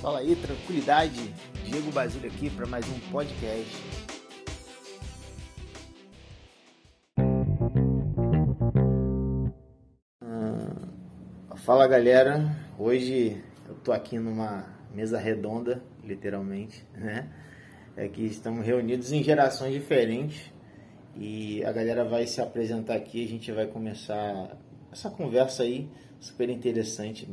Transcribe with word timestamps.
Fala 0.00 0.20
aí, 0.20 0.34
tranquilidade. 0.34 1.34
Diego 1.62 1.92
Basílio 1.92 2.30
aqui 2.30 2.48
para 2.48 2.66
mais 2.66 2.86
um 2.88 2.98
podcast. 3.12 3.76
Hum, 10.22 11.56
fala 11.56 11.86
galera, 11.86 12.50
hoje 12.78 13.44
eu 13.68 13.74
tô 13.74 13.92
aqui 13.92 14.18
numa 14.18 14.64
mesa 14.94 15.18
redonda, 15.18 15.82
literalmente, 16.02 16.82
né? 16.94 17.28
Aqui 17.94 18.24
estamos 18.24 18.64
reunidos 18.64 19.12
em 19.12 19.22
gerações 19.22 19.74
diferentes 19.74 20.50
e 21.14 21.62
a 21.62 21.72
galera 21.72 22.06
vai 22.06 22.26
se 22.26 22.40
apresentar 22.40 22.94
aqui. 22.94 23.22
A 23.22 23.28
gente 23.28 23.52
vai 23.52 23.66
começar 23.66 24.56
essa 24.90 25.10
conversa 25.10 25.62
aí 25.62 25.90
super 26.18 26.48
interessante. 26.48 27.28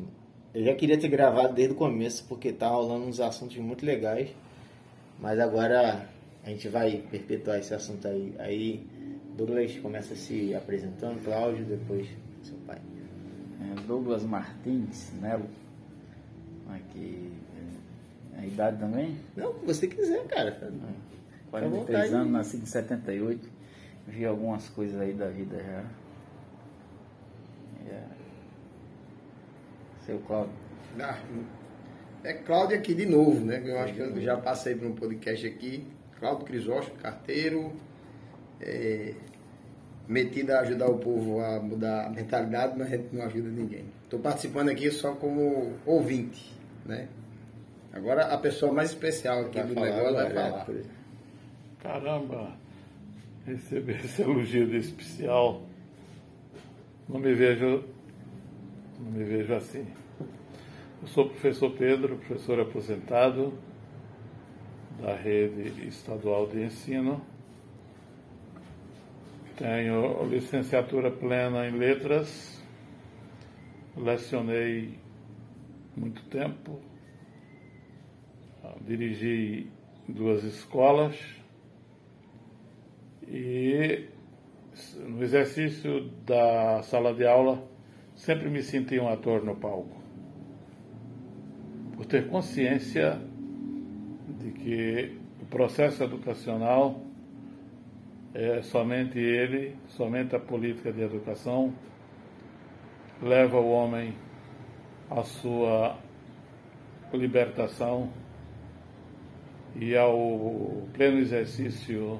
Eu 0.58 0.64
já 0.64 0.74
queria 0.74 0.98
ter 0.98 1.08
gravado 1.08 1.54
desde 1.54 1.76
o 1.76 1.78
começo 1.78 2.26
porque 2.28 2.52
tá 2.52 2.68
rolando 2.68 3.05
uns 3.05 3.20
assuntos 3.20 3.55
muito 3.58 3.86
legais, 3.86 4.30
mas 5.20 5.40
agora 5.40 6.09
a 6.44 6.50
gente 6.50 6.68
vai 6.68 6.98
perpetuar 7.12 7.59
esse 7.59 7.76
assunto 7.76 8.08
aí. 8.08 8.34
Aí 8.40 8.84
Douglas 9.38 9.78
começa 9.78 10.16
se 10.16 10.55
apresentando, 10.55 11.23
Cláudio, 11.23 11.64
depois 11.64 12.08
seu 12.41 12.58
pai. 12.66 12.81
É, 13.62 13.81
Douglas 13.81 14.23
Martins 14.23 15.14
Melo. 15.22 15.45
Aqui. 16.72 17.31
É, 18.36 18.39
a 18.39 18.45
idade 18.48 18.80
também? 18.80 19.16
Não, 19.36 19.53
você 19.59 19.86
quiser, 19.88 20.26
cara. 20.26 20.58
43 21.52 22.14
anos, 22.16 22.31
nasci 22.31 22.58
em 22.58 22.66
78. 22.66 23.48
Vi 24.08 24.26
algumas 24.26 24.67
coisas 24.70 25.00
aí 25.00 25.14
da 25.14 25.28
vida 25.28 25.55
já. 25.58 25.86
Yeah. 27.86 28.27
Seu 30.07 30.17
Cláudio. 30.20 30.52
Ah, 30.99 31.20
é 32.23 32.34
Cláudio 32.34 32.77
aqui 32.77 32.95
de 32.95 33.05
novo, 33.05 33.45
né? 33.45 33.61
Eu 33.63 33.77
acho 33.79 33.93
que 33.93 33.99
eu 33.99 34.20
já 34.21 34.38
passei 34.38 34.73
por 34.73 34.88
um 34.88 34.95
podcast 34.95 35.45
aqui. 35.45 35.86
Cláudio 36.19 36.45
Crisóstomo, 36.47 36.97
carteiro, 36.99 37.72
é, 38.59 39.14
metido 40.08 40.52
a 40.52 40.61
ajudar 40.61 40.88
o 40.89 40.97
povo 40.97 41.39
a 41.41 41.59
mudar 41.59 42.08
a 42.08 42.09
mentalidade, 42.09 42.73
mas 42.75 42.88
a 42.91 42.97
gente 42.97 43.14
não 43.16 43.22
ajuda 43.23 43.49
ninguém. 43.49 43.86
Estou 44.05 44.19
participando 44.19 44.69
aqui 44.69 44.89
só 44.89 45.14
como 45.14 45.73
ouvinte, 45.86 46.52
né? 46.86 47.08
Agora 47.94 48.25
a 48.33 48.38
pessoa 48.38 48.71
mais 48.73 48.89
especial 48.89 49.42
aqui 49.42 49.59
Vai 49.59 49.67
do 49.67 49.73
falar 49.75 49.86
negócio 49.88 50.14
vai 50.16 50.25
agora, 50.25 50.49
falar. 50.52 50.66
por- 50.66 50.81
Caramba, 51.83 52.52
receber 53.45 54.03
esse 54.03 54.21
elogio 54.23 54.67
desse 54.67 54.88
especial. 54.89 55.61
Não 57.08 57.19
me 57.19 57.33
vejo, 57.36 57.83
não 59.00 59.12
me 59.12 59.23
vejo 59.23 59.53
assim. 59.53 59.86
Eu 61.02 61.08
sou 61.08 61.26
o 61.26 61.30
professor 61.30 61.72
Pedro, 61.72 62.17
professor 62.17 62.59
aposentado 62.59 63.54
da 65.00 65.16
rede 65.16 65.88
estadual 65.88 66.48
de 66.48 66.64
ensino. 66.64 67.22
Tenho 69.56 70.26
licenciatura 70.26 71.12
plena 71.12 71.67
em 71.67 71.72
letras. 71.72 72.64
Lecionei 73.95 75.00
muito 75.95 76.23
tempo. 76.26 76.80
Dirigi 78.82 79.72
duas 80.08 80.44
escolas 80.44 81.16
e 83.28 84.08
no 85.00 85.23
exercício 85.23 86.09
da 86.26 86.82
sala 86.84 87.14
de 87.14 87.26
aula 87.26 87.77
sempre 88.18 88.50
me 88.50 88.62
senti 88.62 89.00
um 89.00 89.08
ator 89.08 89.46
no 89.46 89.56
palco. 89.56 89.96
Por 91.96 92.06
ter 92.06 92.28
consciência 92.28 93.22
de 94.40 94.52
que 94.52 95.18
o 95.42 95.46
processo 95.46 96.04
educacional 96.04 97.02
é 98.34 98.62
somente 98.62 99.18
ele, 99.20 99.76
somente 99.88 100.36
a 100.36 100.39
política 100.39 100.92
de 100.92 101.02
educação 101.02 101.73
leva 103.22 103.58
o 103.58 103.70
homem 103.70 104.14
à 105.10 105.23
sua 105.23 105.98
libertação 107.14 108.11
e 109.76 109.95
ao 109.95 110.88
pleno 110.94 111.20
exercício 111.20 112.20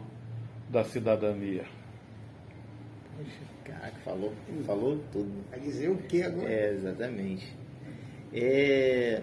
da 0.70 0.84
cidadania. 0.84 1.66
Caraca, 3.68 3.98
falou, 4.04 4.34
falou 4.66 5.00
tudo. 5.12 5.32
Vai 5.50 5.60
dizer 5.60 5.90
o 5.90 5.98
que 5.98 6.22
agora? 6.24 6.50
É, 6.52 6.72
exatamente. 6.74 7.46
É... 8.34 9.22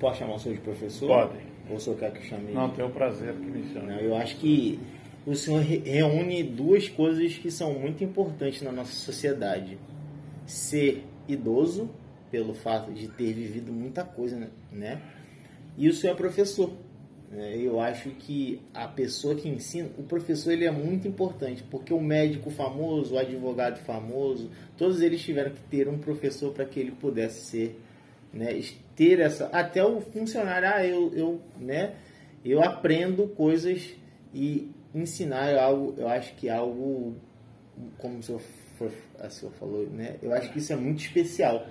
Posso 0.00 0.18
chamar 0.18 0.34
o 0.34 0.38
senhor 0.38 0.56
de 0.56 0.60
professor? 0.62 1.06
Pode. 1.08 1.38
Ou 1.70 1.76
o 1.76 1.80
senhor 1.80 1.98
quer 1.98 2.12
que 2.12 2.18
eu 2.18 2.22
chame? 2.24 2.52
Não, 2.52 2.70
tenho 2.70 2.88
o 2.88 2.90
prazer 2.90 3.32
que 3.34 3.46
me 3.46 3.72
chame. 3.72 3.86
Não, 3.86 3.98
eu 4.00 4.16
acho 4.16 4.36
que 4.36 4.78
o 5.26 5.34
senhor 5.34 5.60
re- 5.62 5.82
reúne 5.84 6.42
duas 6.42 6.88
coisas 6.88 7.34
que 7.38 7.50
são 7.50 7.72
muito 7.74 8.02
importantes 8.04 8.60
na 8.62 8.70
nossa 8.72 8.92
sociedade. 8.92 9.78
Ser 10.46 11.04
idoso, 11.26 11.88
pelo 12.30 12.52
fato 12.52 12.92
de 12.92 13.08
ter 13.08 13.32
vivido 13.32 13.72
muita 13.72 14.04
coisa, 14.04 14.50
né? 14.70 15.00
E 15.78 15.88
o 15.88 15.94
senhor 15.94 16.12
é 16.12 16.16
professor. 16.16 16.70
Né? 17.34 17.56
Eu 17.56 17.80
acho 17.80 18.10
que 18.10 18.62
a 18.72 18.86
pessoa 18.86 19.34
que 19.34 19.48
ensina, 19.48 19.90
o 19.98 20.04
professor 20.04 20.52
ele 20.52 20.64
é 20.64 20.70
muito 20.70 21.08
importante, 21.08 21.64
porque 21.64 21.92
o 21.92 22.00
médico 22.00 22.48
famoso, 22.48 23.14
o 23.14 23.18
advogado 23.18 23.78
famoso, 23.80 24.50
todos 24.76 25.02
eles 25.02 25.20
tiveram 25.20 25.50
que 25.50 25.60
ter 25.62 25.88
um 25.88 25.98
professor 25.98 26.52
para 26.52 26.64
que 26.64 26.78
ele 26.78 26.92
pudesse 26.92 27.44
ser, 27.46 27.80
né, 28.32 28.62
ter 28.94 29.18
essa, 29.18 29.46
até 29.46 29.84
o 29.84 30.00
funcionário, 30.00 30.68
ah, 30.68 30.86
eu, 30.86 31.12
eu, 31.12 31.40
né, 31.58 31.96
eu 32.44 32.62
aprendo 32.62 33.26
coisas 33.26 33.94
e 34.32 34.70
ensinar 34.94 35.48
é 35.48 35.58
algo, 35.58 35.94
eu 35.98 36.06
acho 36.06 36.36
que 36.36 36.48
é 36.48 36.52
algo, 36.52 37.16
como 37.98 38.18
o 38.18 38.22
senhor, 38.22 38.40
a 39.18 39.28
senhora 39.28 39.56
falou, 39.58 39.86
né, 39.88 40.16
eu 40.22 40.32
acho 40.32 40.52
que 40.52 40.60
isso 40.60 40.72
é 40.72 40.76
muito 40.76 41.00
especial, 41.00 41.66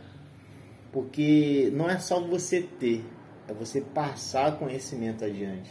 porque 0.92 1.72
não 1.74 1.90
é 1.90 2.00
só 2.00 2.20
você 2.20 2.62
ter, 2.62 3.02
é 3.48 3.54
você 3.54 3.82
passar 3.82 4.58
conhecimento 4.58 5.24
adiante. 5.24 5.70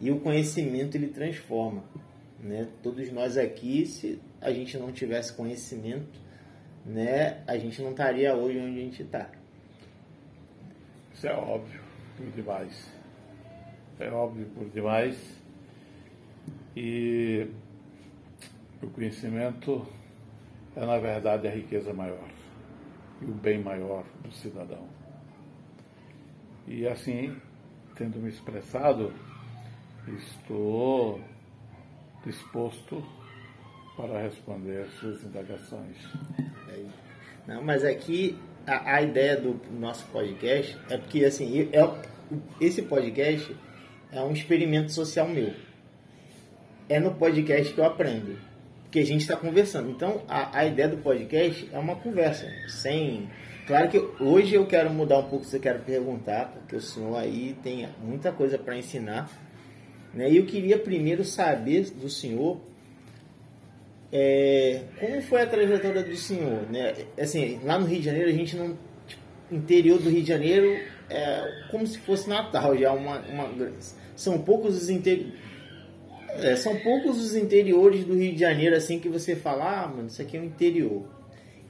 E 0.00 0.10
o 0.10 0.20
conhecimento 0.20 0.96
ele 0.96 1.08
transforma, 1.08 1.82
né? 2.38 2.68
Todos 2.82 3.10
nós 3.10 3.36
aqui, 3.36 3.86
se 3.86 4.20
a 4.40 4.52
gente 4.52 4.78
não 4.78 4.92
tivesse 4.92 5.32
conhecimento, 5.32 6.20
né, 6.86 7.42
a 7.46 7.58
gente 7.58 7.82
não 7.82 7.90
estaria 7.90 8.34
hoje 8.34 8.58
onde 8.58 8.78
a 8.78 8.82
gente 8.82 9.02
está. 9.02 9.30
Isso 11.12 11.26
é 11.26 11.34
óbvio 11.34 11.80
por 12.16 12.26
demais. 12.30 12.90
É 13.98 14.08
óbvio 14.08 14.46
por 14.54 14.68
demais. 14.70 15.16
E 16.76 17.48
o 18.80 18.86
conhecimento 18.88 19.84
é, 20.76 20.86
na 20.86 20.98
verdade, 20.98 21.48
a 21.48 21.50
riqueza 21.50 21.92
maior 21.92 22.28
e 23.20 23.24
o 23.24 23.34
bem 23.34 23.58
maior 23.58 24.04
do 24.22 24.30
cidadão. 24.30 24.86
E 26.68 26.86
assim, 26.86 27.34
tendo 27.96 28.18
me 28.18 28.28
expressado, 28.28 29.12
estou 30.06 31.20
disposto 32.24 33.02
para 33.96 34.22
responder 34.22 34.86
suas 35.00 35.22
indagações. 35.24 35.96
Não, 37.46 37.62
mas 37.62 37.84
aqui 37.84 38.38
a, 38.66 38.96
a 38.96 39.02
ideia 39.02 39.36
do 39.40 39.58
nosso 39.72 40.04
podcast 40.08 40.76
é 40.90 40.98
porque 40.98 41.24
assim, 41.24 41.68
eu- 41.72 41.94
é, 41.94 42.02
esse 42.60 42.82
podcast 42.82 43.56
é 44.12 44.20
um 44.20 44.32
experimento 44.32 44.92
social 44.92 45.26
meu. 45.26 45.54
É 46.88 47.00
no 47.00 47.14
podcast 47.14 47.72
que 47.72 47.80
eu 47.80 47.84
aprendo. 47.84 48.38
Porque 48.84 49.00
a 49.00 49.04
gente 49.06 49.20
está 49.22 49.36
conversando. 49.36 49.90
Então 49.90 50.22
a, 50.28 50.58
a 50.58 50.64
ideia 50.66 50.88
do 50.88 50.98
podcast 50.98 51.68
é 51.72 51.78
uma 51.78 51.96
conversa. 51.96 52.46
Sem. 52.68 53.28
Claro 53.68 53.90
que 53.90 53.98
hoje 54.18 54.54
eu 54.54 54.64
quero 54.64 54.88
mudar 54.88 55.18
um 55.18 55.28
pouco 55.28 55.44
se 55.44 55.54
eu 55.54 55.60
quero 55.60 55.80
perguntar, 55.80 56.46
porque 56.46 56.74
o 56.74 56.80
senhor 56.80 57.14
aí 57.18 57.54
tem 57.62 57.86
muita 58.02 58.32
coisa 58.32 58.56
para 58.56 58.74
ensinar. 58.74 59.30
Né? 60.14 60.30
E 60.30 60.38
eu 60.38 60.46
queria 60.46 60.78
primeiro 60.78 61.22
saber 61.22 61.90
do 61.90 62.08
senhor 62.08 62.58
é, 64.10 64.84
como 64.98 65.20
foi 65.20 65.42
a 65.42 65.46
trajetória 65.46 66.02
do 66.02 66.16
senhor, 66.16 66.62
né? 66.70 66.94
Assim, 67.20 67.60
lá 67.62 67.78
no 67.78 67.84
Rio 67.84 67.98
de 67.98 68.06
Janeiro 68.06 68.30
a 68.30 68.32
gente 68.32 68.56
não, 68.56 68.74
tipo, 69.06 69.22
interior 69.52 69.98
do 69.98 70.08
Rio 70.08 70.22
de 70.22 70.28
Janeiro 70.28 70.82
é 71.10 71.66
como 71.70 71.86
se 71.86 71.98
fosse 71.98 72.26
Natal, 72.26 72.74
já 72.74 72.90
uma, 72.90 73.18
uma 73.18 73.70
são 74.16 74.38
poucos 74.38 74.82
os 74.82 74.88
interi- 74.88 75.34
é, 76.30 76.56
são 76.56 76.74
poucos 76.76 77.18
os 77.22 77.36
interiores 77.36 78.02
do 78.02 78.14
Rio 78.14 78.32
de 78.32 78.40
Janeiro 78.40 78.74
assim 78.74 78.98
que 78.98 79.10
você 79.10 79.36
fala, 79.36 79.82
ah, 79.82 79.88
mano, 79.88 80.06
isso 80.06 80.22
aqui 80.22 80.38
é 80.38 80.40
o 80.40 80.44
interior. 80.44 81.17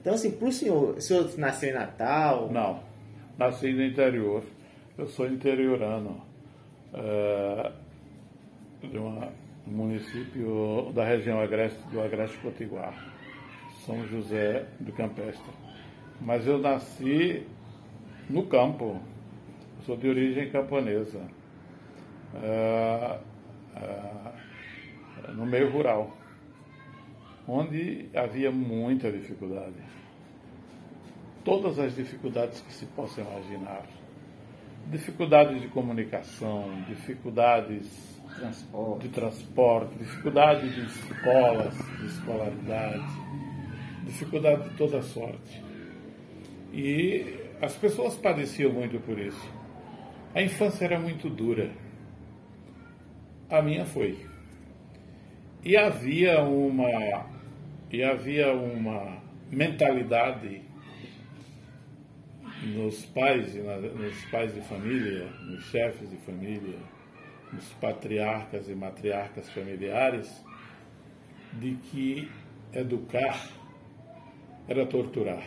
Então 0.00 0.15
assim, 0.15 0.31
pro 0.31 0.50
senhor, 0.50 0.97
o 0.97 1.00
senhor 1.00 1.29
nasceu 1.39 1.71
em 1.71 1.75
Natal? 1.75 2.50
Não, 2.50 2.81
nasci 3.37 3.73
no 3.73 3.85
interior. 3.85 4.43
Eu 4.97 5.06
sou 5.06 5.27
interiorano 5.27 6.21
eh, 6.93 7.73
de 8.83 8.99
um 8.99 9.29
município 9.67 10.91
da 10.95 11.05
região 11.05 11.41
agreste, 11.41 11.81
do 11.91 12.00
Agreste 12.00 12.37
Potiguar, 12.39 12.95
São 13.85 14.06
José 14.06 14.67
do 14.81 14.93
Campestre. 14.93 15.53
Mas 16.21 16.47
eu 16.47 16.59
nasci 16.59 17.47
no 18.29 18.47
campo. 18.47 19.01
sou 19.87 19.97
de 19.97 20.09
origem 20.09 20.51
camponesa, 20.51 21.21
uh, 22.35 23.19
uh, 23.77 25.33
no 25.33 25.47
meio 25.47 25.71
rural, 25.71 26.18
onde 27.49 28.11
havia 28.15 28.53
muita 28.53 29.11
dificuldade. 29.11 29.75
Todas 31.43 31.79
as 31.79 31.97
dificuldades 31.97 32.61
que 32.61 32.73
se 32.75 32.85
possam 32.87 33.25
imaginar. 33.25 33.87
Dificuldades 34.91 35.62
de 35.62 35.69
comunicação, 35.69 36.85
dificuldades 36.87 37.87
transporte. 38.39 39.03
de 39.03 39.09
transporte, 39.09 39.99
dificuldade 39.99 40.69
de 40.69 40.87
escolas, 40.87 41.75
de 41.99 42.06
escolaridade, 42.06 43.06
dificuldade 44.05 44.69
de 44.69 44.77
toda 44.77 45.03
sorte. 45.03 45.62
E 46.73 47.35
as 47.62 47.75
pessoas 47.75 48.15
padeciam 48.17 48.73
muito 48.73 49.01
por 49.01 49.19
isso. 49.19 49.51
A 50.35 50.43
infância 50.43 50.85
era 50.85 50.99
muito 50.99 51.31
dura. 51.31 51.71
A 53.49 53.62
minha 53.62 53.87
foi. 53.87 54.27
E 55.65 55.77
havia 55.77 56.43
uma 56.43 57.38
e 57.90 58.02
havia 58.02 58.52
uma 58.52 59.23
mentalidade 59.50 60.62
nos 62.62 63.05
pais, 63.06 63.55
nos 63.55 64.25
pais 64.26 64.55
de 64.55 64.61
família, 64.62 65.26
nos 65.46 65.64
chefes 65.70 66.11
de 66.11 66.17
família, 66.19 66.79
nos 67.52 67.64
patriarcas 67.75 68.69
e 68.69 68.75
matriarcas 68.75 69.49
familiares, 69.50 70.44
de 71.52 71.75
que 71.75 72.31
educar 72.73 73.49
era 74.69 74.84
torturar. 74.84 75.43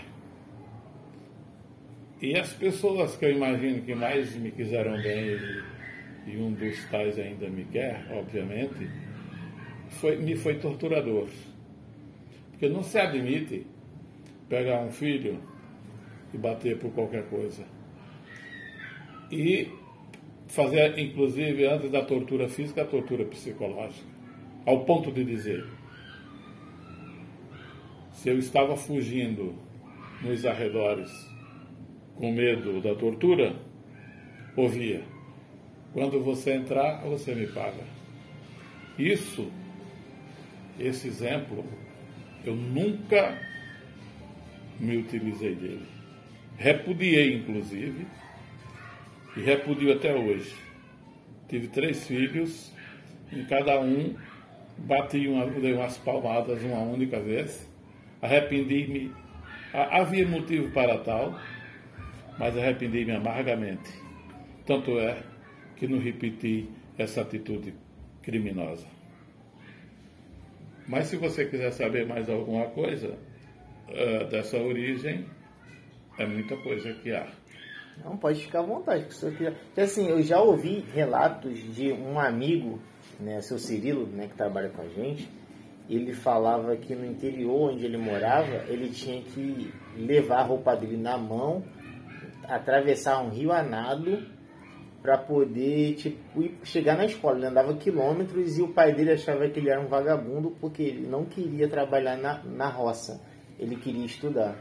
E 2.21 2.37
as 2.37 2.53
pessoas 2.53 3.15
que 3.15 3.25
eu 3.25 3.31
imagino 3.31 3.81
que 3.81 3.95
mais 3.95 4.35
me 4.35 4.51
quiseram 4.51 4.93
bem, 5.01 5.37
e, 6.27 6.37
um 6.37 6.51
dos 6.53 6.85
tais 6.89 7.17
ainda 7.17 7.49
me 7.49 7.65
quer, 7.65 8.05
obviamente, 8.11 8.89
foi, 9.89 10.17
me 10.17 10.35
foi 10.35 10.55
torturador. 10.59 11.27
Porque 12.61 12.71
não 12.71 12.83
se 12.83 12.99
admite 12.99 13.65
pegar 14.47 14.81
um 14.81 14.91
filho 14.91 15.39
e 16.31 16.37
bater 16.37 16.77
por 16.77 16.91
qualquer 16.91 17.27
coisa. 17.27 17.65
E 19.31 19.67
fazer, 20.45 20.99
inclusive, 20.99 21.65
antes 21.65 21.89
da 21.89 22.05
tortura 22.05 22.47
física, 22.47 22.83
a 22.83 22.85
tortura 22.85 23.25
psicológica. 23.25 24.05
Ao 24.63 24.85
ponto 24.85 25.11
de 25.11 25.25
dizer: 25.25 25.65
se 28.13 28.29
eu 28.29 28.37
estava 28.37 28.77
fugindo 28.77 29.55
nos 30.21 30.45
arredores 30.45 31.09
com 32.13 32.31
medo 32.31 32.79
da 32.79 32.93
tortura, 32.93 33.55
ouvia: 34.55 35.01
quando 35.93 36.21
você 36.21 36.53
entrar, 36.53 37.01
você 37.01 37.33
me 37.33 37.47
paga. 37.47 37.83
Isso, 38.99 39.51
esse 40.79 41.07
exemplo, 41.07 41.65
eu 42.45 42.55
nunca 42.55 43.37
me 44.79 44.97
utilizei 44.97 45.55
dele. 45.55 45.85
Repudiei, 46.57 47.35
inclusive, 47.35 48.05
e 49.35 49.41
repudio 49.41 49.93
até 49.93 50.13
hoje. 50.13 50.53
Tive 51.47 51.67
três 51.67 52.05
filhos, 52.07 52.71
em 53.31 53.45
cada 53.45 53.79
um 53.79 54.15
bati 54.77 55.27
uma, 55.27 55.45
dei 55.45 55.73
umas 55.73 55.97
palmadas 55.97 56.63
uma 56.63 56.79
única 56.79 57.19
vez. 57.19 57.69
Arrependi-me. 58.21 59.11
Havia 59.73 60.27
motivo 60.27 60.71
para 60.71 60.97
tal, 60.97 61.39
mas 62.37 62.57
arrependi-me 62.57 63.11
amargamente. 63.11 63.89
Tanto 64.65 64.99
é 64.99 65.17
que 65.77 65.87
não 65.87 65.99
repeti 65.99 66.69
essa 66.97 67.21
atitude 67.21 67.73
criminosa. 68.21 68.85
Mas 70.87 71.07
se 71.07 71.17
você 71.17 71.45
quiser 71.45 71.71
saber 71.71 72.05
mais 72.05 72.29
alguma 72.29 72.65
coisa 72.67 73.17
uh, 73.89 74.25
dessa 74.29 74.57
origem, 74.57 75.25
é 76.17 76.25
muita 76.25 76.57
coisa 76.57 76.93
que 76.93 77.11
há. 77.11 77.27
Não, 78.03 78.17
pode 78.17 78.41
ficar 78.43 78.59
à 78.59 78.63
vontade. 78.63 79.05
Porque, 79.19 79.81
assim, 79.81 80.07
eu 80.09 80.21
já 80.21 80.41
ouvi 80.41 80.85
relatos 80.93 81.57
de 81.75 81.91
um 81.91 82.19
amigo, 82.19 82.79
né, 83.19 83.41
seu 83.41 83.59
Cirilo, 83.59 84.07
né, 84.07 84.27
que 84.27 84.35
trabalha 84.35 84.69
com 84.69 84.81
a 84.81 84.87
gente, 84.87 85.29
ele 85.89 86.13
falava 86.13 86.75
que 86.77 86.95
no 86.95 87.05
interior 87.05 87.71
onde 87.71 87.85
ele 87.85 87.97
morava, 87.97 88.63
ele 88.67 88.89
tinha 88.89 89.21
que 89.21 89.73
levar 89.95 90.39
a 90.39 90.43
roupa 90.43 90.75
dele 90.75 90.97
na 90.97 91.17
mão, 91.17 91.63
atravessar 92.47 93.21
um 93.21 93.29
rio 93.29 93.51
a 93.51 93.61
nado 93.61 94.25
para 95.01 95.17
poder 95.17 95.95
tipo, 95.95 96.49
chegar 96.63 96.95
na 96.95 97.05
escola. 97.05 97.37
Ele 97.37 97.47
andava 97.47 97.73
quilômetros 97.75 98.57
e 98.57 98.61
o 98.61 98.67
pai 98.67 98.93
dele 98.93 99.11
achava 99.11 99.47
que 99.49 99.59
ele 99.59 99.69
era 99.69 99.81
um 99.81 99.87
vagabundo 99.87 100.55
porque 100.61 100.83
ele 100.83 101.07
não 101.07 101.25
queria 101.25 101.67
trabalhar 101.67 102.17
na, 102.17 102.41
na 102.43 102.69
roça, 102.69 103.21
ele 103.59 103.75
queria 103.75 104.05
estudar. 104.05 104.55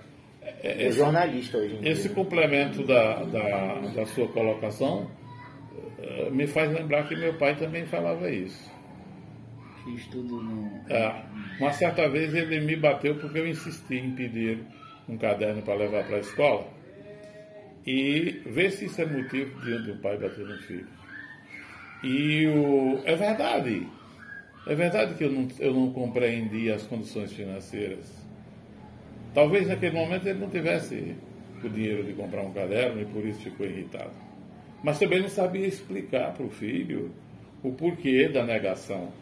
É, 0.62 0.86
é 0.86 0.90
jornalista 0.90 1.58
hoje 1.58 1.76
em 1.76 1.86
Esse 1.86 2.04
dia. 2.04 2.14
complemento 2.14 2.82
da, 2.86 3.22
da, 3.24 3.80
da 3.94 4.06
sua 4.06 4.26
colocação 4.28 5.10
uh, 5.98 6.30
me 6.30 6.46
faz 6.46 6.72
lembrar 6.72 7.06
que 7.06 7.14
meu 7.14 7.34
pai 7.34 7.54
também 7.56 7.84
falava 7.84 8.30
isso. 8.30 8.70
Que 9.84 9.94
estudo 9.96 10.42
não. 10.42 10.80
É, 10.88 11.24
uma 11.58 11.72
certa 11.72 12.08
vez 12.08 12.34
ele 12.34 12.60
me 12.60 12.74
bateu 12.74 13.16
porque 13.16 13.38
eu 13.38 13.46
insisti 13.46 13.96
em 13.96 14.14
pedir 14.14 14.64
um 15.06 15.18
caderno 15.18 15.60
para 15.62 15.74
levar 15.74 16.06
para 16.06 16.16
a 16.16 16.20
escola 16.20 16.79
e 17.90 18.42
ver 18.46 18.70
se 18.72 18.86
isso 18.86 19.00
é 19.00 19.06
motivo 19.06 19.60
de 19.60 19.90
um 19.90 19.98
pai 19.98 20.16
bater 20.16 20.46
no 20.46 20.58
filho. 20.58 20.86
E 22.02 22.46
o, 22.46 23.00
é 23.04 23.14
verdade. 23.16 23.86
É 24.66 24.74
verdade 24.74 25.14
que 25.14 25.24
eu 25.24 25.32
não, 25.32 25.48
eu 25.58 25.74
não 25.74 25.92
compreendi 25.92 26.70
as 26.70 26.82
condições 26.82 27.32
financeiras 27.32 28.20
Talvez 29.34 29.68
naquele 29.68 29.94
momento 29.96 30.26
ele 30.26 30.40
não 30.40 30.50
tivesse 30.50 31.14
o 31.62 31.68
dinheiro 31.68 32.02
de 32.02 32.12
comprar 32.14 32.42
um 32.42 32.52
caderno 32.52 33.00
e 33.00 33.04
por 33.04 33.24
isso 33.24 33.40
ficou 33.40 33.66
irritado. 33.66 34.10
Mas 34.82 34.98
também 34.98 35.20
não 35.20 35.28
sabia 35.28 35.66
explicar 35.66 36.32
para 36.32 36.44
o 36.44 36.50
filho 36.50 37.12
o 37.62 37.72
porquê 37.72 38.28
da 38.28 38.44
negação. 38.44 39.12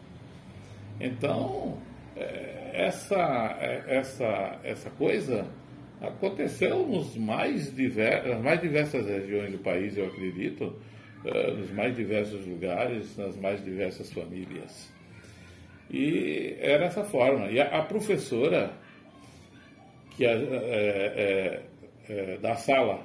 Então, 0.99 1.77
é, 2.15 2.71
essa, 2.73 3.57
é, 3.59 3.83
essa, 3.87 4.59
essa 4.63 4.89
coisa 4.91 5.45
aconteceu 6.01 6.85
nos 6.87 7.15
mais 7.15 7.73
diver, 7.75 8.25
nas 8.27 8.41
mais 8.41 8.61
diversas 8.61 9.05
regiões 9.05 9.51
do 9.51 9.57
país, 9.59 9.97
eu 9.97 10.07
acredito, 10.07 10.75
é, 11.25 11.51
nos 11.51 11.71
mais 11.71 11.95
diversos 11.95 12.45
lugares, 12.45 13.17
nas 13.17 13.35
mais 13.35 13.63
diversas 13.63 14.11
famílias. 14.11 14.89
E 15.91 16.55
era 16.59 16.85
essa 16.85 17.03
forma. 17.03 17.49
E 17.49 17.59
a, 17.59 17.81
professora 17.81 18.71
que 20.15 20.25
é, 20.25 20.33
é, 20.33 21.61
é, 22.09 22.37
da 22.37 22.55
sala 22.55 23.01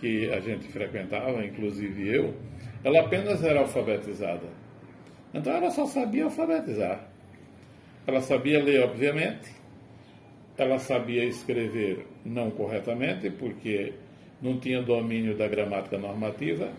que 0.00 0.30
a 0.30 0.40
gente 0.40 0.68
frequentava, 0.68 1.44
inclusive 1.44 2.14
eu, 2.14 2.34
ela 2.84 3.00
apenas 3.00 3.42
era 3.42 3.60
alfabetizada. 3.60 4.46
Então 5.34 5.52
ela 5.52 5.70
só 5.70 5.86
sabia 5.86 6.24
alfabetizar. 6.24 7.08
Ela 8.06 8.20
sabia 8.20 8.62
ler, 8.62 8.82
obviamente, 8.84 9.50
ela 10.56 10.78
sabia 10.78 11.24
escrever 11.24 12.06
não 12.24 12.50
corretamente, 12.50 13.30
porque 13.30 13.92
não 14.40 14.58
tinha 14.58 14.82
domínio 14.82 15.36
da 15.36 15.48
gramática 15.48 15.98
normativa, 15.98 16.70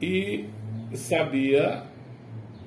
e 0.00 0.48
sabia 0.94 1.84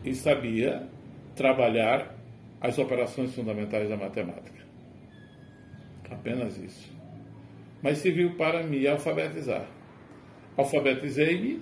e 0.03 0.13
sabia 0.15 0.88
trabalhar 1.36 2.15
as 2.60 2.77
operações 2.77 3.34
fundamentais 3.34 3.89
da 3.89 3.96
matemática. 3.96 4.62
Apenas 6.10 6.58
isso. 6.58 6.91
Mas 7.81 8.00
serviu 8.00 8.36
para 8.36 8.63
me 8.63 8.86
alfabetizar. 8.88 9.65
Alfabetizei-me, 10.58 11.62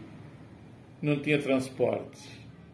não 1.02 1.22
tinha 1.22 1.40
transporte 1.40 2.20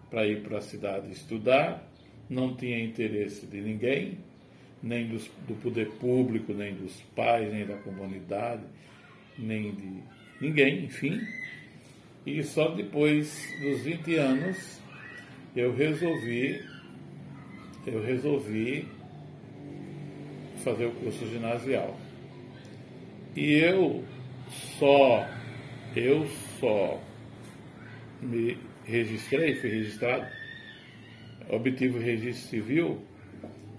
para 0.09 0.25
ir 0.25 0.41
para 0.41 0.59
a 0.59 0.61
cidade 0.61 1.11
estudar, 1.11 1.85
não 2.29 2.55
tinha 2.55 2.81
interesse 2.83 3.45
de 3.45 3.61
ninguém, 3.61 4.17
nem 4.85 5.07
dos, 5.07 5.29
do 5.47 5.55
poder 5.55 5.89
público, 5.93 6.53
nem 6.53 6.75
dos 6.75 7.01
pais, 7.15 7.51
nem 7.51 7.65
da 7.65 7.75
comunidade, 7.77 8.61
nem 9.37 9.71
de 9.71 10.03
ninguém, 10.39 10.85
enfim. 10.85 11.19
E 12.23 12.43
só 12.43 12.69
depois 12.69 13.51
dos 13.59 13.81
20 13.81 14.15
anos 14.15 14.79
eu 15.55 15.75
resolvi, 15.75 16.63
eu 17.87 18.03
resolvi 18.03 18.87
fazer 20.63 20.85
o 20.85 20.91
curso 20.91 21.27
ginasial. 21.29 21.99
E 23.35 23.53
eu 23.53 24.03
só, 24.77 25.27
eu 25.95 26.27
só 26.59 27.01
me 28.21 28.57
registrei, 28.85 29.55
fui 29.55 29.69
registrado, 29.71 30.27
obtive 31.49 31.97
o 31.97 32.01
registro 32.01 32.49
civil, 32.49 33.01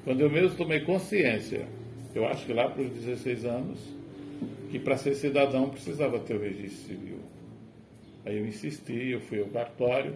quando 0.06 0.20
eu 0.20 0.30
mesmo 0.30 0.56
tomei 0.56 0.78
consciência, 0.82 1.66
eu 2.14 2.24
acho 2.28 2.46
que 2.46 2.52
lá 2.52 2.70
para 2.70 2.80
os 2.80 2.90
16 2.90 3.44
anos, 3.44 3.76
que 4.70 4.78
para 4.78 4.96
ser 4.96 5.16
cidadão 5.16 5.68
precisava 5.68 6.20
ter 6.20 6.36
o 6.36 6.40
registro 6.40 6.94
civil. 6.94 7.18
Aí 8.24 8.38
eu 8.38 8.46
insisti, 8.46 9.08
eu 9.08 9.20
fui 9.22 9.40
ao 9.40 9.48
cartório 9.48 10.14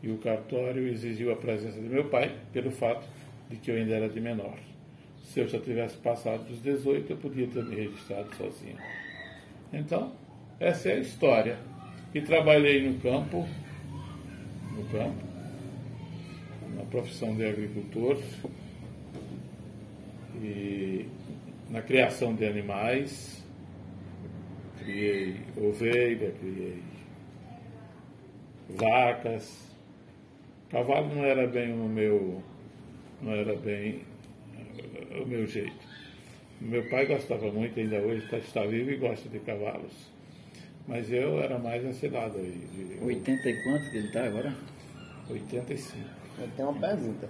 e 0.00 0.08
o 0.12 0.18
cartório 0.18 0.86
exigiu 0.86 1.32
a 1.32 1.36
presença 1.36 1.80
do 1.80 1.88
meu 1.88 2.04
pai 2.04 2.36
pelo 2.52 2.70
fato 2.70 3.04
de 3.50 3.56
que 3.56 3.68
eu 3.68 3.74
ainda 3.74 3.96
era 3.96 4.08
de 4.08 4.20
menor. 4.20 4.56
Se 5.24 5.40
eu 5.40 5.48
já 5.48 5.58
tivesse 5.58 5.96
passado 5.96 6.44
dos 6.44 6.62
18, 6.62 7.14
eu 7.14 7.16
podia 7.16 7.48
ter 7.48 7.64
me 7.64 7.74
registrado 7.74 8.32
sozinho. 8.36 8.78
Então, 9.72 10.12
essa 10.60 10.90
é 10.90 10.92
a 10.92 11.00
história. 11.00 11.58
E 12.14 12.20
trabalhei 12.20 12.88
no 12.88 13.00
campo, 13.00 13.44
no 14.70 14.84
campo, 14.84 15.24
na 16.76 16.84
profissão 16.84 17.34
de 17.34 17.44
agricultor 17.44 18.18
e 20.44 21.08
na 21.70 21.82
criação 21.82 22.34
de 22.34 22.46
animais. 22.46 23.42
Criei 24.78 25.36
ovelha, 25.56 26.32
criei 26.32 26.82
vacas. 28.68 29.64
Cavalo 30.70 31.14
não 31.14 31.24
era 31.24 31.46
bem 31.46 31.72
o 31.72 31.88
meu, 31.88 32.42
não 33.22 33.32
era 33.32 33.56
bem 33.56 34.02
o 35.22 35.26
meu 35.26 35.46
jeito. 35.46 35.94
Meu 36.60 36.88
pai 36.88 37.06
gostava 37.06 37.50
muito, 37.50 37.78
ainda 37.78 37.98
hoje 37.98 38.24
está, 38.24 38.38
está 38.38 38.64
vivo 38.64 38.90
e 38.90 38.96
gosta 38.96 39.28
de 39.28 39.38
cavalos. 39.40 40.12
Mas 40.86 41.10
eu 41.10 41.40
era 41.40 41.58
mais 41.58 41.82
lado 42.10 42.38
aí. 42.38 42.66
De... 42.74 43.04
80 43.04 43.48
e 43.48 43.62
quanto 43.62 43.90
que 43.90 43.96
ele 43.96 44.06
está 44.06 44.24
agora? 44.24 44.54
85. 45.30 46.08
Eu 46.38 46.48
tenho 46.56 46.68
uma 46.68 46.80
pergunta. 46.80 47.28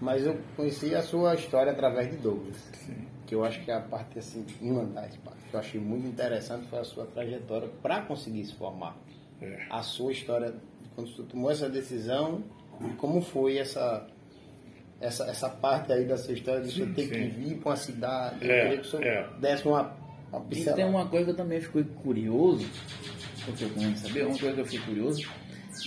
Mas 0.00 0.26
eu 0.26 0.38
conheci 0.54 0.94
a 0.94 1.02
sua 1.02 1.34
história 1.34 1.72
através 1.72 2.10
de 2.10 2.16
Douglas. 2.16 2.56
Sim. 2.84 3.06
Que 3.26 3.34
eu 3.34 3.44
acho 3.44 3.64
que 3.64 3.70
é 3.70 3.74
a 3.74 3.80
parte 3.80 4.18
assim, 4.18 4.44
uma 4.60 4.84
das 4.84 5.16
partes 5.16 5.44
que 5.48 5.54
eu 5.54 5.60
achei 5.60 5.80
muito 5.80 6.06
interessante 6.06 6.66
foi 6.68 6.78
a 6.78 6.84
sua 6.84 7.06
trajetória 7.06 7.68
para 7.82 8.02
conseguir 8.02 8.44
se 8.44 8.54
formar. 8.54 8.96
É. 9.40 9.66
A 9.70 9.82
sua 9.82 10.12
história, 10.12 10.54
quando 10.94 11.10
você 11.10 11.22
tomou 11.24 11.50
essa 11.50 11.68
decisão, 11.68 12.44
e 12.80 12.90
como 12.94 13.20
foi 13.20 13.58
essa 13.58 14.06
essa, 15.00 15.24
essa 15.24 15.48
parte 15.48 15.92
aí 15.92 16.04
da 16.04 16.16
sua 16.16 16.34
história 16.34 16.62
de 16.62 16.72
você 16.72 16.86
ter 16.86 17.02
sim. 17.02 17.10
que 17.10 17.26
vir 17.28 17.58
para 17.58 17.70
uma 17.70 17.76
cidade. 17.76 18.36
Eu 18.40 18.50
é, 18.50 18.62
queria 18.62 18.78
que 18.78 18.86
o 18.86 18.90
senhor 18.90 19.04
é. 19.04 19.28
desse 19.38 19.68
uma, 19.68 19.94
uma 20.32 20.40
pincelada. 20.42 20.80
E 20.80 20.84
tem 20.84 20.94
uma 20.94 21.06
coisa 21.06 21.24
que 21.26 21.30
eu 21.32 21.36
também 21.36 21.60
fiquei 21.60 21.84
curioso, 21.84 22.66
porque 23.44 23.64
eu 23.64 23.96
saber, 23.96 24.26
uma 24.26 24.38
coisa 24.38 24.54
que 24.54 24.60
eu 24.60 24.66
fiquei 24.66 24.80
curioso 24.80 25.28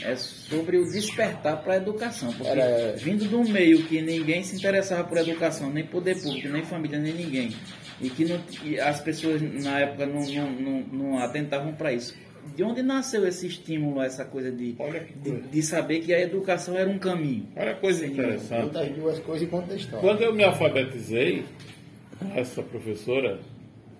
é 0.03 0.15
sobre 0.15 0.77
o 0.77 0.89
despertar 0.89 1.61
para 1.63 1.73
a 1.73 1.77
educação. 1.77 2.31
Porque 2.33 2.47
Era... 2.47 2.95
vindo 2.97 3.27
de 3.27 3.35
um 3.35 3.47
meio 3.47 3.83
que 3.83 4.01
ninguém 4.01 4.43
se 4.43 4.55
interessava 4.55 5.03
por 5.03 5.17
educação, 5.17 5.69
nem 5.69 5.85
poder 5.85 6.21
público, 6.21 6.49
nem 6.49 6.63
família, 6.63 6.99
nem 6.99 7.13
ninguém, 7.13 7.55
e 8.01 8.09
que 8.09 8.25
não, 8.25 8.39
e 8.63 8.79
as 8.79 8.99
pessoas 8.99 9.41
na 9.41 9.79
época 9.79 10.05
não, 10.05 10.21
não, 10.21 10.51
não, 10.51 10.79
não 10.91 11.19
atentavam 11.19 11.73
para 11.73 11.93
isso 11.93 12.15
de 12.55 12.63
onde 12.63 12.81
nasceu 12.81 13.27
esse 13.27 13.47
estímulo, 13.47 14.01
essa 14.01 14.25
coisa 14.25 14.51
de, 14.51 14.73
de, 14.73 15.41
de, 15.41 15.63
saber 15.63 15.99
que 16.01 16.13
a 16.13 16.19
educação 16.19 16.75
era 16.75 16.89
um 16.89 16.97
caminho? 16.97 17.47
Olha 17.55 17.73
que 17.73 17.81
coisa 17.81 18.05
interessante. 18.05 18.63
Conta 18.63 18.81
as 18.81 18.89
duas 18.89 19.19
coisas 19.19 19.47
e 19.47 19.51
conta 19.51 19.73
a 19.73 19.75
história. 19.75 19.99
Quando 19.99 20.21
eu 20.21 20.33
me 20.33 20.43
alfabetizei, 20.43 21.45
essa 22.35 22.61
professora, 22.61 23.39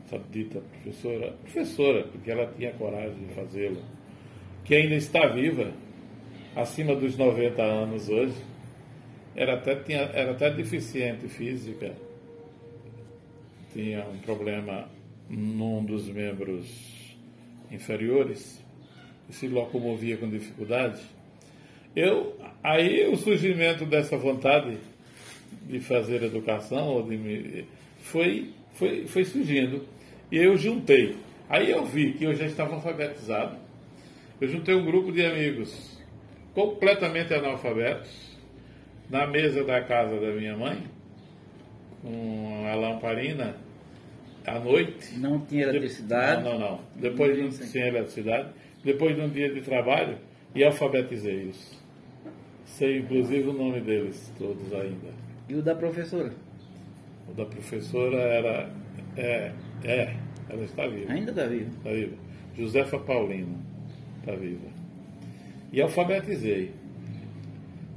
essa 0.05 0.21
dita 0.31 0.59
professora, 0.59 1.33
professora, 1.43 2.03
porque 2.03 2.31
ela 2.31 2.51
tinha 2.57 2.71
coragem 2.73 3.17
de 3.27 3.33
fazê-lo, 3.33 3.81
que 4.69 4.75
ainda 4.75 4.93
está 4.93 5.25
viva, 5.25 5.71
acima 6.55 6.95
dos 6.95 7.17
90 7.17 7.59
anos 7.59 8.07
hoje, 8.07 8.35
era 9.35 9.55
até, 9.55 9.75
tinha, 9.77 10.01
era 10.13 10.29
até 10.29 10.51
deficiente 10.51 11.27
física, 11.27 11.95
tinha 13.73 14.05
um 14.07 14.19
problema 14.19 14.87
num 15.27 15.83
dos 15.83 16.07
membros 16.07 16.67
inferiores 17.71 18.63
e 19.27 19.33
se 19.33 19.47
locomovia 19.47 20.17
com 20.17 20.29
dificuldade. 20.29 21.01
Eu, 21.95 22.37
aí 22.61 23.07
o 23.07 23.17
surgimento 23.17 23.87
dessa 23.87 24.17
vontade 24.17 24.77
de 25.63 25.79
fazer 25.79 26.21
educação 26.21 26.89
ou 26.89 27.01
de 27.01 27.17
me, 27.17 27.65
foi, 28.01 28.51
foi, 28.73 29.07
foi 29.07 29.25
surgindo 29.25 29.83
e 30.31 30.37
eu 30.37 30.55
juntei. 30.55 31.15
Aí 31.49 31.71
eu 31.71 31.83
vi 31.85 32.13
que 32.13 32.25
eu 32.25 32.35
já 32.35 32.45
estava 32.45 32.75
alfabetizado. 32.75 33.68
Eu 34.41 34.47
juntei 34.47 34.73
um 34.73 34.85
grupo 34.85 35.11
de 35.11 35.25
amigos 35.25 35.99
completamente 36.53 37.33
analfabetos 37.33 38.37
na 39.09 39.27
mesa 39.27 39.65
da 39.65 39.81
casa 39.81 40.17
da 40.17 40.31
minha 40.31 40.55
mãe, 40.55 40.83
com 42.01 42.65
a 42.71 42.73
lamparina 42.73 43.57
à 44.47 44.57
noite. 44.57 45.17
Não 45.17 45.41
tinha 45.41 45.63
eletricidade? 45.63 46.41
Não, 46.43 46.57
não, 46.57 46.71
não. 46.71 46.79
Depois 46.95 47.37
não, 47.37 47.49
de, 47.49 47.55
sem 47.55 47.81
eletricidade. 47.85 48.49
Depois 48.81 49.13
de 49.13 49.21
um 49.21 49.29
dia 49.29 49.53
de 49.53 49.59
trabalho, 49.59 50.17
e 50.55 50.63
alfabetizei-os. 50.63 51.77
Sei 52.65 52.99
inclusive 52.99 53.49
o 53.49 53.53
nome 53.53 53.81
deles 53.81 54.31
todos 54.37 54.73
ainda. 54.73 55.09
E 55.49 55.55
o 55.55 55.61
da 55.61 55.75
professora? 55.75 56.31
O 57.27 57.33
da 57.33 57.45
professora 57.45 58.17
era. 58.17 58.69
É, 59.17 59.51
é 59.83 60.15
ela 60.47 60.63
está 60.63 60.87
viva. 60.87 61.11
Ainda 61.11 61.31
está 61.31 61.45
viva? 61.45 61.69
Está 61.77 61.89
viva. 61.89 62.15
Josefa 62.55 62.99
Paulino 62.99 63.68
está 64.19 64.35
viva. 64.35 64.67
E 65.71 65.81
alfabetizei. 65.81 66.71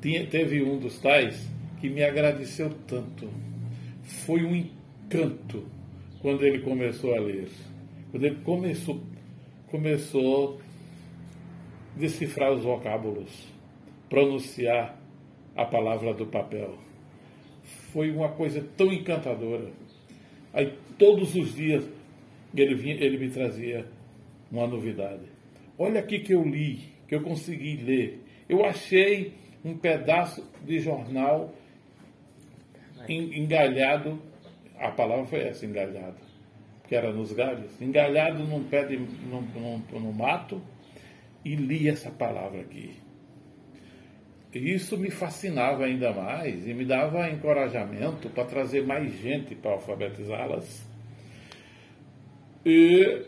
Tinha, 0.01 0.27
teve 0.27 0.63
um 0.63 0.79
dos 0.79 0.99
tais 0.99 1.49
que 1.81 1.89
me 1.89 2.03
agradeceu 2.03 2.71
tanto. 2.87 3.29
Foi 4.03 4.45
um 4.45 4.55
encanto 4.55 5.65
quando 6.21 6.45
ele 6.45 6.61
começou 6.61 7.15
a 7.15 7.21
ler. 7.21 7.49
Quando 8.11 8.25
ele 8.25 8.37
começou, 8.37 9.03
começou 9.69 10.61
a 11.97 11.99
decifrar 11.99 12.53
os 12.53 12.63
vocábulos, 12.63 13.47
pronunciar 14.09 14.99
a 15.57 15.65
palavra 15.65 16.13
do 16.15 16.27
papel. 16.27 16.77
Foi 17.93 18.11
uma 18.11 18.29
coisa 18.31 18.67
tão 18.77 18.93
encantadora. 18.93 19.71
Aí 20.53 20.75
todos 20.99 21.35
os 21.35 21.55
dias 21.55 21.89
ele, 22.55 22.75
vinha, 22.75 22.95
ele 22.95 23.19
me 23.19 23.31
trazia 23.31 23.87
uma 24.51 24.67
novidade. 24.67 25.32
Olha 25.79 26.01
aqui 26.01 26.21
que 26.21 26.35
eu 26.35 26.43
li, 26.45 26.93
que 27.09 27.15
eu 27.15 27.23
consegui 27.23 27.77
ler. 27.77 28.23
Eu 28.49 28.65
achei 28.65 29.35
um 29.65 29.77
pedaço 29.77 30.49
de 30.65 30.79
jornal 30.79 31.55
engalhado 33.09 34.21
a 34.83 34.91
palavra 34.91 35.25
foi 35.27 35.39
essa, 35.43 35.65
engalhado, 35.65 36.17
que 36.89 36.95
era 36.97 37.13
nos 37.13 37.33
galhos, 37.33 37.81
engalhado 37.81 38.43
num 38.43 38.65
pé 38.65 38.85
de, 38.85 38.97
num, 38.97 39.41
num, 39.41 39.83
num 39.93 40.13
mato, 40.13 40.61
e 41.45 41.55
li 41.55 41.89
essa 41.89 42.11
palavra 42.11 42.61
aqui. 42.61 42.97
E 44.53 44.75
isso 44.75 44.99
me 44.99 45.09
fascinava 45.09 45.85
ainda 45.85 46.13
mais 46.13 46.67
e 46.67 46.75
me 46.75 46.85
dava 46.85 47.31
encorajamento 47.31 48.29
para 48.29 48.45
trazer 48.45 48.85
mais 48.85 49.13
gente 49.21 49.55
para 49.55 49.73
alfabetizá-las. 49.73 50.85
E 52.67 53.25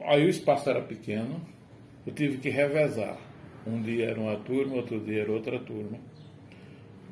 aí 0.00 0.24
o 0.24 0.28
espaço 0.30 0.68
era 0.70 0.80
pequeno, 0.80 1.40
eu 2.06 2.12
tive 2.12 2.38
que 2.38 2.48
revezar. 2.48 3.18
Um 3.66 3.82
dia 3.82 4.06
era 4.06 4.20
uma 4.20 4.36
turma, 4.36 4.76
outro 4.76 4.98
dia 5.00 5.22
era 5.22 5.32
outra 5.32 5.58
turma. 5.58 5.98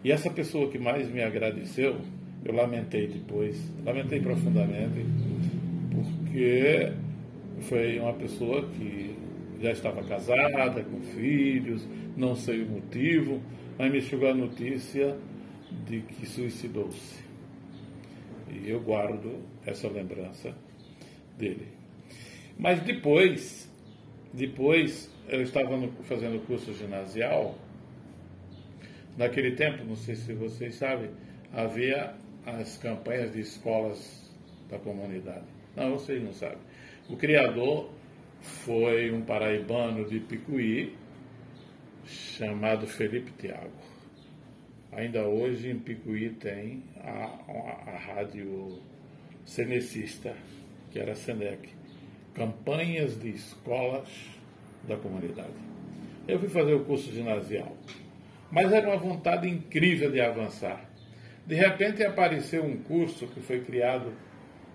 E 0.02 0.10
essa 0.10 0.30
pessoa 0.30 0.70
que 0.70 0.78
mais 0.78 1.10
me 1.10 1.22
agradeceu 1.22 2.00
eu 2.44 2.54
lamentei 2.54 3.08
depois, 3.08 3.60
lamentei 3.84 4.20
profundamente, 4.20 5.04
porque 5.90 6.92
foi 7.62 7.98
uma 7.98 8.12
pessoa 8.14 8.68
que 8.68 9.16
já 9.60 9.72
estava 9.72 10.02
casada, 10.04 10.84
com 10.84 11.00
filhos, 11.00 11.86
não 12.16 12.36
sei 12.36 12.62
o 12.62 12.68
motivo, 12.68 13.42
mas 13.76 13.90
me 13.90 14.00
chegou 14.00 14.30
a 14.30 14.34
notícia 14.34 15.16
de 15.86 16.00
que 16.00 16.26
suicidou-se. 16.26 17.18
E 18.50 18.70
eu 18.70 18.80
guardo 18.80 19.40
essa 19.66 19.88
lembrança 19.88 20.54
dele. 21.36 21.68
Mas 22.56 22.80
depois, 22.80 23.67
depois 24.32 25.10
eu 25.28 25.42
estava 25.42 25.76
no, 25.76 25.90
fazendo 26.04 26.44
curso 26.46 26.72
ginasial. 26.74 27.56
Naquele 29.16 29.52
tempo, 29.52 29.84
não 29.84 29.96
sei 29.96 30.14
se 30.14 30.32
vocês 30.32 30.76
sabem, 30.76 31.10
havia 31.52 32.14
as 32.46 32.76
campanhas 32.78 33.32
de 33.32 33.40
escolas 33.40 34.30
da 34.70 34.78
comunidade. 34.78 35.44
Não, 35.74 35.92
vocês 35.92 36.22
não 36.22 36.32
sabem. 36.32 36.58
O 37.08 37.16
criador 37.16 37.90
foi 38.40 39.10
um 39.10 39.22
paraibano 39.22 40.04
de 40.04 40.20
Picuí, 40.20 40.94
chamado 42.06 42.86
Felipe 42.86 43.32
Tiago. 43.32 43.70
Ainda 44.92 45.26
hoje 45.26 45.70
em 45.70 45.78
Picuí 45.78 46.30
tem 46.30 46.82
a, 47.02 47.24
a, 47.48 47.92
a 47.94 47.98
rádio 47.98 48.78
cenecista, 49.44 50.34
que 50.90 50.98
era 50.98 51.12
a 51.12 51.16
Senec. 51.16 51.77
Campanhas 52.34 53.18
de 53.18 53.30
escolas 53.30 54.08
da 54.84 54.96
comunidade. 54.96 55.54
Eu 56.26 56.38
fui 56.38 56.48
fazer 56.48 56.74
o 56.74 56.84
curso 56.84 57.10
ginasial, 57.12 57.76
mas 58.50 58.72
era 58.72 58.86
uma 58.88 58.98
vontade 58.98 59.48
incrível 59.48 60.10
de 60.10 60.20
avançar. 60.20 60.88
De 61.46 61.54
repente 61.54 62.04
apareceu 62.04 62.64
um 62.64 62.76
curso 62.76 63.26
que 63.26 63.40
foi 63.40 63.60
criado 63.60 64.12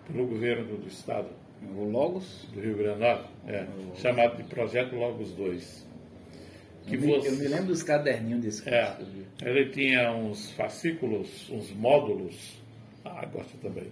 pelo 0.08 0.26
governo 0.26 0.78
do 0.78 0.88
estado. 0.88 1.30
O 1.78 1.86
Logos? 1.86 2.48
Do 2.54 2.60
Rio 2.60 2.76
Grande 2.76 2.96
do 2.96 3.02
Norte, 3.02 3.30
é, 3.48 3.68
chamado 3.96 4.38
de 4.38 4.44
Projeto 4.44 4.96
Logos 4.96 5.32
2. 5.34 5.88
Que 6.88 6.96
eu, 6.96 7.02
me, 7.02 7.08
você, 7.08 7.30
eu 7.30 7.36
me 7.38 7.48
lembro 7.48 7.68
dos 7.68 7.84
caderninhos 7.84 8.42
desse 8.42 8.68
é, 8.68 8.98
Ele 9.42 9.70
tinha 9.70 10.12
uns 10.12 10.52
fascículos, 10.52 11.50
uns 11.50 11.72
módulos, 11.72 12.62
ah, 13.06 13.26
gosto 13.32 13.58
também, 13.60 13.88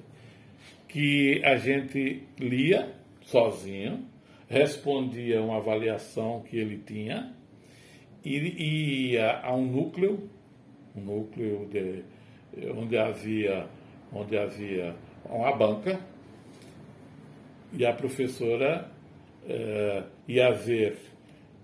que 0.87 1.41
a 1.45 1.55
gente 1.55 2.23
lia 2.37 2.93
sozinho, 3.21 4.05
respondia 4.47 5.41
uma 5.41 5.57
avaliação 5.57 6.41
que 6.41 6.57
ele 6.57 6.77
tinha 6.77 7.33
e 8.23 9.11
ia 9.13 9.39
a 9.39 9.55
um 9.55 9.65
núcleo, 9.65 10.29
um 10.95 11.01
núcleo 11.01 11.67
de, 11.71 12.03
onde 12.75 12.97
havia, 12.97 13.67
onde 14.13 14.37
havia 14.37 14.95
uma 15.25 15.55
banca 15.55 15.99
e 17.73 17.85
a 17.85 17.93
professora 17.93 18.89
uh, 19.45 20.03
ia 20.27 20.51
ver, 20.51 20.97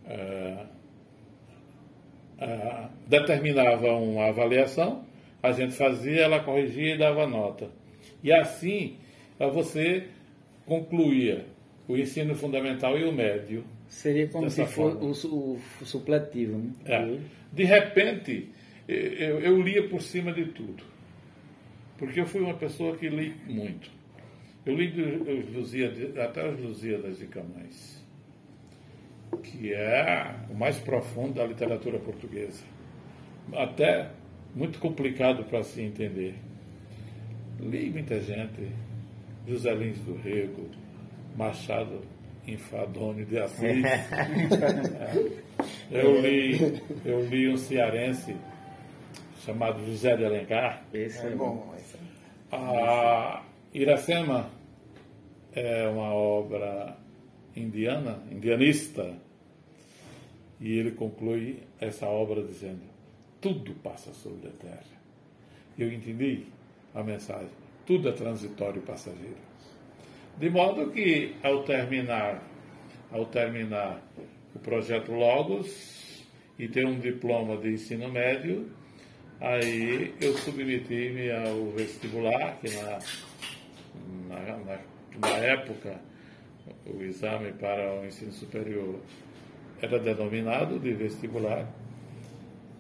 uh, 0.06 0.78
determinava 3.08 3.88
uma 3.94 4.28
avaliação, 4.30 5.06
a 5.42 5.52
gente 5.52 5.74
fazia, 5.74 6.22
ela 6.22 6.40
corrigia 6.40 6.96
e 6.96 6.98
dava 6.98 7.28
nota. 7.28 7.70
E 8.24 8.32
assim 8.32 8.98
você 9.40 10.08
concluía 10.67 11.45
o 11.88 11.97
ensino 11.97 12.36
fundamental 12.36 12.97
e 13.00 13.05
o 13.05 13.12
médio. 13.12 13.63
Seria 13.88 14.27
como 14.27 14.50
se 14.50 14.65
fosse 14.65 15.25
o, 15.25 15.57
o, 15.81 15.86
supletivo, 15.86 16.57
né? 16.57 16.71
É. 16.86 17.19
De 17.51 17.63
repente, 17.63 18.50
eu, 18.88 19.39
eu 19.39 19.62
lia 19.62 19.88
por 19.88 20.01
cima 20.01 20.33
de 20.33 20.45
tudo. 20.47 20.83
Porque 21.97 22.19
eu 22.19 22.25
fui 22.25 22.41
uma 22.41 22.53
pessoa 22.53 22.95
que 22.95 23.07
li 23.07 23.33
muito. 23.47 23.89
Eu 24.65 24.75
li 24.75 24.91
os 24.91 25.55
Lusíadas, 25.55 26.17
até 26.17 26.47
os 26.47 26.59
Lusíadas 26.59 27.17
de 27.17 27.27
Camões, 27.27 28.05
que 29.41 29.74
é 29.74 30.36
o 30.50 30.53
mais 30.53 30.77
profundo 30.77 31.36
da 31.36 31.45
literatura 31.45 31.97
portuguesa. 31.97 32.63
Até 33.53 34.12
muito 34.53 34.77
complicado 34.79 35.45
para 35.45 35.63
se 35.63 35.81
entender. 35.81 36.36
Li 37.62 37.89
muita 37.89 38.19
gente, 38.19 38.69
José 39.48 39.74
Lins 39.74 40.00
do 40.00 40.13
Rego, 40.16 40.70
Machado 41.36 42.01
Enfadone 42.46 43.25
de 43.25 43.39
Assis. 43.39 43.62
eu, 45.89 46.22
li, 46.22 46.82
eu 47.06 47.25
li 47.25 47.50
um 47.50 47.58
cearense 47.58 48.36
chamado 49.46 49.86
José 49.86 50.18
de 50.18 50.25
Alencar. 50.25 50.84
Esse 50.94 51.25
é, 51.25 51.32
é 51.32 51.36
bom. 51.36 51.74
A 52.51 53.44
Iracema 53.74 54.50
é 55.54 55.88
uma 55.88 56.13
obra 56.13 56.98
indiana, 57.56 58.22
indianista, 58.30 59.16
e 60.60 60.77
ele 60.77 60.92
conclui 60.92 61.63
essa 61.80 62.06
obra 62.08 62.44
dizendo: 62.44 62.82
tudo 63.39 63.74
passa 63.75 64.12
sobre 64.13 64.50
a 64.50 64.51
terra. 64.51 64.98
Eu 65.77 65.92
entendi 65.92 66.44
a 66.94 67.04
mensagem: 67.04 67.66
tudo 67.88 68.10
é 68.10 68.12
transitório 68.12 68.79
e 68.79 68.86
passageiro. 68.86 69.38
De 70.38 70.50
modo 70.50 70.91
que, 70.91 71.36
ao 71.41 71.63
terminar, 71.63 72.44
ao 73.12 73.25
terminar 73.25 74.00
o 74.53 74.60
projeto 74.60 75.12
Logos 75.12 76.24
e 76.60 76.67
ter 76.67 76.86
um 76.86 77.00
diploma 77.00 77.58
de 77.58 77.72
ensino 77.72 78.12
médio, 78.12 78.70
aí 79.39 80.13
eu 80.22 80.38
submeti-me 80.38 81.32
ao 81.32 81.72
vestibular, 81.72 82.60
que 82.60 82.70
na, 82.75 83.00
na, 84.27 84.58
na 84.58 84.79
na 85.20 85.29
época, 85.29 86.00
o 86.86 87.01
exame 87.01 87.51
para 87.53 88.00
o 88.00 88.06
ensino 88.06 88.32
superior 88.32 89.00
era 89.82 90.00
denominado 90.00 90.79
de 90.79 90.94
vestibular 90.94 91.67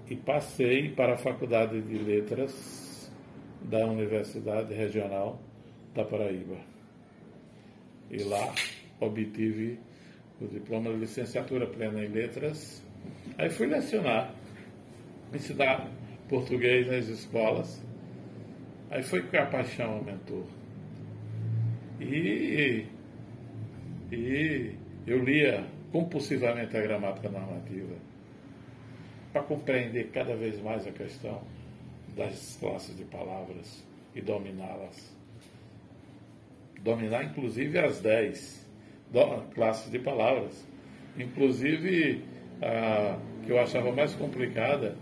e 0.09 0.15
passei 0.15 0.89
para 0.89 1.13
a 1.13 1.17
Faculdade 1.17 1.81
de 1.81 1.97
Letras 1.97 2.86
da 3.61 3.85
Universidade 3.85 4.73
Regional 4.73 5.39
da 5.93 6.03
Paraíba. 6.03 6.57
E 8.09 8.23
lá 8.23 8.53
obtive 8.99 9.79
o 10.39 10.47
diploma 10.47 10.91
de 10.91 10.97
licenciatura 10.97 11.67
plena 11.67 12.03
em 12.03 12.07
letras. 12.07 12.83
Aí 13.37 13.49
fui 13.49 13.67
lecionar, 13.67 14.33
ensinar 15.33 15.89
português 16.29 16.87
nas 16.87 17.07
escolas. 17.07 17.81
Aí 18.89 19.03
foi 19.03 19.23
que 19.23 19.35
a 19.35 19.45
paixão 19.45 19.93
aumentou. 19.95 20.45
E, 21.99 22.85
e 24.11 24.75
eu 25.05 25.23
lia 25.23 25.65
compulsivamente 25.91 26.77
a 26.77 26.81
gramática 26.81 27.29
normativa 27.29 27.95
para 29.33 29.43
compreender 29.43 30.09
cada 30.11 30.35
vez 30.35 30.61
mais 30.61 30.85
a 30.87 30.91
questão 30.91 31.41
das 32.17 32.57
classes 32.59 32.97
de 32.97 33.05
palavras 33.05 33.85
e 34.15 34.21
dominá-las. 34.21 35.15
Dominar, 36.81 37.23
inclusive, 37.25 37.77
as 37.79 38.01
dez 38.01 38.67
classes 39.53 39.91
de 39.91 39.99
palavras. 39.99 40.65
Inclusive, 41.17 42.23
a 42.61 43.17
que 43.45 43.51
eu 43.53 43.59
achava 43.59 43.93
mais 43.93 44.13
complicada, 44.13 44.97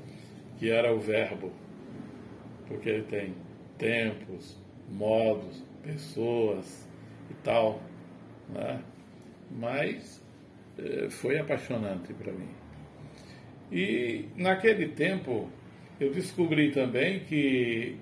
que 0.60 0.70
era 0.70 0.94
o 0.94 1.00
verbo. 1.00 1.52
Porque 2.68 2.90
ele 2.90 3.04
tem 3.04 3.34
tempos, 3.78 4.58
modos, 4.90 5.64
pessoas, 5.82 6.88
e 7.30 7.34
tal. 7.44 7.82
Né? 8.50 8.82
Mas 9.52 10.22
eh, 10.78 11.10
foi 11.10 11.38
apaixonante 11.40 12.14
para 12.14 12.32
mim. 12.32 12.50
E 13.72 14.28
naquele 14.36 14.90
tempo 14.90 15.50
eu 16.00 16.12
descobri 16.12 16.72
também 16.72 17.22
que 17.22 17.96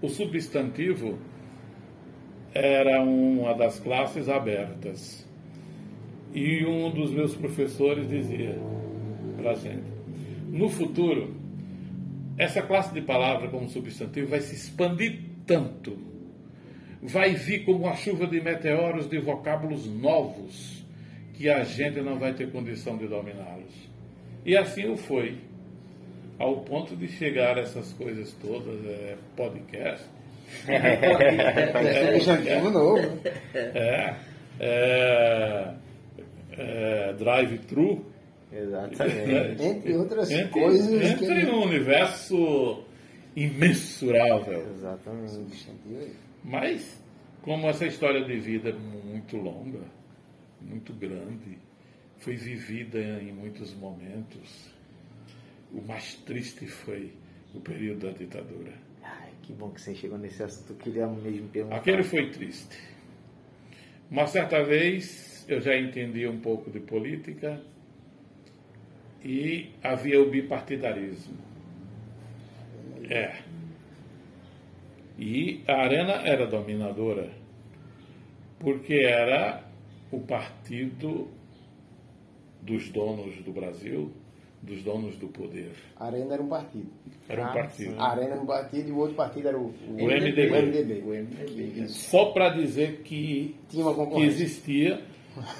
o 0.00 0.08
substantivo 0.08 1.18
era 2.54 3.02
uma 3.02 3.54
das 3.54 3.78
classes 3.80 4.28
abertas. 4.28 5.26
E 6.34 6.64
um 6.64 6.90
dos 6.90 7.10
meus 7.10 7.34
professores 7.34 8.08
dizia 8.08 8.58
para 9.36 9.52
a 9.52 9.54
gente: 9.54 9.84
no 10.48 10.68
futuro, 10.68 11.34
essa 12.38 12.62
classe 12.62 12.92
de 12.94 13.02
palavra 13.02 13.48
como 13.48 13.68
substantivo 13.68 14.28
vai 14.28 14.40
se 14.40 14.54
expandir 14.54 15.20
tanto 15.46 16.12
vai 17.02 17.34
vir 17.34 17.64
como 17.64 17.84
uma 17.84 17.96
chuva 17.96 18.28
de 18.28 18.40
meteoros 18.40 19.08
de 19.08 19.18
vocábulos 19.18 19.86
novos 19.86 20.84
que 21.34 21.48
a 21.48 21.64
gente 21.64 22.00
não 22.00 22.16
vai 22.16 22.32
ter 22.32 22.52
condição 22.52 22.96
de 22.96 23.08
dominá-los. 23.08 23.90
E 24.46 24.56
assim 24.56 24.88
o 24.88 24.96
foi, 24.96 25.38
ao 26.38 26.60
ponto 26.60 26.96
de 26.96 27.08
chegar 27.08 27.58
a 27.58 27.62
essas 27.62 27.92
coisas 27.92 28.32
todas, 28.40 28.84
é, 28.86 29.16
podcast. 29.36 30.04
É, 30.68 30.76
é, 30.76 32.50
é, 32.50 32.60
novo. 32.60 33.20
É, 33.54 34.16
é, 34.60 35.74
é 36.52 37.12
drive-thru. 37.14 38.06
Exatamente. 38.52 39.62
entre 39.62 39.96
outras 39.96 40.30
entre, 40.30 40.60
coisas. 40.60 41.10
Entre 41.10 41.40
que... 41.40 41.50
um 41.50 41.62
universo 41.62 42.84
imensurável. 43.34 44.66
Exatamente. 44.74 46.12
Mas, 46.44 47.02
como 47.40 47.66
essa 47.68 47.86
história 47.86 48.22
de 48.24 48.38
vida 48.38 48.70
é 48.70 48.72
muito 48.72 49.36
longa, 49.36 49.80
muito 50.60 50.92
grande, 50.92 51.58
foi 52.18 52.36
vivida 52.36 52.98
em 52.98 53.32
muitos 53.32 53.74
momentos, 53.74 54.70
o 55.72 55.80
mais 55.86 56.14
triste 56.16 56.66
foi 56.66 57.12
o 57.54 57.60
período 57.60 58.06
da 58.06 58.12
ditadura. 58.12 58.72
Ai, 59.02 59.30
que 59.42 59.52
bom 59.52 59.70
que 59.70 59.80
você 59.80 59.94
chegou 59.94 60.18
nesse 60.18 60.42
assunto. 60.42 60.70
Eu 60.70 60.76
queria 60.76 61.06
mesmo 61.06 61.48
perguntar. 61.48 61.76
Aquele 61.76 62.02
foi 62.02 62.30
triste. 62.30 62.76
Uma 64.10 64.26
certa 64.26 64.62
vez 64.62 65.44
eu 65.48 65.60
já 65.60 65.76
entendi 65.76 66.26
um 66.26 66.40
pouco 66.40 66.70
de 66.70 66.80
política 66.80 67.60
e 69.24 69.70
havia 69.82 70.20
o 70.20 70.30
bipartidarismo. 70.30 71.36
É. 73.08 73.42
E 75.18 75.62
a 75.66 75.82
Arena 75.82 76.14
era 76.26 76.46
dominadora, 76.46 77.30
porque 78.58 78.94
era 78.94 79.64
o 80.10 80.20
partido 80.20 81.30
dos 82.60 82.88
donos 82.90 83.36
do 83.42 83.52
Brasil, 83.52 84.12
dos 84.62 84.82
donos 84.82 85.16
do 85.16 85.26
poder. 85.26 85.72
A 85.96 86.06
Arena 86.06 86.34
era 86.34 86.42
um 86.42 86.48
partido. 86.48 86.86
Era 87.28 87.42
um 87.42 87.46
ah, 87.46 87.52
partido. 87.52 88.00
A 88.00 88.10
Arena 88.10 88.30
era 88.32 88.40
um 88.40 88.46
partido 88.46 88.88
e 88.88 88.92
o 88.92 88.96
outro 88.98 89.16
partido 89.16 89.48
era 89.48 89.58
o, 89.58 89.74
o, 89.88 89.94
o 89.94 90.06
MDB. 90.06 90.50
O 90.50 90.62
MDB. 90.62 91.02
O 91.04 91.08
MDB. 91.08 91.88
Só 91.88 92.26
para 92.26 92.50
dizer 92.50 93.02
que, 93.02 93.56
que 93.68 94.22
existia 94.22 95.02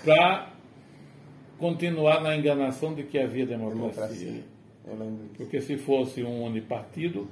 para 0.05 0.53
continuar 1.59 2.23
na 2.23 2.37
enganação 2.37 2.95
de 2.95 3.03
que 3.03 3.19
havia 3.19 3.45
democracia. 3.45 3.85
democracia. 3.85 4.45
Porque 5.37 5.61
se 5.61 5.77
fosse 5.77 6.23
um 6.23 6.45
unipartido, 6.45 7.29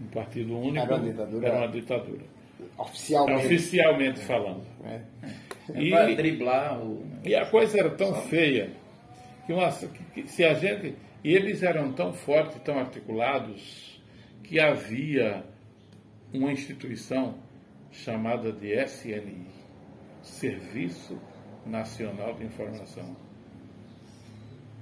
um 0.00 0.06
partido 0.06 0.58
único, 0.58 0.78
era 0.78 0.96
uma 0.96 1.04
ditadura. 1.04 1.46
Era 1.46 1.58
uma 1.58 1.68
ditadura. 1.68 2.24
Oficialmente. 2.76 3.46
Oficialmente 3.46 4.20
falando. 4.20 4.62
É. 4.84 5.00
E, 5.74 6.16
driblar 6.16 6.80
o... 6.80 7.02
e 7.24 7.34
a 7.34 7.46
coisa 7.46 7.78
era 7.78 7.90
tão 7.90 8.14
feia 8.14 8.70
que, 9.48 10.04
que, 10.14 10.22
que 10.22 10.28
se 10.28 10.44
a 10.44 10.54
gente. 10.54 10.94
E 11.24 11.34
eles 11.34 11.62
eram 11.62 11.92
tão 11.92 12.12
fortes, 12.12 12.60
tão 12.62 12.78
articulados, 12.78 14.00
que 14.44 14.60
havia 14.60 15.44
uma 16.32 16.52
instituição 16.52 17.38
chamada 17.90 18.52
de 18.52 18.72
SNI 18.84 19.46
Serviço 20.22 21.18
Nacional 21.66 22.34
de 22.34 22.44
Informação 22.44 23.16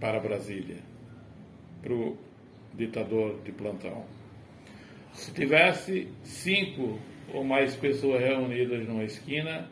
para 0.01 0.21
Brasília, 0.21 0.79
para 1.81 1.95
o 1.95 2.19
ditador 2.75 3.41
de 3.43 3.53
plantão. 3.53 4.05
Se 5.13 5.33
tivesse 5.33 6.09
cinco 6.23 6.99
ou 7.33 7.43
mais 7.43 7.75
pessoas 7.75 8.21
reunidas 8.21 8.87
numa 8.87 9.05
esquina, 9.05 9.69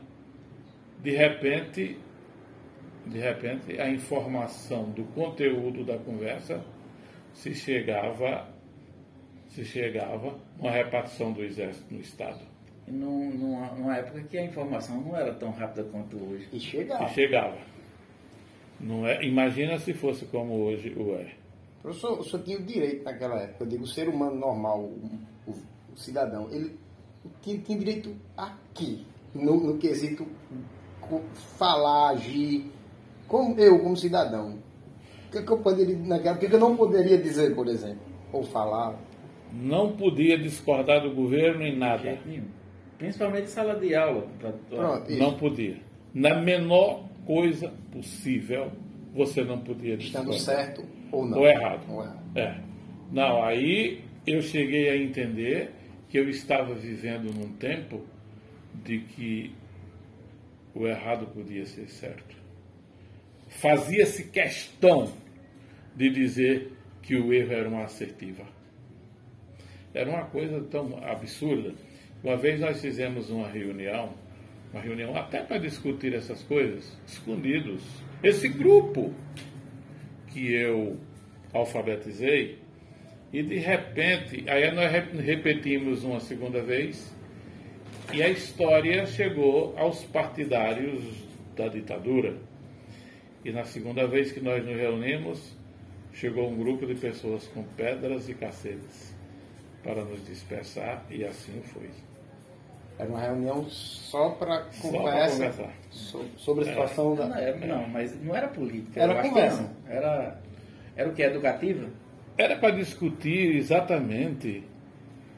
de 1.03 1.11
repente, 1.11 1.99
de 3.07 3.19
repente 3.19 3.81
a 3.81 3.89
informação 3.89 4.91
do 4.91 5.05
conteúdo 5.15 5.85
da 5.85 5.99
conversa 5.99 6.65
se 7.33 7.55
chegava 7.55 8.49
se 9.49 9.65
chegava 9.65 10.37
uma 10.59 10.71
repartição 10.71 11.33
do 11.33 11.45
exército 11.45 11.95
no 11.95 12.01
estado. 12.01 12.41
Num, 12.89 13.31
numa, 13.31 13.67
numa, 13.73 13.97
época 13.97 14.23
que 14.25 14.37
a 14.37 14.45
informação 14.45 15.01
não 15.01 15.17
era 15.17 15.33
tão 15.33 15.53
rápida 15.53 15.85
quanto 15.85 16.17
hoje. 16.17 16.49
E 16.53 16.59
chegava. 16.59 17.05
E 17.05 17.09
chegava. 17.11 17.57
Não 18.81 19.07
é, 19.07 19.25
imagina 19.25 19.79
se 19.79 19.95
fosse 19.95 20.27
como 20.27 20.55
hoje 20.55 20.93
o 20.97 21.15
é. 21.15 21.33
Professor, 21.81 22.19
o 22.19 22.25
senhor 22.25 22.43
tinha 22.43 22.59
o 22.59 22.63
direito 22.63 23.05
naquela 23.05 23.41
época, 23.41 23.65
eu 23.65 23.69
digo, 23.69 23.85
o 23.85 23.87
ser 23.87 24.09
humano 24.09 24.37
normal, 24.37 24.81
o, 24.81 25.21
o, 25.47 25.53
o 25.93 25.97
cidadão, 25.97 26.49
ele 26.51 26.77
tinha, 27.41 27.59
tinha 27.59 27.79
direito 27.79 28.17
aqui, 28.37 29.07
no, 29.35 29.61
no 29.61 29.79
quesito 29.79 30.27
falar, 31.59 32.11
agir, 32.11 32.73
como 33.27 33.59
eu, 33.59 33.79
como 33.81 33.97
cidadão. 33.97 34.59
O 35.29 35.33
que, 35.33 35.43
que 35.43 35.51
eu 35.51 35.59
poderia, 35.59 35.97
naquela, 35.97 36.37
o 36.37 36.39
que, 36.39 36.49
que 36.49 36.55
eu 36.55 36.61
não 36.61 36.77
poderia 36.77 37.19
dizer, 37.19 37.55
por 37.55 37.67
exemplo, 37.67 38.03
ou 38.33 38.43
falar? 38.43 38.99
Não 39.53 39.93
podia 39.93 40.39
discordar 40.39 41.03
do 41.03 41.15
governo 41.15 41.63
em 41.63 41.77
nada. 41.77 42.19
Principalmente 42.99 43.51
sala 43.51 43.75
de 43.75 43.95
aula. 43.95 44.27
Pronto, 44.39 45.13
não 45.13 45.35
podia. 45.35 45.77
Na 46.13 46.41
menor 46.41 47.05
coisa 47.25 47.73
possível, 47.93 48.71
você 49.13 49.43
não 49.43 49.59
podia 49.59 49.97
discordar. 49.97 50.35
Estando 50.35 50.57
certo 50.57 50.85
ou 51.11 51.27
não. 51.27 51.39
Ou 51.39 51.47
errado. 51.47 51.83
Ou 51.89 52.03
errado. 52.03 52.37
É. 52.37 52.61
Não, 53.13 53.43
aí 53.43 54.05
eu 54.27 54.41
cheguei 54.43 54.89
a 54.89 54.97
entender 54.97 55.73
que 56.09 56.19
eu 56.19 56.29
estava 56.29 56.75
vivendo 56.75 57.33
num 57.33 57.53
tempo 57.55 58.01
de 58.85 59.01
que 59.01 59.55
o 60.75 60.87
errado 60.87 61.27
podia 61.27 61.65
ser 61.67 61.89
certo. 61.89 62.37
Fazia-se 63.61 64.25
questão 64.25 65.13
de 65.95 66.11
dizer 66.11 66.73
que 67.03 67.17
o 67.17 67.33
erro 67.33 67.53
era 67.53 67.69
uma 67.69 67.85
assertiva. 67.85 68.45
Era 69.93 70.11
uma 70.11 70.25
coisa 70.25 70.61
tão 70.71 70.99
absurda. 71.05 71.73
Uma 72.23 72.37
vez 72.37 72.59
nós 72.59 72.81
fizemos 72.81 73.31
uma 73.31 73.49
reunião, 73.49 74.15
uma 74.73 74.83
reunião 74.83 75.17
até 75.17 75.43
para 75.43 75.59
discutir 75.59 76.15
essas 76.15 76.43
coisas, 76.43 76.99
escondidos. 77.07 77.83
Esse 78.23 78.49
grupo 78.49 79.15
que 80.29 80.53
eu 80.53 80.99
alfabetizei, 81.53 82.59
e 83.33 83.43
de 83.43 83.59
repente, 83.59 84.45
aí 84.49 84.73
nós 84.73 84.91
repetimos 85.21 86.03
uma 86.03 86.19
segunda 86.21 86.61
vez, 86.61 87.15
e 88.13 88.23
a 88.23 88.29
história 88.29 89.07
chegou 89.07 89.75
aos 89.79 90.03
partidários 90.05 91.03
da 91.57 91.69
ditadura. 91.69 92.37
E 93.45 93.53
na 93.53 93.65
segunda 93.65 94.07
vez 94.07 94.33
que 94.33 94.41
nós 94.41 94.65
nos 94.65 94.75
reunimos, 94.75 95.55
chegou 96.13 96.49
um 96.49 96.57
grupo 96.57 96.87
de 96.87 96.95
pessoas 96.95 97.47
com 97.49 97.63
pedras 97.63 98.29
e 98.29 98.35
cacetes 98.35 99.15
para 99.83 100.03
nos 100.03 100.25
dispersar, 100.27 101.05
e 101.11 101.25
assim 101.25 101.61
foi. 101.63 101.91
Era 102.99 103.09
uma 103.11 103.21
reunião 103.21 103.69
só 103.69 104.31
para 104.31 104.67
conversa 104.81 105.53
sobre 106.37 106.65
a 106.65 106.67
situação 106.69 107.15
da. 107.15 107.27
Não, 107.27 107.37
era, 107.37 107.67
não, 107.67 107.89
mas 107.89 108.23
não 108.23 108.35
era 108.35 108.49
política. 108.49 109.01
Era 109.01 109.21
conversa. 109.21 109.71
Era, 109.87 110.41
era 110.97 111.11
o 111.11 111.13
que? 111.13 111.23
Educativa? 111.23 111.89
Era 112.39 112.57
para 112.57 112.71
discutir 112.75 113.57
exatamente 113.57 114.65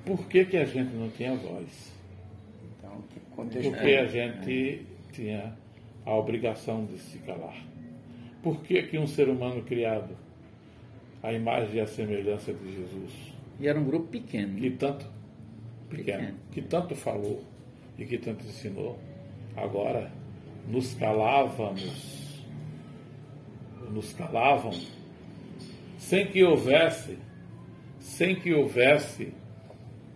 por 0.05 0.27
que, 0.29 0.45
que 0.45 0.57
a 0.57 0.64
gente 0.64 0.95
não 0.95 1.11
tinha 1.11 1.35
voz. 1.35 1.92
Então, 2.62 3.03
Porque 3.35 3.90
a 3.90 4.03
é. 4.03 4.07
gente 4.07 4.87
tinha 5.12 5.57
a 6.05 6.14
obrigação 6.14 6.85
de 6.85 6.99
se 6.99 7.19
calar. 7.19 7.57
Por 8.46 8.62
que, 8.62 8.80
que 8.85 8.96
um 8.96 9.09
ser 9.09 9.28
humano 9.28 9.61
criado 9.64 10.16
à 11.20 11.32
imagem 11.32 11.78
e 11.78 11.80
à 11.80 11.87
semelhança 11.88 12.54
de 12.54 12.76
Jesus? 12.76 13.12
E 13.59 13.66
era 13.66 13.76
um 13.76 13.85
grupo 13.85 14.06
pequeno. 14.06 14.56
Que 14.56 14.70
tanto 14.70 15.04
pequeno, 15.90 16.18
pequeno. 16.18 16.38
que 16.52 16.62
tanto 16.62 16.94
falou 16.94 17.42
e 17.98 18.04
que 18.04 18.16
tanto 18.16 18.46
ensinou. 18.46 19.00
Agora 19.56 20.12
nos 20.68 20.94
calávamos, 20.94 22.44
nos 23.90 24.12
calavam, 24.12 24.80
sem 25.98 26.28
que 26.28 26.44
houvesse, 26.44 27.18
sem 27.98 28.37
que 28.37 28.54
houvesse 28.54 29.35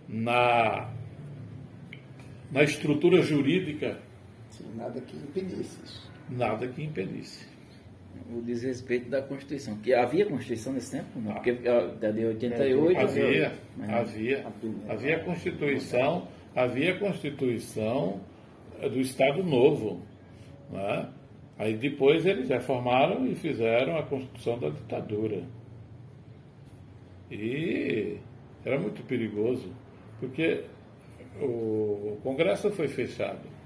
na, 0.07 0.89
na 2.49 2.63
estrutura 2.63 3.21
jurídica 3.21 3.99
Sim, 4.51 4.73
nada 4.77 5.01
que 5.01 5.17
impedisse 5.17 5.83
isso. 5.83 6.11
Nada 6.29 6.65
que 6.65 6.81
impedisse 6.81 7.50
o 8.37 8.41
desrespeito 8.41 9.09
da 9.09 9.21
Constituição. 9.21 9.77
Que 9.77 9.93
havia 9.93 10.25
Constituição 10.25 10.73
nesse 10.73 10.91
tempo? 10.91 11.19
Não, 11.19 11.33
porque 11.33 11.53
da 11.53 12.11
de 12.11 12.25
88 12.25 12.99
havia, 12.99 13.53
havia, 13.81 13.97
havia, 13.97 14.45
havia 14.89 15.19
Constituição, 15.23 16.27
havia 16.55 16.97
Constituição 16.97 18.21
do 18.81 18.99
Estado 18.99 19.43
Novo. 19.43 20.01
Né? 20.71 21.09
Aí 21.57 21.75
depois 21.75 22.25
eles 22.25 22.49
reformaram 22.49 23.27
e 23.27 23.35
fizeram 23.35 23.97
a 23.97 24.03
Constituição 24.03 24.57
da 24.57 24.69
ditadura. 24.69 25.43
E 27.29 28.17
era 28.65 28.79
muito 28.79 29.03
perigoso, 29.03 29.71
porque 30.19 30.63
o 31.39 32.17
Congresso 32.23 32.69
foi 32.71 32.87
fechado 32.87 33.60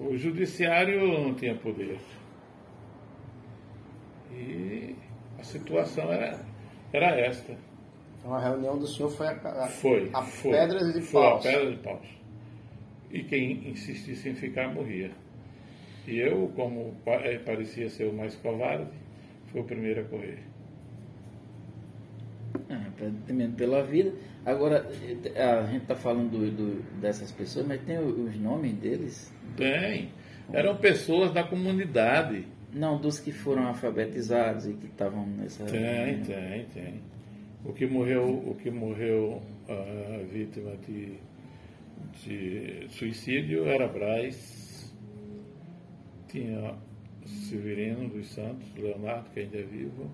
o 0.00 0.16
judiciário 0.16 1.06
não 1.06 1.34
tinha 1.34 1.54
poder. 1.54 1.98
E 4.32 4.94
a 5.38 5.42
situação 5.42 6.12
era, 6.12 6.38
era 6.92 7.20
esta. 7.20 7.56
Então 8.18 8.34
a 8.34 8.40
reunião 8.40 8.78
do 8.78 8.86
senhor 8.86 9.10
foi 9.10 9.26
a, 9.26 9.32
a, 9.32 9.68
foi, 9.68 10.10
a 10.12 10.22
foi, 10.22 10.50
pedras 10.50 10.92
de 10.92 11.00
foi 11.02 11.22
paus. 11.22 11.46
a 11.46 11.50
pedra 11.50 11.70
de 11.70 11.76
paus. 11.78 12.08
E 13.10 13.22
quem 13.22 13.68
insistisse 13.70 14.28
em 14.28 14.34
ficar 14.34 14.72
morria. 14.74 15.10
E 16.06 16.18
eu, 16.18 16.52
como 16.54 16.94
eh, 17.06 17.38
parecia 17.38 17.88
ser 17.88 18.04
o 18.04 18.12
mais 18.12 18.34
covarde, 18.36 18.90
fui 19.46 19.60
o 19.60 19.64
primeiro 19.64 20.02
a 20.02 20.04
correr. 20.04 20.38
Ah, 22.70 23.10
temendo 23.26 23.56
pela 23.56 23.82
vida. 23.82 24.12
Agora, 24.44 24.86
a 24.86 25.66
gente 25.66 25.82
está 25.82 25.96
falando 25.96 26.30
do, 26.30 26.50
do, 26.50 27.00
dessas 27.00 27.32
pessoas, 27.32 27.66
mas 27.66 27.80
tem 27.82 27.98
os 27.98 28.38
nomes 28.38 28.74
deles? 28.74 29.34
Tem. 29.56 30.10
Eram 30.52 30.76
pessoas 30.76 31.32
da 31.32 31.42
comunidade. 31.42 32.46
Não, 32.72 33.00
dos 33.00 33.18
que 33.18 33.32
foram 33.32 33.66
alfabetizados 33.66 34.66
e 34.66 34.74
que 34.74 34.86
estavam 34.86 35.26
nessa. 35.26 35.64
Tem, 35.64 36.20
tem, 36.20 36.64
tem. 36.66 37.00
O 37.64 37.72
que 37.72 37.86
morreu, 37.86 38.28
o 38.46 38.54
que 38.54 38.70
morreu 38.70 39.42
a 39.68 40.22
vítima 40.30 40.76
de, 40.86 41.18
de 42.22 42.86
suicídio 42.90 43.66
era 43.66 43.88
Braz, 43.88 44.94
tinha 46.28 46.74
Severino 47.24 48.08
dos 48.08 48.28
Santos, 48.28 48.72
Leonardo, 48.76 49.30
que 49.30 49.40
ainda 49.40 49.58
é 49.58 49.62
vivo, 49.62 50.10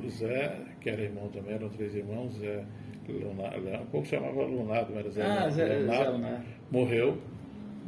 José, 0.00 0.60
que 0.80 0.90
era 0.90 1.02
irmão 1.02 1.28
também, 1.28 1.54
eram 1.54 1.68
três 1.68 1.94
irmãos, 1.94 2.34
Zé 2.34 2.64
Leonardo, 3.08 3.68
um 3.82 3.86
pouco 3.86 4.06
chamava 4.06 4.46
Leonardo, 4.46 4.92
mas 4.94 5.12
Zé, 5.14 5.22
ah, 5.22 5.50
Zé 5.50 5.64
Leonardo, 5.64 6.12
Leonardo, 6.12 6.44
morreu 6.70 7.18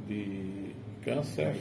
de 0.08 0.74
câncer. 1.02 1.54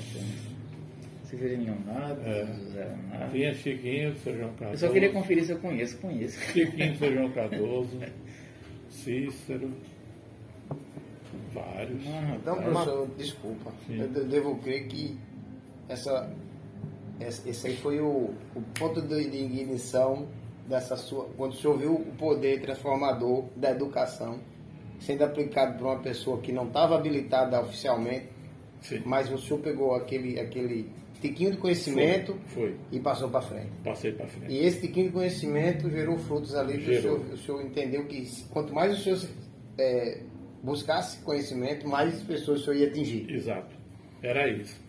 Severino 1.24 1.78
Leonardo, 1.86 2.22
é. 2.26 2.46
José 2.46 2.86
Leonardo. 2.86 3.32
Tinha 3.32 3.54
Chiquinho 3.54 4.12
do 4.12 4.20
São 4.20 4.36
João 4.36 4.54
Cardoso. 4.54 4.74
Eu 4.74 4.88
só 4.88 4.94
queria 4.94 5.12
conferir 5.12 5.46
se 5.46 5.52
eu 5.52 5.60
conheço, 5.60 5.98
conheço. 5.98 6.40
Chiquinho 6.52 6.94
do 6.94 7.00
São 7.00 7.14
João 7.14 7.32
Cardoso, 7.34 8.00
Cícero, 8.90 9.72
vários. 11.54 12.08
Ah, 12.08 12.38
então, 12.40 12.56
professor, 12.56 13.08
desculpa, 13.18 13.72
Sim. 13.88 14.00
eu 14.00 14.26
devo 14.26 14.58
crer 14.58 14.88
que 14.88 15.18
essa 15.88 16.30
esse 17.28 17.68
aí 17.68 17.78
foi 17.78 18.00
o, 18.00 18.34
o 18.56 18.62
ponto 18.78 19.02
de 19.02 19.20
ignição 19.22 20.28
dessa 20.68 20.96
sua, 20.96 21.26
quando 21.38 21.54
o 21.54 21.56
senhor 21.56 21.78
viu 21.78 21.94
o 21.94 22.16
poder 22.18 22.62
transformador 22.62 23.46
da 23.56 23.72
educação 23.72 24.40
sendo 25.00 25.24
aplicado 25.24 25.78
por 25.78 25.88
uma 25.88 26.00
pessoa 26.00 26.40
que 26.40 26.52
não 26.52 26.68
estava 26.68 26.96
habilitada 26.96 27.60
oficialmente, 27.62 28.28
Sim. 28.82 29.02
mas 29.06 29.30
o 29.32 29.38
senhor 29.38 29.60
pegou 29.60 29.94
aquele, 29.96 30.40
aquele 30.40 30.90
tiquinho 31.20 31.52
de 31.52 31.58
conhecimento 31.58 32.38
Foi, 32.48 32.70
foi. 32.70 32.76
e 32.92 33.00
passou 33.00 33.30
para 33.30 33.42
frente. 33.42 33.72
Passei 33.84 34.12
para 34.14 34.28
frente. 34.28 34.52
E 34.54 34.60
esse 34.66 34.82
tiquinho 34.82 35.08
de 35.08 35.14
conhecimento 35.14 35.90
gerou 35.90 36.18
frutos 36.20 36.56
ali, 36.56 36.78
que 36.78 36.90
o 36.90 36.94
Gerou. 36.94 37.20
senhor, 37.20 37.34
o 37.34 37.38
senhor 37.38 37.62
entendeu 37.66 38.06
que 38.06 38.26
quanto 38.50 38.74
mais 38.74 38.98
o 38.98 39.02
senhor 39.04 39.20
é, 39.78 40.22
buscasse 40.62 41.18
conhecimento, 41.24 41.88
mais 41.88 42.22
pessoas 42.24 42.62
o 42.62 42.64
senhor 42.64 42.78
ia 42.78 42.88
atingir. 42.88 43.30
Exato. 43.30 43.76
Era 44.22 44.48
isso. 44.50 44.82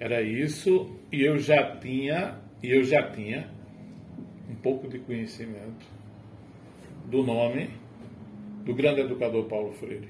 Era 0.00 0.20
isso 0.22 0.90
e 1.12 1.22
eu 1.22 1.38
já 1.38 1.76
tinha, 1.76 2.38
e 2.62 2.70
eu 2.70 2.84
já 2.84 3.10
tinha 3.10 3.48
um 4.50 4.54
pouco 4.56 4.88
de 4.88 4.98
conhecimento 4.98 5.86
do 7.10 7.22
nome 7.22 7.70
do 8.64 8.74
grande 8.74 9.00
educador 9.02 9.44
Paulo 9.44 9.72
Freire. 9.72 10.08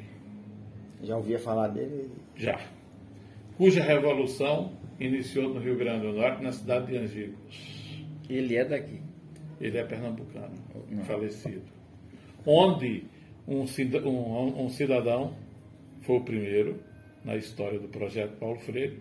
Já 1.03 1.17
ouvia 1.17 1.39
falar 1.39 1.69
dele? 1.69 2.09
Já. 2.37 2.61
Cuja 3.57 3.83
revolução 3.83 4.73
iniciou 4.99 5.53
no 5.53 5.61
Rio 5.61 5.77
Grande 5.77 6.07
do 6.07 6.13
Norte, 6.13 6.43
na 6.43 6.53
cidade 6.53 6.87
de 6.87 6.97
Angicos. 6.97 8.05
Ele 8.29 8.57
é 8.57 8.65
daqui. 8.65 9.01
Ele 9.61 9.77
é 9.79 9.85
pernambucano, 9.85 10.55
Não. 10.91 11.05
falecido. 11.05 11.63
Onde 12.47 13.05
um, 13.47 13.61
um- 13.63 14.65
um 14.65 14.69
cidadão 14.69 15.35
foi 16.03 16.17
o 16.17 16.21
primeiro 16.23 16.81
na 17.25 17.37
história 17.37 17.79
do 17.79 17.89
projeto 17.89 18.37
Paulo 18.39 18.59
Freire, 18.61 18.99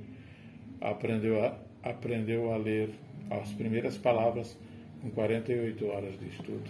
aprendeu 0.83 1.43
a, 1.43 1.57
aprendeu 1.81 2.53
a 2.53 2.57
ler 2.57 2.89
as 3.29 3.51
primeiras 3.53 3.97
palavras 3.97 4.57
com 5.01 5.09
48 5.11 5.87
horas 5.87 6.19
de 6.19 6.27
estudo. 6.27 6.69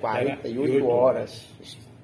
48 0.00 0.60
oito 0.60 0.86
horas. 0.86 1.48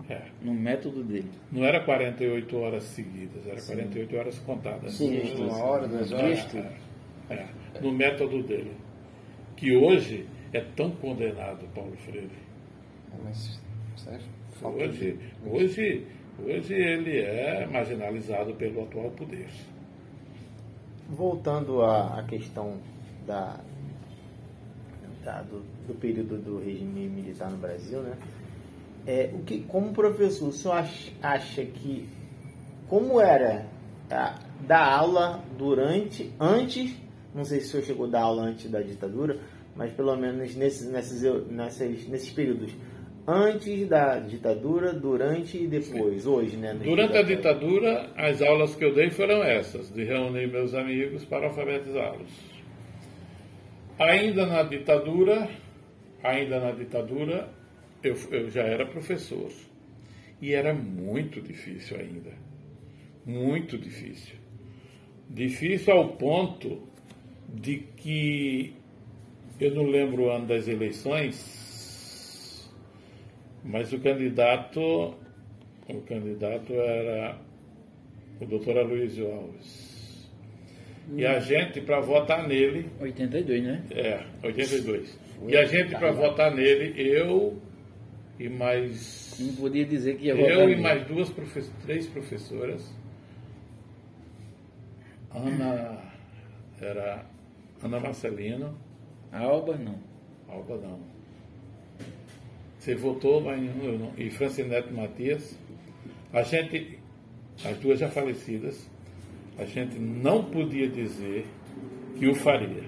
É. 0.09 0.23
No 0.41 0.55
método 0.55 1.05
dele. 1.05 1.31
Não 1.53 1.65
era 1.65 1.81
48 1.85 2.57
horas 2.57 2.85
seguidas, 2.85 3.47
era 3.47 3.61
48 3.61 4.17
horas 4.17 4.39
contadas. 4.39 4.93
Sim, 4.95 5.21
uma 5.37 5.57
hora, 5.63 5.87
duas 5.87 6.11
horas. 6.13 6.55
É, 6.55 7.35
é, 7.35 7.47
no 7.83 7.93
método 7.93 8.43
dele. 8.43 8.73
Que 9.55 9.77
hoje 9.77 10.27
é 10.53 10.61
tão 10.61 10.91
condenado, 10.93 11.67
Paulo 11.75 11.95
Freire. 11.97 12.31
Mas, 13.23 13.61
certo? 13.97 14.25
Falta 14.53 14.85
Hoje, 14.85 15.19
hoje, 15.45 16.07
hoje 16.39 16.75
ele 16.75 17.19
é 17.19 17.67
marginalizado 17.67 18.55
pelo 18.55 18.85
atual 18.85 19.11
poder. 19.11 19.49
Voltando 21.09 21.83
à, 21.83 22.19
à 22.19 22.23
questão 22.25 22.77
da, 23.27 23.57
da- 25.25 25.43
do, 25.43 25.63
do 25.87 25.95
período 25.95 26.37
do 26.39 26.59
regime 26.59 27.09
militar 27.09 27.51
no 27.51 27.57
Brasil, 27.57 28.01
né? 28.03 28.17
É, 29.07 29.31
o 29.33 29.39
que, 29.39 29.61
como 29.63 29.93
professor, 29.93 30.49
o 30.49 30.53
senhor 30.53 30.75
acha, 30.75 31.11
acha 31.23 31.65
que 31.65 32.07
como 32.89 33.19
era 33.21 33.67
a, 34.11 34.39
dar 34.67 34.93
aula 34.99 35.43
durante, 35.57 36.31
antes, 36.39 36.95
não 37.35 37.45
sei 37.45 37.61
se 37.61 37.69
o 37.69 37.71
senhor 37.71 37.85
chegou 37.85 38.07
a 38.07 38.11
dar 38.11 38.23
aula 38.23 38.43
antes 38.43 38.71
da 38.71 38.81
ditadura, 38.83 39.39
mas 39.75 39.93
pelo 39.93 40.15
menos 40.17 40.55
nesses, 40.57 40.91
nesses, 40.91 41.23
nesses, 41.51 42.07
nesses 42.09 42.31
períodos, 42.31 42.71
antes 43.31 43.87
da 43.87 44.19
ditadura, 44.19 44.95
durante 44.95 45.63
e 45.63 45.67
depois, 45.67 46.25
hoje, 46.25 46.57
né? 46.57 46.73
Durante 46.73 47.15
a 47.15 47.23
ditadura. 47.23 48.07
ditadura, 48.07 48.11
as 48.17 48.41
aulas 48.41 48.75
que 48.75 48.83
eu 48.83 48.95
dei 48.95 49.11
foram 49.11 49.45
essas, 49.45 49.93
de 49.93 50.03
reunir 50.03 50.47
meus 50.47 50.73
amigos 50.73 51.27
para 51.27 51.49
alfabetizá-los. 51.49 52.31
Ainda 53.99 54.47
na 54.47 54.63
ditadura, 54.63 55.47
ainda 56.23 56.59
na 56.59 56.71
ditadura, 56.71 57.51
eu, 58.03 58.17
eu 58.31 58.49
já 58.49 58.63
era 58.63 58.87
professor. 58.87 59.51
E 60.41 60.55
era 60.55 60.73
muito 60.73 61.43
difícil 61.43 61.99
ainda. 61.99 62.31
Muito 63.27 63.77
difícil. 63.77 64.37
Difícil 65.29 65.93
ao 65.93 66.09
ponto 66.11 66.81
de 67.47 67.77
que 67.97 68.73
eu 69.61 69.75
não 69.75 69.85
lembro 69.85 70.23
o 70.23 70.31
ano 70.31 70.47
das 70.47 70.67
eleições, 70.67 71.68
mas 73.69 73.93
o 73.93 74.01
candidato, 74.01 74.81
o 75.89 76.01
candidato 76.07 76.73
era 76.73 77.39
o 78.41 78.47
doutor 78.47 78.79
Aloysio 78.79 79.31
Alves. 79.33 80.29
E 81.15 81.25
a 81.25 81.39
gente, 81.41 81.81
para 81.81 82.01
votar 82.01 82.47
nele, 82.49 82.91
82, 83.01 83.63
né? 83.63 83.83
é, 83.93 84.25
82. 84.43 85.19
E 85.47 85.57
a 85.57 85.65
gente, 85.65 85.91
para 85.95 86.11
votar 86.13 86.55
nele, 86.55 86.93
eu 87.01 87.57
e 88.39 88.49
mais. 88.49 89.37
Não 89.41 89.55
podia 89.55 89.85
dizer 89.85 90.17
que 90.19 90.27
ia 90.27 90.35
votar 90.35 90.51
Eu 90.51 90.69
e 90.71 90.77
mais 90.77 91.07
duas, 91.07 91.31
profe- 91.31 91.71
três 91.85 92.07
professoras. 92.07 92.93
Ana. 95.31 95.99
Era 96.81 97.25
Ana 97.83 98.01
Marcelino. 98.01 98.77
Alba, 99.33 99.77
não. 99.77 99.99
Alba 100.49 100.77
não. 100.79 101.01
Você 102.79 102.95
votou, 102.95 103.41
mas 103.41 103.61
eu 103.83 103.99
não. 103.99 104.13
E 104.17 104.31
Francinete 104.31 104.93
Matias. 104.93 105.59
A 106.33 106.43
gente, 106.43 106.99
as 107.65 107.77
duas 107.79 107.99
já 107.99 108.09
falecidas, 108.09 108.89
a 109.59 109.65
gente 109.65 109.99
não 109.99 110.45
podia 110.45 110.89
dizer 110.89 111.47
que 112.19 112.27
o 112.29 112.35
faria. 112.35 112.85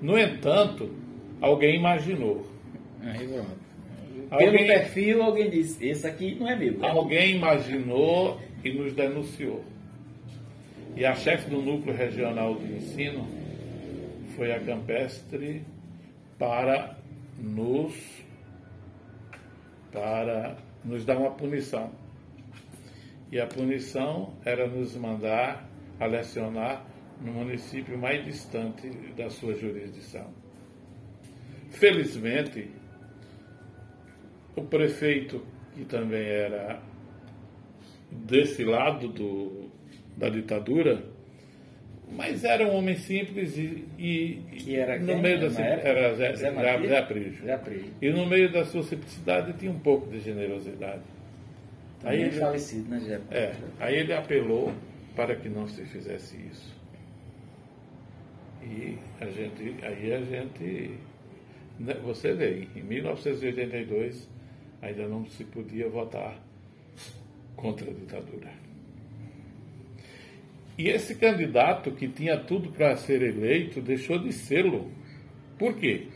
No 0.00 0.18
entanto, 0.18 0.90
alguém 1.40 1.76
imaginou. 1.76 2.46
Aí, 3.02 3.26
pronto. 3.26 3.66
Alguém- 4.30 4.50
Pelo 4.52 4.66
perfil, 4.66 5.22
alguém 5.22 5.50
disse, 5.50 5.86
esse 5.86 6.06
aqui 6.06 6.34
não 6.38 6.48
é 6.48 6.56
meu. 6.56 6.84
Alguém 6.84 7.36
imaginou 7.36 8.40
e 8.64 8.72
nos 8.72 8.92
denunciou. 8.92 9.64
E 10.96 11.04
a 11.04 11.14
chefe 11.14 11.48
do 11.50 11.60
núcleo 11.62 11.94
regional 11.94 12.54
de 12.56 12.72
ensino 12.74 13.26
foi 14.36 14.52
a 14.52 14.60
Campestre 14.60 15.62
para 16.38 16.96
nos 17.38 17.92
para 19.96 20.58
nos 20.84 21.06
dar 21.06 21.16
uma 21.16 21.30
punição. 21.30 21.90
E 23.32 23.40
a 23.40 23.46
punição 23.46 24.34
era 24.44 24.68
nos 24.68 24.94
mandar 24.94 25.66
a 25.98 26.04
lecionar 26.04 26.84
no 27.18 27.32
município 27.32 27.96
mais 27.96 28.22
distante 28.22 28.90
da 29.16 29.30
sua 29.30 29.54
jurisdição. 29.54 30.30
Felizmente, 31.70 32.70
o 34.54 34.64
prefeito, 34.64 35.42
que 35.74 35.86
também 35.86 36.26
era 36.26 36.78
desse 38.10 38.64
lado 38.64 39.08
do, 39.08 39.70
da 40.14 40.28
ditadura, 40.28 41.02
mas 42.12 42.44
era 42.44 42.64
um 42.66 42.74
homem 42.76 42.96
simples 42.96 43.56
e, 43.56 43.84
e- 43.98 44.42
Que 44.58 44.76
era 44.76 44.98
no 44.98 45.06
quem, 45.06 45.20
meio 45.22 45.40
da 45.40 45.46
época? 45.60 45.88
era 45.88 46.14
Zé, 46.14 46.34
Zé 46.36 46.50
Zé? 46.52 46.86
Zé 46.86 47.02
Prígio. 47.02 47.44
Zé 47.44 47.56
Prígio. 47.58 47.90
E 48.00 48.10
no 48.10 48.26
meio 48.26 48.50
da 48.52 48.64
sua 48.64 48.82
simplicidade 48.82 49.52
tinha 49.54 49.70
um 49.70 49.78
pouco 49.78 50.08
de 50.10 50.20
generosidade. 50.20 51.02
Também 52.00 52.18
Aí 52.18 52.22
é 52.24 52.26
ele- 52.28 52.38
falecido, 52.40 52.88
né, 52.90 53.00
Zé? 53.00 53.20
É, 53.30 53.54
aí 53.80 53.96
ele 53.96 54.12
apelou 54.12 54.72
para 55.16 55.34
que 55.34 55.48
não 55.48 55.66
se 55.66 55.84
fizesse 55.84 56.36
isso. 56.50 56.74
E 58.62 58.98
a 59.20 59.26
gente, 59.26 59.74
aí 59.84 60.12
a 60.12 60.20
gente, 60.20 60.98
né, 61.78 61.94
você 62.04 62.32
vê, 62.34 62.66
em 62.74 62.82
1982 62.82 64.28
ainda 64.82 65.08
não 65.08 65.24
se 65.26 65.44
podia 65.44 65.88
votar 65.88 66.38
contra 67.56 67.90
a 67.90 67.94
ditadura. 67.94 68.50
E 70.78 70.88
esse 70.88 71.14
candidato 71.14 71.90
que 71.90 72.06
tinha 72.06 72.36
tudo 72.36 72.70
para 72.70 72.96
ser 72.96 73.22
eleito 73.22 73.80
deixou 73.80 74.18
de 74.18 74.32
sê-lo. 74.32 74.90
Por 75.58 75.74
quê? 75.74 76.08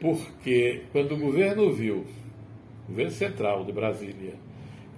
Porque 0.00 0.82
quando 0.92 1.14
o 1.14 1.18
governo 1.18 1.72
viu, 1.72 2.04
o 2.84 2.88
governo 2.88 3.10
central 3.10 3.64
de 3.64 3.72
Brasília, 3.72 4.34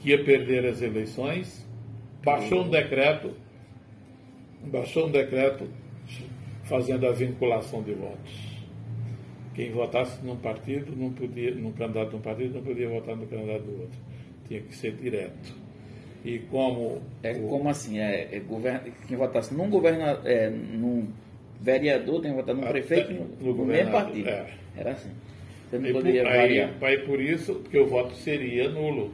que 0.01 0.11
ia 0.11 0.25
perder 0.25 0.66
as 0.66 0.83
eleições, 0.83 1.64
baixou 2.25 2.64
um 2.64 2.70
decreto, 2.70 3.35
baixou 4.62 5.07
um 5.07 5.11
decreto 5.11 5.68
fazendo 6.64 7.07
a 7.07 7.12
vinculação 7.12 7.83
de 7.83 7.92
votos. 7.92 8.55
Quem 9.55 9.70
votasse 9.70 10.25
num 10.25 10.37
partido 10.37 10.97
não 10.97 11.12
podia, 11.12 11.55
num 11.55 11.70
candidato 11.70 12.11
de 12.11 12.16
um 12.16 12.20
partido 12.20 12.55
não 12.55 12.62
podia 12.62 12.88
votar 12.88 13.14
no 13.14 13.27
candidato 13.27 13.62
do 13.62 13.83
outro. 13.83 14.01
Tinha 14.49 14.61
que 14.61 14.75
ser 14.75 14.92
direto. 14.97 15.63
E 16.24 16.38
como 16.40 17.02
É 17.22 17.34
o- 17.34 17.48
como 17.48 17.68
assim, 17.68 17.98
é, 17.98 18.28
é 18.37 18.40
governa, 18.40 18.80
quem 19.06 19.16
votasse 19.16 19.54
num 19.54 19.68
governador, 19.70 20.26
é, 20.26 20.50
num 20.50 21.08
vereador 21.60 22.20
tem 22.20 22.30
que 22.32 22.37
votar 22.37 22.54
num 22.54 22.64
Até 22.64 22.66
prefeito 22.66 23.12
no, 23.12 23.24
no 23.40 23.54
no 23.54 23.64
mesmo 23.66 23.90
partido. 23.90 24.28
é. 24.28 24.46
Era 24.76 24.92
assim. 24.92 25.10
Você 25.70 25.78
não 25.78 25.87
E 25.87 25.94
por, 25.94 25.94
poderia 25.94 26.24
aí, 26.26 26.32
variar. 26.32 26.70
aí 26.80 26.98
por 27.06 27.20
isso 27.20 27.60
que 27.70 27.78
o 27.78 27.87
voto 27.87 28.14
seria 28.16 28.68
nulo. 28.68 29.12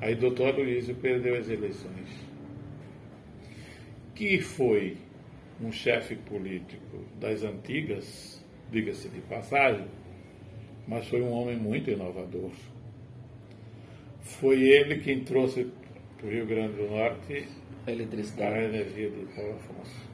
Aí 0.00 0.14
doutor 0.14 0.54
Luizio 0.56 0.94
perdeu 0.96 1.36
as 1.38 1.48
eleições. 1.48 2.08
Que 4.14 4.40
foi 4.40 4.96
um 5.60 5.72
chefe 5.72 6.14
político 6.16 7.04
das 7.20 7.42
antigas 7.42 8.44
diga-se 8.70 9.08
de 9.08 9.20
passagem, 9.22 9.86
mas 10.86 11.06
foi 11.08 11.22
um 11.22 11.32
homem 11.32 11.56
muito 11.56 11.90
inovador. 11.90 12.50
Foi 14.22 14.62
ele 14.62 14.98
quem 15.00 15.20
trouxe 15.20 15.66
para 16.20 16.28
o 16.28 16.30
Rio 16.30 16.46
Grande 16.46 16.74
do 16.74 16.90
Norte 16.90 17.48
a 17.86 17.90
eletricidade. 17.90 18.54
A 18.54 18.64
energia 18.64 19.10
de 19.10 19.24
Paulo 19.34 19.54
Afonso. 19.54 20.10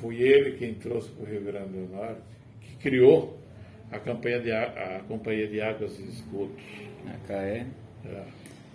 Foi 0.00 0.16
ele 0.16 0.56
quem 0.58 0.74
trouxe 0.74 1.08
para 1.10 1.24
o 1.24 1.26
Rio 1.30 1.42
Grande 1.42 1.72
do 1.72 1.94
Norte, 1.94 2.22
que 2.60 2.76
criou 2.76 3.38
a, 3.90 3.98
campanha 3.98 4.40
de, 4.40 4.50
a 4.50 5.00
Companhia 5.06 5.46
de 5.46 5.60
Águas 5.60 5.98
e 5.98 6.02
Esgotos. 6.02 6.64
A 7.06 7.26
CAE. 7.26 7.66
É. 8.04 8.24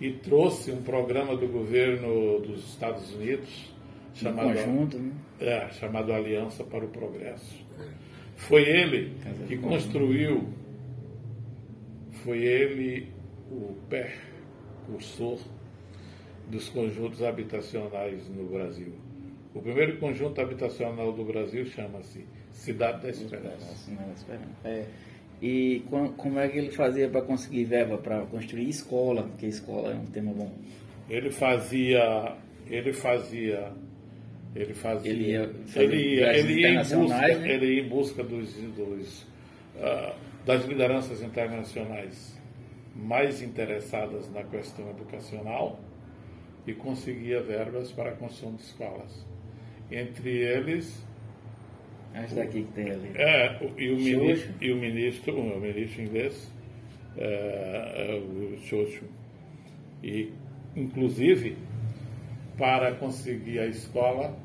E 0.00 0.12
trouxe 0.12 0.70
um 0.72 0.82
programa 0.82 1.36
do 1.36 1.46
governo 1.46 2.40
dos 2.40 2.70
Estados 2.70 3.12
Unidos 3.14 3.70
chamado, 4.14 4.54
conjunto, 4.54 4.98
né? 4.98 5.12
é, 5.38 5.68
chamado 5.72 6.12
Aliança 6.12 6.64
para 6.64 6.84
o 6.84 6.88
Progresso. 6.88 7.62
Foi 8.36 8.62
ele 8.62 9.12
que 9.46 9.58
construiu, 9.58 10.48
foi 12.24 12.38
ele 12.38 13.12
o 13.50 13.76
percursor 13.90 15.38
dos 16.50 16.68
conjuntos 16.68 17.22
habitacionais 17.22 18.28
no 18.28 18.44
Brasil. 18.48 18.92
O 19.54 19.60
primeiro 19.60 19.96
conjunto 19.98 20.40
habitacional 20.40 21.12
do 21.12 21.24
Brasil 21.24 21.64
chama-se 21.66 22.24
Cidade 22.52 23.02
da 23.02 23.10
Esperança. 23.10 23.90
É. 24.64 24.84
E 25.42 25.82
como 25.88 26.38
é 26.38 26.48
que 26.48 26.58
ele 26.58 26.70
fazia 26.70 27.08
para 27.08 27.22
conseguir 27.22 27.64
verba 27.64 27.96
para 27.96 28.20
construir 28.26 28.68
escola? 28.68 29.22
Porque 29.22 29.46
escola 29.46 29.92
é 29.92 29.94
um 29.94 30.06
tema 30.06 30.32
bom. 30.32 30.52
Ele 31.08 31.30
fazia, 31.30 32.36
ele 32.68 32.92
fazia, 32.92 33.72
ele 34.54 34.74
fazia, 34.74 35.10
ele 35.10 35.30
ia, 35.30 35.50
ele 35.76 35.96
ia, 35.96 36.36
ele 36.36 36.60
ia 36.60 36.68
em 36.68 36.76
busca, 36.76 37.16
né? 37.16 37.52
ele 37.52 37.66
ia 37.66 37.82
em 37.82 37.88
busca 37.88 38.22
dos, 38.22 38.52
dos 38.52 39.22
uh, 39.76 40.14
das 40.44 40.64
lideranças 40.66 41.22
internacionais 41.22 42.38
mais 42.94 43.40
interessadas 43.42 44.30
na 44.30 44.42
questão 44.44 44.90
educacional 44.90 45.80
e 46.70 46.74
conseguia 46.74 47.42
verbas 47.42 47.90
para 47.90 48.10
a 48.10 48.12
construção 48.12 48.54
de 48.54 48.62
escolas. 48.62 49.26
Entre 49.90 50.30
eles. 50.30 51.04
Esse 52.14 52.34
daqui 52.34 52.62
que 52.62 52.72
tem 52.72 52.90
ali. 52.90 53.10
É, 53.14 53.58
e 53.76 53.90
o, 53.90 53.96
ministro, 53.96 54.54
e 54.60 54.72
o 54.72 54.76
ministro, 54.76 55.40
o 55.40 55.60
ministro 55.60 56.02
inglês, 56.02 56.52
é, 57.16 57.94
é 57.96 58.14
o 58.18 58.58
Xoxo. 58.58 59.04
E, 60.02 60.32
inclusive, 60.76 61.56
para 62.56 62.94
conseguir 62.94 63.60
a 63.60 63.66
escola, 63.66 64.36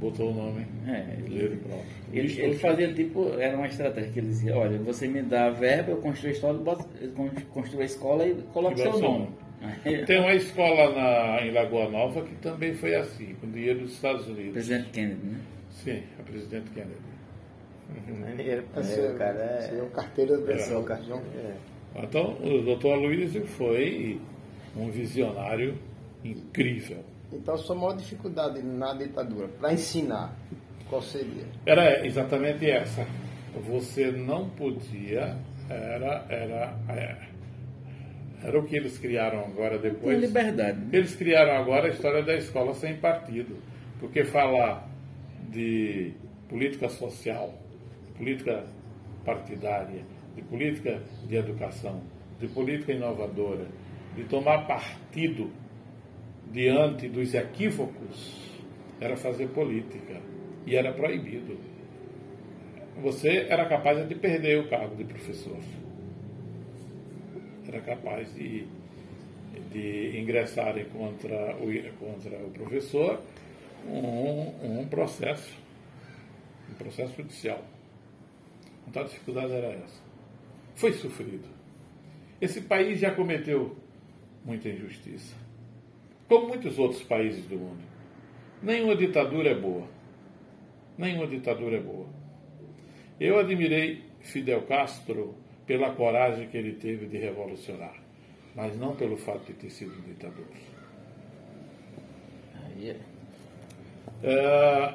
botou 0.00 0.30
o 0.30 0.34
nome 0.34 0.66
é, 0.86 1.16
dele 1.22 1.56
próprio. 1.56 2.02
Ele, 2.12 2.40
ele, 2.40 2.54
fazia 2.54 2.92
tipo, 2.92 3.34
era 3.38 3.56
uma 3.56 3.66
estratégia 3.66 4.10
que 4.10 4.18
ele 4.18 4.28
dizia, 4.28 4.56
olha, 4.56 4.78
você 4.78 5.08
me 5.08 5.22
dá 5.22 5.46
a 5.46 5.50
verba, 5.50 5.92
eu 5.92 5.96
construo 5.98 6.30
a 6.30 6.32
escola, 6.32 6.78
construo 7.52 7.82
a 7.82 7.84
escola 7.84 8.26
e 8.26 8.34
coloco 8.52 8.78
seu 8.78 8.98
nome. 8.98 9.28
Tem 10.06 10.20
uma 10.20 10.34
escola 10.34 10.92
na, 10.92 11.46
em 11.46 11.52
Lagoa 11.52 11.88
Nova 11.88 12.22
que 12.22 12.34
também 12.36 12.74
foi 12.74 12.94
assim, 12.94 13.34
com 13.40 13.50
dinheiro 13.50 13.80
dos 13.80 13.92
Estados 13.92 14.26
Unidos. 14.26 14.52
Presidente 14.52 14.90
Kennedy, 14.90 15.26
né? 15.26 15.40
Sim, 15.70 16.02
a 16.18 16.22
presidente 16.22 16.70
Kennedy. 16.70 17.12
Maneiro, 18.08 18.64
é, 18.74 19.10
o 19.10 19.18
cara 19.18 19.38
é. 19.38 19.60
Seria 19.62 19.84
um 19.84 19.90
carteira 19.90 20.38
da 20.38 20.52
é. 20.52 20.76
o 20.76 20.82
cartão. 20.82 21.22
É. 21.36 21.54
Então, 22.02 22.36
o 22.42 22.62
doutor 22.62 22.94
Aloysio 22.94 23.46
foi 23.46 24.20
um 24.76 24.90
visionário 24.90 25.76
incrível. 26.24 27.04
Então, 27.32 27.54
a 27.54 27.58
sua 27.58 27.76
maior 27.76 27.96
dificuldade 27.96 28.62
na 28.62 28.94
ditadura, 28.94 29.48
para 29.48 29.72
ensinar, 29.72 30.34
qual 30.88 31.02
seria? 31.02 31.44
Era 31.66 32.06
exatamente 32.06 32.68
essa. 32.68 33.06
Você 33.66 34.10
não 34.10 34.48
podia, 34.50 35.36
era, 35.68 36.24
era, 36.28 36.76
era 36.88 37.31
era 38.44 38.58
o 38.58 38.64
que 38.64 38.76
eles 38.76 38.98
criaram 38.98 39.40
agora 39.40 39.78
depois. 39.78 40.16
Com 40.16 40.20
liberdade. 40.20 40.78
Né? 40.78 40.88
Eles 40.92 41.14
criaram 41.14 41.52
agora 41.52 41.86
a 41.86 41.90
história 41.90 42.22
da 42.22 42.34
escola 42.34 42.74
sem 42.74 42.96
partido. 42.96 43.56
Porque 44.00 44.24
falar 44.24 44.88
de 45.48 46.12
política 46.48 46.88
social, 46.88 47.54
política 48.16 48.64
partidária, 49.24 50.04
de 50.34 50.42
política 50.42 51.00
de 51.28 51.36
educação, 51.36 52.02
de 52.40 52.48
política 52.48 52.92
inovadora, 52.92 53.66
de 54.16 54.24
tomar 54.24 54.66
partido 54.66 55.50
diante 56.50 57.08
dos 57.08 57.32
equívocos, 57.34 58.60
era 59.00 59.16
fazer 59.16 59.48
política. 59.48 60.20
E 60.66 60.76
era 60.76 60.92
proibido. 60.92 61.58
Você 63.02 63.46
era 63.48 63.66
capaz 63.66 64.06
de 64.06 64.14
perder 64.14 64.60
o 64.60 64.68
cargo 64.68 64.94
de 64.96 65.04
professor 65.04 65.58
era 67.72 67.80
capaz 67.80 68.32
de, 68.34 68.66
de 69.70 70.20
ingressarem 70.20 70.84
contra 70.90 71.56
o, 71.56 71.96
contra 71.98 72.36
o 72.38 72.50
professor 72.50 73.20
um, 73.86 74.80
um 74.80 74.86
processo, 74.86 75.58
um 76.70 76.74
processo 76.74 77.16
judicial. 77.16 77.64
Então 78.86 79.02
a 79.02 79.06
dificuldade 79.06 79.52
era 79.52 79.68
essa. 79.68 80.02
Foi 80.74 80.92
sofrido. 80.92 81.48
Esse 82.40 82.60
país 82.60 83.00
já 83.00 83.10
cometeu 83.10 83.76
muita 84.44 84.68
injustiça, 84.68 85.34
como 86.28 86.48
muitos 86.48 86.78
outros 86.78 87.02
países 87.02 87.46
do 87.46 87.56
mundo. 87.56 87.82
Nenhuma 88.62 88.96
ditadura 88.96 89.50
é 89.50 89.54
boa. 89.58 89.88
Nenhuma 90.98 91.26
ditadura 91.26 91.76
é 91.76 91.80
boa. 91.80 92.06
Eu 93.18 93.38
admirei 93.38 94.04
Fidel 94.20 94.62
Castro 94.62 95.41
pela 95.66 95.94
coragem 95.94 96.48
que 96.48 96.56
ele 96.56 96.72
teve 96.72 97.06
de 97.06 97.16
revolucionar, 97.18 97.94
mas 98.54 98.76
não 98.76 98.94
pelo 98.94 99.16
fato 99.16 99.46
de 99.46 99.54
ter 99.54 99.70
sido 99.70 99.92
um 99.98 100.02
ditador. 100.02 100.46
É. 102.80 102.96
É, 104.24 104.94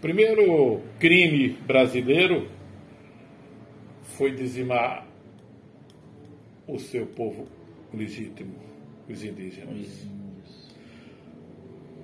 primeiro 0.00 0.80
crime 0.98 1.50
brasileiro 1.66 2.48
foi 4.02 4.32
dizimar 4.32 5.06
o 6.66 6.78
seu 6.78 7.06
povo 7.06 7.46
legítimo, 7.92 8.54
os 9.08 9.22
indígenas. 9.24 10.06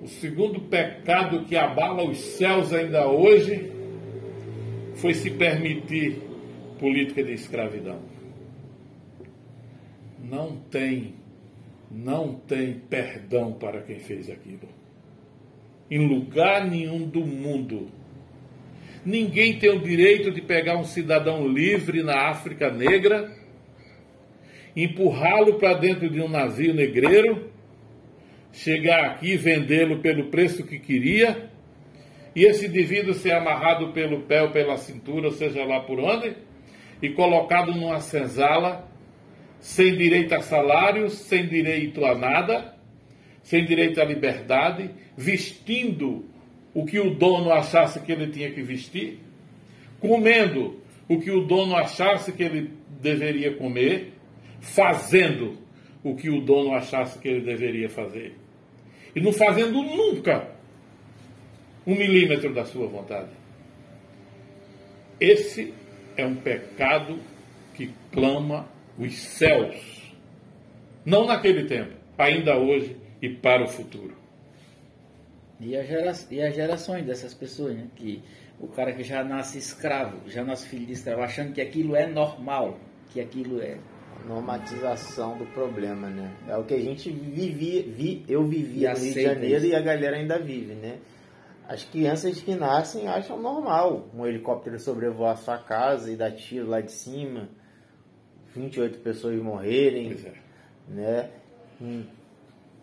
O 0.01 0.07
segundo 0.07 0.59
pecado 0.59 1.45
que 1.45 1.55
abala 1.55 2.03
os 2.03 2.17
céus 2.17 2.73
ainda 2.73 3.07
hoje 3.07 3.71
foi 4.95 5.13
se 5.13 5.31
permitir 5.31 6.21
política 6.83 7.23
de 7.23 7.31
escravidão. 7.31 8.01
Não 10.21 10.57
tem, 10.69 11.13
não 11.89 12.33
tem 12.33 12.73
perdão 12.73 13.53
para 13.53 13.81
quem 13.81 14.01
fez 14.01 14.29
aquilo. 14.29 14.67
Em 15.89 16.05
lugar 16.05 16.69
nenhum 16.69 17.07
do 17.07 17.21
mundo. 17.21 17.89
Ninguém 19.05 19.57
tem 19.59 19.69
o 19.69 19.79
direito 19.79 20.29
de 20.29 20.41
pegar 20.41 20.77
um 20.77 20.83
cidadão 20.83 21.47
livre 21.47 22.03
na 22.03 22.27
África 22.27 22.69
Negra, 22.69 23.33
empurrá-lo 24.75 25.53
para 25.53 25.75
dentro 25.75 26.09
de 26.09 26.19
um 26.19 26.27
navio 26.27 26.73
negreiro, 26.73 27.49
chegar 28.51 29.05
aqui 29.05 29.31
e 29.31 29.37
vendê-lo 29.37 29.99
pelo 29.99 30.25
preço 30.25 30.65
que 30.65 30.79
queria, 30.79 31.49
e 32.35 32.43
esse 32.43 32.65
indivíduo 32.65 33.13
ser 33.13 33.31
amarrado 33.31 33.93
pelo 33.93 34.23
pé 34.23 34.41
ou 34.41 34.51
pela 34.51 34.75
cintura, 34.75 35.31
seja 35.31 35.63
lá 35.63 35.79
por 35.79 35.97
onde, 35.97 36.35
e 37.03 37.09
colocado 37.09 37.73
numa 37.73 37.99
senzala, 37.99 38.89
sem 39.59 39.93
direito 39.97 40.33
a 40.33 40.41
salário, 40.41 41.09
sem 41.09 41.45
direito 41.45 42.05
a 42.05 42.15
nada, 42.15 42.75
sem 43.43 43.65
direito 43.65 43.99
à 43.99 44.05
liberdade, 44.05 44.89
vestindo 45.17 46.23
o 46.73 46.85
que 46.85 46.97
o 47.01 47.13
dono 47.13 47.51
achasse 47.51 47.99
que 47.99 48.09
ele 48.09 48.27
tinha 48.27 48.49
que 48.51 48.61
vestir, 48.61 49.19
comendo 49.99 50.79
o 51.09 51.19
que 51.19 51.29
o 51.29 51.41
dono 51.41 51.75
achasse 51.75 52.31
que 52.31 52.41
ele 52.41 52.71
deveria 53.01 53.53
comer, 53.53 54.13
fazendo 54.61 55.57
o 56.05 56.15
que 56.15 56.29
o 56.29 56.39
dono 56.39 56.73
achasse 56.73 57.19
que 57.19 57.27
ele 57.27 57.41
deveria 57.41 57.89
fazer. 57.89 58.33
E 59.13 59.19
não 59.19 59.33
fazendo 59.33 59.83
nunca 59.83 60.47
um 61.85 61.95
milímetro 61.95 62.53
da 62.53 62.63
sua 62.63 62.87
vontade. 62.87 63.31
Esse 65.19 65.73
é 66.17 66.25
um 66.25 66.35
pecado 66.35 67.19
que 67.73 67.93
clama 68.11 68.67
os 68.97 69.17
céus. 69.17 70.13
Não 71.05 71.25
naquele 71.25 71.65
tempo, 71.65 71.93
ainda 72.17 72.57
hoje 72.57 72.95
e 73.21 73.29
para 73.29 73.63
o 73.63 73.67
futuro. 73.67 74.15
E, 75.59 75.77
a 75.77 75.83
gera, 75.83 76.13
e 76.29 76.41
as 76.41 76.55
gerações 76.55 77.05
dessas 77.05 77.33
pessoas, 77.33 77.75
né? 77.75 77.87
Que 77.95 78.21
o 78.59 78.67
cara 78.67 78.93
que 78.93 79.03
já 79.03 79.23
nasce 79.23 79.57
escravo, 79.57 80.29
já 80.29 80.43
nasce 80.43 80.67
filho 80.67 80.85
de 80.85 80.93
escravo, 80.93 81.21
achando 81.21 81.53
que 81.53 81.61
aquilo 81.61 81.95
é 81.95 82.07
normal, 82.07 82.79
que 83.09 83.19
aquilo 83.19 83.61
é. 83.61 83.77
Normatização 84.27 85.37
do 85.37 85.45
problema, 85.47 86.07
né? 86.07 86.31
É 86.47 86.55
o 86.55 86.63
que 86.63 86.73
a 86.73 86.79
gente 86.79 87.09
vivia, 87.11 87.83
vi, 87.83 88.23
eu 88.29 88.45
vivia 88.45 88.93
no 88.93 88.99
Rio 88.99 89.13
de 89.13 89.21
Janeiro 89.21 89.57
isso. 89.57 89.65
e 89.65 89.75
a 89.75 89.81
galera 89.81 90.15
ainda 90.15 90.39
vive, 90.39 90.75
né? 90.75 90.97
As 91.67 91.83
crianças 91.83 92.39
que 92.41 92.55
nascem 92.55 93.07
acham 93.07 93.41
normal 93.41 94.07
um 94.13 94.25
helicóptero 94.25 94.77
sobrevoar 94.79 95.37
sua 95.37 95.57
casa 95.57 96.11
e 96.11 96.15
dar 96.15 96.31
tiro 96.31 96.67
lá 96.67 96.81
de 96.81 96.91
cima, 96.91 97.47
28 98.55 98.99
pessoas 98.99 99.41
morrerem, 99.41 100.09
Pois 100.09 100.25
é. 100.25 100.33
né? 100.89 101.29
Hum, 101.81 102.03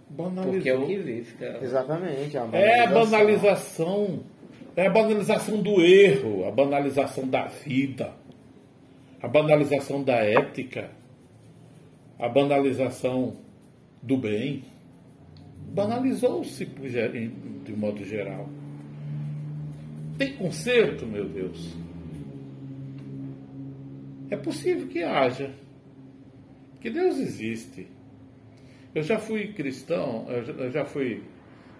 Banalizou. 0.08 0.52
Porque 0.52 0.68
é 0.70 0.74
o 0.76 0.86
que 0.86 0.96
vê. 0.96 1.22
Fica... 1.22 1.58
Exatamente. 1.62 2.36
É, 2.36 2.40
É 2.60 2.84
a 2.84 2.90
banalização. 2.90 4.20
É 4.76 4.86
a 4.86 4.90
banalização 4.90 5.60
do 5.62 5.80
erro, 5.82 6.46
a 6.46 6.50
banalização 6.50 7.28
da 7.28 7.46
vida, 7.46 8.12
a 9.20 9.28
banalização 9.28 10.02
da 10.02 10.14
ética, 10.16 10.90
a 12.18 12.28
banalização 12.28 13.36
do 14.02 14.16
bem. 14.16 14.64
Banalizou-se 15.72 16.64
em- 16.64 17.60
de 17.64 17.72
modo 17.72 18.04
geral. 18.04 18.48
Tem 20.20 20.34
conserto, 20.34 21.06
meu 21.06 21.26
Deus. 21.26 21.74
É 24.30 24.36
possível 24.36 24.86
que 24.86 25.02
haja. 25.02 25.50
Que 26.78 26.90
Deus 26.90 27.16
existe. 27.16 27.88
Eu 28.94 29.02
já 29.02 29.18
fui 29.18 29.54
cristão, 29.54 30.26
eu 30.28 30.44
já, 30.44 30.52
eu 30.52 30.70
já 30.70 30.84
fui. 30.84 31.22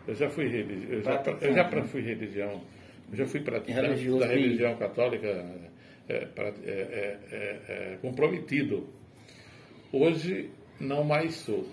Eu 0.09 0.15
já 0.15 0.31
fui 0.31 0.49
religião. 0.49 0.91
Eu 0.91 1.03
já, 1.03 1.23
eu 1.43 1.53
já 1.53 1.83
fui 1.85 2.01
religião. 2.01 2.63
Eu 3.11 3.17
já 3.19 3.27
fui 3.27 3.41
praticante 3.43 4.09
da 4.19 4.27
religião 4.27 4.75
católica 4.75 5.29
é, 6.09 6.15
é, 6.15 6.29
é, 6.39 7.19
é, 7.31 7.61
é, 7.69 7.99
comprometido. 8.01 8.89
Hoje 9.93 10.49
não 10.81 11.05
mais 11.05 11.35
sou. 11.35 11.67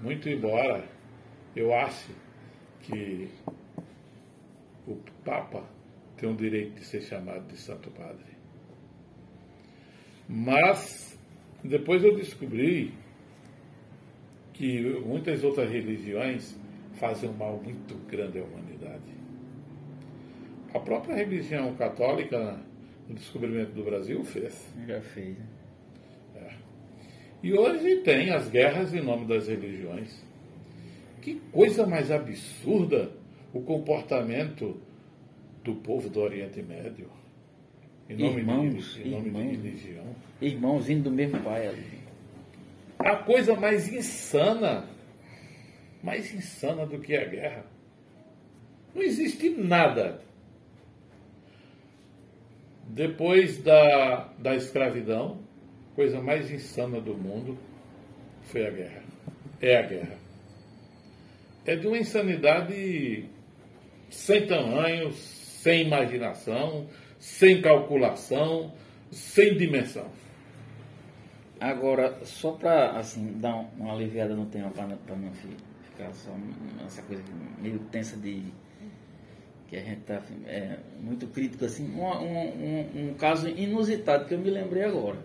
Muito 0.00 0.28
embora 0.28 0.84
eu 1.56 1.74
ache 1.74 2.12
que 2.82 3.28
o 4.88 4.96
Papa 5.24 5.64
tem 6.16 6.28
o 6.28 6.34
direito 6.34 6.74
de 6.74 6.84
ser 6.84 7.02
chamado 7.02 7.46
de 7.46 7.56
Santo 7.56 7.90
Padre. 7.90 8.38
Mas 10.28 11.18
depois 11.62 12.02
eu 12.02 12.16
descobri 12.16 12.94
que 14.52 14.82
muitas 15.04 15.44
outras 15.44 15.70
religiões 15.70 16.58
fazem 16.94 17.30
um 17.30 17.34
mal 17.34 17.60
muito 17.62 17.94
grande 18.06 18.38
à 18.38 18.42
humanidade. 18.42 19.18
A 20.74 20.80
própria 20.80 21.14
religião 21.16 21.74
católica, 21.76 22.58
no 23.08 23.14
descobrimento 23.14 23.72
do 23.72 23.84
Brasil, 23.84 24.24
fez. 24.24 24.74
Já 24.86 25.00
fez. 25.00 25.36
né? 26.34 26.58
E 27.42 27.54
hoje 27.54 28.02
tem 28.02 28.30
as 28.30 28.48
guerras 28.48 28.92
em 28.92 29.00
nome 29.00 29.26
das 29.26 29.48
religiões. 29.48 30.26
Que 31.22 31.40
coisa 31.52 31.86
mais 31.86 32.10
absurda 32.10 33.17
o 33.52 33.60
comportamento 33.62 34.80
do 35.64 35.74
povo 35.76 36.08
do 36.08 36.20
Oriente 36.20 36.62
Médio. 36.62 37.10
Em 38.08 38.16
nome, 38.16 38.38
Irmãos, 38.38 38.94
de, 38.94 39.02
em 39.02 39.10
nome 39.10 39.22
de 39.22 39.28
irmãos. 39.28 39.50
religião. 39.62 40.16
Irmãos 40.40 40.86
vindo 40.86 41.04
do 41.04 41.10
mesmo 41.10 41.40
pai 41.40 41.66
ali. 41.68 41.98
A 42.98 43.16
coisa 43.16 43.54
mais 43.54 43.92
insana, 43.92 44.88
mais 46.02 46.32
insana 46.32 46.86
do 46.86 46.98
que 46.98 47.14
a 47.14 47.24
guerra. 47.24 47.66
Não 48.94 49.02
existe 49.02 49.50
nada. 49.50 50.22
Depois 52.88 53.62
da, 53.62 54.32
da 54.38 54.54
escravidão, 54.56 55.38
coisa 55.94 56.20
mais 56.20 56.50
insana 56.50 57.00
do 57.00 57.14
mundo 57.14 57.58
foi 58.44 58.66
a 58.66 58.70
guerra. 58.70 59.02
É 59.60 59.76
a 59.76 59.82
guerra. 59.82 60.18
É 61.66 61.76
de 61.76 61.86
uma 61.86 61.98
insanidade 61.98 63.28
sem 64.10 64.46
tamanho, 64.46 65.12
sem 65.12 65.86
imaginação, 65.86 66.86
sem 67.18 67.60
calculação, 67.60 68.72
sem 69.10 69.56
dimensão. 69.56 70.06
Agora, 71.60 72.14
só 72.24 72.52
para 72.52 72.92
assim, 72.92 73.32
dar 73.40 73.56
um- 73.56 73.68
uma 73.78 73.92
aliviada 73.92 74.34
no 74.34 74.46
tema, 74.46 74.70
para 74.70 74.86
não 75.16 75.32
fi- 75.32 75.56
ficar 75.90 76.12
só 76.14 76.30
essa 76.86 77.02
coisa 77.02 77.22
meio 77.60 77.78
tensa 77.90 78.16
de. 78.16 78.44
que 79.68 79.76
a 79.76 79.80
gente 79.80 80.00
está 80.00 80.22
é, 80.46 80.78
muito 80.98 81.26
crítico, 81.26 81.62
assim, 81.66 81.92
um, 81.94 82.06
um- 82.06 83.10
um 83.10 83.14
caso 83.14 83.50
inusitado 83.50 84.24
que 84.24 84.32
eu 84.32 84.38
me 84.38 84.48
lembrei 84.48 84.82
agora. 84.84 85.18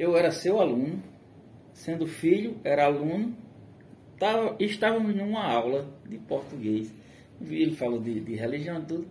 Eu 0.00 0.16
era 0.16 0.32
seu 0.32 0.60
aluno, 0.60 1.00
sendo 1.72 2.08
filho, 2.08 2.56
era 2.64 2.86
aluno, 2.86 3.36
tava, 4.18 4.56
estávamos 4.58 5.14
numa 5.14 5.44
aula 5.44 5.88
de 6.08 6.18
português. 6.18 6.92
Ele 7.48 7.72
falou 7.74 8.00
de, 8.00 8.20
de 8.20 8.34
religião 8.34 8.78
e 8.78 8.82
tudo. 8.82 9.06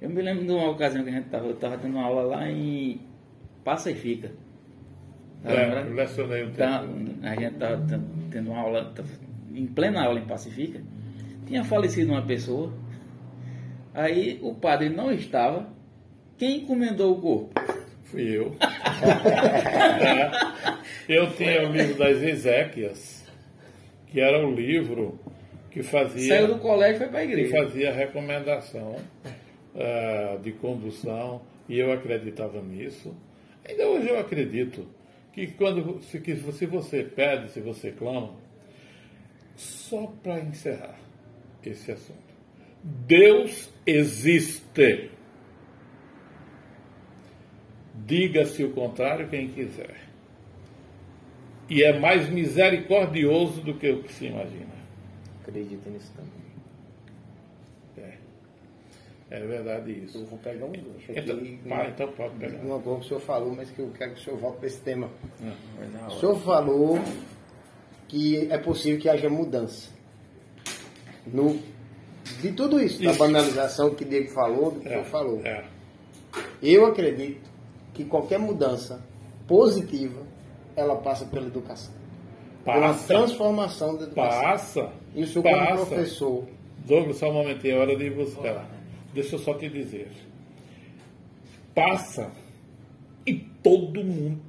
Eu 0.00 0.10
me 0.10 0.20
lembro 0.22 0.44
de 0.44 0.52
uma 0.52 0.70
ocasião 0.70 1.02
que 1.02 1.10
a 1.10 1.12
gente 1.12 1.26
estava, 1.26 1.46
eu 1.46 1.52
estava 1.54 1.78
tendo 1.78 1.96
uma 1.96 2.04
aula 2.04 2.22
lá 2.22 2.50
em 2.50 3.00
Passa 3.64 3.90
e 3.90 3.94
Fica. 3.94 4.30
É, 5.44 5.82
lecionei 5.92 6.44
um 6.44 6.52
Tá, 6.52 6.80
a 7.22 7.34
gente 7.34 7.54
estava 7.54 7.84
tendo 8.30 8.50
uma 8.50 8.60
aula, 8.60 8.84
tá- 8.94 9.04
em 9.54 9.66
plena 9.66 10.02
aula 10.02 10.18
em 10.18 10.24
Pacifica, 10.24 10.80
tinha 11.46 11.62
falecido 11.62 12.12
uma 12.12 12.22
pessoa, 12.22 12.72
aí 13.92 14.38
o 14.42 14.54
padre 14.54 14.88
não 14.88 15.12
estava, 15.12 15.68
quem 16.38 16.62
encomendou 16.62 17.12
o 17.16 17.20
corpo? 17.20 17.60
Fui 18.04 18.22
eu. 18.22 18.56
Eu 21.08 21.30
tinha 21.32 21.68
o 21.68 21.72
livro 21.72 21.98
das 21.98 22.22
Ezequias, 22.22 23.26
que 24.06 24.20
era 24.20 24.46
o 24.46 24.50
livro 24.54 25.18
que 25.74 25.82
fazia, 25.82 26.36
Saiu 26.36 26.46
do 26.54 26.60
colégio 26.60 26.94
e 26.94 26.98
foi 26.98 27.08
para 27.08 27.18
a 27.18 27.26
que 27.26 27.32
igreja. 27.32 27.64
fazia 27.64 27.92
recomendação 27.92 28.96
ah, 29.74 30.38
de 30.40 30.52
condução, 30.52 31.42
e 31.68 31.80
eu 31.80 31.90
acreditava 31.90 32.62
nisso. 32.62 33.12
Ainda 33.68 33.88
hoje 33.88 34.08
eu 34.08 34.16
acredito 34.20 34.86
que 35.32 35.48
quando 35.48 36.00
se, 36.02 36.20
que 36.20 36.36
se 36.36 36.66
você 36.66 37.02
pede, 37.02 37.50
se 37.50 37.58
você 37.60 37.90
clama, 37.90 38.36
só 39.56 40.06
para 40.22 40.38
encerrar 40.38 40.96
esse 41.66 41.90
assunto. 41.90 42.22
Deus 42.80 43.68
existe. 43.84 45.10
Diga-se 48.06 48.62
o 48.62 48.70
contrário 48.70 49.28
quem 49.28 49.48
quiser. 49.48 49.96
E 51.68 51.82
é 51.82 51.98
mais 51.98 52.28
misericordioso 52.28 53.60
do 53.62 53.74
que 53.74 53.90
o 53.90 54.04
que 54.04 54.12
se 54.12 54.26
imagina. 54.26 54.73
Acredito 55.54 55.88
nisso 55.88 56.10
também. 56.16 56.44
É, 59.30 59.36
é 59.36 59.40
verdade 59.46 59.92
Eu 59.92 60.04
isso. 60.04 60.24
vou 60.26 60.38
pegar 60.40 60.66
um 60.66 60.72
gancho 60.72 61.12
Então, 61.14 61.38
pá, 61.68 61.86
então 61.88 62.08
pode 62.12 62.34
pegar. 62.36 62.58
Uma 62.58 62.80
coisa 62.80 62.98
que 63.00 63.04
o 63.06 63.08
senhor 63.08 63.20
falou, 63.20 63.54
mas 63.54 63.70
que 63.70 63.78
eu 63.78 63.90
quero 63.96 64.14
que 64.14 64.20
o 64.20 64.24
senhor 64.24 64.38
volte 64.38 64.58
para 64.58 64.66
esse 64.66 64.80
tema. 64.80 65.08
Na 65.92 66.08
O 66.08 66.18
senhor 66.18 66.40
falou 66.40 66.98
que 68.08 68.48
é 68.50 68.58
possível 68.58 68.98
que 69.00 69.08
haja 69.08 69.28
mudança. 69.30 69.90
No, 71.26 71.58
de 72.42 72.52
tudo 72.52 72.80
isso, 72.80 73.02
da 73.02 73.10
Isso. 73.10 73.18
banalização 73.18 73.94
que 73.94 74.04
o 74.04 74.08
Diego 74.08 74.30
falou, 74.30 74.72
do 74.72 74.80
que 74.80 74.88
o 74.88 74.90
É, 74.90 74.92
senhor 74.92 75.04
falou. 75.06 75.40
é. 75.44 75.64
Eu 76.60 76.84
acredito 76.86 77.48
que 77.94 78.04
qualquer 78.04 78.38
mudança 78.40 79.00
positiva, 79.46 80.20
ela 80.74 80.96
passa 80.96 81.24
pela 81.26 81.46
educação. 81.46 81.94
Pela 82.64 82.88
Passa, 82.88 83.06
transformação 83.06 83.96
da 83.96 84.04
educação. 84.04 84.40
passa, 84.42 84.92
o 85.14 85.26
senhor, 85.26 85.42
como 85.42 85.56
passa. 85.58 85.86
professor, 85.86 86.44
Douglas, 86.86 87.16
só 87.18 87.30
um 87.30 87.34
momentinho, 87.34 87.76
é 87.76 87.78
hora 87.78 87.96
de 87.96 88.10
buscar. 88.10 88.66
Deixa 89.12 89.34
eu 89.36 89.38
só 89.38 89.54
te 89.54 89.68
dizer. 89.68 90.10
Passa 91.74 92.30
e 93.26 93.34
todo 93.34 94.02
mundo, 94.02 94.40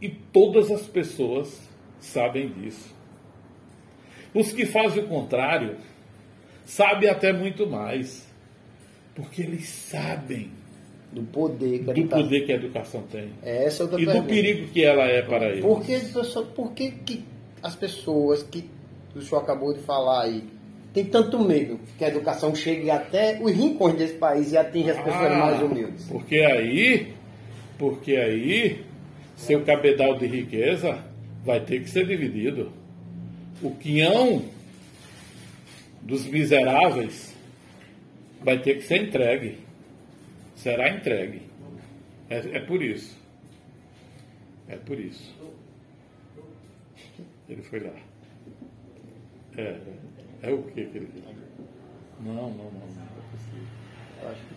e 0.00 0.08
todas 0.08 0.70
as 0.70 0.82
pessoas 0.86 1.60
sabem 2.00 2.48
disso. 2.48 2.94
Os 4.34 4.52
que 4.52 4.66
fazem 4.66 5.04
o 5.04 5.08
contrário 5.08 5.76
sabem 6.64 7.08
até 7.08 7.32
muito 7.32 7.66
mais. 7.68 8.26
Porque 9.14 9.42
eles 9.42 9.68
sabem 9.68 10.50
do 11.14 11.22
poder 11.22 11.78
que 11.84 11.90
a 11.90 11.92
do 11.94 12.00
educação- 12.00 12.22
poder 12.24 12.40
que 12.46 12.52
a 12.52 12.54
educação 12.56 13.02
tem. 13.10 13.28
É 13.42 13.64
essa 13.66 13.84
outra 13.84 14.00
E 14.00 14.04
do 14.04 14.10
pergunta. 14.12 14.28
perigo 14.34 14.66
que 14.68 14.84
ela 14.84 15.04
é 15.04 15.22
para 15.22 15.48
eles. 15.50 15.64
Por 15.64 15.82
que, 15.82 15.98
por 16.54 16.72
que, 16.72 16.90
que 16.90 17.24
as 17.62 17.76
pessoas 17.76 18.42
que 18.42 18.68
o 19.14 19.22
senhor 19.22 19.40
acabou 19.42 19.72
de 19.72 19.80
falar 19.80 20.22
aí 20.24 20.42
têm 20.92 21.04
tanto 21.04 21.38
medo 21.38 21.78
que 21.96 22.04
a 22.04 22.08
educação 22.08 22.54
chegue 22.54 22.90
até 22.90 23.38
os 23.40 23.52
rincões 23.52 23.94
desse 23.96 24.14
país 24.14 24.50
e 24.52 24.56
atinja 24.56 24.92
as 24.92 24.98
pessoas 24.98 25.32
Ah, 25.32 25.38
mais 25.38 25.62
humildes? 25.62 26.04
Porque 26.06 26.36
aí, 26.40 27.12
porque 27.78 28.16
aí, 28.16 28.80
seu 29.36 29.62
cabedal 29.64 30.18
de 30.18 30.26
riqueza 30.26 30.98
vai 31.44 31.60
ter 31.60 31.80
que 31.82 31.90
ser 31.90 32.06
dividido. 32.06 32.72
O 33.62 33.70
quinhão 33.70 34.42
dos 36.02 36.26
miseráveis 36.26 37.34
vai 38.42 38.58
ter 38.58 38.74
que 38.76 38.82
ser 38.82 39.02
entregue. 39.02 39.58
Será 40.64 40.88
entregue. 40.88 41.42
É, 42.30 42.38
é 42.38 42.60
por 42.60 42.82
isso. 42.82 43.14
É 44.66 44.76
por 44.76 44.98
isso. 44.98 45.30
Ele 47.46 47.60
foi 47.60 47.80
lá. 47.80 47.92
É, 49.58 49.78
é 50.42 50.50
o 50.50 50.62
que 50.62 50.86
que 50.86 50.96
ele 50.96 51.10
Não, 52.18 52.32
não, 52.32 52.48
não, 52.48 52.70
não 52.70 52.80
é 54.22 54.30
acho 54.30 54.40
que 54.40 54.54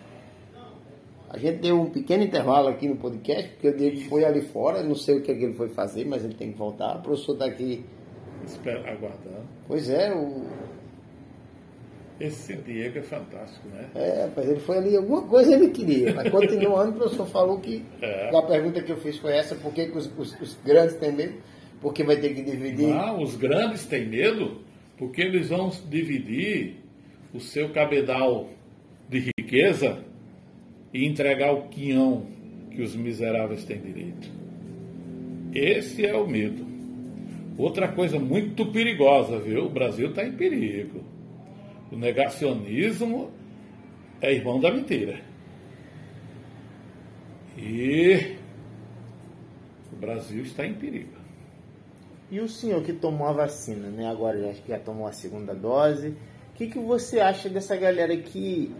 a 1.28 1.36
gente 1.36 1.58
deu 1.58 1.78
um 1.78 1.90
pequeno 1.90 2.22
intervalo 2.24 2.68
aqui 2.68 2.88
no 2.88 2.96
podcast, 2.96 3.50
porque 3.50 3.68
o 3.68 3.76
Diego 3.76 4.00
foi 4.08 4.24
ali 4.24 4.40
fora, 4.40 4.82
não 4.82 4.94
sei 4.94 5.18
o 5.18 5.22
que, 5.22 5.30
é 5.30 5.34
que 5.34 5.44
ele 5.44 5.52
foi 5.52 5.68
fazer, 5.68 6.06
mas 6.06 6.24
ele 6.24 6.32
tem 6.32 6.52
que 6.52 6.56
voltar. 6.56 6.96
O 6.96 7.02
professor 7.02 7.34
está 7.34 7.44
aqui. 7.44 7.84
Espera, 8.46 8.90
aguardando. 8.90 9.46
Pois 9.66 9.90
é, 9.90 10.10
o. 10.10 10.67
Esse 12.20 12.56
Diego 12.56 12.98
é 12.98 13.02
fantástico, 13.02 13.68
né? 13.68 13.88
É, 13.94 14.28
mas 14.34 14.48
ele 14.48 14.58
foi 14.60 14.78
ali, 14.78 14.96
alguma 14.96 15.22
coisa 15.22 15.54
ele 15.54 15.68
queria. 15.68 16.12
Mas 16.14 16.28
continuando, 16.30 16.90
o 16.90 16.94
professor 16.94 17.26
falou 17.26 17.60
que 17.60 17.84
é. 18.02 18.36
a 18.36 18.42
pergunta 18.42 18.82
que 18.82 18.90
eu 18.90 18.96
fiz 18.96 19.18
foi 19.18 19.36
essa, 19.36 19.54
por 19.54 19.72
que, 19.72 19.86
que 19.86 19.96
os, 19.96 20.10
os, 20.18 20.40
os, 20.40 20.58
grandes 20.64 20.96
têm 20.96 21.12
medo? 21.12 21.34
Porque 21.80 22.02
vai 22.02 22.16
ter 22.16 22.34
que 22.34 22.42
dividir. 22.42 22.88
Não, 22.88 23.22
os 23.22 23.36
grandes 23.36 23.86
têm 23.86 24.06
medo 24.06 24.62
porque 24.96 25.22
eles 25.22 25.48
vão 25.48 25.70
dividir 25.88 26.74
o 27.32 27.38
seu 27.38 27.68
cabedal 27.68 28.48
de 29.08 29.30
riqueza 29.38 30.02
e 30.92 31.06
entregar 31.06 31.52
o 31.52 31.68
quinhão 31.68 32.26
que 32.72 32.82
os 32.82 32.96
miseráveis 32.96 33.64
têm 33.64 33.80
direito. 33.80 34.28
Esse 35.54 36.04
é 36.04 36.16
o 36.16 36.26
medo. 36.26 36.66
Outra 37.56 37.88
coisa 37.88 38.18
muito 38.18 38.66
perigosa, 38.66 39.38
viu? 39.38 39.66
O 39.66 39.70
Brasil 39.70 40.10
está 40.10 40.24
em 40.24 40.32
perigo. 40.32 41.02
O 41.90 41.96
negacionismo 41.96 43.30
é 44.20 44.32
irmão 44.32 44.60
da 44.60 44.70
mentira. 44.70 45.20
E 47.56 48.36
o 49.92 49.96
Brasil 49.96 50.42
está 50.42 50.66
em 50.66 50.74
perigo. 50.74 51.18
E 52.30 52.40
o 52.40 52.48
senhor 52.48 52.82
que 52.82 52.92
tomou 52.92 53.26
a 53.26 53.32
vacina, 53.32 53.88
né? 53.88 54.06
Agora 54.06 54.38
já, 54.38 54.52
já 54.68 54.78
tomou 54.78 55.06
a 55.06 55.12
segunda 55.12 55.54
dose. 55.54 56.08
O 56.08 56.54
que, 56.54 56.66
que 56.66 56.78
você 56.78 57.20
acha 57.20 57.48
dessa 57.48 57.76
galera 57.76 58.16
que 58.16 58.74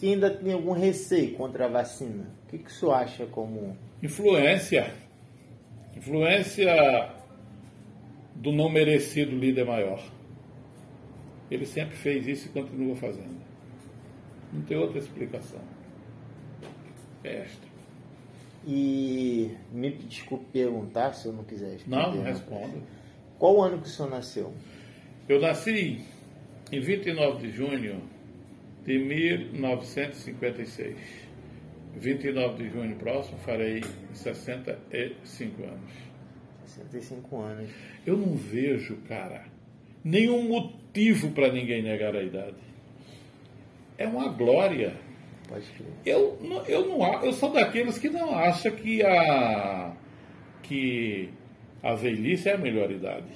que 0.00 0.14
ainda 0.14 0.30
tem 0.30 0.54
algum 0.54 0.72
receio 0.72 1.34
contra 1.36 1.66
a 1.66 1.68
vacina. 1.68 2.26
O 2.44 2.50
que, 2.50 2.58
que 2.58 2.70
o 2.70 2.72
senhor 2.72 2.94
acha 2.94 3.26
como. 3.26 3.76
Influência. 4.02 4.94
Influência 5.94 7.12
do 8.34 8.50
não 8.50 8.70
merecido 8.70 9.36
líder 9.36 9.66
maior. 9.66 10.02
Ele 11.50 11.66
sempre 11.66 11.96
fez 11.96 12.26
isso 12.26 12.48
e 12.48 12.50
continua 12.50 12.94
fazendo. 12.96 13.40
Não 14.52 14.62
tem 14.62 14.76
outra 14.76 14.98
explicação. 14.98 15.60
É 17.24 17.38
esta. 17.38 17.68
E 18.66 19.56
me 19.72 19.90
desculpe 19.90 20.44
perguntar 20.52 21.12
se 21.14 21.26
eu 21.26 21.32
não 21.32 21.44
quiser 21.44 21.74
explicar. 21.74 22.08
Não, 22.08 22.16
não 22.16 22.22
respondo. 22.22 22.82
Qual 23.38 23.62
ano 23.62 23.78
que 23.80 23.88
o 23.88 23.90
senhor 23.90 24.10
nasceu? 24.10 24.52
Eu 25.28 25.40
nasci 25.40 26.04
em 26.70 26.80
29 26.80 27.46
de 27.46 27.52
junho 27.52 28.02
de 28.84 28.98
1956. 28.98 30.96
29 31.96 32.62
de 32.62 32.70
junho 32.70 32.96
próximo 32.96 33.38
farei 33.38 33.82
65 34.12 35.62
anos. 35.62 35.92
65 36.66 37.40
anos. 37.40 37.70
Eu 38.06 38.16
não 38.16 38.34
vejo, 38.34 38.96
cara, 39.08 39.44
nenhum 40.04 40.48
motivo 40.48 41.30
para 41.30 41.52
ninguém 41.52 41.82
negar 41.82 42.14
a 42.14 42.22
idade. 42.22 42.56
É 43.96 44.06
uma 44.06 44.28
glória. 44.28 44.96
Eu, 46.06 46.38
eu, 46.66 46.88
não, 46.88 47.22
eu 47.22 47.32
sou 47.32 47.52
daqueles 47.52 47.98
que 47.98 48.08
não 48.08 48.34
acham 48.34 48.72
que 48.72 49.02
a, 49.02 49.94
que 50.62 51.28
a 51.82 51.94
velhice 51.94 52.48
é 52.48 52.54
a 52.54 52.58
melhor 52.58 52.90
idade. 52.90 53.32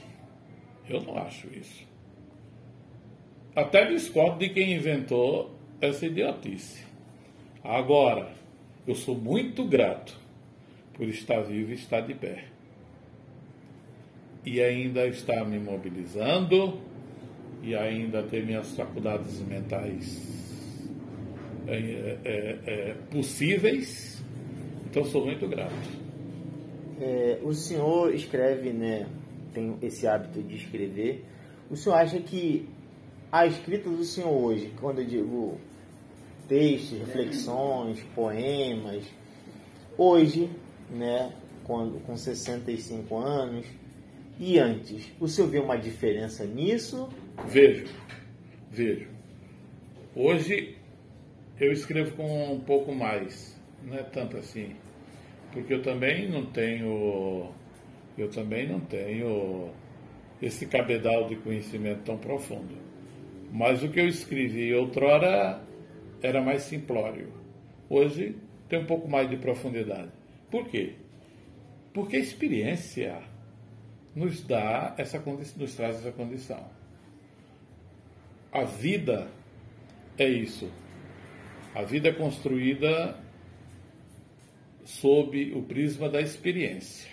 Eu 0.89 1.03
não 1.03 1.19
acho 1.19 1.49
isso. 1.49 1.87
Até 3.55 3.85
discordo 3.87 4.39
de 4.39 4.49
quem 4.49 4.75
inventou 4.75 5.55
essa 5.81 6.07
idiotice. 6.07 6.85
Agora, 7.63 8.33
eu 8.87 8.95
sou 8.95 9.15
muito 9.15 9.65
grato 9.65 10.19
por 10.93 11.09
estar 11.09 11.41
vivo 11.41 11.71
e 11.73 11.75
estar 11.75 12.01
de 12.01 12.15
pé. 12.15 12.45
E 14.45 14.61
ainda 14.63 15.07
estar 15.07 15.45
me 15.45 15.59
mobilizando 15.59 16.81
e 17.63 17.75
ainda 17.75 18.23
ter 18.23 18.45
minhas 18.45 18.77
faculdades 18.77 19.41
mentais 19.41 20.35
é, 21.67 21.77
é, 21.77 22.19
é, 22.25 22.91
é 22.91 22.95
possíveis. 23.11 24.23
Então, 24.87 25.05
sou 25.05 25.25
muito 25.25 25.49
grato. 25.49 25.73
É, 27.01 27.39
o 27.43 27.53
senhor 27.53 28.15
escreve, 28.15 28.73
né? 28.73 29.07
Tem 29.53 29.77
esse 29.83 30.07
hábito 30.07 30.43
de 30.43 30.57
escrever. 30.57 31.25
O 31.71 31.77
senhor 31.77 31.97
acha 31.97 32.21
que 32.21 32.69
a 33.33 33.47
escrita 33.47 33.89
do 33.89 34.05
senhor 34.05 34.31
hoje, 34.31 34.73
quando 34.81 35.01
eu 35.01 35.07
digo 35.07 35.59
textos, 36.47 36.99
reflexões, 36.99 38.01
poemas, 38.15 39.05
hoje, 39.97 40.51
né, 40.91 41.33
com 41.65 42.17
65 42.17 43.17
anos, 43.17 43.67
e 44.39 44.59
antes, 44.59 45.13
o 45.21 45.29
senhor 45.29 45.49
vê 45.49 45.59
uma 45.59 45.77
diferença 45.77 46.45
nisso? 46.45 47.09
Vejo, 47.47 47.87
vejo. 48.71 49.09
Hoje 50.15 50.77
eu 51.61 51.73
escrevo 51.73 52.17
com 52.17 52.53
um 52.53 52.61
pouco 52.61 52.93
mais, 52.93 53.61
não 53.83 53.97
é 53.97 54.03
tanto 54.03 54.37
assim, 54.37 54.75
porque 55.53 55.75
eu 55.75 55.83
também 55.83 56.29
não 56.29 56.47
tenho, 56.47 57.51
eu 58.19 58.29
também 58.29 58.69
não 58.69 58.81
tenho 58.81 59.71
esse 60.43 60.67
cabedal 60.67 61.29
de 61.29 61.37
conhecimento 61.37 62.03
tão 62.03 62.19
profundo. 62.19 62.77
Mas 63.53 63.85
o 63.85 63.89
que 63.89 64.01
eu 64.01 64.09
escrevi 64.09 64.75
outrora 64.75 65.63
era 66.21 66.43
mais 66.43 66.63
simplório. 66.63 67.33
Hoje 67.89 68.35
tem 68.69 68.81
um 68.81 68.87
pouco 68.87 69.09
mais 69.09 69.31
de 69.31 69.37
profundidade. 69.37 70.11
Por 70.51 70.67
quê? 70.67 70.95
Porque 71.93 72.17
a 72.17 72.21
experiência 72.21 73.23
nos 74.15 74.43
dá 74.43 74.95
essa 74.97 75.19
condição, 75.19 75.59
nos 75.59 75.75
traz 75.75 75.97
essa 75.97 76.13
condição. 76.13 76.65
A 78.53 78.63
vida 78.63 79.29
é 80.17 80.29
isso. 80.29 80.71
A 81.75 81.83
vida 81.83 82.09
é 82.09 82.13
construída 82.13 83.19
sob 84.85 85.53
o 85.55 85.63
prisma 85.63 86.09
da 86.09 86.21
experiência. 86.21 87.11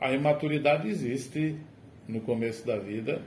A 0.00 0.12
imaturidade 0.12 0.88
existe 0.88 1.56
no 2.08 2.20
começo 2.22 2.66
da 2.66 2.78
vida 2.78 3.20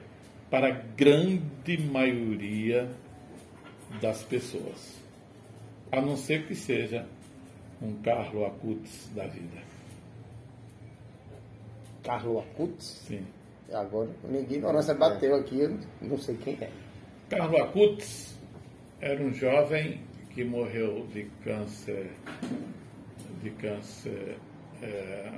para 0.50 0.70
a 0.70 0.72
grande 0.72 1.78
maioria 1.78 2.90
das 4.02 4.24
pessoas, 4.24 5.00
a 5.92 6.02
não 6.02 6.18
ser 6.18 6.48
que 6.48 6.56
seja 6.56 7.06
um 7.82 7.94
Carlo 8.02 8.46
Acutis 8.46 9.10
da 9.14 9.28
vida. 9.28 9.75
Carlo 12.06 12.40
Acutis? 12.40 12.86
Sim. 13.08 13.26
Agora, 13.74 14.10
minha 14.24 14.42
ignorância 14.42 14.94
bateu 14.94 15.36
aqui, 15.36 15.60
eu 15.60 15.78
não 16.02 16.18
sei 16.18 16.38
quem 16.38 16.56
é. 16.62 16.70
Carlo 17.30 17.58
Acutis 17.58 18.38
era 19.02 19.22
um 19.24 19.34
jovem 19.34 20.02
que 20.30 20.44
morreu 20.44 21.08
de 21.08 21.24
câncer, 21.44 22.12
de 23.42 23.50
câncer, 23.52 24.38
é, 24.84 25.32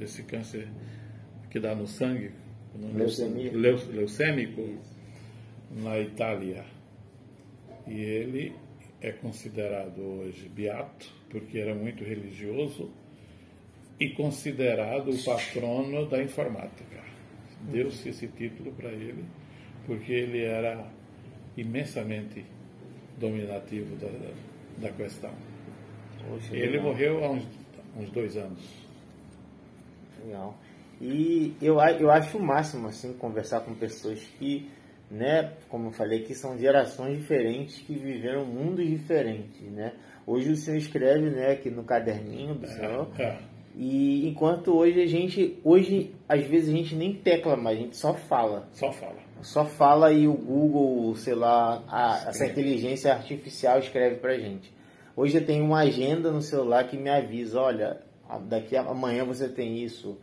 esse 0.00 0.22
câncer 0.24 0.68
que 1.50 1.60
dá 1.60 1.74
no 1.74 1.86
sangue, 1.86 2.32
Leucemia. 2.74 3.52
leucêmico 3.52 4.78
na 5.70 5.98
Itália. 5.98 6.64
E 7.86 8.00
ele 8.00 8.54
é 9.00 9.12
considerado 9.12 10.00
hoje 10.00 10.48
beato, 10.48 11.12
porque 11.28 11.58
era 11.58 11.74
muito 11.74 12.04
religioso, 12.04 12.90
e 14.00 14.08
considerado 14.08 15.10
o 15.10 15.22
patrono 15.22 16.08
da 16.08 16.22
informática. 16.22 16.98
Deu-se 17.60 18.08
esse 18.08 18.26
título 18.28 18.72
para 18.72 18.88
ele, 18.88 19.22
porque 19.86 20.10
ele 20.10 20.42
era 20.42 20.90
imensamente 21.54 22.42
dominativo 23.18 23.94
da, 23.96 24.08
da 24.78 24.90
questão. 24.92 25.30
Poxa, 26.26 26.56
ele 26.56 26.78
legal. 26.78 26.84
morreu 26.84 27.24
há 27.24 27.30
uns, 27.30 27.44
uns 27.94 28.10
dois 28.10 28.36
anos. 28.38 28.62
Legal. 30.24 30.56
E 30.98 31.54
eu, 31.60 31.78
eu 31.98 32.10
acho 32.10 32.38
o 32.38 32.42
máximo, 32.42 32.88
assim, 32.88 33.12
conversar 33.14 33.60
com 33.60 33.74
pessoas 33.74 34.20
que, 34.38 34.70
né, 35.10 35.52
como 35.68 35.88
eu 35.88 35.92
falei, 35.92 36.22
que 36.22 36.34
são 36.34 36.58
gerações 36.58 37.18
diferentes, 37.18 37.80
que 37.80 37.94
viveram 37.94 38.46
mundos 38.46 38.86
diferentes, 38.86 39.62
né? 39.72 39.92
Hoje 40.26 40.52
o 40.52 40.56
senhor 40.56 40.76
escreve, 40.76 41.30
né, 41.30 41.52
aqui 41.52 41.70
no 41.70 41.84
caderninho 41.84 42.54
do 42.54 42.66
senhor. 42.66 43.10
É, 43.18 43.22
é. 43.22 43.49
E 43.76 44.28
enquanto 44.28 44.76
hoje 44.76 45.00
a 45.00 45.06
gente, 45.06 45.58
hoje, 45.64 46.14
às 46.28 46.44
vezes 46.44 46.68
a 46.68 46.72
gente 46.72 46.94
nem 46.94 47.14
tecla 47.14 47.56
mais, 47.56 47.78
a 47.78 47.82
gente 47.82 47.96
só 47.96 48.14
fala. 48.14 48.68
Só 48.72 48.92
fala. 48.92 49.16
Só 49.42 49.64
fala 49.64 50.12
e 50.12 50.28
o 50.28 50.34
Google, 50.34 51.14
sei 51.16 51.34
lá, 51.34 51.82
a, 51.88 52.28
essa 52.28 52.46
inteligência 52.46 53.12
artificial 53.12 53.78
escreve 53.78 54.16
pra 54.16 54.36
gente. 54.36 54.72
Hoje 55.16 55.38
eu 55.38 55.46
tenho 55.46 55.64
uma 55.64 55.80
agenda 55.80 56.30
no 56.30 56.42
celular 56.42 56.84
que 56.84 56.96
me 56.96 57.08
avisa, 57.08 57.60
olha, 57.60 58.00
daqui 58.48 58.76
a 58.76 58.82
amanhã 58.82 59.24
você 59.24 59.48
tem 59.48 59.82
isso. 59.82 60.18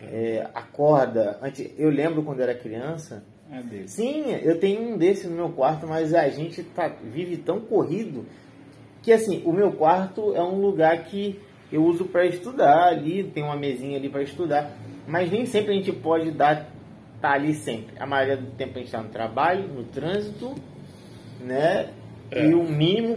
É, 0.00 0.48
acorda. 0.54 1.38
Antes, 1.42 1.70
eu 1.78 1.90
lembro 1.90 2.22
quando 2.22 2.40
era 2.40 2.54
criança, 2.54 3.24
É. 3.50 3.86
Sim, 3.86 4.30
eu 4.42 4.58
tenho 4.58 4.80
um 4.80 4.96
desse 4.96 5.26
no 5.26 5.36
meu 5.36 5.50
quarto, 5.50 5.86
mas 5.86 6.14
a 6.14 6.26
gente 6.30 6.62
tá, 6.62 6.88
vive 6.88 7.36
tão 7.36 7.60
corrido 7.60 8.24
que 9.02 9.12
assim, 9.12 9.42
o 9.44 9.52
meu 9.52 9.72
quarto 9.72 10.34
é 10.34 10.42
um 10.42 10.60
lugar 10.60 11.04
que 11.04 11.38
eu 11.72 11.84
uso 11.84 12.04
para 12.04 12.26
estudar 12.26 12.88
ali, 12.88 13.24
tem 13.24 13.42
uma 13.42 13.56
mesinha 13.56 13.96
ali 13.96 14.08
para 14.08 14.22
estudar, 14.22 14.76
mas 15.06 15.30
nem 15.30 15.46
sempre 15.46 15.72
a 15.72 15.74
gente 15.74 15.92
pode 15.92 16.30
dar 16.30 16.70
tá 17.20 17.30
ali 17.30 17.54
sempre. 17.54 17.94
A 17.98 18.06
maioria 18.06 18.36
do 18.36 18.50
tempo 18.50 18.72
a 18.74 18.78
gente 18.78 18.86
está 18.86 19.00
no 19.00 19.08
trabalho, 19.08 19.68
no 19.68 19.84
trânsito, 19.84 20.54
né? 21.40 21.90
É. 22.30 22.46
E 22.46 22.54
o 22.54 22.64
mínimo 22.64 23.16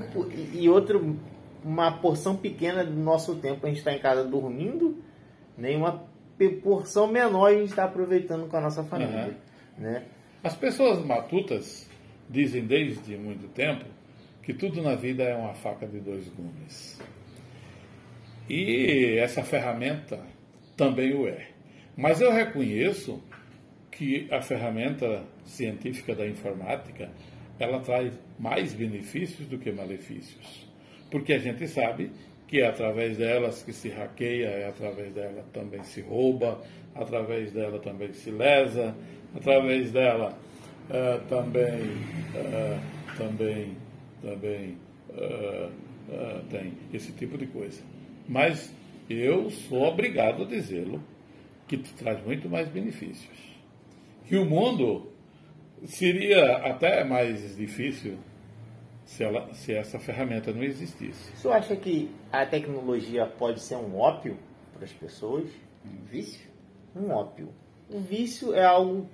e 0.54 0.70
outro 0.70 1.18
uma 1.64 1.92
porção 1.92 2.36
pequena 2.36 2.84
do 2.84 2.94
nosso 2.94 3.36
tempo 3.38 3.66
a 3.66 3.70
gente 3.70 3.80
está 3.80 3.92
em 3.92 4.00
casa 4.00 4.24
dormindo, 4.24 4.98
né? 5.58 5.74
E 5.74 5.76
uma 5.76 6.06
porção 6.62 7.08
menor 7.08 7.48
a 7.48 7.54
gente 7.54 7.70
está 7.70 7.86
aproveitando 7.86 8.48
com 8.48 8.56
a 8.56 8.62
nossa 8.62 8.84
família, 8.84 9.36
né? 9.78 10.04
As 10.44 10.56
pessoas 10.56 11.04
matutas 11.04 11.90
dizem 12.30 12.66
desde 12.66 13.18
muito 13.18 13.48
tempo 13.48 13.86
que 14.44 14.54
tudo 14.54 14.82
na 14.82 14.94
vida 14.94 15.24
é 15.24 15.36
uma 15.36 15.56
faca 15.56 15.88
de 15.88 16.00
dois 16.00 16.28
gumes. 16.30 17.02
E 18.50 19.18
essa 19.18 19.44
ferramenta 19.44 20.20
também 20.78 21.14
o 21.14 21.28
é. 21.28 21.48
Mas 21.96 22.22
eu 22.22 22.32
reconheço 22.32 23.22
que 23.92 24.28
a 24.32 24.42
ferramenta 24.42 25.24
científica 25.46 26.14
da 26.14 26.28
informática 26.28 27.10
ela 27.58 27.80
traz 27.80 28.14
mais 28.38 28.74
benefícios 28.74 29.48
do 29.48 29.58
que 29.58 29.72
malefícios. 29.72 30.68
Porque 31.10 31.34
a 31.34 31.40
gente 31.40 31.68
sabe 31.68 32.12
que 32.48 32.60
é 32.60 32.68
através 32.68 33.18
delas 33.18 33.64
que 33.64 33.74
se 33.74 33.90
hackeia, 33.90 34.48
é 34.48 34.68
através 34.68 35.14
dela 35.14 35.46
também 35.54 35.84
se 35.84 36.02
rouba, 36.02 36.62
através 36.94 37.52
dela 37.52 37.80
também 37.80 38.14
se 38.14 38.30
lesa, 38.30 38.96
através 39.34 39.92
dela 39.92 40.38
eh, 40.90 41.20
também, 41.30 41.98
eh, 42.36 42.80
também, 43.18 43.78
também 44.22 44.78
eh, 45.18 45.70
tem 46.50 46.74
esse 46.94 47.12
tipo 47.14 47.38
de 47.38 47.48
coisa. 47.48 47.82
Mas 48.28 48.74
eu 49.10 49.50
sou 49.50 49.84
obrigado 49.84 50.44
a 50.44 50.46
dizê-lo 50.46 51.02
que 51.68 51.78
traz 51.78 52.24
muito 52.24 52.50
mais 52.50 52.68
benefícios. 52.68 53.38
Que 54.26 54.38
o 54.38 54.46
mundo 54.46 55.12
seria 55.84 56.58
até 56.58 57.04
mais 57.04 57.56
difícil 57.56 58.18
se, 59.06 59.24
ela, 59.24 59.54
se 59.54 59.74
essa 59.74 60.00
ferramenta 60.00 60.52
não 60.52 60.64
existisse. 60.64 61.32
Você 61.36 61.48
acha 61.50 61.76
que 61.76 62.10
a 62.32 62.46
tecnologia 62.46 63.26
pode 63.26 63.62
ser 63.62 63.76
um 63.76 63.98
ópio 63.98 64.38
para 64.74 64.86
as 64.86 64.92
pessoas? 64.92 65.46
Um 65.86 66.06
vício? 66.06 66.50
Um 66.96 67.12
ópio. 67.12 67.50
O 67.90 68.00
vício 68.00 68.54
é 68.56 68.66
algo. 68.66 69.08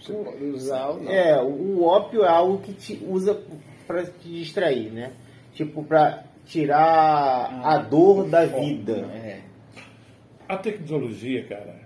Você 0.00 0.12
pode 0.12 0.44
usar 0.44 0.88
ou 0.88 1.02
não. 1.02 1.12
É, 1.12 1.40
o 1.42 1.82
ópio 1.84 2.24
é 2.24 2.28
algo 2.28 2.58
que 2.62 2.72
te 2.72 3.04
usa 3.06 3.42
para 3.86 4.04
te 4.06 4.28
distrair, 4.28 4.90
né? 4.90 5.12
Tipo, 5.52 5.84
para 5.84 6.24
tirar 6.44 7.60
a 7.64 7.78
dor 7.78 8.28
da 8.28 8.44
vida. 8.46 8.96
É. 9.14 9.40
A 10.48 10.56
tecnologia, 10.58 11.44
cara, 11.46 11.80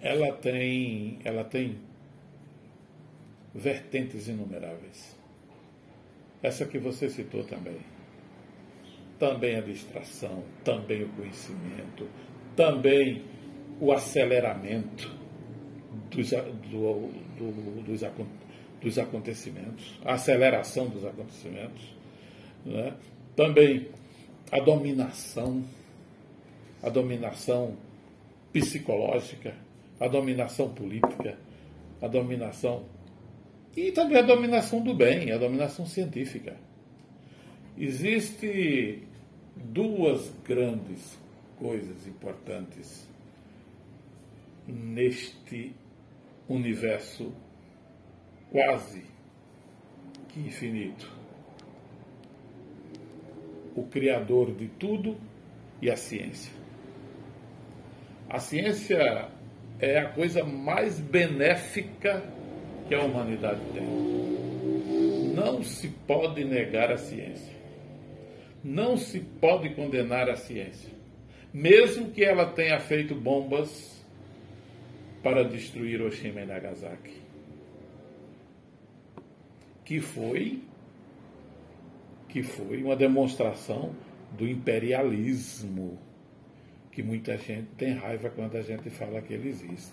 ela 0.00 0.32
tem, 0.32 1.18
ela 1.24 1.44
tem 1.44 1.78
vertentes 3.54 4.28
inumeráveis. 4.28 5.16
Essa 6.42 6.64
que 6.64 6.78
você 6.78 7.08
citou 7.08 7.44
também. 7.44 7.76
Também 9.18 9.56
a 9.56 9.60
distração, 9.60 10.42
também 10.64 11.02
o 11.04 11.08
conhecimento, 11.10 12.08
também 12.56 13.22
o 13.78 13.92
aceleramento 13.92 15.14
dos, 16.10 16.30
do- 16.30 17.10
do- 17.36 17.82
dos, 17.82 18.00
dos 18.80 18.98
acontecimentos, 18.98 20.00
a 20.04 20.14
aceleração 20.14 20.88
dos 20.88 21.04
acontecimentos, 21.04 21.82
né? 22.64 22.94
também 23.36 23.88
a 24.50 24.60
dominação, 24.60 25.64
a 26.82 26.88
dominação 26.88 27.76
psicológica, 28.52 29.54
a 29.98 30.08
dominação 30.08 30.70
política, 30.70 31.38
a 32.02 32.08
dominação 32.08 32.84
e 33.76 33.92
também 33.92 34.18
a 34.18 34.22
dominação 34.22 34.82
do 34.82 34.94
bem, 34.94 35.30
a 35.30 35.38
dominação 35.38 35.86
científica. 35.86 36.56
Existe 37.78 39.02
duas 39.54 40.30
grandes 40.44 41.18
coisas 41.58 42.06
importantes 42.06 43.08
neste 44.66 45.72
universo 46.48 47.32
quase 48.50 49.04
que 50.28 50.40
infinito. 50.40 51.19
O 53.74 53.84
criador 53.84 54.52
de 54.52 54.68
tudo 54.68 55.16
e 55.80 55.90
a 55.90 55.96
ciência. 55.96 56.52
A 58.28 58.38
ciência 58.38 59.28
é 59.80 59.98
a 59.98 60.08
coisa 60.08 60.44
mais 60.44 61.00
benéfica 61.00 62.22
que 62.86 62.94
a 62.94 63.02
humanidade 63.02 63.60
tem. 63.72 63.82
Não 65.34 65.62
se 65.62 65.88
pode 65.88 66.44
negar 66.44 66.92
a 66.92 66.96
ciência. 66.96 67.54
Não 68.62 68.96
se 68.96 69.20
pode 69.20 69.70
condenar 69.70 70.28
a 70.28 70.36
ciência. 70.36 70.90
Mesmo 71.52 72.10
que 72.10 72.24
ela 72.24 72.46
tenha 72.46 72.78
feito 72.78 73.14
bombas 73.14 74.04
para 75.22 75.42
destruir 75.42 75.94
Hiroshima 75.94 76.42
e 76.42 76.46
Nagasaki. 76.46 77.20
Que 79.84 80.00
foi 80.00 80.62
que 82.32 82.42
foi 82.42 82.82
uma 82.82 82.96
demonstração 82.96 83.90
do 84.38 84.46
imperialismo 84.48 85.98
que 86.92 87.02
muita 87.02 87.36
gente 87.36 87.68
tem 87.76 87.92
raiva 87.94 88.30
quando 88.30 88.56
a 88.56 88.62
gente 88.62 88.88
fala 88.90 89.20
que 89.20 89.32
ele 89.34 89.48
existe. 89.48 89.92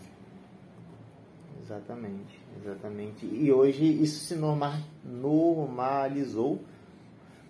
Exatamente, 1.64 2.40
exatamente. 2.64 3.26
E 3.26 3.52
hoje 3.52 3.84
isso 4.02 4.24
se 4.26 4.36
norma- 4.36 4.82
normalizou, 5.04 6.62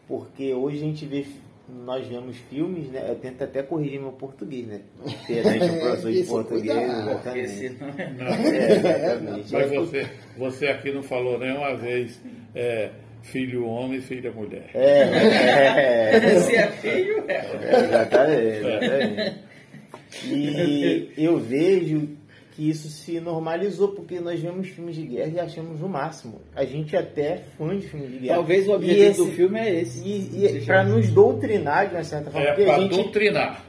porque 0.07 0.53
hoje 0.53 0.77
a 0.77 0.79
gente 0.79 1.05
vê, 1.05 1.25
nós 1.69 2.07
vemos 2.07 2.35
filmes, 2.49 2.89
né? 2.89 3.05
Eu 3.09 3.15
tento 3.15 3.43
até 3.43 3.61
corrigir 3.61 3.99
meu 3.99 4.11
português, 4.13 4.65
né? 4.65 4.81
Perante 5.27 5.65
o 5.65 5.79
professor 5.79 6.11
de 6.11 6.23
português, 6.23 6.73
cuidado, 6.75 7.21
Porque 7.21 7.39
exatamente. 7.39 7.77
senão 7.77 7.89
é 7.89 8.13
Não, 8.13 8.27
É, 8.27 8.71
exatamente. 8.71 9.53
mas 9.53 9.71
você, 9.71 10.09
você 10.37 10.67
aqui 10.67 10.91
não 10.91 11.03
falou 11.03 11.37
nenhuma 11.37 11.75
vez 11.75 12.19
é, 12.55 12.91
filho 13.23 13.65
homem 13.65 13.99
e 13.99 14.01
filha 14.01 14.31
mulher. 14.31 14.69
É, 14.73 15.01
é, 16.15 16.39
Se 16.39 16.55
é 16.55 16.67
filho, 16.67 17.23
é. 17.27 17.33
é, 17.33 17.83
exatamente, 17.83 18.57
exatamente. 18.57 19.35
E 20.25 21.11
eu 21.17 21.37
vejo 21.37 22.09
que 22.51 22.69
isso 22.69 22.89
se 22.89 23.19
normalizou, 23.19 23.89
porque 23.89 24.19
nós 24.19 24.39
vemos 24.39 24.67
filmes 24.69 24.95
de 24.95 25.03
guerra 25.03 25.31
e 25.35 25.39
achamos 25.39 25.79
o 25.81 25.87
máximo. 25.87 26.41
A 26.55 26.65
gente 26.65 26.95
até 26.97 27.21
é 27.33 27.43
fã 27.57 27.77
de 27.77 27.87
filmes 27.87 28.11
de 28.11 28.17
guerra. 28.19 28.35
Talvez 28.35 28.67
o 28.67 28.71
objetivo 28.71 29.03
esse- 29.11 29.19
do 29.25 29.31
filme 29.33 29.59
é 29.59 29.81
esse. 29.81 29.99
E, 30.03 30.45
e 30.45 30.65
para 30.65 30.83
nos 30.83 31.09
doutrinar 31.09 31.87
de 31.89 31.95
uma 31.95 32.03
certa 32.03 32.31
forma. 32.31 32.47
É 32.47 32.53
para 32.53 32.79
gente, 32.79 32.95
doutrinar. 32.95 33.63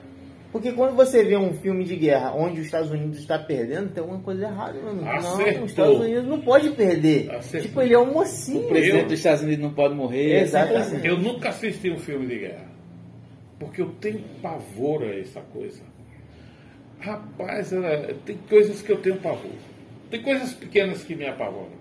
Porque 0.51 0.72
quando 0.72 0.94
você 0.96 1.22
vê 1.24 1.36
um 1.36 1.53
filme 1.55 1.84
de 1.84 1.94
guerra 1.96 2.32
onde 2.34 2.61
os 2.61 2.66
Estados 2.66 2.90
Unidos 2.90 3.18
está 3.18 3.38
perdendo, 3.38 3.90
tem 3.90 4.01
alguma 4.03 4.20
coisa 4.20 4.44
errada. 4.46 4.80
Mano. 4.80 5.03
Não, 5.03 5.11
Acertou. 5.12 5.64
os 5.64 5.70
Estados 5.70 5.99
Unidos 6.01 6.24
não 6.26 6.40
pode 6.40 6.70
perder. 6.70 7.30
Acertou. 7.30 7.68
Tipo, 7.68 7.82
ele 7.82 7.94
é 7.94 7.99
um 7.99 8.12
mocinho. 8.12 8.64
O 8.64 8.68
presidente 8.68 9.03
Eu- 9.03 9.09
dos 9.09 9.18
Estados 9.18 9.42
Unidos 9.42 9.62
não 9.64 9.74
pode 9.74 9.94
morrer. 9.94 10.40
Exatamente. 10.42 11.07
Eu 11.07 11.18
nunca 11.18 11.51
assisti 11.51 11.90
um 11.90 11.99
filme 11.99 12.26
de 12.26 12.38
guerra. 12.38 12.68
Porque 13.59 13.82
eu 13.82 13.90
tenho 14.01 14.20
pavor 14.40 15.03
a 15.03 15.18
essa 15.18 15.40
coisa. 15.40 15.82
Rapaz, 17.01 17.72
ela- 17.72 18.14
tem 18.24 18.36
coisas 18.49 18.82
que 18.82 18.90
eu 18.90 18.96
tenho 18.99 19.16
pavor. 19.16 19.51
Tem 20.11 20.22
coisas 20.22 20.53
pequenas 20.55 21.03
que 21.05 21.14
me 21.14 21.26
apavoram. 21.26 21.78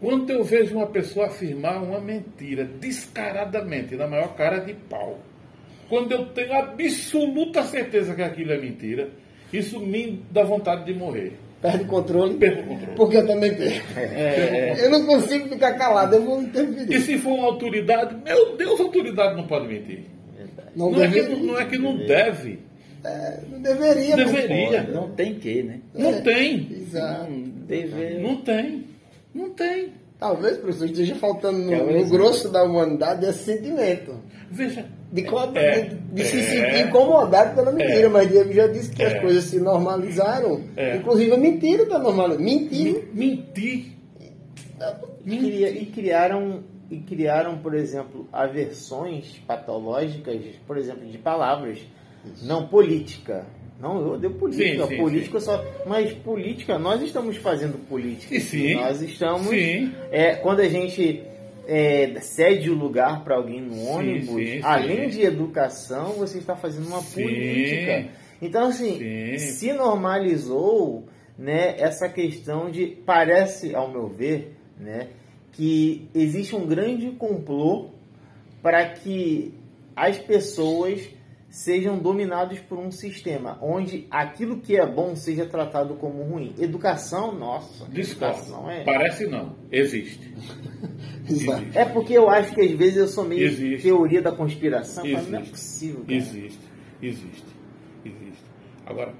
Quando 0.00 0.30
eu 0.30 0.42
vejo 0.42 0.76
uma 0.76 0.86
pessoa 0.86 1.26
afirmar 1.26 1.82
uma 1.82 2.00
mentira 2.00 2.64
descaradamente, 2.64 3.94
na 3.96 4.06
maior 4.08 4.34
cara 4.34 4.58
de 4.58 4.74
pau, 4.74 5.18
quando 5.88 6.12
eu 6.12 6.26
tenho 6.26 6.52
absoluta 6.54 7.62
certeza 7.64 8.14
que 8.14 8.22
aquilo 8.22 8.52
é 8.52 8.58
mentira, 8.58 9.08
isso 9.52 9.78
me 9.80 10.22
dá 10.30 10.42
vontade 10.42 10.84
de 10.84 10.94
morrer. 10.94 11.32
Perde 11.62 11.84
o 11.84 11.86
controle. 11.86 12.34
Perco 12.34 12.62
o 12.62 12.66
controle. 12.66 12.96
Porque 12.96 13.16
eu 13.16 13.26
também 13.26 13.54
perco. 13.54 13.86
Eu 14.82 14.90
não 14.90 15.06
consigo 15.06 15.48
ficar 15.48 15.74
calado, 15.74 16.16
eu 16.16 16.22
vou 16.22 16.40
E 16.42 16.44
interferir. 16.44 17.00
se 17.00 17.18
for 17.18 17.32
uma 17.32 17.46
autoridade, 17.46 18.16
meu 18.22 18.56
Deus, 18.56 18.78
a 18.80 18.82
autoridade 18.82 19.34
não 19.36 19.46
pode 19.46 19.66
mentir. 19.68 20.00
Não, 20.76 20.90
Não 20.90 21.02
é 21.02 21.08
que 21.08 21.22
não, 21.22 21.58
é 21.58 21.64
que 21.64 21.78
não 21.78 21.96
deve. 21.96 22.58
É, 23.04 23.40
não 23.50 23.60
deveria. 23.62 24.16
Deveria. 24.16 24.82
pô. 24.84 24.92
Não 24.92 25.10
tem 25.10 25.34
que, 25.34 25.62
né? 25.62 25.80
Não 25.94 26.20
tem. 26.22 26.68
Exato. 26.72 27.30
Não 27.30 27.42
deve. 27.66 28.18
Não 28.18 28.36
tem. 28.36 28.84
Não 29.34 29.50
tem. 29.50 29.88
Talvez, 30.24 30.56
professor, 30.56 30.86
esteja 30.86 31.14
faltando 31.16 31.58
no, 31.58 31.92
no 31.92 32.08
grosso 32.08 32.48
da 32.48 32.64
humanidade 32.64 33.26
esse 33.26 33.44
sentimento. 33.44 34.22
Veja. 34.50 34.86
De, 35.12 35.22
é, 35.54 35.82
de, 35.82 35.96
de 35.96 36.22
é, 36.22 36.24
se 36.24 36.42
sentir 36.44 36.86
incomodado 36.88 37.54
pela 37.54 37.70
mentira, 37.70 38.06
é, 38.06 38.08
mas 38.08 38.30
Diego 38.30 38.50
já 38.50 38.66
disse 38.66 38.90
que 38.90 39.02
as 39.02 39.12
é. 39.12 39.20
coisas 39.20 39.44
se 39.44 39.60
normalizaram. 39.60 40.62
É. 40.78 40.96
Inclusive 40.96 41.30
a 41.30 41.36
mentira 41.36 41.82
está 41.82 41.98
normalizada. 41.98 42.42
Mentir. 42.42 43.10
Mentir. 43.12 43.98
Mentir. 45.22 45.82
E 45.82 45.86
criaram 45.94 46.64
e 46.90 47.00
criaram, 47.00 47.58
por 47.58 47.74
exemplo, 47.74 48.26
aversões 48.32 49.38
patológicas, 49.46 50.40
por 50.66 50.78
exemplo, 50.78 51.06
de 51.06 51.18
palavras. 51.18 51.80
Isso. 52.24 52.46
Não 52.46 52.66
política. 52.66 53.44
Não, 53.80 54.00
eu 54.00 54.12
odeio 54.12 54.34
política. 54.34 54.86
Sim, 54.86 54.88
sim, 54.88 54.96
política 54.96 55.40
sim. 55.40 55.46
só. 55.46 55.64
Mas 55.86 56.12
política, 56.12 56.78
nós 56.78 57.02
estamos 57.02 57.36
fazendo 57.36 57.78
política. 57.88 58.38
Sim. 58.40 58.74
Nós 58.74 59.02
estamos. 59.02 59.48
Sim. 59.48 59.92
É, 60.10 60.36
quando 60.36 60.60
a 60.60 60.68
gente 60.68 61.22
é, 61.66 62.14
cede 62.20 62.70
o 62.70 62.74
lugar 62.74 63.24
para 63.24 63.36
alguém 63.36 63.60
no 63.60 63.84
ônibus, 63.86 64.42
além 64.62 65.08
de 65.08 65.22
educação, 65.22 66.12
você 66.12 66.38
está 66.38 66.56
fazendo 66.56 66.86
uma 66.86 67.02
política. 67.02 68.08
Então, 68.40 68.68
assim, 68.68 69.38
se 69.38 69.72
normalizou 69.72 71.06
né, 71.38 71.74
essa 71.78 72.08
questão 72.08 72.70
de. 72.70 72.86
Parece, 73.04 73.74
ao 73.74 73.90
meu 73.90 74.08
ver, 74.08 74.56
né, 74.78 75.08
que 75.52 76.08
existe 76.14 76.54
um 76.54 76.66
grande 76.66 77.10
complô 77.12 77.90
para 78.62 78.88
que 78.88 79.54
as 79.96 80.18
pessoas 80.18 81.00
sejam 81.54 81.96
dominados 81.96 82.58
por 82.58 82.80
um 82.80 82.90
sistema 82.90 83.56
onde 83.62 84.08
aquilo 84.10 84.56
que 84.60 84.76
é 84.76 84.84
bom 84.84 85.14
seja 85.14 85.46
tratado 85.46 85.94
como 85.94 86.20
ruim. 86.24 86.52
Educação, 86.58 87.32
nossa. 87.32 87.84
Educação 87.94 88.68
é... 88.68 88.82
Parece 88.82 89.28
não. 89.28 89.54
Existe. 89.70 90.34
existe. 91.30 91.78
É 91.78 91.84
porque 91.84 92.12
eu 92.12 92.28
acho 92.28 92.52
que 92.52 92.60
às 92.60 92.72
vezes 92.72 92.96
eu 92.96 93.06
sou 93.06 93.24
meio 93.24 93.46
existe. 93.46 93.84
teoria 93.84 94.20
da 94.20 94.32
conspiração. 94.32 95.06
Existe. 95.06 95.22
Mas 95.22 95.30
não 95.30 95.38
é 95.38 95.42
possível. 95.44 96.00
Cara. 96.00 96.14
Existe. 96.16 96.58
Existe. 97.00 97.46
Existe. 98.04 98.44
Agora, 98.84 99.14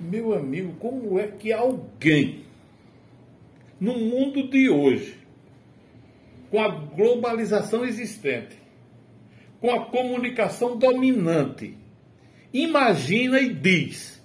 meu 0.00 0.34
amigo, 0.34 0.72
como 0.80 1.20
é 1.20 1.28
que 1.28 1.52
alguém 1.52 2.46
no 3.78 3.96
mundo 3.96 4.48
de 4.48 4.68
hoje, 4.68 5.16
com 6.50 6.60
a 6.60 6.66
globalização 6.66 7.84
existente, 7.84 8.65
com 9.60 9.70
a 9.70 9.86
comunicação 9.86 10.76
dominante, 10.76 11.76
imagina 12.52 13.40
e 13.40 13.52
diz 13.52 14.22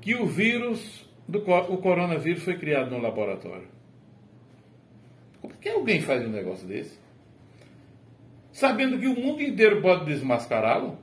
que 0.00 0.14
o 0.14 0.26
vírus, 0.26 1.08
do, 1.28 1.38
o 1.38 1.78
coronavírus 1.78 2.42
foi 2.42 2.56
criado 2.56 2.90
no 2.90 2.98
laboratório. 2.98 3.68
Como 5.40 5.54
é 5.54 5.56
que 5.60 5.68
alguém 5.68 6.00
faz 6.00 6.24
um 6.24 6.30
negócio 6.30 6.66
desse? 6.66 6.98
Sabendo 8.52 8.98
que 8.98 9.06
o 9.06 9.18
mundo 9.18 9.42
inteiro 9.42 9.80
pode 9.80 10.04
desmascará-lo? 10.04 10.98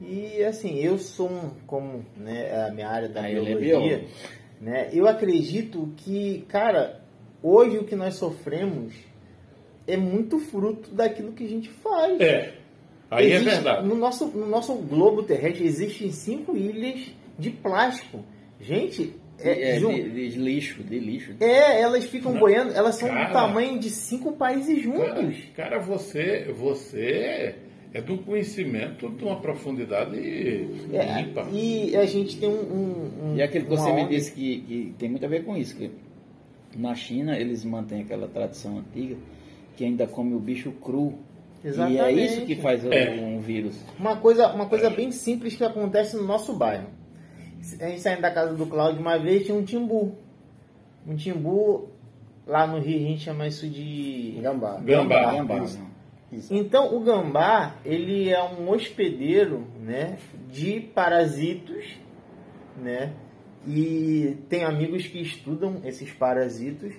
E 0.00 0.42
assim, 0.44 0.78
eu 0.78 0.96
sou 0.98 1.28
um, 1.28 1.50
como 1.66 2.04
né, 2.16 2.66
a 2.66 2.72
minha 2.72 2.88
área 2.88 3.08
da 3.08 3.22
Aí 3.22 3.34
biologia, 3.34 4.06
né, 4.60 4.88
eu 4.92 5.08
acredito 5.08 5.92
que, 5.96 6.44
cara, 6.48 7.00
hoje 7.42 7.78
o 7.78 7.84
que 7.84 7.96
nós 7.96 8.14
sofremos 8.14 8.94
é 9.88 9.96
muito 9.96 10.38
fruto 10.38 10.94
daquilo 10.94 11.32
que 11.32 11.44
a 11.44 11.48
gente 11.48 11.70
faz. 11.70 12.20
É. 12.20 12.54
Aí 13.10 13.32
é 13.32 13.36
Existe, 13.36 13.48
é 13.48 13.54
verdade. 13.54 13.88
No 13.88 13.94
nosso, 13.94 14.26
no 14.26 14.46
nosso 14.46 14.74
globo 14.74 15.22
terrestre 15.22 15.64
existem 15.64 16.12
cinco 16.12 16.54
ilhas 16.54 17.10
de 17.38 17.50
plástico. 17.50 18.22
Gente, 18.60 19.14
é, 19.38 19.76
é 19.76 19.78
de, 19.78 20.30
de, 20.30 20.38
lixo, 20.38 20.82
de 20.82 20.98
lixo. 20.98 21.34
É, 21.40 21.80
elas 21.80 22.04
ficam 22.04 22.32
Não, 22.32 22.40
boiando, 22.40 22.74
elas 22.74 22.96
são 22.96 23.08
cara, 23.08 23.26
do 23.26 23.32
tamanho 23.32 23.78
de 23.78 23.88
cinco 23.88 24.32
países 24.32 24.82
juntos. 24.82 25.36
Cara, 25.56 25.70
cara, 25.70 25.78
você, 25.78 26.52
você 26.52 27.54
é 27.94 28.02
do 28.02 28.18
conhecimento 28.18 29.08
de 29.08 29.24
uma 29.24 29.40
profundidade 29.40 30.18
é, 30.18 31.22
limpa. 31.22 31.48
E 31.50 31.96
a 31.96 32.04
gente 32.04 32.38
tem 32.38 32.50
um. 32.50 32.52
um, 32.52 33.30
um 33.30 33.36
e 33.36 33.42
aquilo 33.42 33.64
que 33.64 33.70
você 33.70 33.92
me 33.92 34.06
disse 34.06 34.32
que, 34.32 34.60
que, 34.60 34.94
tem 34.98 35.08
muito 35.08 35.24
a 35.24 35.28
ver 35.28 35.44
com 35.44 35.56
isso. 35.56 35.74
Que 35.76 35.90
na 36.76 36.94
China 36.94 37.38
eles 37.38 37.64
mantêm 37.64 38.02
aquela 38.02 38.28
tradição 38.28 38.78
antiga 38.78 39.16
que 39.78 39.84
ainda 39.84 40.08
come 40.08 40.34
o 40.34 40.40
bicho 40.40 40.72
cru. 40.72 41.14
Exatamente. 41.64 42.00
E 42.00 42.00
é 42.00 42.12
isso 42.12 42.44
que 42.44 42.56
faz 42.56 42.84
é. 42.84 43.10
um 43.10 43.38
vírus. 43.38 43.80
Uma 43.96 44.16
coisa, 44.16 44.48
uma 44.48 44.66
coisa 44.66 44.90
bem 44.90 45.12
simples 45.12 45.54
que 45.54 45.62
acontece 45.62 46.16
no 46.16 46.24
nosso 46.24 46.52
bairro. 46.52 46.88
A 47.80 47.86
gente 47.86 48.00
saindo 48.00 48.22
da 48.22 48.30
casa 48.30 48.54
do 48.54 48.66
Cláudio 48.66 49.00
uma 49.00 49.16
vez 49.16 49.44
tinha 49.44 49.56
um 49.56 49.62
timbu. 49.62 50.16
Um 51.06 51.14
timbu, 51.14 51.90
lá 52.44 52.66
no 52.66 52.80
Rio 52.80 52.96
a 52.96 53.08
gente 53.08 53.20
chama 53.20 53.46
isso 53.46 53.68
de. 53.68 54.40
Gambá. 54.42 54.80
Gambá. 54.80 55.32
Gambá. 55.32 55.54
Gambá. 55.54 55.88
Então 56.50 56.94
o 56.94 57.00
gambá 57.00 57.76
ele 57.84 58.28
é 58.28 58.42
um 58.42 58.68
hospedeiro, 58.68 59.64
né, 59.80 60.18
de 60.50 60.78
parasitos, 60.80 61.86
né, 62.76 63.14
e 63.66 64.36
tem 64.48 64.62
amigos 64.62 65.06
que 65.06 65.22
estudam 65.22 65.80
esses 65.84 66.12
parasitos 66.12 66.92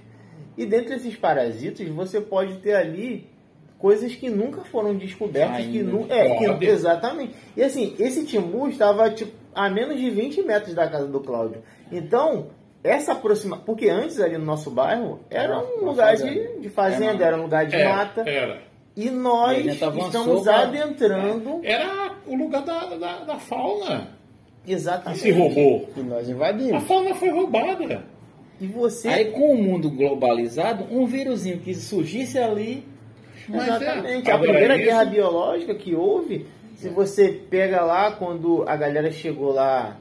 e 0.60 0.66
dentro 0.66 0.89
desses 0.89 1.16
parasitos 1.16 1.88
você 1.88 2.20
pode 2.20 2.57
ter 2.57 2.76
ali 2.76 3.26
coisas 3.78 4.14
que 4.14 4.30
nunca 4.30 4.66
foram 4.66 4.93
descobertas, 4.93 5.55
Ainda. 5.55 5.72
que 5.72 5.82
nu 5.82 6.05
é, 6.10 6.57
que, 6.57 6.66
exatamente. 6.66 7.34
E 7.55 7.64
assim, 7.64 7.95
esse 7.97 8.26
timbu 8.26 8.68
estava 8.68 9.10
tipo, 9.10 9.32
a 9.55 9.70
menos 9.70 9.97
de 9.97 10.10
20 10.10 10.43
metros 10.43 10.76
da 10.76 10.86
casa 10.86 11.07
do 11.07 11.22
Cláudio. 11.22 11.64
Então, 11.89 12.47
essa 12.84 13.14
aproxima, 13.14 13.55
porque 13.55 13.88
antes 13.88 14.20
ali 14.20 14.38
no 14.38 14.43
nosso 14.43 14.70
bairro 14.70 15.22
era 15.30 15.57
um 15.64 15.86
lugar 15.86 16.18
de, 16.18 16.60
de 16.60 16.68
fazenda, 16.68 17.24
era 17.24 17.38
um 17.38 17.43
lugar 17.43 17.66
de 17.66 17.78
era, 17.78 17.95
mata. 17.95 18.30
Era. 18.30 18.62
E 18.97 19.10
nós 19.10 19.66
estamos 19.66 20.45
adentrando. 20.45 21.62
Era 21.64 22.16
o 22.28 22.36
lugar 22.36 22.64
da, 22.64 22.86
da, 22.97 23.20
da 23.20 23.39
fauna. 23.39 24.10
Exatamente. 24.68 25.22
Que 25.22 25.32
se 25.32 25.32
roubou. 25.32 25.88
E 25.95 26.01
nós 26.01 26.28
invadimos. 26.28 26.74
A 26.74 26.82
fauna 26.82 27.16
foi 27.16 27.30
roubada. 27.30 28.03
E 28.60 28.68
você. 28.68 29.07
Aí 29.07 29.32
com 29.32 29.53
o 29.53 29.57
mundo 29.62 29.89
globalizado, 29.89 30.86
um 30.91 31.05
vírusinho 31.05 31.60
que 31.60 31.74
surgisse 31.74 32.38
ali. 32.38 32.86
Mas 33.47 33.68
é, 33.68 33.76
exatamente. 33.76 34.30
É, 34.30 34.34
a 34.34 34.38
primeira 34.38 34.76
isso... 34.76 34.86
guerra 34.86 35.05
biológica 35.05 35.76
que 35.76 35.95
houve, 35.95 36.45
se 36.76 36.89
você 36.89 37.30
pega 37.49 37.82
lá 37.82 38.12
quando 38.12 38.64
a 38.68 38.76
galera 38.76 39.12
chegou 39.12 39.51
lá, 39.51 39.97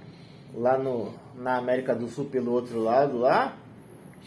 lá 0.54 0.76
no, 0.76 1.14
na 1.36 1.56
América 1.56 1.94
do 1.94 2.08
Sul 2.08 2.26
pelo 2.26 2.52
outro 2.52 2.80
lado 2.80 3.18
lá, 3.18 3.56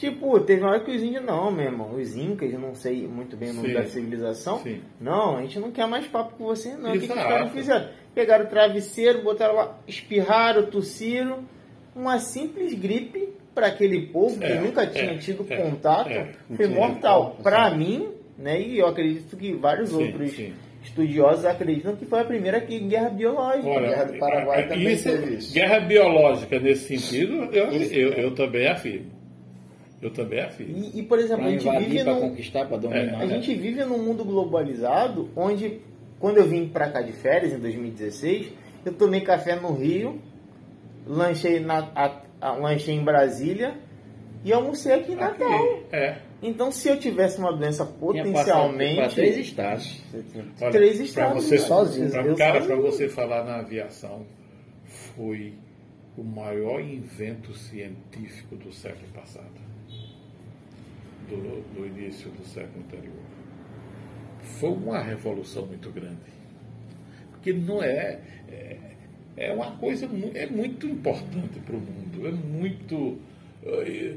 Tipo, 0.01 0.39
teve 0.39 0.61
uma 0.61 0.71
hora 0.71 0.79
que 0.79 0.89
os 0.89 1.03
índios, 1.03 1.23
não, 1.23 1.51
meu 1.51 1.65
irmão, 1.65 1.93
os 1.93 2.15
incas, 2.15 2.51
eu 2.51 2.59
não 2.59 2.73
sei 2.73 3.07
muito 3.07 3.37
bem 3.37 3.51
o 3.51 3.53
nome 3.53 3.67
Sim. 3.67 3.73
da 3.75 3.85
civilização. 3.85 4.57
Sim. 4.63 4.81
Não, 4.99 5.37
a 5.37 5.41
gente 5.41 5.59
não 5.59 5.69
quer 5.69 5.85
mais 5.85 6.07
papo 6.07 6.35
com 6.37 6.45
você, 6.45 6.73
não. 6.75 6.89
O 6.89 6.93
que, 6.93 7.05
que 7.05 7.13
os 7.13 7.13
caras 7.13 7.51
fizeram? 7.51 7.87
Pegaram 8.15 8.45
o 8.45 8.47
travesseiro, 8.47 9.21
botaram 9.21 9.53
lá, 9.53 9.77
espirraram, 9.87 10.65
tossiram. 10.65 11.45
Uma 11.95 12.17
simples 12.17 12.73
gripe 12.73 13.29
para 13.53 13.67
aquele 13.67 14.07
povo 14.07 14.41
é, 14.43 14.47
que 14.47 14.53
nunca 14.59 14.87
tinha 14.87 15.11
é, 15.11 15.17
tido 15.17 15.45
é, 15.49 15.57
contato 15.57 16.09
é. 16.09 16.29
foi 16.55 16.67
mortal. 16.67 17.37
Para 17.43 17.69
mim, 17.75 18.09
né, 18.37 18.61
e 18.61 18.79
eu 18.79 18.87
acredito 18.87 19.35
que 19.35 19.53
vários 19.53 19.89
sim, 19.89 20.05
outros 20.05 20.31
sim. 20.31 20.53
estudiosos 20.83 21.45
acreditam 21.45 21.95
que 21.95 22.05
foi 22.05 22.21
a 22.21 22.25
primeira 22.25 22.59
guerra 22.59 23.09
biológica. 23.09 23.67
Olha, 23.67 23.87
a 23.87 23.89
guerra 23.89 24.03
do 24.05 24.19
Paraguai 24.19 24.67
também 24.67 24.93
isso, 24.93 25.03
teve 25.03 25.35
isso. 25.35 25.53
Guerra 25.53 25.79
biológica 25.81 26.59
nesse 26.59 26.97
sentido, 26.97 27.49
eu, 27.51 27.71
eu, 27.71 28.13
eu 28.13 28.35
também 28.35 28.67
afirmo. 28.67 29.11
Eu 30.01 30.09
também 30.09 30.39
afirmo. 30.41 30.77
E, 30.77 30.99
e 30.99 31.03
por 31.03 31.19
exemplo, 31.19 31.43
pra 31.43 31.47
a 31.47 31.51
gente 31.51 31.85
vive 31.85 32.03
num, 32.03 32.19
conquistar, 32.19 32.65
para 32.65 32.77
dominar. 32.77 33.21
É. 33.21 33.23
A 33.23 33.27
gente 33.27 33.53
vive 33.53 33.83
num 33.83 33.99
mundo 33.99 34.25
globalizado 34.25 35.29
onde, 35.35 35.79
quando 36.19 36.37
eu 36.37 36.47
vim 36.47 36.67
para 36.67 36.89
cá 36.89 37.01
de 37.01 37.11
férias 37.11 37.53
em 37.53 37.59
2016, 37.59 38.47
eu 38.83 38.93
tomei 38.93 39.21
café 39.21 39.55
no 39.55 39.73
Rio, 39.73 40.19
lanchei, 41.05 41.59
na, 41.59 41.91
a, 41.93 42.05
a, 42.05 42.21
lanchei 42.41 42.95
em 42.95 43.03
Brasília 43.03 43.77
e 44.43 44.51
almocei 44.51 44.93
aqui 44.93 45.13
em 45.13 45.15
Natal. 45.15 45.83
É. 45.91 46.17
Então, 46.41 46.71
se 46.71 46.87
eu 46.89 46.99
tivesse 46.99 47.37
uma 47.37 47.55
doença 47.55 47.85
potencialmente. 47.85 49.15
três 49.15 49.37
estados. 49.37 50.01
Olha, 50.59 50.71
três 50.71 50.99
estados. 50.99 51.43
Você, 51.43 51.59
sozinho. 51.59 52.09
Pra, 52.09 52.35
cara, 52.35 52.61
para 52.61 52.75
você 52.75 53.07
falar 53.07 53.43
na 53.43 53.57
aviação, 53.57 54.25
foi 55.15 55.53
o 56.17 56.23
maior 56.23 56.81
invento 56.81 57.53
científico 57.53 58.55
do 58.55 58.71
século 58.71 59.07
passado 59.13 59.61
do, 61.37 61.61
do 61.73 61.85
início 61.85 62.29
do 62.31 62.43
século 62.45 62.83
anterior. 62.83 63.23
Foi 64.59 64.69
uma 64.71 64.99
revolução 64.99 65.65
muito 65.65 65.89
grande. 65.91 66.31
Porque 67.31 67.53
não 67.53 67.81
é, 67.81 68.19
é, 68.49 68.77
é 69.37 69.51
uma 69.51 69.71
coisa 69.77 70.09
é 70.35 70.45
muito 70.47 70.87
importante 70.87 71.59
para 71.65 71.75
o 71.75 71.79
mundo. 71.79 72.27
É 72.27 72.31
muito. 72.31 73.17
É, 73.63 74.15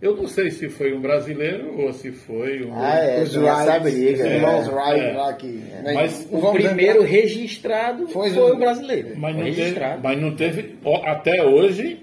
eu 0.00 0.14
não 0.14 0.28
sei 0.28 0.50
se 0.50 0.68
foi 0.68 0.94
um 0.94 1.00
brasileiro 1.00 1.80
ou 1.80 1.92
se 1.92 2.12
foi 2.12 2.64
um. 2.64 2.74
Ah, 2.74 2.96
é, 2.96 3.22
os 3.22 3.34
Wright, 3.34 3.80
briga. 3.82 4.28
É, 4.28 4.36
irmãos 4.36 4.68
Wright 4.68 5.00
é, 5.00 5.12
lá 5.12 5.32
que. 5.32 5.46
Né? 5.46 5.92
Mas 5.94 6.28
o 6.30 6.52
primeiro 6.52 7.02
registrado 7.02 8.06
foi, 8.08 8.30
foi 8.30 8.52
o 8.52 8.56
brasileiro. 8.56 9.14
Mas 9.16 9.34
não, 9.34 9.44
registrado. 9.44 10.02
Teve, 10.02 10.02
mas 10.02 10.20
não 10.20 10.36
teve. 10.36 10.76
Até 11.04 11.42
hoje, 11.42 12.02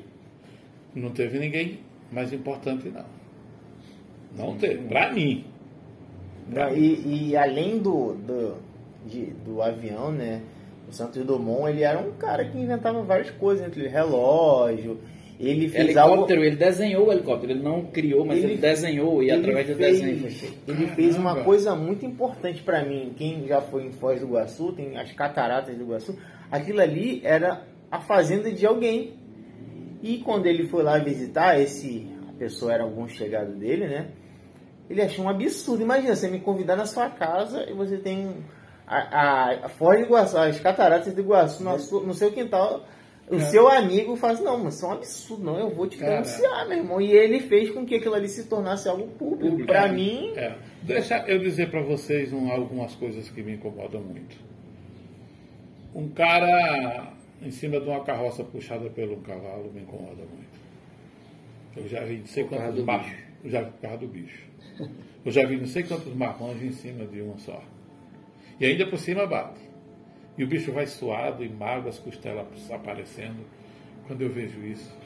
não 0.95 1.11
teve 1.11 1.37
ninguém 1.37 1.79
mais 2.11 2.33
importante, 2.33 2.89
não. 2.89 3.05
Não 4.35 4.57
tem, 4.57 4.77
para 4.77 5.11
mim. 5.13 5.45
E, 6.75 7.29
e, 7.29 7.37
além 7.37 7.77
do, 7.77 8.13
do, 8.15 8.55
de, 9.05 9.25
do 9.45 9.61
avião, 9.61 10.11
né? 10.11 10.41
O 10.93 10.95
Santos 10.95 11.25
Dumont, 11.25 11.71
ele 11.71 11.81
era 11.81 11.99
um 11.99 12.11
cara 12.11 12.45
que 12.45 12.55
inventava 12.55 13.01
várias 13.01 13.31
coisas, 13.31 13.65
entre 13.65 13.87
relógio, 13.87 14.99
ele 15.39 15.67
fez 15.67 15.85
helicóptero, 15.85 16.39
algo... 16.39 16.45
ele 16.45 16.55
desenhou 16.55 17.07
o 17.07 17.11
helicóptero, 17.11 17.51
ele 17.51 17.63
não 17.63 17.85
criou, 17.85 18.23
mas 18.23 18.37
ele, 18.37 18.53
ele 18.53 18.61
desenhou 18.61 19.23
e 19.23 19.31
ele 19.31 19.39
através 19.39 19.65
fez, 19.65 19.99
do 19.99 20.05
desenho. 20.05 20.53
Ele 20.67 20.87
fez 20.89 21.17
uma 21.17 21.43
coisa 21.43 21.75
muito 21.75 22.05
importante 22.05 22.61
para 22.61 22.85
mim. 22.85 23.11
Quem 23.17 23.47
já 23.47 23.59
foi 23.59 23.87
em 23.87 23.91
Foz 23.91 24.21
do 24.21 24.27
Iguaçu, 24.27 24.71
tem 24.73 24.95
as 24.95 25.11
cataratas 25.13 25.75
do 25.75 25.81
Iguaçu, 25.81 26.15
aquilo 26.51 26.79
ali 26.79 27.21
era 27.23 27.63
a 27.89 27.99
fazenda 27.99 28.51
de 28.51 28.63
alguém. 28.63 29.15
E 30.03 30.19
quando 30.19 30.45
ele 30.45 30.67
foi 30.67 30.83
lá 30.83 30.99
visitar, 30.99 31.59
esse 31.59 32.07
a 32.29 32.33
pessoa 32.33 32.71
era 32.71 32.83
algum 32.83 33.07
chegado 33.07 33.55
dele, 33.55 33.87
né? 33.87 34.09
Ele 34.87 35.01
achou 35.01 35.25
um 35.25 35.29
absurdo. 35.29 35.81
Imagina 35.81 36.15
você 36.15 36.27
me 36.27 36.39
convidar 36.39 36.75
na 36.75 36.85
sua 36.85 37.09
casa 37.09 37.67
e 37.67 37.73
você 37.73 37.97
tem 37.97 38.43
a, 38.87 39.65
a 39.65 39.69
Foz 39.69 39.99
do 39.99 40.05
Iguaçu, 40.05 40.37
as 40.37 40.59
cataratas 40.59 41.13
do 41.13 41.21
Iguaçu 41.21 41.63
no, 41.63 41.77
no 42.05 42.13
seu 42.13 42.31
quintal 42.31 42.85
o 43.29 43.35
é. 43.35 43.39
seu 43.39 43.69
amigo 43.69 44.15
faz, 44.17 44.39
não, 44.41 44.61
mas 44.61 44.75
isso 44.75 44.85
é 44.85 44.89
um 44.89 44.91
absurdo, 44.91 45.43
não, 45.43 45.57
eu 45.57 45.69
vou 45.69 45.87
te 45.87 45.97
denunciar, 45.97 46.67
meu 46.67 46.77
irmão. 46.77 47.01
E 47.01 47.11
ele 47.11 47.39
fez 47.39 47.69
com 47.71 47.85
que 47.85 47.95
aquilo 47.95 48.15
ali 48.15 48.27
se 48.27 48.43
tornasse 48.45 48.87
algo 48.87 49.07
público. 49.07 49.65
Para 49.65 49.87
é. 49.87 49.91
mim. 49.91 50.33
É. 50.35 50.55
Deixa 50.81 51.17
eu 51.27 51.39
dizer 51.39 51.71
para 51.71 51.81
vocês 51.81 52.33
um, 52.33 52.51
algumas 52.51 52.93
coisas 52.95 53.29
que 53.29 53.41
me 53.41 53.53
incomodam 53.53 54.01
muito. 54.01 54.35
Um 55.95 56.09
cara 56.09 57.13
em 57.41 57.51
cima 57.51 57.79
de 57.79 57.87
uma 57.87 58.03
carroça 58.03 58.43
puxada 58.43 58.89
pelo 58.89 59.15
um 59.15 59.21
cavalo 59.21 59.71
me 59.73 59.81
incomoda 59.81 60.15
muito. 60.15 60.63
Eu 61.77 61.87
já 61.87 62.03
vi 62.03 62.17
não 62.17 62.27
sei 62.27 62.43
quantos 62.43 62.83
marrons. 62.83 63.13
Eu 63.43 63.49
já 63.49 63.61
vi 63.61 63.71
por 63.71 63.81
causa 63.81 63.97
do 63.97 64.07
bicho. 64.07 64.43
Eu 65.25 65.31
já 65.31 65.45
vi 65.45 65.57
não 65.57 65.67
sei 65.67 65.83
quantos 65.83 66.13
marrons 66.13 66.61
em 66.61 66.71
cima 66.71 67.05
de 67.05 67.21
um 67.21 67.37
só. 67.37 67.63
E 68.63 68.65
ainda 68.65 68.87
por 68.87 68.97
cima 68.97 69.27
bate. 69.27 69.59
E 70.37 70.43
o 70.45 70.47
bicho 70.47 70.71
vai 70.71 70.87
suado 70.87 71.43
e 71.43 71.49
magro, 71.49 71.89
as 71.89 71.99
costelas 71.99 72.47
aparecendo. 72.71 73.45
Quando 74.07 74.21
eu 74.21 74.29
vejo 74.29 74.65
isso, 74.65 74.97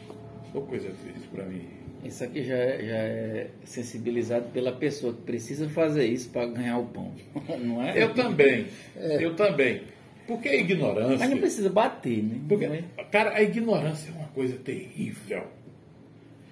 é 0.53 0.59
coisa 0.59 0.91
triste 0.91 1.27
para 1.29 1.43
mim. 1.43 1.67
Isso 2.03 2.23
aqui 2.23 2.43
já 2.43 2.55
é, 2.55 2.85
já 2.85 2.97
é 2.97 3.47
sensibilizado 3.63 4.49
pela 4.49 4.71
pessoa 4.71 5.11
que 5.11 5.23
precisa 5.23 5.67
fazer 5.69 6.05
isso 6.05 6.29
para 6.29 6.45
ganhar 6.45 6.77
o 6.77 6.85
pão, 6.85 7.11
não 7.59 7.83
é? 7.83 8.03
Eu 8.03 8.13
também, 8.13 8.67
é. 8.95 9.25
eu 9.25 9.35
também. 9.35 9.81
Porque 10.27 10.49
a 10.49 10.55
ignorância. 10.55 11.17
Mas 11.17 11.29
não 11.31 11.39
precisa 11.39 11.69
bater, 11.71 12.23
né? 12.23 12.39
Porque, 12.47 12.65
é? 12.65 12.83
cara, 13.11 13.35
a 13.35 13.41
ignorância 13.41 14.11
é 14.11 14.13
uma 14.13 14.27
coisa 14.27 14.55
terrível. 14.57 15.47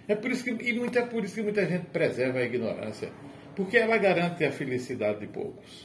É 0.08 0.16
por 0.16 0.32
isso 0.32 0.44
que, 0.44 0.50
e 0.50 0.74
muito 0.74 0.98
é 0.98 1.06
por 1.06 1.24
isso 1.24 1.36
que 1.36 1.44
muita 1.44 1.68
gente 1.68 1.86
preserva 1.86 2.40
a 2.40 2.44
ignorância. 2.44 3.10
Porque 3.56 3.78
ela 3.78 3.96
garante 3.98 4.44
a 4.44 4.52
felicidade 4.52 5.20
de 5.20 5.28
poucos. 5.28 5.85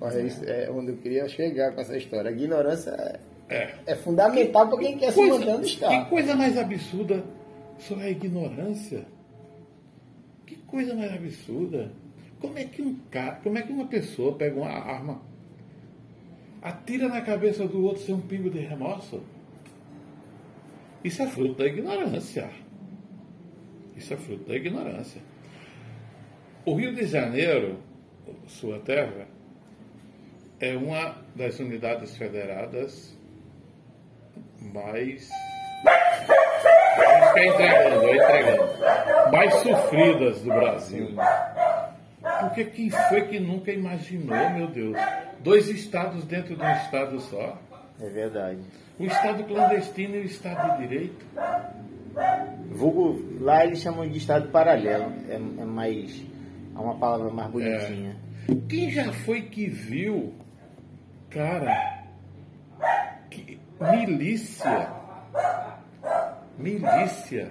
Mas 0.00 0.14
isso 0.16 0.44
é 0.44 0.70
onde 0.70 0.92
eu 0.92 0.96
queria 0.98 1.28
chegar 1.28 1.72
com 1.72 1.80
essa 1.80 1.96
história. 1.96 2.30
A 2.30 2.32
ignorância 2.32 2.90
é, 3.48 3.54
é. 3.54 3.74
é 3.86 3.94
fundamental 3.96 4.68
para 4.68 4.78
quem 4.78 4.98
quer 4.98 5.12
coisa, 5.12 5.32
se 5.32 5.38
manter 5.38 5.54
onde 5.54 5.66
está. 5.66 5.88
Que 5.88 6.10
coisa 6.10 6.36
mais 6.36 6.58
absurda 6.58 7.24
sobre 7.78 8.04
a 8.04 8.10
ignorância. 8.10 9.06
Que 10.44 10.56
coisa 10.56 10.94
mais 10.94 11.12
absurda. 11.12 11.90
Como 12.38 12.58
é 12.58 12.64
que 12.64 12.82
um 12.82 12.94
cara, 13.10 13.36
como 13.36 13.56
é 13.58 13.62
que 13.62 13.72
uma 13.72 13.86
pessoa 13.86 14.36
pega 14.36 14.56
uma 14.60 14.68
arma, 14.68 15.22
atira 16.60 17.08
na 17.08 17.22
cabeça 17.22 17.66
do 17.66 17.82
outro 17.82 18.02
sem 18.02 18.14
um 18.14 18.20
pingo 18.20 18.50
de 18.50 18.58
remorso? 18.58 19.22
Isso 21.02 21.22
é 21.22 21.26
fruto 21.26 21.54
da 21.54 21.66
ignorância. 21.66 22.50
Isso 23.96 24.12
é 24.12 24.16
fruto 24.16 24.44
da 24.48 24.54
ignorância. 24.54 25.22
O 26.64 26.74
Rio 26.74 26.94
de 26.94 27.06
Janeiro, 27.06 27.78
sua 28.46 28.78
terra, 28.80 29.28
é 30.60 30.76
uma 30.76 31.16
das 31.34 31.58
unidades 31.58 32.16
federadas 32.16 33.16
mais. 34.72 35.28
Está 35.82 37.46
entregando, 37.46 38.08
entregando. 38.08 39.32
Mais 39.32 39.54
sofridas 39.54 40.40
do 40.40 40.48
Brasil. 40.48 41.14
Porque 42.40 42.64
quem 42.64 42.90
foi 42.90 43.22
que 43.22 43.38
nunca 43.38 43.70
imaginou, 43.70 44.50
meu 44.50 44.68
Deus, 44.68 44.96
dois 45.40 45.68
estados 45.68 46.24
dentro 46.24 46.56
de 46.56 46.62
um 46.62 46.72
estado 46.72 47.20
só? 47.20 47.58
É 48.00 48.08
verdade. 48.08 48.60
O 48.98 49.04
estado 49.04 49.44
clandestino 49.44 50.16
e 50.16 50.20
o 50.20 50.24
estado 50.24 50.76
de 50.76 50.88
direito. 50.88 51.26
Vulgo, 52.70 53.22
lá 53.40 53.64
eles 53.64 53.80
chamam 53.80 54.08
de 54.08 54.18
estado 54.18 54.48
paralelo. 54.48 55.12
É, 55.28 55.34
é 55.34 55.64
mais. 55.64 56.22
É 56.74 56.78
uma 56.78 56.96
palavra 56.96 57.30
mais 57.30 57.50
bonitinha. 57.50 58.16
É. 58.48 58.54
Quem 58.68 58.90
já 58.90 59.12
foi 59.12 59.42
que 59.42 59.66
viu 59.66 60.34
Cara, 61.30 62.04
que 63.30 63.58
milícia. 63.80 64.88
Milícia. 66.58 67.48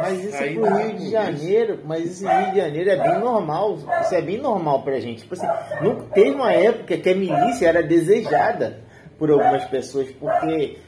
Mas 0.00 0.24
isso 0.24 0.36
é 0.36 0.52
pro 0.54 0.76
Rio 0.76 0.96
de 0.96 1.10
Janeiro, 1.10 1.80
mas 1.84 2.04
isso 2.04 2.28
Rio 2.28 2.50
de 2.52 2.56
Janeiro 2.56 2.90
é 2.90 2.96
bem 2.96 3.18
normal. 3.18 3.78
Isso 4.02 4.14
é 4.14 4.22
bem 4.22 4.38
normal 4.38 4.82
pra 4.82 4.98
gente. 5.00 5.22
Tipo 5.22 5.34
assim, 5.34 5.46
não, 5.80 6.02
teve 6.08 6.30
uma 6.30 6.52
época 6.52 6.96
que 6.96 7.10
a 7.10 7.14
milícia 7.14 7.68
era 7.68 7.82
desejada 7.82 8.80
por 9.18 9.30
algumas 9.30 9.64
pessoas, 9.66 10.10
porque 10.12 10.78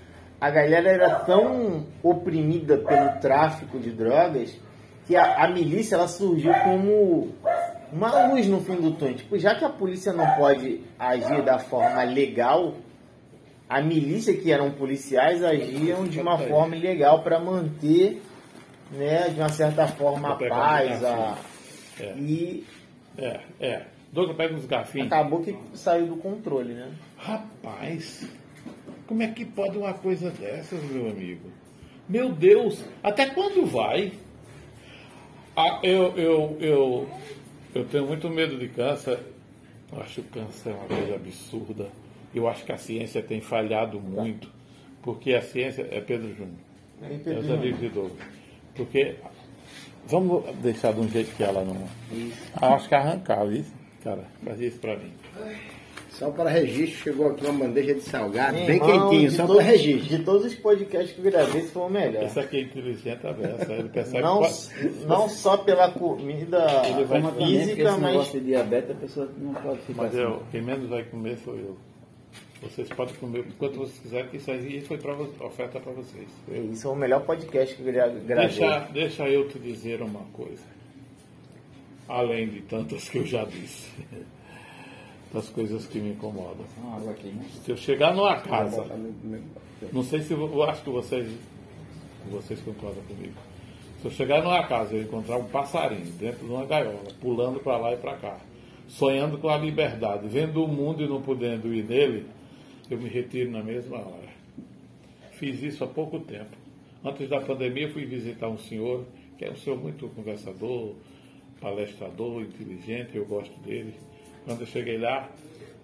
a 0.41 0.51
galera 0.51 0.91
era 0.91 1.15
tão 1.21 1.87
oprimida 2.03 2.79
pelo 2.79 3.21
tráfico 3.21 3.79
de 3.79 3.91
drogas 3.91 4.57
que 5.07 5.17
a, 5.17 5.45
a 5.45 5.49
milícia 5.49 5.95
ela 5.97 6.07
surgiu 6.07 6.53
como 6.63 7.33
uma 7.93 8.29
luz 8.29 8.47
no 8.47 8.61
fim 8.61 8.77
do 8.77 8.93
túnel. 8.93 9.17
Tipo, 9.17 9.39
já 9.39 9.55
que 9.55 9.65
a 9.65 9.69
polícia 9.69 10.13
não 10.13 10.27
pode 10.37 10.81
agir 10.99 11.43
da 11.43 11.59
forma 11.59 12.03
legal, 12.05 12.75
a 13.69 13.83
milícia, 13.83 14.35
que 14.35 14.51
eram 14.51 14.71
policiais, 14.71 15.45
agiam 15.45 16.05
de 16.05 16.21
uma 16.21 16.39
forma 16.39 16.77
ilegal 16.77 17.23
para 17.23 17.39
manter, 17.39 18.23
né, 18.91 19.29
de 19.29 19.41
uma 19.41 19.51
certa 19.51 19.87
forma, 19.87 20.33
a 20.33 20.37
paz. 20.37 21.05
A... 21.05 21.39
É. 22.01 22.15
E. 22.17 22.67
É, 23.17 23.41
é. 23.61 23.87
Douglas 24.13 24.37
pega 24.37 24.55
uns 24.55 24.65
garfinhos. 24.65 25.13
Acabou 25.13 25.43
que 25.43 25.55
saiu 25.75 26.07
do 26.07 26.17
controle, 26.17 26.73
né? 26.73 26.91
Rapaz, 27.19 28.27
como 29.07 29.23
é 29.23 29.29
que 29.29 29.45
pode 29.45 29.77
uma 29.77 29.93
coisa 29.93 30.31
dessas, 30.31 30.83
meu 30.85 31.11
amigo? 31.11 31.51
Meu 32.09 32.33
Deus, 32.33 32.83
até 33.03 33.27
quando 33.27 33.67
vai? 33.67 34.13
Ah, 35.55 35.81
eu, 35.83 36.17
eu, 36.17 36.57
eu 36.61 37.09
eu 37.75 37.85
tenho 37.85 38.07
muito 38.07 38.29
medo 38.29 38.59
de 38.59 38.69
câncer. 38.69 39.19
Eu 39.93 40.03
acho 40.03 40.15
que 40.15 40.21
o 40.21 40.25
câncer 40.25 40.71
é 40.71 40.75
uma 40.75 40.87
coisa 40.87 41.15
absurda. 41.15 41.89
Eu 42.35 42.49
acho 42.49 42.65
que 42.65 42.73
a 42.73 42.79
ciência 42.79 43.23
tem 43.23 43.41
falhado 43.41 44.01
muito. 44.01 44.51
Porque 45.03 45.33
a 45.35 45.43
ciência. 45.43 45.87
É 45.91 46.01
Pedro 46.01 46.29
Júnior. 46.35 46.59
É 47.03 47.09
Pedro 47.09 47.43
Júnior. 47.43 47.59
amigos 47.59 47.81
de 47.81 47.89
Douglas. 47.89 48.29
Porque. 48.75 49.17
Vamos 50.07 50.45
deixar 50.57 50.93
de 50.95 51.01
um 51.01 51.09
jeito 51.09 51.35
que 51.37 51.43
ela 51.43 51.63
não. 51.65 51.89
Isso. 52.11 52.51
Ah, 52.55 52.75
acho 52.75 52.89
que 52.89 52.95
arrancava 52.95 53.53
isso. 53.53 53.73
Cara, 54.03 54.25
fazia 54.43 54.69
isso 54.69 54.79
pra 54.79 54.97
mim. 54.97 55.13
Só 56.19 56.33
para 56.33 56.51
registro, 56.51 57.05
chegou 57.05 57.31
aqui 57.31 57.47
uma 57.47 57.65
bandeja 57.65 57.95
de 57.95 58.01
salgado, 58.01 58.55
bem 58.55 58.71
irmão, 58.71 59.09
quentinho, 59.09 59.31
só 59.31 59.47
para 59.47 59.63
registro. 59.63 60.19
De 60.19 60.25
todos 60.25 60.47
os 60.47 60.55
podcasts 60.57 61.13
que 61.13 61.21
eu 61.21 61.31
gravei, 61.31 61.61
esse 61.61 61.71
foi 61.71 61.83
o 61.83 61.89
melhor. 61.89 62.25
Isso 62.25 62.41
aqui 62.41 62.57
é 62.57 62.61
inteligente 62.63 63.25
a 63.25 63.33
beça. 63.33 63.73
Ele 63.73 63.89
percebe 63.89 64.23
não, 64.23 64.43
que... 64.43 65.07
não 65.07 65.29
só 65.29 65.57
pela 65.59 65.93
comida 65.93 66.83
física, 67.37 67.93
mas... 67.93 68.01
negócio 68.01 68.41
de 68.41 68.47
diabetes, 68.47 68.91
a 68.91 68.95
pessoa 68.95 69.31
não 69.39 69.55
pode 69.55 69.79
ficar 69.83 70.03
Mas 70.03 70.13
assim. 70.13 70.25
eu, 70.25 70.43
quem 70.51 70.61
menos 70.61 70.89
vai 70.89 71.05
comer 71.05 71.39
sou 71.39 71.55
eu. 71.55 71.77
Vocês 72.63 72.89
podem 72.89 73.15
comer 73.15 73.45
quanto 73.57 73.79
vocês 73.79 74.01
quiserem, 74.01 74.29
que 74.29 74.39
isso 74.39 74.51
aí 74.51 74.81
foi 74.81 74.99
pra, 74.99 75.15
oferta 75.15 75.79
para 75.79 75.93
vocês. 75.93 76.27
Isso 76.73 76.89
é 76.89 76.91
o 76.91 76.97
melhor 76.97 77.21
podcast 77.21 77.77
que 77.77 77.81
eu 77.81 77.93
gravei. 77.93 78.21
Deixa, 78.23 78.89
deixa 78.93 79.29
eu 79.29 79.47
te 79.47 79.57
dizer 79.61 80.03
uma 80.03 80.25
coisa. 80.33 80.65
Além 82.09 82.49
de 82.49 82.63
tantas 82.63 83.09
que 83.09 83.19
eu 83.19 83.27
já 83.27 83.45
disse 83.45 83.89
das 85.33 85.49
coisas 85.49 85.87
que 85.87 85.99
me 85.99 86.11
incomodam. 86.11 86.65
Se 87.65 87.71
eu 87.71 87.77
chegar 87.77 88.15
numa 88.15 88.37
casa, 88.37 88.85
não 89.93 90.03
sei 90.03 90.23
se 90.23 90.33
eu 90.33 90.63
acho 90.65 90.83
que 90.83 90.91
vocês, 90.91 91.31
vocês 92.31 92.61
concordam 92.61 93.03
comigo. 93.05 93.35
Se 94.01 94.07
eu 94.07 94.11
chegar 94.11 94.43
numa 94.43 94.63
casa 94.65 94.97
e 94.97 95.03
encontrar 95.03 95.37
um 95.37 95.45
passarinho 95.45 96.07
dentro 96.13 96.47
de 96.47 96.53
uma 96.53 96.65
gaiola, 96.65 97.13
pulando 97.21 97.61
para 97.61 97.77
lá 97.77 97.93
e 97.93 97.97
para 97.97 98.17
cá, 98.17 98.39
sonhando 98.87 99.39
com 99.39 99.49
a 99.49 99.59
liberdade, 99.59 100.27
vendo 100.29 100.65
o 100.65 100.69
mundo 100.69 101.03
e 101.03 101.09
não 101.09 101.21
podendo 101.21 101.75
ir 101.75 101.85
nele, 101.85 102.27
eu 102.91 102.97
me 102.97 103.09
retiro 103.09 103.51
na 103.51 103.63
mesma 103.63 103.99
hora. 103.99 104.29
Fiz 105.33 105.63
isso 105.63 105.85
há 105.85 105.87
pouco 105.87 106.19
tempo. 106.21 106.57
Antes 107.05 107.29
da 107.29 107.41
pandemia, 107.41 107.93
fui 107.93 108.05
visitar 108.05 108.49
um 108.49 108.59
senhor, 108.59 109.05
que 109.37 109.45
é 109.45 109.51
um 109.51 109.57
senhor 109.57 109.79
muito 109.79 110.09
conversador, 110.09 110.95
palestrador, 111.61 112.43
inteligente, 112.43 113.17
eu 113.17 113.25
gosto 113.25 113.57
dele. 113.61 113.95
Quando 114.49 114.63
eu 114.63 114.67
cheguei 114.67 114.97
lá, 114.97 115.29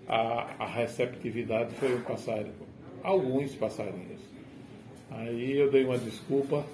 a, 0.09 0.65
a 0.65 0.67
receptividade 0.67 1.75
foi 1.75 1.95
um 1.95 2.01
passarinho, 2.01 2.55
alguns 3.03 3.55
passarinhos. 3.57 4.23
Aí 5.11 5.59
eu 5.59 5.71
dei 5.71 5.85
uma 5.85 5.99
desculpa, 5.99 6.65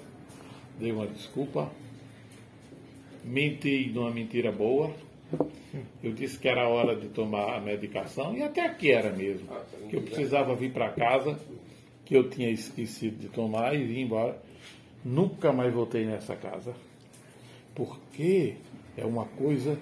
dei 0.79 0.93
uma 0.93 1.05
desculpa, 1.05 1.69
menti 3.25 3.91
numa 3.93 4.09
mentira 4.09 4.53
boa. 4.53 4.89
Eu 6.01 6.13
disse 6.13 6.39
que 6.39 6.47
era 6.47 6.65
hora 6.69 6.95
de 6.95 7.09
tomar 7.09 7.57
a 7.57 7.59
medicação 7.59 8.37
e 8.37 8.41
até 8.41 8.69
que 8.69 8.89
era 8.89 9.11
mesmo. 9.11 9.49
Que 9.89 9.97
eu 9.97 10.01
precisava 10.01 10.55
vir 10.55 10.71
para 10.71 10.91
casa, 10.91 11.37
que 12.05 12.15
eu 12.15 12.29
tinha 12.29 12.49
esquecido 12.49 13.17
de 13.17 13.27
tomar 13.27 13.75
e 13.75 13.83
vim 13.83 14.03
embora. 14.03 14.41
Nunca 15.03 15.51
mais 15.51 15.73
voltei 15.73 16.05
nessa 16.05 16.37
casa. 16.37 16.73
Porque 17.75 18.55
é 18.95 19.05
uma 19.05 19.25
coisa 19.25 19.77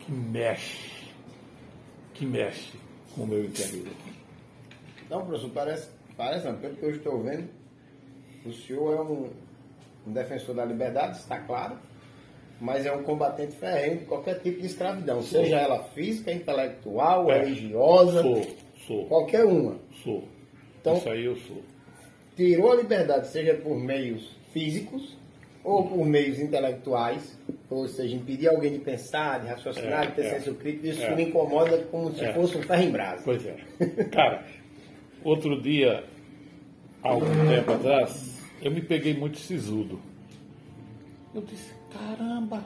que 0.00 0.10
mexe, 0.10 0.93
que 2.14 2.24
mexe 2.24 2.72
com 3.14 3.22
o 3.22 3.26
meu 3.26 3.44
interior. 3.44 3.88
Não, 5.10 5.26
professor, 5.26 5.50
parece, 5.50 5.90
parece 6.16 6.46
não, 6.46 6.56
pelo 6.56 6.76
que 6.76 6.82
eu 6.84 6.90
estou 6.90 7.22
vendo, 7.22 7.48
o 8.46 8.52
senhor 8.52 8.96
é 8.96 9.00
um, 9.02 9.30
um 10.06 10.12
defensor 10.12 10.54
da 10.54 10.64
liberdade, 10.64 11.18
está 11.18 11.40
claro, 11.40 11.76
mas 12.60 12.86
é 12.86 12.92
um 12.92 13.02
combatente 13.02 13.56
ferrenho 13.56 13.98
de 13.98 14.04
qualquer 14.06 14.40
tipo 14.40 14.60
de 14.60 14.66
escravidão, 14.66 15.20
sou. 15.20 15.42
seja 15.42 15.56
ela 15.56 15.84
física, 15.90 16.32
intelectual, 16.32 17.30
é. 17.30 17.40
religiosa, 17.40 18.22
sou, 18.22 18.46
sou. 18.86 19.06
qualquer 19.06 19.44
uma. 19.44 19.78
Sou. 20.02 20.24
Então, 20.80 20.96
Isso 20.96 21.10
aí 21.10 21.24
eu 21.24 21.36
sou. 21.36 21.62
Tirou 22.36 22.72
a 22.72 22.76
liberdade, 22.76 23.28
seja 23.28 23.54
por 23.54 23.76
meios 23.76 24.36
físicos 24.52 25.16
ou 25.64 25.88
por 25.88 26.04
meios 26.04 26.38
intelectuais, 26.38 27.38
ou 27.70 27.88
seja, 27.88 28.14
impedir 28.14 28.48
alguém 28.48 28.74
de 28.74 28.78
pensar, 28.80 29.40
de 29.40 29.48
raciocinar, 29.48 30.04
é, 30.04 30.06
de 30.08 30.12
ter 30.12 30.26
é, 30.26 30.30
senso 30.38 30.54
crítico, 30.56 30.86
isso 30.86 31.02
é, 31.02 31.16
me 31.16 31.24
incomoda 31.24 31.78
como 31.90 32.12
se 32.12 32.22
é. 32.22 32.34
fosse 32.34 32.58
um 32.58 32.62
ferro 32.62 32.82
em 32.82 32.90
brasa. 32.90 33.22
Pois 33.24 33.44
é. 33.46 33.56
Cara, 34.12 34.44
outro 35.24 35.60
dia, 35.62 36.04
há 37.02 37.08
algum 37.08 37.48
tempo 37.48 37.72
atrás, 37.72 38.38
eu 38.60 38.70
me 38.70 38.82
peguei 38.82 39.14
muito 39.14 39.38
sisudo. 39.38 39.98
Eu 41.34 41.40
disse, 41.40 41.72
caramba, 41.90 42.62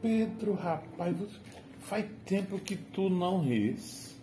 Pedro, 0.00 0.54
rapaz, 0.54 1.14
faz 1.80 2.06
tempo 2.24 2.58
que 2.58 2.76
tu 2.76 3.10
não 3.10 3.42
ris. 3.42 4.18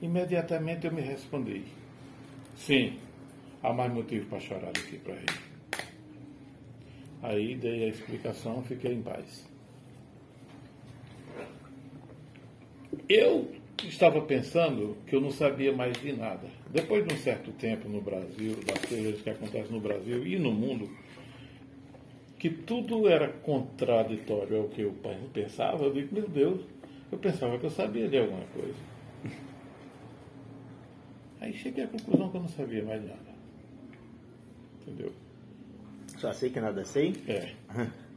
Imediatamente 0.00 0.86
eu 0.86 0.92
me 0.92 1.02
respondi, 1.02 1.62
sim, 2.56 2.98
há 3.62 3.70
mais 3.70 3.92
motivo 3.92 4.26
para 4.30 4.40
chorar 4.40 4.72
do 4.72 4.80
que 4.80 4.96
para 4.96 5.12
rir. 5.12 5.49
Aí 7.22 7.54
dei 7.54 7.84
a 7.84 7.88
explicação, 7.88 8.62
fiquei 8.62 8.94
em 8.94 9.02
paz. 9.02 9.46
Eu 13.08 13.52
estava 13.84 14.20
pensando 14.22 14.96
que 15.06 15.14
eu 15.14 15.20
não 15.20 15.30
sabia 15.30 15.72
mais 15.72 15.96
de 16.00 16.12
nada. 16.12 16.48
Depois 16.70 17.06
de 17.06 17.14
um 17.14 17.18
certo 17.18 17.52
tempo 17.52 17.88
no 17.88 18.00
Brasil, 18.00 18.56
das 18.66 18.84
coisas 18.84 19.20
que 19.20 19.30
acontecem 19.30 19.72
no 19.72 19.80
Brasil 19.80 20.26
e 20.26 20.38
no 20.38 20.52
mundo, 20.52 20.88
que 22.38 22.48
tudo 22.48 23.08
era 23.08 23.28
contraditório 23.28 24.62
ao 24.62 24.68
que 24.68 24.82
eu 24.82 24.94
pensava, 25.32 25.84
eu 25.84 25.92
digo, 25.92 26.14
meu 26.14 26.28
Deus, 26.28 26.62
eu 27.12 27.18
pensava 27.18 27.58
que 27.58 27.66
eu 27.66 27.70
sabia 27.70 28.08
de 28.08 28.18
alguma 28.18 28.44
coisa. 28.54 28.78
Aí 31.40 31.52
cheguei 31.54 31.84
à 31.84 31.88
conclusão 31.88 32.30
que 32.30 32.36
eu 32.36 32.40
não 32.42 32.48
sabia 32.48 32.84
mais 32.84 33.02
nada. 33.02 33.30
Entendeu? 34.80 35.12
Só 36.20 36.34
sei 36.34 36.50
que 36.50 36.60
nada 36.60 36.84
sei? 36.84 37.14
É. 37.26 37.48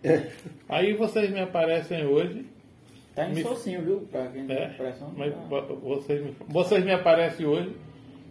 Aí 0.68 0.93
vocês 0.93 1.32
me 1.32 1.39
aparecem 1.39 2.06
hoje. 2.06 2.45
Tá 3.16 3.30
em 3.30 3.36
me... 3.36 3.41
sozinho, 3.41 3.82
viu? 3.82 4.08
Pra 4.12 4.28
quem 4.28 4.51
é, 4.51 4.68
pressão, 4.70 5.14
mas 5.16 5.34
tá. 5.34 5.62
vocês, 5.82 6.22
me... 6.22 6.36
vocês 6.47 6.84
me 6.84 6.91
aparecem 6.91 7.45
hoje 7.45 7.74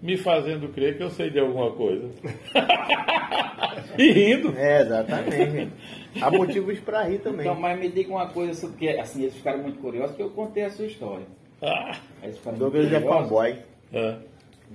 me 0.02 0.16
fazendo 0.18 0.68
crer 0.68 0.96
que 0.96 1.02
eu 1.02 1.10
sei 1.10 1.30
de 1.30 1.38
alguma 1.38 1.70
coisa. 1.70 2.10
e 3.96 4.12
rindo. 4.12 4.52
É, 4.58 4.82
exatamente. 4.82 5.72
Há 6.20 6.30
motivos 6.30 6.78
para 6.80 7.04
rir 7.04 7.20
também. 7.20 7.46
Então, 7.46 7.58
mas 7.58 7.78
me 7.78 7.88
diga 7.88 8.10
uma 8.10 8.26
coisa, 8.28 8.66
porque 8.66 8.88
assim, 8.88 9.22
eles 9.22 9.36
ficaram 9.36 9.60
muito 9.60 9.78
curiosos, 9.78 10.16
que 10.16 10.22
eu 10.22 10.30
contei 10.30 10.64
a 10.64 10.70
sua 10.70 10.86
história. 10.86 11.24
Ah. 11.62 11.96
Eles 12.22 12.36
ficaram 12.36 12.58
Douglas 12.58 12.92
é 12.92 13.00
fanboy. 13.00 13.56
É. 13.92 14.16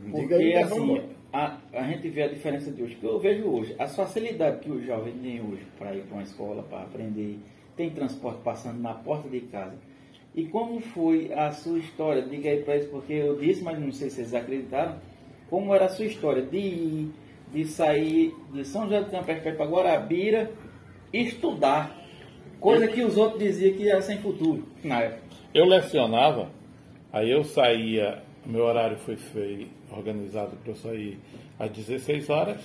Porque, 0.10 0.34
aí, 0.34 0.56
assim, 0.56 1.02
a, 1.38 1.56
a 1.72 1.84
gente 1.84 2.10
vê 2.10 2.24
a 2.24 2.28
diferença 2.28 2.72
de 2.72 2.82
hoje, 2.82 2.96
que 2.96 3.06
eu 3.06 3.20
vejo 3.20 3.46
hoje, 3.46 3.76
a 3.78 3.88
facilidade 3.88 4.60
que 4.60 4.72
os 4.72 4.84
jovens 4.84 5.14
têm 5.22 5.40
hoje 5.40 5.68
para 5.78 5.94
ir 5.94 6.02
para 6.02 6.16
uma 6.16 6.24
escola, 6.24 6.64
para 6.64 6.82
aprender, 6.82 7.38
tem 7.76 7.92
transporte 7.92 8.42
passando 8.44 8.82
na 8.82 8.96
porta 8.96 9.30
de 9.30 9.42
casa. 9.42 9.76
E 10.34 10.46
como 10.46 10.80
foi 10.80 11.32
a 11.32 11.52
sua 11.52 11.78
história? 11.78 12.24
Diga 12.24 12.50
aí 12.50 12.64
para 12.64 12.78
eles, 12.78 12.90
porque 12.90 13.14
eu 13.14 13.38
disse, 13.38 13.64
mas 13.64 13.80
não 13.80 13.92
sei 13.92 14.10
se 14.10 14.16
vocês 14.16 14.34
acreditaram, 14.34 14.98
como 15.48 15.76
era 15.76 15.86
a 15.86 15.90
sua 15.90 16.06
história 16.06 16.42
de 16.42 16.58
ir, 16.58 17.12
de 17.54 17.66
sair 17.66 18.34
de 18.52 18.66
São 18.66 18.86
José 18.86 19.02
do 19.02 19.12
Campos 19.12 19.36
para 19.56 19.66
Guarabira, 19.66 20.52
estudar, 21.14 21.96
coisa 22.60 22.88
que 22.88 23.04
os 23.04 23.16
outros 23.16 23.44
diziam 23.44 23.78
que 23.78 23.88
era 23.88 24.02
sem 24.02 24.18
futuro 24.18 24.68
na 24.84 25.02
época. 25.02 25.22
Eu 25.54 25.66
lecionava, 25.66 26.50
aí 27.14 27.30
eu 27.30 27.44
saía, 27.44 28.24
meu 28.44 28.64
horário 28.64 28.98
foi 28.98 29.18
feito, 29.18 29.77
organizado 29.92 30.56
para 30.58 30.72
eu 30.72 30.76
sair 30.76 31.20
às 31.60 31.72
16 31.72 32.30
horas 32.30 32.62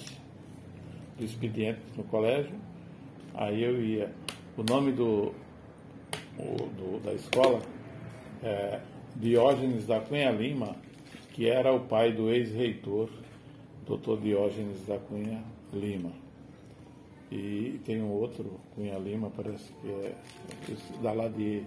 do 1.19 1.25
expediente 1.25 1.81
no 1.97 2.05
colégio. 2.05 2.55
Aí 3.35 3.63
eu 3.63 3.83
ia. 3.83 4.13
O 4.57 4.63
nome 4.63 4.93
do, 4.93 5.33
o, 6.39 6.57
do 6.77 7.01
da 7.01 7.13
escola 7.15 7.61
é 8.43 8.81
Diógenes 9.17 9.87
da 9.87 10.01
Cunha 10.01 10.31
Lima, 10.31 10.77
que 11.33 11.49
era 11.49 11.73
o 11.73 11.81
pai 11.81 12.13
do 12.13 12.31
ex-reitor, 12.31 13.09
doutor 13.87 14.21
Diógenes 14.21 14.85
da 14.87 14.99
Cunha 14.99 15.43
Lima. 15.73 16.13
E 17.31 17.81
tem 17.87 18.03
um 18.03 18.11
outro, 18.11 18.61
Cunha 18.75 18.99
Lima, 18.99 19.31
parece 19.35 19.73
que 19.81 19.89
é 19.89 20.15
da 21.03 21.13
lá 21.13 21.29
de, 21.29 21.63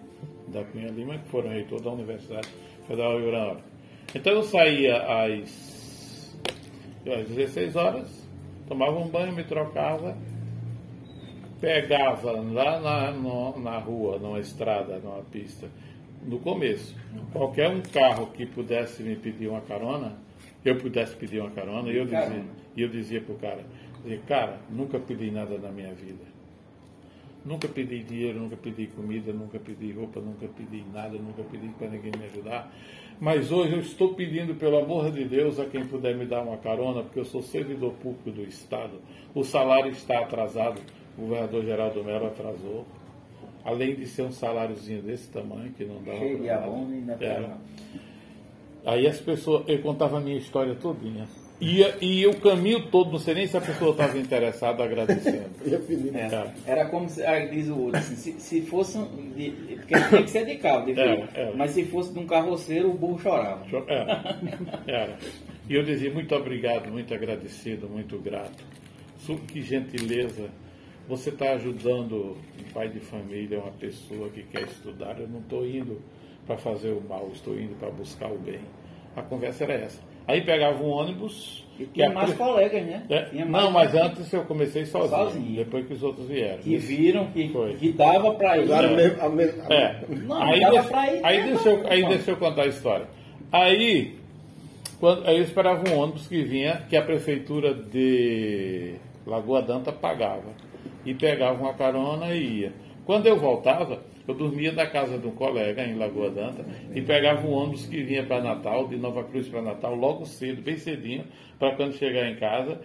da 0.49 0.63
Cunha 0.63 0.91
Lima, 0.91 1.17
que 1.17 1.27
foram 1.29 1.49
reitor 1.49 1.81
da 1.81 1.89
Universidade 1.89 2.47
Federal 2.87 3.19
de 3.19 3.25
Uranópolis. 3.25 3.74
Então 4.13 4.33
eu 4.33 4.43
saía 4.43 4.97
às, 4.97 6.37
às 7.05 7.27
16 7.29 7.75
horas, 7.75 8.29
tomava 8.67 8.97
um 8.97 9.07
banho, 9.07 9.33
me 9.33 9.43
trocava, 9.43 10.17
pegava 11.59 12.31
lá 12.31 12.79
na, 12.79 13.11
no, 13.11 13.59
na 13.59 13.77
rua, 13.77 14.19
numa 14.19 14.39
estrada, 14.39 14.99
numa 14.99 15.23
pista, 15.23 15.67
no 16.23 16.39
começo, 16.39 16.95
qualquer 17.31 17.69
um 17.69 17.81
carro 17.81 18.27
que 18.27 18.45
pudesse 18.45 19.03
me 19.03 19.15
pedir 19.15 19.47
uma 19.47 19.61
carona, 19.61 20.13
eu 20.63 20.77
pudesse 20.77 21.15
pedir 21.15 21.39
uma 21.39 21.51
carona, 21.51 21.91
e 21.91 21.97
eu 21.97 22.05
dizia, 22.05 22.45
eu 22.75 22.89
dizia 22.89 23.21
pro 23.21 23.35
cara, 23.35 23.63
dizia, 24.03 24.19
cara, 24.27 24.59
nunca 24.69 24.99
pedi 24.99 25.29
nada 25.29 25.57
na 25.57 25.71
minha 25.71 25.93
vida. 25.93 26.35
Nunca 27.45 27.67
pedi 27.67 28.01
dinheiro, 28.01 28.39
nunca 28.39 28.57
pedi 28.57 28.87
comida, 28.87 29.31
nunca 29.31 29.59
pedi 29.59 29.91
roupa, 29.91 30.19
nunca 30.19 30.47
pedi 30.47 30.83
nada, 30.91 31.15
nunca 31.19 31.43
pedi 31.43 31.67
para 31.77 31.89
ninguém 31.89 32.11
me 32.17 32.25
ajudar. 32.25 32.73
Mas 33.19 33.51
hoje 33.51 33.73
eu 33.73 33.79
estou 33.79 34.13
pedindo, 34.13 34.55
pelo 34.55 34.77
amor 34.77 35.11
de 35.11 35.23
Deus, 35.23 35.59
a 35.59 35.65
quem 35.65 35.85
puder 35.85 36.15
me 36.15 36.25
dar 36.25 36.41
uma 36.41 36.57
carona, 36.57 37.01
porque 37.01 37.19
eu 37.19 37.25
sou 37.25 37.41
servidor 37.41 37.93
público 37.93 38.31
do 38.31 38.43
Estado. 38.43 38.99
O 39.33 39.43
salário 39.43 39.91
está 39.91 40.19
atrasado, 40.19 40.81
o 41.17 41.21
governador 41.21 41.63
Geraldo 41.63 42.03
Mello 42.03 42.27
atrasou. 42.27 42.85
Além 43.63 43.95
de 43.95 44.05
ser 44.05 44.23
um 44.23 44.31
saláriozinho 44.31 45.01
desse 45.01 45.29
tamanho, 45.31 45.71
que 45.71 45.85
não 45.85 46.03
dá 46.03 46.13
de 46.13 46.49
abono 46.49 46.93
e 46.93 47.23
é. 47.23 47.49
Aí 48.85 49.07
as 49.07 49.19
pessoas, 49.19 49.63
eu 49.67 49.81
contava 49.81 50.17
a 50.17 50.21
minha 50.21 50.37
história 50.37 50.75
todinha. 50.75 51.25
E, 51.59 51.81
e 52.01 52.27
o 52.27 52.35
caminho 52.41 52.87
todo, 52.89 53.11
não 53.11 53.19
sei 53.19 53.33
nem 53.33 53.47
se 53.47 53.55
a 53.55 53.61
pessoa 53.61 53.91
estava 53.91 54.17
interessada 54.17 54.83
agradecendo. 54.83 55.49
é, 56.13 56.51
era 56.69 56.85
como 56.89 57.07
se, 57.07 57.25
ah, 57.25 57.39
diz 57.45 57.69
o 57.69 57.79
outro, 57.79 57.97
assim, 57.97 58.15
se, 58.15 58.39
se 58.39 58.61
fosse. 58.61 58.97
De, 59.35 59.51
porque 59.77 59.95
tem 59.95 60.23
que 60.23 60.29
ser 60.29 60.45
de 60.45 60.55
carro, 60.55 60.85
de 60.85 60.99
era, 60.99 61.29
era. 61.33 61.55
mas 61.55 61.71
se 61.71 61.85
fosse 61.85 62.11
de 62.11 62.19
um 62.19 62.27
carroceiro, 62.27 62.91
o 62.91 62.93
burro 62.93 63.19
chorava. 63.19 63.65
Era, 63.87 64.39
era. 64.85 65.17
E 65.69 65.75
eu 65.75 65.83
dizia 65.83 66.11
muito 66.11 66.35
obrigado, 66.35 66.91
muito 66.91 67.13
agradecido, 67.13 67.87
muito 67.87 68.19
grato. 68.19 68.63
Que 69.47 69.61
gentileza. 69.61 70.49
Você 71.07 71.29
está 71.29 71.53
ajudando 71.53 72.37
um 72.59 72.73
pai 72.73 72.89
de 72.89 72.99
família, 72.99 73.59
uma 73.59 73.71
pessoa 73.71 74.29
que 74.29 74.43
quer 74.43 74.63
estudar. 74.63 75.19
Eu 75.19 75.27
não 75.27 75.39
estou 75.39 75.65
indo 75.65 76.01
para 76.45 76.57
fazer 76.57 76.89
o 76.89 77.01
mal, 77.01 77.29
estou 77.33 77.59
indo 77.59 77.75
para 77.79 77.89
buscar 77.89 78.31
o 78.31 78.37
bem. 78.37 78.59
A 79.15 79.21
conversa 79.21 79.63
era 79.63 79.73
essa. 79.73 79.99
Aí 80.27 80.41
pegava 80.41 80.81
um 80.83 80.89
ônibus. 80.89 81.63
E 81.79 81.85
tinha 81.87 82.09
mais 82.09 82.31
a... 82.31 82.35
colegas, 82.35 82.85
né? 82.85 83.03
É, 83.09 83.45
não, 83.45 83.69
mas 83.69 83.93
antes 83.93 84.31
eu 84.31 84.45
comecei 84.45 84.85
sozinho, 84.85 85.09
sozinho, 85.09 85.55
depois 85.57 85.85
que 85.85 85.93
os 85.93 86.03
outros 86.03 86.27
vieram. 86.27 86.59
Que 86.59 86.77
viram 86.77 87.25
que, 87.27 87.51
que 87.77 87.91
dava 87.91 88.33
para 88.33 88.57
ir. 88.57 88.67
Claro, 88.67 88.95
mesmo, 88.95 89.21
a 89.21 89.29
mesmo, 89.29 89.61
é. 89.71 90.01
Não, 90.07 90.41
aí 90.41 90.59
dava 90.61 90.83
para 90.83 91.13
ir. 91.13 91.25
Aí, 91.25 91.43
deixa 91.43 91.69
eu, 91.69 91.87
aí 91.87 92.05
deixa 92.07 92.31
eu 92.31 92.37
contar 92.37 92.63
a 92.63 92.67
história. 92.67 93.07
Aí, 93.51 94.15
quando, 94.99 95.27
aí 95.27 95.37
eu 95.37 95.43
esperava 95.43 95.83
um 95.89 95.99
ônibus 95.99 96.27
que 96.27 96.43
vinha, 96.43 96.81
que 96.89 96.95
a 96.95 97.01
prefeitura 97.01 97.73
de 97.73 98.95
Lagoa 99.27 99.61
Danta 99.61 99.91
pagava. 99.91 100.55
E 101.05 101.13
pegava 101.13 101.61
uma 101.61 101.73
carona 101.73 102.33
e 102.33 102.61
ia. 102.61 102.73
Quando 103.05 103.27
eu 103.27 103.37
voltava, 103.37 104.01
Eu 104.27 104.33
dormia 104.33 104.71
na 104.71 104.87
casa 104.87 105.17
de 105.17 105.27
um 105.27 105.31
colega 105.31 105.83
em 105.83 105.95
Lagoa 105.95 106.31
Danta 106.31 106.65
e 106.93 107.01
pegava 107.01 107.45
um 107.45 107.51
ônibus 107.51 107.85
que 107.85 108.01
vinha 108.01 108.23
para 108.23 108.41
Natal, 108.41 108.87
de 108.87 108.97
Nova 108.97 109.23
Cruz 109.23 109.47
para 109.47 109.61
Natal, 109.61 109.95
logo 109.95 110.25
cedo, 110.25 110.61
bem 110.61 110.77
cedinho, 110.77 111.25
para 111.59 111.75
quando 111.75 111.93
chegar 111.93 112.27
em 112.27 112.35
casa, 112.35 112.81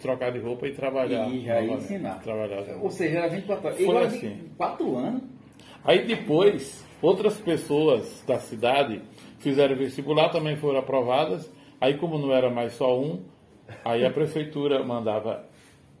trocar 0.00 0.32
de 0.32 0.38
roupa 0.40 0.66
e 0.66 0.72
trabalhar. 0.72 1.28
E 1.28 1.40
já 1.40 1.60
ia 1.60 1.74
ensinar. 1.74 2.20
Trabalhar. 2.22 2.64
Ou 2.80 2.90
seja, 2.90 3.18
era 3.18 3.28
24 3.28 3.88
horas. 3.88 4.10
Foi 4.10 4.18
assim. 4.18 4.38
4 4.56 4.96
anos. 4.96 5.22
Aí 5.84 6.04
depois, 6.06 6.84
outras 7.00 7.38
pessoas 7.38 8.22
da 8.26 8.38
cidade 8.38 9.00
fizeram 9.38 9.76
vestibular, 9.76 10.28
também 10.28 10.56
foram 10.56 10.80
aprovadas. 10.80 11.50
Aí 11.80 11.94
como 11.94 12.18
não 12.18 12.32
era 12.32 12.50
mais 12.50 12.74
só 12.74 13.00
um, 13.00 13.22
aí 13.84 14.04
a 14.04 14.10
prefeitura 14.10 14.84
mandava 14.84 15.48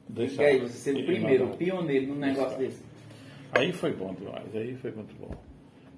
deixar. 0.08 0.42
E 0.42 0.46
aí, 0.46 0.58
você 0.58 0.92
ser 0.92 0.96
o 0.96 1.06
primeiro, 1.06 1.44
mandava. 1.44 1.56
pioneiro 1.56 2.06
num 2.08 2.16
negócio 2.16 2.58
desse. 2.58 2.89
Aí 3.52 3.72
foi 3.72 3.92
bom 3.92 4.14
demais, 4.14 4.54
aí 4.54 4.76
foi 4.76 4.90
muito 4.92 5.14
bom. 5.20 5.34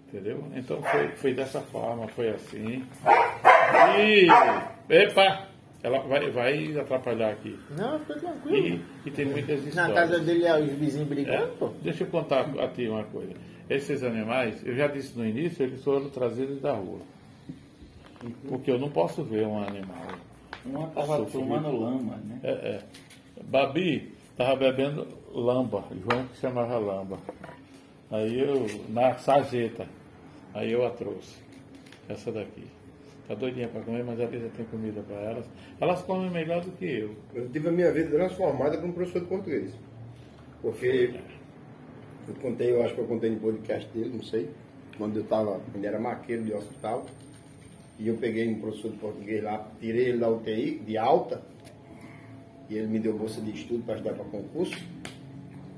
Entendeu? 0.09 0.45
Então 0.55 0.83
foi, 0.83 1.09
foi 1.09 1.35
dessa 1.35 1.61
forma, 1.61 2.07
foi 2.09 2.31
assim. 2.31 2.85
E. 3.99 4.27
Epa! 4.89 5.49
Ela 5.83 5.99
vai, 6.01 6.31
vai 6.31 6.79
atrapalhar 6.79 7.31
aqui. 7.33 7.59
Não, 7.77 7.99
fica 8.01 8.15
E, 8.17 8.21
tranquilo. 8.21 8.81
e 9.07 9.11
tem 9.11 9.25
muitas 9.25 9.65
histórias. 9.65 9.89
Na 9.89 9.95
casa 9.95 10.21
dele, 10.21 10.45
é, 10.47 10.57
os 10.61 10.71
vizinhos 10.75 11.11
É? 11.11 11.15
brigando, 11.15 11.53
pô. 11.59 11.69
Deixa 11.83 12.05
eu 12.05 12.09
contar 12.09 12.43
a 12.43 12.69
ti 12.69 12.87
uma 12.89 13.03
coisa. 13.05 13.33
Esses 13.69 14.03
animais, 14.05 14.65
eu 14.65 14.77
já 14.77 14.87
disse 14.87 15.19
no 15.19 15.27
início, 15.27 15.65
eles 15.65 15.83
foram 15.83 16.09
trazidos 16.11 16.61
da 16.61 16.73
rua. 16.75 17.01
Porque 18.49 18.71
eu 18.71 18.79
não 18.79 18.91
posso 18.91 19.25
ver 19.25 19.45
um 19.47 19.61
animal. 19.61 20.07
Uma 20.65 20.87
tava 20.89 21.17
Sofrido. 21.17 21.41
tomando 21.41 21.77
lama, 21.77 22.17
né? 22.19 22.39
É, 22.45 22.51
é. 22.51 22.83
Babi 23.45 24.13
estava 24.31 24.55
bebendo 24.55 25.09
lamba, 25.33 25.85
João 25.91 26.27
que 26.27 26.41
chamava 26.41 26.79
lamba. 26.79 27.19
Aí 28.11 28.39
eu, 28.39 28.67
na 28.89 29.15
sarjeta, 29.15 29.87
aí 30.53 30.73
eu 30.73 30.87
a 30.87 30.91
trouxe. 30.91 31.41
Essa 32.09 32.31
daqui. 32.31 32.67
Tá 33.27 33.35
doidinha 33.35 33.69
para 33.69 33.81
comer, 33.83 34.05
mas 34.05 34.21
ali 34.21 34.41
já 34.41 34.49
tem 34.51 34.67
comida 34.67 35.01
para 35.03 35.17
elas. 35.17 35.47
Elas 35.81 36.03
comem 36.03 36.29
melhor 36.29 36.63
do 36.63 36.73
que 36.73 36.85
eu. 36.85 37.15
Eu 37.33 37.49
tive 37.49 37.69
a 37.69 37.73
minha 37.73 37.93
vida 37.93 38.11
transformada 38.11 38.79
um 38.85 38.93
professor 38.93 39.21
de 39.21 39.29
português. 39.29 39.73
Porque 40.61 41.15
eu 42.29 42.35
contei, 42.37 42.73
eu 42.73 42.83
acho 42.85 42.95
que 42.95 43.01
eu 43.01 43.07
contei 43.07 43.31
no 43.31 43.41
podcast 43.41 43.89
dele, 43.93 44.11
não 44.15 44.23
sei, 44.23 44.49
quando 44.97 45.17
eu 45.17 45.23
estava, 45.23 45.61
ele 45.75 45.87
era 45.87 45.99
maqueiro 45.99 46.45
de 46.45 46.53
hospital, 46.53 47.07
e 47.99 48.09
eu 48.09 48.17
peguei 48.17 48.49
um 48.49 48.61
professor 48.61 48.91
de 48.91 48.99
português 48.99 49.43
lá, 49.43 49.67
tirei 49.81 50.09
ele 50.09 50.19
da 50.19 50.29
UTI, 50.29 50.79
de 50.87 50.97
alta, 50.97 51.43
e 52.69 52.77
ele 52.77 52.87
me 52.87 52.99
deu 52.99 53.17
bolsa 53.17 53.41
de 53.41 53.51
estudo 53.51 53.83
para 53.85 53.95
ajudar 53.95 54.15
para 54.15 54.25
concurso. 54.25 54.77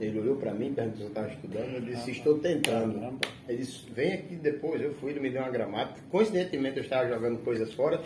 Ele 0.01 0.19
olhou 0.19 0.37
para 0.37 0.53
mim, 0.53 0.73
perguntou 0.75 0.97
se 0.99 1.03
eu 1.05 1.09
estava 1.09 1.29
estudando, 1.29 1.75
eu 1.75 1.81
disse, 1.83 2.11
estou 2.11 2.39
tentando. 2.39 3.19
Ele 3.49 3.59
disse, 3.59 3.89
vem 3.95 4.13
aqui 4.13 4.35
depois, 4.37 4.81
eu 4.81 4.93
fui, 4.95 5.13
ele 5.13 5.21
me 5.21 5.31
deu 5.31 5.41
uma 5.43 5.51
gramática. 5.51 6.01
Coincidentemente 6.11 6.79
eu 6.79 6.83
estava 6.83 7.09
jogando 7.09 7.39
coisas 7.45 7.73
fora, 7.73 8.01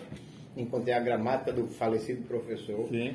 encontrei 0.57 0.93
a 0.95 1.01
gramática 1.01 1.53
do 1.53 1.67
falecido 1.67 2.23
professor, 2.23 2.87
Sim. 2.89 3.15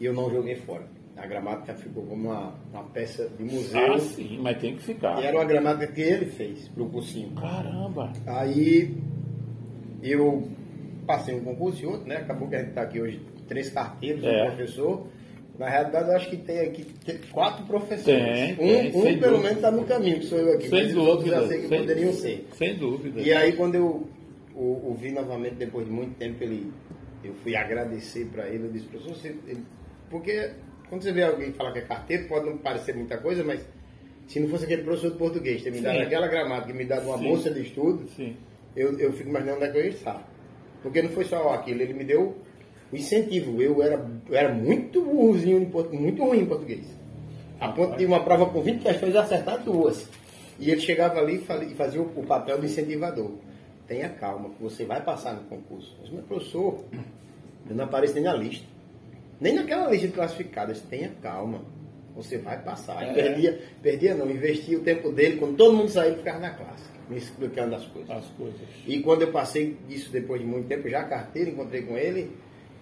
e 0.00 0.04
eu 0.06 0.14
não 0.14 0.30
joguei 0.30 0.54
fora. 0.56 0.86
A 1.16 1.26
gramática 1.26 1.74
ficou 1.74 2.04
como 2.06 2.28
uma, 2.28 2.54
uma 2.72 2.84
peça 2.84 3.28
de 3.36 3.42
museu. 3.42 3.94
Ah, 3.94 3.98
sim, 3.98 4.38
mas 4.40 4.56
tem 4.58 4.76
que 4.76 4.82
ficar. 4.84 5.20
E 5.20 5.26
era 5.26 5.36
uma 5.36 5.44
gramática 5.44 5.92
que 5.92 6.00
ele 6.00 6.26
fez 6.26 6.68
para 6.68 6.82
o 6.82 6.88
cursinho. 6.88 7.32
Caramba! 7.32 8.12
Aí 8.24 8.96
eu 10.02 10.48
passei 11.06 11.34
um 11.34 11.42
concurso 11.42 11.82
e 11.82 11.86
outro, 11.86 12.06
né? 12.06 12.18
Acabou 12.18 12.48
que 12.48 12.54
a 12.54 12.60
gente 12.60 12.68
está 12.68 12.82
aqui 12.82 13.00
hoje, 13.00 13.20
três 13.48 13.68
carteiros, 13.70 14.22
É. 14.24 14.44
um 14.44 14.46
professor. 14.46 15.06
Na 15.58 15.68
realidade, 15.68 16.08
eu 16.08 16.16
acho 16.16 16.30
que 16.30 16.36
tem 16.36 16.60
aqui 16.60 16.84
tem 17.04 17.18
quatro 17.32 17.64
professores. 17.66 18.06
Tem, 18.06 18.52
um 18.52 18.56
tem, 19.02 19.16
um 19.16 19.18
pelo 19.18 19.38
menos 19.38 19.56
está 19.56 19.70
no 19.72 19.84
caminho, 19.84 20.20
que 20.20 20.26
sou 20.26 20.38
eu 20.38 20.54
aqui. 20.54 20.68
Sem 20.68 20.84
mas 20.84 20.94
dúvida. 20.94 21.40
já 21.40 21.48
sei 21.48 21.60
que 21.62 21.68
sem, 21.68 21.78
poderiam 21.80 22.12
ser. 22.12 22.48
Sem 22.54 22.74
dúvida. 22.76 23.20
E 23.20 23.32
aí 23.32 23.52
quando 23.54 23.74
eu 23.74 24.06
o, 24.54 24.90
o 24.90 24.96
vi 25.00 25.10
novamente 25.10 25.54
depois 25.56 25.84
de 25.86 25.92
muito 25.92 26.14
tempo, 26.16 26.42
ele, 26.44 26.72
eu 27.24 27.32
fui 27.42 27.56
agradecer 27.56 28.26
para 28.26 28.48
ele, 28.48 28.66
eu 28.66 28.70
disse, 28.72 28.86
professor, 28.86 29.14
você, 29.16 29.28
ele- 29.48 29.64
porque 30.08 30.50
quando 30.88 31.02
você 31.02 31.12
vê 31.12 31.22
alguém 31.24 31.52
falar 31.52 31.72
que 31.72 31.78
é 31.80 31.82
carteiro, 31.82 32.28
pode 32.28 32.46
não 32.46 32.56
parecer 32.58 32.94
muita 32.94 33.18
coisa, 33.18 33.42
mas 33.44 33.60
se 34.28 34.38
não 34.40 34.48
fosse 34.48 34.64
aquele 34.64 34.82
professor 34.82 35.10
de 35.10 35.18
português 35.18 35.62
ter 35.62 35.70
me 35.72 35.80
dado 35.80 35.96
Sim. 35.96 36.02
aquela 36.02 36.28
gramática 36.28 36.72
me 36.72 36.84
dado 36.84 37.06
uma 37.08 37.18
Sim. 37.18 37.24
bolsa 37.24 37.50
de 37.50 37.62
estudo, 37.62 38.08
Sim. 38.16 38.36
eu, 38.76 38.96
eu 38.98 39.12
fico 39.12 39.28
imaginando 39.28 39.56
onde 39.58 39.66
é 39.66 39.72
que 39.72 39.78
eu 39.78 39.82
ia 39.84 39.90
estar. 39.90 40.28
Porque 40.82 41.02
não 41.02 41.10
foi 41.10 41.24
só 41.24 41.52
aquilo, 41.52 41.82
ele 41.82 41.94
me 41.94 42.04
deu 42.04 42.36
o 42.92 42.96
incentivo. 42.96 43.60
Eu 43.60 43.82
era, 43.82 44.04
eu 44.28 44.34
era 44.34 44.52
muito 44.52 45.02
burrozinho, 45.02 45.60
muito 45.92 46.24
ruim 46.24 46.40
em 46.40 46.46
português. 46.46 46.86
A 47.60 47.68
ponto 47.68 47.96
de 47.96 48.06
uma 48.06 48.22
prova 48.22 48.46
com 48.46 48.60
20 48.60 48.82
questões 48.82 49.16
acertar 49.16 49.62
duas. 49.62 50.08
E 50.58 50.70
ele 50.70 50.80
chegava 50.80 51.18
ali 51.20 51.44
e 51.70 51.74
fazia 51.74 52.00
o, 52.00 52.26
papel 52.26 52.58
do 52.58 52.66
incentivador. 52.66 53.32
Tenha 53.86 54.08
calma, 54.08 54.50
que 54.50 54.62
você 54.62 54.84
vai 54.84 55.02
passar 55.02 55.34
no 55.34 55.42
concurso. 55.44 55.96
Mas, 56.00 56.10
meu 56.10 56.22
professor, 56.22 56.84
eu 57.68 57.76
não 57.76 57.84
apareço 57.84 58.14
nem 58.14 58.24
na 58.24 58.34
lista. 58.34 58.66
Nem 59.40 59.54
naquela 59.54 59.88
lista 59.90 60.08
de 60.08 60.12
classificadas. 60.12 60.80
Tenha 60.82 61.10
calma. 61.22 61.62
Você 62.16 62.36
vai 62.38 62.60
passar. 62.60 63.02
É. 63.02 63.12
perdia, 63.12 63.60
perdia 63.80 64.14
não, 64.14 64.28
investia 64.28 64.76
o 64.76 64.82
tempo 64.82 65.12
dele, 65.12 65.36
quando 65.36 65.56
todo 65.56 65.76
mundo 65.76 65.88
saía, 65.88 66.16
ficava 66.16 66.40
na 66.40 66.50
classe, 66.50 66.82
me 67.08 67.16
explicando 67.16 67.76
as 67.76 67.86
coisas. 67.86 68.10
As 68.10 68.26
coisas. 68.30 68.60
E 68.84 68.98
quando 68.98 69.22
eu 69.22 69.30
passei 69.30 69.76
isso 69.88 70.10
depois 70.10 70.40
de 70.40 70.46
muito 70.46 70.66
tempo, 70.66 70.88
já 70.88 71.02
a 71.02 71.04
carteira, 71.04 71.48
encontrei 71.48 71.82
com 71.82 71.96
ele, 71.96 72.32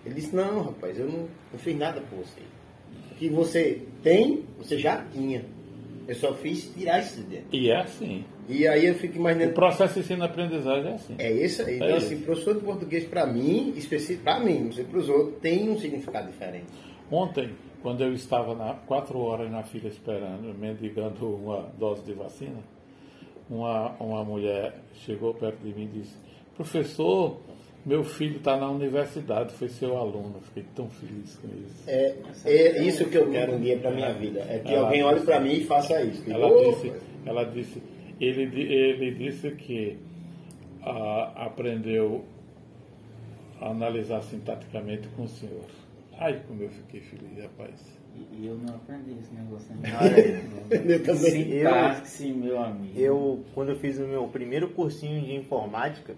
ele 0.07 0.15
disse, 0.15 0.35
não, 0.35 0.63
rapaz, 0.63 0.99
eu 0.99 1.07
não, 1.07 1.29
não 1.53 1.59
fiz 1.59 1.77
nada 1.77 2.01
por 2.01 2.19
você. 2.19 2.41
O 3.13 3.15
que 3.17 3.29
você 3.29 3.83
tem, 4.03 4.45
você 4.59 4.79
já 4.79 5.05
tinha. 5.13 5.45
Eu 6.07 6.15
só 6.15 6.33
fiz 6.35 6.73
tirar 6.73 7.01
isso 7.01 7.17
de 7.17 7.23
dentro. 7.25 7.47
E 7.53 7.69
é 7.71 7.77
assim. 7.81 8.25
E 8.49 8.69
aí 8.69 8.87
eu 8.87 8.95
fico 8.95 9.15
O 9.17 9.21
imaginando. 9.21 9.53
processo 9.55 9.95
de 9.95 10.01
ensino-aprendizagem 10.01 10.93
é 10.93 10.95
assim. 10.95 11.15
É 11.19 11.33
isso 11.33 11.63
aí. 11.63 11.77
Então, 11.77 11.89
É 11.89 11.93
assim, 11.97 12.21
professor 12.21 12.55
de 12.55 12.61
português, 12.61 13.05
para 13.05 13.27
mim, 13.27 13.73
específico, 13.77 14.23
para 14.23 14.39
mim, 14.39 14.61
não 14.65 14.73
sei 14.73 14.85
para 14.85 14.99
os 15.01 15.09
outros, 15.09 15.41
tem 15.41 15.69
um 15.69 15.79
significado 15.81 16.31
diferente. 16.31 16.67
Ontem, 17.11 17.51
quando 17.83 18.03
eu 18.05 18.13
estava 18.13 18.55
na, 18.55 18.75
quatro 18.75 19.19
horas 19.19 19.51
na 19.51 19.65
fila 19.65 19.89
esperando, 19.89 20.55
mendigando 20.57 21.27
uma 21.35 21.63
dose 21.77 22.03
de 22.05 22.13
vacina, 22.13 22.61
uma, 23.51 23.91
uma 23.99 24.23
mulher 24.25 24.75
chegou 25.05 25.35
perto 25.35 25.59
de 25.63 25.73
mim 25.75 25.85
e 25.93 25.99
disse, 26.01 26.15
professor, 26.55 27.41
meu 27.87 28.03
filho 28.03 28.39
está 28.39 28.57
na 28.57 28.69
universidade, 28.69 29.55
foi 29.55 29.69
seu 29.69 29.97
aluno. 29.97 30.41
Fiquei 30.47 30.65
tão 30.75 30.91
feliz 30.91 31.37
com 31.37 31.47
isso. 31.47 31.85
É, 31.87 32.17
é 32.45 32.83
isso 32.83 33.09
que 33.09 33.17
eu 33.17 33.31
quero 33.31 33.55
um 33.55 33.61
dia 33.61 33.79
para 33.79 33.93
minha 33.93 34.13
vida. 34.13 34.41
É 34.41 34.59
que 34.59 34.75
Ela 34.75 34.87
alguém 34.87 35.05
olhe 35.05 35.21
para 35.21 35.39
mim 35.39 35.53
e 35.53 35.65
faça 35.65 36.03
isso. 36.03 36.29
Ela 36.29 36.49
Opa! 36.49 36.69
disse, 36.69 36.93
ela 37.25 37.45
disse, 37.45 37.81
ele, 38.21 38.61
ele 38.61 39.13
disse 39.13 39.53
que 39.53 39.99
ah, 40.83 41.33
aprendeu 41.37 42.25
a 43.61 43.71
analisar 43.71 44.21
sintaticamente 44.23 45.07
com 45.11 45.23
o 45.23 45.29
senhor. 45.29 45.65
Ai, 46.19 46.43
como 46.49 46.65
eu 46.65 46.71
fiquei 46.71 47.01
feliz, 47.03 47.41
rapaz. 47.41 47.81
E, 48.17 48.43
e 48.43 48.47
eu 48.49 48.57
não 48.57 48.75
aprendi 48.75 49.13
esse 49.21 49.33
negócio 49.33 49.73
ainda. 49.73 49.89
Eu 50.93 51.03
também. 51.05 51.45
Sintaxe, 51.45 52.33
meu 52.33 52.61
amigo. 52.61 52.99
Eu, 52.99 53.45
quando 53.55 53.69
eu 53.69 53.77
fiz 53.77 53.99
o 53.99 54.07
meu 54.07 54.27
primeiro 54.27 54.71
cursinho 54.71 55.23
de 55.23 55.35
informática, 55.35 56.17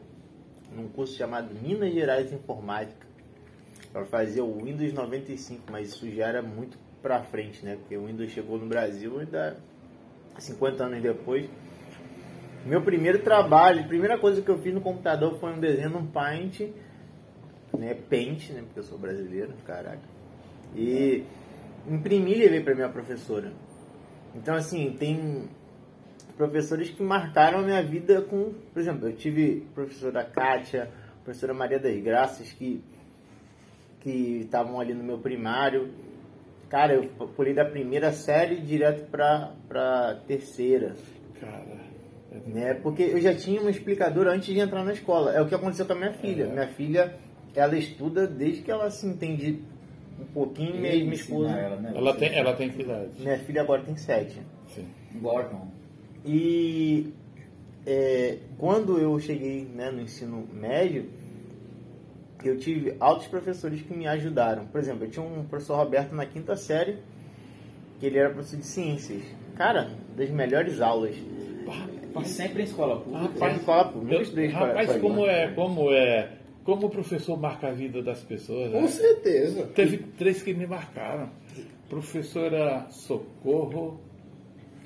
num 0.79 0.89
curso 0.89 1.17
chamado 1.17 1.55
Minas 1.61 1.93
Gerais 1.93 2.33
Informática, 2.33 3.07
para 3.93 4.05
fazer 4.05 4.41
o 4.41 4.63
Windows 4.63 4.93
95, 4.93 5.65
mas 5.71 5.89
isso 5.89 6.11
já 6.11 6.27
era 6.27 6.43
muito 6.43 6.79
pra 7.03 7.23
frente, 7.23 7.65
né? 7.65 7.77
Porque 7.77 7.97
o 7.97 8.07
Windows 8.07 8.31
chegou 8.31 8.59
no 8.59 8.67
Brasil 8.67 9.19
ainda 9.19 9.57
50 10.39 10.85
anos 10.85 11.03
depois. 11.03 11.49
Meu 12.65 12.83
primeiro 12.83 13.21
trabalho, 13.21 13.87
primeira 13.89 14.19
coisa 14.19 14.43
que 14.43 14.49
eu 14.49 14.59
fiz 14.59 14.75
no 14.75 14.81
computador 14.81 15.39
foi 15.39 15.53
um 15.53 15.61
desenho 15.61 15.91
num 15.91 16.07
Paint, 16.07 16.61
né? 17.77 17.95
Paint, 17.95 18.51
né? 18.51 18.63
Porque 18.63 18.81
eu 18.81 18.85
sou 18.85 18.99
brasileiro, 18.99 19.53
caraca. 19.67 20.03
E 20.77 21.25
imprimi 21.89 22.33
e 22.33 22.39
levei 22.39 22.61
para 22.61 22.75
minha 22.75 22.89
professora. 22.89 23.53
Então, 24.35 24.55
assim, 24.55 24.93
tem 24.99 25.49
professores 26.39 26.89
que 26.91 27.03
marcaram 27.03 27.59
a 27.59 27.63
minha 27.63 27.83
vida 27.83 28.23
com, 28.23 28.55
por 28.73 28.81
exemplo, 28.81 29.09
eu 29.09 29.17
tive 29.17 29.67
a 29.71 29.75
professora 29.75 30.25
Kátia, 30.25 30.85
a 31.21 31.25
professora 31.25 31.53
Maria 31.53 31.79
das 31.81 32.01
Graças, 32.01 32.51
que 32.53 32.81
que 34.01 34.43
estavam 34.45 34.81
ali 34.81 34.95
no 34.95 35.03
meu 35.03 35.19
primário. 35.19 35.91
Cara, 36.69 36.95
eu 36.95 37.03
pulei 37.37 37.53
da 37.53 37.65
primeira 37.65 38.13
série 38.13 38.57
direto 38.57 39.11
para 39.11 39.53
para 39.69 40.15
terceira, 40.27 40.95
Cara, 41.41 41.65
é- 42.31 42.49
né? 42.49 42.75
Porque 42.75 43.03
eu 43.03 43.21
já 43.21 43.35
tinha 43.35 43.61
uma 43.61 43.71
explicadora 43.71 44.33
antes 44.33 44.47
de 44.55 44.61
entrar 44.61 44.85
na 44.85 44.93
escola. 44.93 45.33
É 45.33 45.43
o 45.43 45.49
que 45.49 45.55
aconteceu 45.55 45.85
com 45.85 45.95
a 45.95 45.97
minha 45.97 46.13
filha. 46.13 46.45
É. 46.45 46.53
Minha 46.53 46.69
filha, 46.69 47.15
ela 47.55 47.77
estuda 47.77 48.27
desde 48.29 48.63
que 48.63 48.71
ela 48.71 48.89
se 48.91 49.07
entende 49.07 49.61
um 50.21 50.27
pouquinho, 50.27 50.77
minha 50.77 50.95
esposa. 51.13 51.51
Ela, 51.51 51.77
né? 51.77 51.93
ela, 51.95 52.15
tem, 52.15 52.35
ela 52.35 52.55
tem 52.55 52.71
que 52.71 52.83
idade? 52.83 53.11
Minha 53.19 53.39
filha 53.41 53.63
agora 53.63 53.83
tem 53.83 53.97
sete. 53.97 54.41
Sim. 54.69 54.87
Gordon. 55.21 55.78
E 56.25 57.13
é, 57.87 58.39
quando 58.59 58.99
eu 58.99 59.19
cheguei 59.19 59.65
né, 59.65 59.91
no 59.91 60.01
ensino 60.03 60.47
médio, 60.53 61.07
eu 62.45 62.59
tive 62.59 62.95
altos 63.01 63.27
professores 63.27 63.81
que 63.83 63.95
me 63.95 64.07
ajudaram. 64.07 64.67
Por 64.67 64.81
exemplo, 64.81 65.05
eu 65.05 65.11
tinha 65.11 65.25
um 65.25 65.45
professor 65.45 65.77
Roberto 65.77 66.15
na 66.15 66.27
quinta 66.27 66.57
série, 66.57 66.99
que 67.99 68.07
ele 68.07 68.19
era 68.19 68.31
professor 68.31 68.59
de 68.59 68.67
ciências. 68.67 69.23
Cara, 69.57 69.91
das 70.17 70.31
melhores 70.31 70.81
aulas. 70.81 71.17
Mas 72.15 72.29
sempre 72.29 72.63
em 72.63 72.65
escola 72.65 73.01
pública. 73.01 73.25
Rapaz, 73.35 73.57
escola 73.57 73.85
pública. 73.87 74.15
eu- 74.15 74.23
estudei 74.23 74.47
escola- 74.47 74.67
rapaz 74.69 74.91
escola 74.91 75.01
como 75.15 75.27
é, 75.27 75.49
como 75.53 75.93
é, 75.93 76.33
como 76.65 76.87
o 76.87 76.91
professor 76.91 77.39
marca 77.39 77.69
a 77.69 77.73
vida 77.73 78.03
das 78.03 78.21
pessoas. 78.23 78.71
Com 78.73 78.81
né? 78.83 78.89
certeza. 78.89 79.67
Teve 79.75 79.99
três 79.99 80.43
que 80.43 80.55
me 80.55 80.67
marcaram. 80.67 81.29
Professora 81.89 82.87
Socorro, 82.91 84.01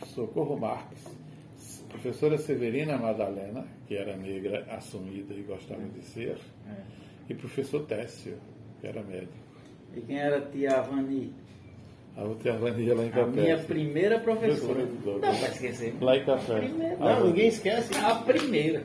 Socorro 0.06 0.56
Marques, 0.58 1.04
professora 1.92 2.38
Severina 2.38 2.96
Madalena, 2.98 3.64
que 3.86 3.94
era 3.96 4.16
negra 4.16 4.66
assumida 4.70 5.34
e 5.34 5.42
gostava 5.42 5.82
de 5.82 6.02
ser, 6.04 6.36
É. 6.68 6.72
e 7.30 7.34
professor 7.34 7.82
Técio, 7.86 8.34
que 8.80 8.86
era 8.86 9.02
médico. 9.02 9.32
E 9.96 10.00
quem 10.00 10.18
era 10.18 10.38
a 10.38 10.40
tia 10.40 10.78
Avani? 10.78 11.32
A 12.16 12.24
outra 12.24 12.52
Vania 12.58 12.94
lá 12.94 13.04
em 13.04 13.08
A 13.08 13.12
Capé. 13.12 13.40
minha 13.40 13.58
primeira 13.58 14.18
professora. 14.18 14.86
Professora 14.86 15.14
Não 15.14 15.38
pra 15.38 15.48
esquecer. 15.48 15.94
Lá 16.00 16.16
em 16.16 16.24
Café. 16.26 16.58
Primeira. 16.60 16.96
Não, 16.96 17.26
ninguém 17.26 17.48
esquece. 17.48 17.94
A 17.98 18.14
primeira. 18.16 18.82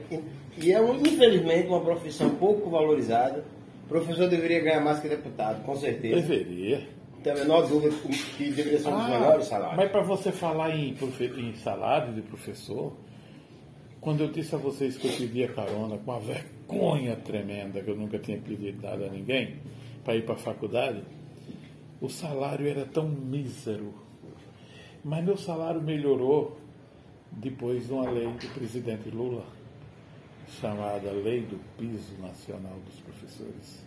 E 0.57 0.71
é, 0.71 0.81
infelizmente, 0.81 1.67
uma 1.67 1.81
profissão 1.81 2.29
pouco 2.35 2.69
valorizada. 2.69 3.43
O 3.85 3.88
professor 3.89 4.29
deveria 4.29 4.61
ganhar 4.61 4.79
mais 4.81 4.99
que 5.01 5.09
deputado, 5.09 5.61
com 5.65 5.75
certeza. 5.75 6.15
Deveria. 6.21 6.88
Tem 7.27 7.35
a 7.35 7.43
menor 7.43 7.67
dúvida 7.67 7.93
que 8.37 8.51
deveria 8.51 8.79
ser 8.79 8.87
um 8.87 8.91
dos 8.91 9.01
Ah, 9.01 9.41
salários. 9.41 9.77
Mas 9.77 9.91
para 9.91 10.01
você 10.01 10.31
falar 10.31 10.73
em, 10.73 10.95
em 11.37 11.53
salário 11.55 12.13
de 12.13 12.21
professor, 12.21 12.93
quando 13.99 14.21
eu 14.21 14.31
disse 14.31 14.55
a 14.55 14.57
vocês 14.57 14.95
que 14.95 15.07
eu 15.07 15.11
pedia 15.11 15.49
carona 15.49 15.97
com 15.97 16.11
uma 16.11 16.21
vergonha 16.21 17.17
tremenda, 17.17 17.81
que 17.81 17.89
eu 17.89 17.97
nunca 17.97 18.17
tinha 18.17 18.37
pedido 18.37 18.81
nada 18.81 19.07
a 19.07 19.09
ninguém, 19.09 19.57
para 20.05 20.15
ir 20.15 20.23
para 20.23 20.35
a 20.35 20.37
faculdade, 20.37 21.03
o 21.99 22.07
salário 22.07 22.65
era 22.65 22.85
tão 22.85 23.09
mísero. 23.09 23.93
Mas 25.03 25.25
meu 25.25 25.35
salário 25.35 25.81
melhorou 25.81 26.57
depois 27.29 27.87
de 27.87 27.91
uma 27.91 28.09
lei 28.09 28.27
do 28.27 28.53
presidente 28.53 29.09
Lula, 29.09 29.43
chamada 30.61 31.11
Lei 31.11 31.41
do 31.41 31.59
Piso 31.77 32.13
Nacional 32.21 32.77
dos 32.85 32.95
Professores. 33.01 33.86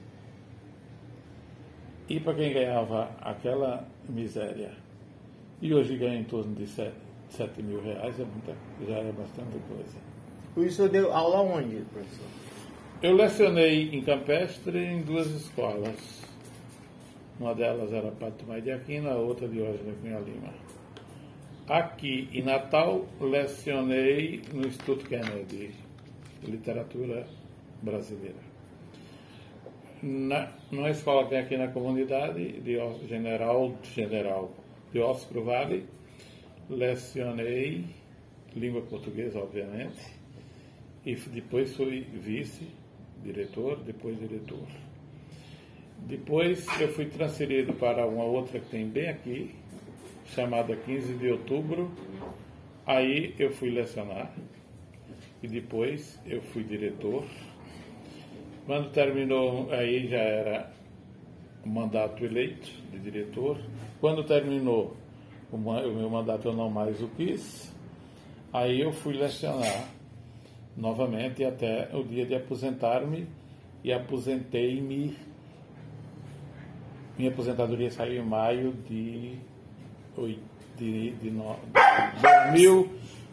E 2.10 2.18
para 2.18 2.34
quem 2.34 2.52
ganhava 2.52 3.08
aquela 3.20 3.86
miséria, 4.08 4.72
e 5.62 5.72
hoje 5.72 5.96
ganha 5.96 6.18
em 6.18 6.24
torno 6.24 6.52
de 6.56 6.66
7, 6.66 6.92
mil 7.62 7.80
reais, 7.80 8.18
é 8.18 8.24
muita, 8.24 8.52
já 8.84 8.96
é 8.96 9.12
bastante 9.12 9.56
coisa. 9.68 10.66
Isso 10.68 10.82
eu 10.82 10.88
deu 10.88 11.12
aula 11.12 11.40
onde, 11.40 11.76
professor? 11.92 12.26
Eu 13.00 13.14
lecionei 13.14 13.90
em 13.94 14.02
Campestre 14.02 14.76
em 14.76 15.02
duas 15.02 15.28
escolas. 15.28 16.20
Uma 17.38 17.54
delas 17.54 17.92
era 17.92 18.10
Padre 18.10 18.40
Tomás 18.40 18.64
de 18.64 18.72
Aquino, 18.72 19.08
a 19.08 19.14
outra 19.14 19.46
de 19.46 19.62
Osma 19.62 19.92
Cunha 20.02 20.18
Lima. 20.18 20.52
Aqui 21.68 22.28
em 22.32 22.42
Natal, 22.42 23.06
lecionei 23.20 24.42
no 24.52 24.66
Instituto 24.66 25.06
Kennedy, 25.06 25.70
Literatura 26.42 27.24
Brasileira. 27.80 28.49
Na, 30.02 30.50
numa 30.70 30.90
escola 30.90 31.24
que 31.24 31.30
tem 31.30 31.38
aqui 31.40 31.56
na 31.56 31.68
comunidade, 31.68 32.60
de 32.60 32.78
General, 33.06 33.74
General 33.82 34.50
de 34.92 34.98
Oscro 34.98 35.44
Vale, 35.44 35.86
lecionei 36.68 37.84
língua 38.54 38.82
portuguesa, 38.82 39.38
obviamente, 39.38 40.00
e 41.04 41.14
depois 41.14 41.76
fui 41.76 42.00
vice-diretor, 42.00 43.80
depois 43.80 44.18
diretor. 44.18 44.66
Depois 46.06 46.66
eu 46.80 46.88
fui 46.88 47.06
transferido 47.06 47.74
para 47.74 48.06
uma 48.06 48.24
outra 48.24 48.58
que 48.58 48.70
tem 48.70 48.86
bem 48.88 49.08
aqui, 49.08 49.54
chamada 50.34 50.74
15 50.74 51.14
de 51.14 51.30
outubro. 51.30 51.90
Aí 52.86 53.34
eu 53.38 53.52
fui 53.52 53.70
lecionar 53.70 54.34
e 55.42 55.48
depois 55.48 56.18
eu 56.26 56.40
fui 56.42 56.64
diretor. 56.64 57.24
Quando 58.66 58.90
terminou, 58.90 59.70
aí 59.72 60.06
já 60.08 60.18
era 60.18 60.70
o 61.64 61.68
mandato 61.68 62.24
eleito 62.24 62.68
de 62.92 62.98
diretor. 62.98 63.58
Quando 64.00 64.22
terminou 64.24 64.96
o, 65.52 65.56
meu 65.58 66.08
mandato, 66.08 66.48
eu 66.48 66.52
não 66.52 66.70
mais 66.70 67.00
o 67.02 67.08
quis. 67.08 67.74
Aí 68.52 68.80
eu 68.80 68.92
fui 68.92 69.14
lecionar 69.14 69.88
novamente 70.76 71.44
até 71.44 71.88
o 71.94 72.02
dia 72.04 72.24
de 72.24 72.34
aposentar-me 72.34 73.26
e 73.82 73.92
aposentei-me. 73.92 75.16
Minha 77.18 77.30
aposentadoria 77.30 77.90
saiu 77.90 78.22
em 78.22 78.26
maio 78.26 78.72
de, 78.88 79.34
de, 80.78 81.10
de, 81.12 81.30
no- 81.30 81.56
de 82.16 82.22
2000, 82.52 82.88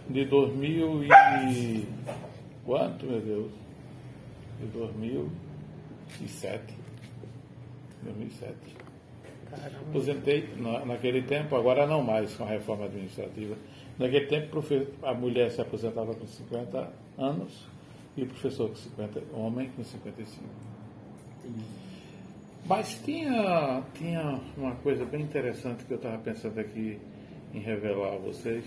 de 0.09 0.25
2000 0.25 1.03
e 1.03 1.87
quanto, 2.65 3.05
meu 3.05 3.21
Deus? 3.21 3.51
De 4.59 4.65
2007. 4.67 6.73
2007. 8.03 8.55
Aposentei 9.89 10.49
na- 10.57 10.85
naquele 10.85 11.21
tempo, 11.21 11.55
agora 11.55 11.88
não 11.88 12.03
mais 12.03 12.34
com 12.35 12.43
a 12.43 12.47
reforma 12.47 12.85
administrativa. 12.85 13.55
Naquele 13.97 14.25
tempo 14.27 14.61
a 15.03 15.13
mulher 15.13 15.51
se 15.51 15.61
aposentava 15.61 16.13
com 16.13 16.27
50 16.27 16.91
anos 17.17 17.65
e 18.15 18.23
o 18.23 18.27
professor 18.27 18.69
com 18.69 18.75
50, 18.75 19.23
homem 19.34 19.69
com 19.75 19.84
55. 19.84 20.43
Mas 22.65 22.99
tinha, 23.05 23.81
tinha 23.93 24.39
uma 24.57 24.75
coisa 24.75 25.05
bem 25.05 25.21
interessante 25.21 25.85
que 25.85 25.93
eu 25.93 25.97
estava 25.97 26.17
pensando 26.17 26.59
aqui 26.59 26.99
em 27.53 27.59
revelar 27.59 28.15
a 28.15 28.17
vocês 28.17 28.65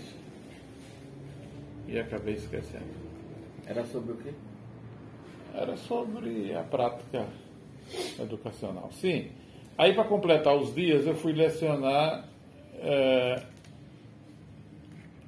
e 1.87 1.99
acabei 1.99 2.33
esquecendo. 2.35 2.85
Era 3.67 3.85
sobre 3.85 4.13
o 4.13 4.17
quê? 4.17 4.33
Era 5.53 5.75
sobre 5.77 6.53
a 6.55 6.63
prática 6.63 7.25
educacional. 8.19 8.89
Sim. 8.93 9.29
Aí, 9.77 9.93
para 9.93 10.05
completar 10.05 10.55
os 10.55 10.73
dias, 10.73 11.05
eu 11.05 11.15
fui 11.15 11.33
lecionar 11.33 12.25
eh, 12.75 13.41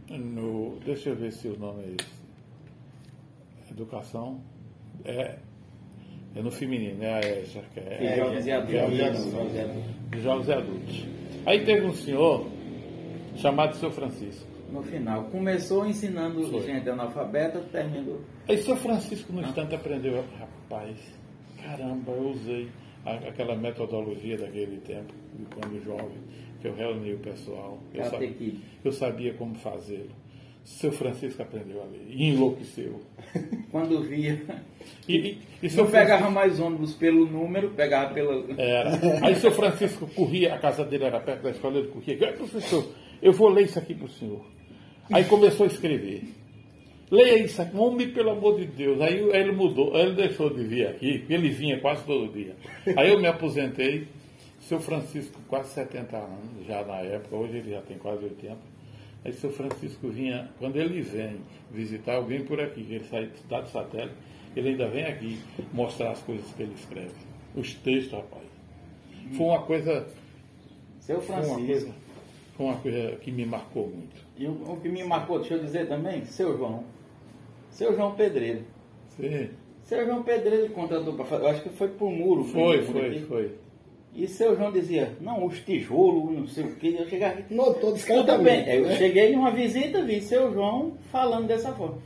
no. 0.09 0.77
Deixa 0.85 1.09
eu 1.09 1.15
ver 1.15 1.31
se 1.31 1.47
o 1.47 1.57
nome 1.57 1.83
é 1.83 1.87
esse. 2.01 2.23
Educação. 3.71 4.39
É, 5.03 5.37
é 6.35 6.41
no 6.41 6.51
feminino, 6.51 7.03
é 7.03 7.43
que 7.73 7.79
é, 7.79 7.97
e 8.01 8.05
é 8.05 8.13
a- 8.13 8.15
Jovens 8.17 8.45
e 8.45 8.51
adultos. 8.51 10.21
jovens 10.21 10.47
e 10.47 10.53
adultos. 10.53 11.05
Aí 11.45 11.65
teve 11.65 11.85
um 11.87 11.93
senhor 11.93 12.47
chamado 13.37 13.75
Seu 13.77 13.89
Francisco. 13.91 14.52
No 14.73 14.81
final. 14.83 15.25
Começou 15.25 15.85
ensinando 15.85 16.47
Foi. 16.49 16.61
gente 16.63 16.89
analfabeta, 16.89 17.59
terminou. 17.71 18.21
Aí 18.49 18.57
seu 18.57 18.75
Francisco 18.75 19.31
no 19.31 19.41
instante 19.41 19.75
aprendeu, 19.75 20.23
rapaz, 20.39 20.97
caramba, 21.61 22.11
eu 22.11 22.29
usei 22.31 22.67
aquela 23.05 23.55
metodologia 23.55 24.37
daquele 24.37 24.77
tempo, 24.77 25.13
de 25.37 25.45
quando 25.45 25.83
jovem, 25.83 26.17
que 26.59 26.67
eu 26.67 26.73
reuni 26.75 27.13
o 27.13 27.19
pessoal. 27.19 27.77
Eu, 27.93 28.03
Karate 28.03 28.27
sa- 28.27 28.33
Kid. 28.33 28.59
eu 28.83 28.91
sabia 28.91 29.33
como 29.35 29.53
fazê-lo. 29.55 30.09
Seu 30.63 30.93
Francisco 30.93 31.41
aprendeu 31.41 31.81
a 31.81 31.85
ler 31.85 32.05
e 32.07 32.29
enlouqueceu. 32.29 33.01
Quando 33.69 34.01
via. 34.01 34.41
E, 35.09 35.15
e, 35.17 35.41
e 35.61 35.69
seu 35.69 35.83
Não 35.83 35.91
pegava 35.91 36.29
mais 36.31 36.57
ônibus 36.59 36.93
pelo 36.93 37.25
número, 37.25 37.71
pegava 37.71 38.13
pela. 38.13 38.45
Era. 38.59 38.91
Aí 39.25 39.35
seu 39.35 39.51
Francisco 39.51 40.07
corria, 40.15 40.55
a 40.55 40.57
casa 40.59 40.85
dele 40.85 41.03
era 41.03 41.19
perto 41.19 41.43
da 41.43 41.51
escola, 41.51 41.77
ele 41.79 41.89
corria. 41.89 42.17
"Ah, 42.29 42.31
Professor, 42.33 42.87
eu 43.21 43.33
vou 43.33 43.49
ler 43.49 43.65
isso 43.65 43.77
aqui 43.77 43.93
para 43.93 44.05
o 44.05 44.09
senhor. 44.09 44.45
Aí 45.11 45.25
começou 45.25 45.65
a 45.65 45.67
escrever. 45.67 46.23
Leia 47.11 47.43
isso 47.43 47.61
aqui, 47.61 47.77
homem, 47.77 48.09
pelo 48.09 48.31
amor 48.31 48.59
de 48.59 48.65
Deus. 48.65 48.99
Aí, 49.01 49.19
ele 49.19 49.51
mudou, 49.51 49.95
ele 49.95 50.13
deixou 50.13 50.49
de 50.49 50.63
vir 50.63 50.87
aqui, 50.87 51.23
ele 51.29 51.49
vinha 51.49 51.79
quase 51.79 52.03
todo 52.05 52.31
dia. 52.31 52.55
Aí 52.97 53.11
eu 53.11 53.19
me 53.19 53.27
aposentei, 53.27 54.07
seu 54.61 54.79
Francisco, 54.79 55.39
quase 55.47 55.73
70 55.73 56.17
anos, 56.17 56.65
já 56.67 56.83
na 56.83 57.01
época, 57.01 57.35
hoje 57.35 57.57
ele 57.57 57.71
já 57.71 57.81
tem 57.81 57.97
quase 57.97 58.23
80. 58.23 58.57
Aí 59.25 59.33
seu 59.33 59.51
Francisco 59.51 60.09
vinha, 60.09 60.49
quando 60.57 60.77
ele 60.77 61.01
vem 61.01 61.37
visitar 61.71 62.15
alguém 62.15 62.43
por 62.43 62.59
aqui, 62.59 62.83
que 62.83 62.95
ele 62.95 63.03
sai 63.05 63.27
da 63.27 63.35
cidade 63.35 63.69
satélite, 63.69 64.15
ele 64.55 64.69
ainda 64.69 64.87
vem 64.87 65.05
aqui 65.05 65.39
mostrar 65.71 66.11
as 66.11 66.19
coisas 66.19 66.45
que 66.53 66.63
ele 66.63 66.73
escreve. 66.73 67.11
Os 67.55 67.73
textos, 67.75 68.13
rapaz. 68.13 68.43
Foi 69.33 69.45
uma 69.45 69.61
coisa, 69.61 70.07
Seu 70.99 71.21
Francisco. 71.21 71.93
Foi 72.55 72.65
uma 72.65 72.75
coisa 72.77 73.15
que 73.17 73.31
me 73.31 73.45
marcou 73.45 73.87
muito. 73.87 74.15
E 74.37 74.47
o, 74.47 74.77
que 74.81 74.89
me 74.89 75.03
marcou, 75.03 75.39
deixa 75.39 75.55
eu 75.55 75.59
dizer 75.59 75.87
também, 75.87 76.25
seu 76.25 76.57
João. 76.57 76.83
Seu 77.69 77.95
João 77.95 78.13
Pedreiro. 78.13 78.61
Sim. 79.17 79.49
Seu 79.83 80.05
João 80.05 80.23
Pedreiro 80.23 80.69
contratou 80.69 81.13
para 81.13 81.25
fazer, 81.25 81.43
eu 81.43 81.49
acho 81.49 81.61
que 81.61 81.69
foi 81.69 81.89
por 81.89 82.09
muro. 82.11 82.43
Foi, 82.45 82.83
foi, 82.83 83.07
aqui. 83.07 83.19
foi. 83.21 83.51
E 84.15 84.27
seu 84.27 84.55
João 84.55 84.71
dizia, 84.71 85.17
não, 85.19 85.45
os 85.45 85.59
tijolos, 85.59 86.31
não 86.31 86.47
sei 86.47 86.65
o 86.65 86.75
que. 86.75 86.95
Eu 86.95 87.07
chegava 87.07 87.39
aqui, 87.39 87.53
Notou 87.53 87.75
tudo 87.75 87.93
descartamento. 87.95 88.43
bem. 88.43 88.69
Aí 88.69 88.77
eu 88.77 88.85
né? 88.85 88.95
cheguei 88.97 89.35
numa 89.35 89.51
visita, 89.51 90.03
vi 90.03 90.21
seu 90.21 90.53
João 90.53 90.93
falando 91.11 91.47
dessa 91.47 91.73
forma. 91.73 91.97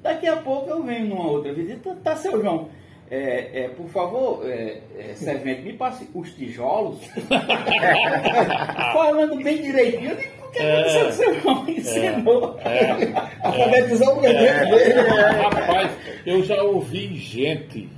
Daqui 0.00 0.28
a 0.28 0.36
pouco 0.36 0.70
eu 0.70 0.82
venho 0.84 1.06
numa 1.08 1.28
outra 1.28 1.52
visita, 1.52 1.96
tá 2.04 2.14
seu 2.14 2.40
João. 2.40 2.68
É, 3.08 3.64
é, 3.64 3.68
por 3.68 3.88
favor, 3.88 4.40
é, 4.44 4.80
é, 4.98 5.14
servente, 5.14 5.62
me 5.62 5.72
passe 5.74 6.08
os 6.12 6.32
tijolos. 6.34 6.98
Falando 8.92 9.36
bem 9.42 9.62
direitinho. 9.62 10.10
Eu 10.10 10.16
digo, 10.16 10.36
que 10.56 10.62
aconteceu 10.62 11.06
com 11.06 11.12
seu 11.12 11.34
irmão? 11.34 11.64
Ensinou. 11.68 12.56
Alfabetizou 13.42 14.16
o 14.16 14.20
presidente 14.20 14.70
dele. 14.70 15.00
Rapaz, 15.42 15.92
eu 16.24 16.42
já 16.42 16.62
ouvi 16.62 17.16
gente, 17.16 17.88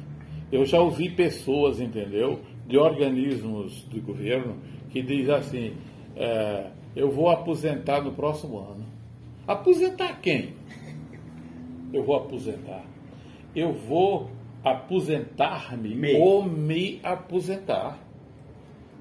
eu 0.50 0.66
já 0.66 0.80
ouvi 0.80 1.08
pessoas, 1.08 1.80
entendeu? 1.80 2.40
De 2.66 2.76
organismos 2.76 3.84
do 3.84 4.00
governo 4.02 4.58
que 4.90 5.02
diz 5.02 5.28
assim, 5.28 5.74
é, 6.16 6.66
eu 6.96 7.10
vou 7.10 7.30
aposentar 7.30 8.02
no 8.02 8.12
próximo 8.12 8.58
ano. 8.58 8.86
Aposentar 9.46 10.20
quem? 10.20 10.54
Eu 11.92 12.04
vou 12.04 12.16
aposentar. 12.16 12.84
Eu 13.54 13.72
vou 13.72 14.30
aposentar-me 14.64 15.94
Me. 15.94 16.14
ou 16.16 16.42
me 16.42 17.00
aposentar. 17.02 17.98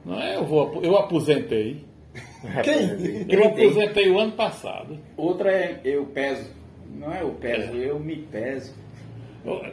Não 0.05 0.19
é 0.19 0.37
eu 0.37 0.45
vou, 0.45 0.81
eu 0.83 0.97
aposentei. 0.97 1.85
Eu 3.29 3.45
aposentei 3.45 4.09
o 4.09 4.17
ano 4.17 4.31
passado. 4.31 4.97
Outra 5.15 5.51
é 5.51 5.81
eu 5.83 6.05
peso. 6.05 6.49
Não 6.95 7.13
é 7.13 7.21
eu 7.21 7.29
peso, 7.31 7.75
eu 7.75 7.99
me 7.99 8.15
peso. 8.15 8.73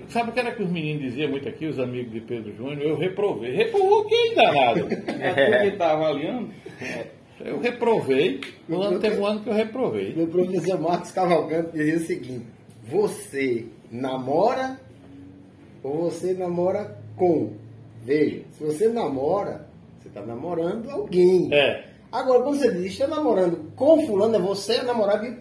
Sabe 0.09 0.31
o 0.31 0.33
que 0.33 0.41
era 0.41 0.53
que 0.53 0.63
os 0.63 0.71
meninos 0.71 1.03
diziam 1.03 1.31
muito 1.31 1.49
aqui, 1.49 1.67
os 1.67 1.79
amigos 1.79 2.13
de 2.13 2.21
Pedro 2.21 2.55
Júnior? 2.55 2.83
Eu 2.83 2.97
reprovei. 2.97 3.55
Reprovou 3.55 4.05
quem, 4.05 4.35
danado? 4.35 4.89
É 5.21 5.51
porque 5.51 5.77
tá 5.77 5.93
avaliando. 5.93 6.51
Eu 7.41 7.61
reprovei. 7.61 8.41
No 8.69 8.83
ano 8.83 9.01
teve 9.01 9.19
um 9.19 9.27
ano 9.27 9.41
que 9.41 9.49
eu 9.49 9.55
reprovei. 9.55 10.15
Meu 10.15 10.27
professor 10.29 10.81
Marcos 10.81 11.11
Cavalcante 11.11 11.73
dizia 11.73 11.97
o 11.97 12.01
seguinte: 12.01 12.47
você 12.87 13.67
namora 13.91 14.79
ou 15.85 16.11
você 16.11 16.35
namora 16.35 16.97
com? 17.17 17.53
Veja, 18.03 18.43
se 18.53 18.65
você 18.65 18.89
namora, 18.89 19.67
você 20.01 20.09
está 20.09 20.23
namorando 20.23 20.91
alguém. 20.91 21.49
É, 21.55 21.85
Agora, 22.11 22.43
quando 22.45 22.59
você 22.59 22.73
diz 22.73 22.93
está 22.93 23.07
namorando 23.09 23.73
com 23.77 24.05
fulano, 24.07 24.37
é 24.37 24.39
você 24.39 24.75
a 24.77 24.85
namorada 24.85 25.29
de 25.29 25.37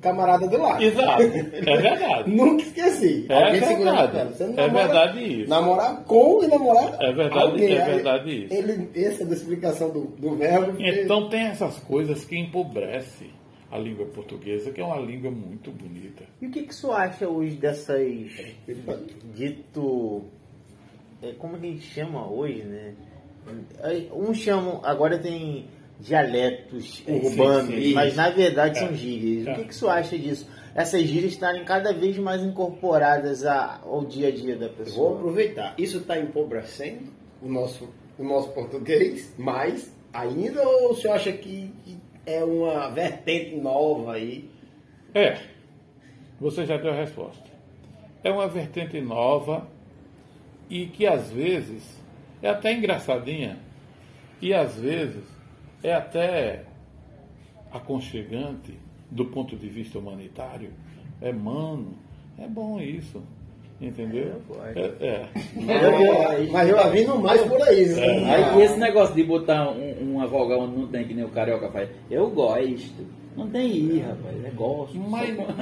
camarada 0.00 0.46
do 0.48 0.58
lado. 0.58 0.82
exato. 0.82 1.22
É 1.66 1.76
verdade. 1.76 2.30
Nunca 2.30 2.62
esqueci. 2.62 3.26
É 3.28 3.34
Alguém 3.46 3.60
verdade. 3.60 4.32
Você 4.34 4.44
É 4.44 4.46
namora- 4.48 4.70
verdade 4.84 5.40
isso. 5.42 5.50
Namorar 5.50 6.04
com 6.04 6.42
e 6.44 6.46
namorar 6.48 6.96
É 7.00 7.12
verdade- 7.12 7.38
alguém. 7.38 7.72
é 7.72 7.84
verdade 7.84 8.44
isso. 8.44 8.54
Ele, 8.54 8.88
essa 8.96 9.22
é 9.22 9.26
a 9.26 9.30
explicação 9.30 9.90
do, 9.90 10.00
do 10.18 10.34
verbo. 10.36 10.80
Então 10.80 11.28
tem 11.28 11.46
essas 11.46 11.78
coisas 11.80 12.24
que 12.24 12.36
empobrecem 12.38 13.30
a 13.70 13.78
língua 13.78 14.06
portuguesa, 14.06 14.70
que 14.70 14.80
é 14.80 14.84
uma 14.84 14.98
língua 15.00 15.30
muito 15.30 15.70
bonita. 15.70 16.24
E 16.40 16.46
o 16.46 16.50
que, 16.50 16.62
que 16.62 16.74
você 16.74 16.86
acha 16.90 17.28
hoje 17.28 17.56
dessas. 17.56 18.00
dito. 19.34 20.24
é, 21.22 21.32
como 21.38 21.58
que 21.58 21.66
a 21.66 21.70
gente 21.70 21.82
chama 21.86 22.30
hoje, 22.30 22.62
né? 22.64 22.94
Aí, 23.82 24.10
Uns 24.12 24.38
chamam. 24.38 24.80
Agora 24.84 25.18
tem 25.18 25.66
dialetos 26.00 27.02
urbanos, 27.08 27.74
sim, 27.74 27.82
sim. 27.82 27.94
mas 27.94 28.14
na 28.14 28.30
verdade 28.30 28.78
É. 28.78 28.86
são 28.86 28.94
gírias. 28.94 29.46
É. 29.46 29.52
O 29.52 29.56
que, 29.56 29.64
que 29.64 29.74
você 29.74 29.86
acha 29.86 30.18
disso? 30.18 30.46
Essas 30.74 31.02
gírias 31.02 31.32
estarem 31.32 31.64
cada 31.64 31.92
vez 31.92 32.16
mais 32.18 32.42
incorporadas 32.42 33.44
ao 33.44 34.04
dia 34.04 34.28
a 34.28 34.30
dia 34.30 34.54
da 34.56 34.66
Eu 34.66 34.72
Vou 34.74 34.84
pessoa. 34.84 35.16
aproveitar. 35.16 35.74
Isso 35.76 35.98
está 35.98 36.18
empobrecendo 36.20 37.10
o 37.42 37.48
nosso, 37.48 37.88
o 38.16 38.22
nosso 38.22 38.50
português, 38.50 39.34
mais 39.36 39.92
ainda 40.12 40.62
ou 40.62 40.92
o 40.92 40.94
senhor 40.94 41.14
acha 41.14 41.32
que, 41.32 41.72
que 41.84 41.96
é 42.28 42.44
uma 42.44 42.90
vertente 42.90 43.56
nova 43.56 44.12
aí? 44.12 44.50
É, 45.14 45.38
você 46.38 46.66
já 46.66 46.76
deu 46.76 46.92
a 46.92 46.94
resposta. 46.94 47.48
É 48.22 48.30
uma 48.30 48.46
vertente 48.46 49.00
nova 49.00 49.66
e 50.68 50.86
que 50.86 51.06
às 51.06 51.30
vezes 51.30 51.82
é 52.42 52.50
até 52.50 52.74
engraçadinha 52.74 53.58
e 54.42 54.52
às 54.52 54.76
vezes 54.76 55.24
é 55.82 55.94
até 55.94 56.64
aconchegante 57.72 58.74
do 59.10 59.24
ponto 59.24 59.56
de 59.56 59.68
vista 59.68 59.98
humanitário. 59.98 60.72
É 61.22 61.32
mano, 61.32 61.96
é 62.38 62.46
bom 62.46 62.78
isso, 62.78 63.22
entendeu? 63.80 64.32
É, 64.74 65.06
é. 65.06 65.28
Mas 65.54 65.82
eu, 65.82 66.52
mas 66.52 66.68
eu 66.68 66.78
avino 66.80 67.18
mais 67.18 67.40
por 67.42 67.60
aí. 67.62 67.86
né? 67.86 68.22
É. 68.22 68.34
Aí 68.54 68.62
esse 68.62 68.76
negócio 68.78 69.14
de 69.14 69.22
botar 69.24 69.70
um, 69.70 69.92
uma 70.14 70.26
vogal 70.26 70.60
onde 70.60 70.76
não 70.76 70.86
tem, 70.88 71.06
que 71.06 71.14
nem 71.14 71.24
o 71.24 71.28
carioca 71.30 71.68
faz. 71.70 71.88
Eu 72.10 72.28
gosto. 72.30 73.06
Não 73.36 73.48
tem 73.48 73.70
i, 73.70 73.98
rapaz. 74.00 74.44
É 74.44 74.50
gosto. 74.50 74.98
Mas, 74.98 75.36
mas, 75.36 75.56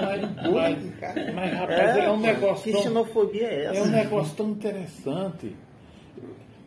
mas, 0.51 1.35
mas, 1.35 1.53
rapaz, 1.53 1.97
é, 1.99 2.11
um 2.11 2.17
negócio 2.21 2.65
Que 2.65 2.73
tão, 2.73 2.83
xenofobia 2.83 3.47
é 3.49 3.65
essa? 3.67 3.79
É 3.79 3.83
um 3.83 3.91
negócio 3.91 4.35
tão 4.35 4.49
interessante. 4.51 5.55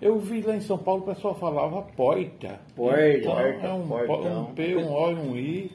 Eu 0.01 0.17
vi 0.19 0.41
lá 0.41 0.55
em 0.55 0.61
São 0.61 0.77
Paulo 0.77 1.01
o 1.01 1.05
pessoal 1.05 1.35
falava 1.35 1.81
poita. 1.97 2.59
Porta, 2.75 3.17
Então, 3.17 3.33
porta, 3.33 3.67
é 3.67 3.73
um, 3.73 3.87
portão. 3.87 4.41
um 4.43 4.53
P, 4.53 4.75
um 4.77 4.93
O 4.93 5.11
e 5.11 5.15
um 5.15 5.35
I. 5.35 5.71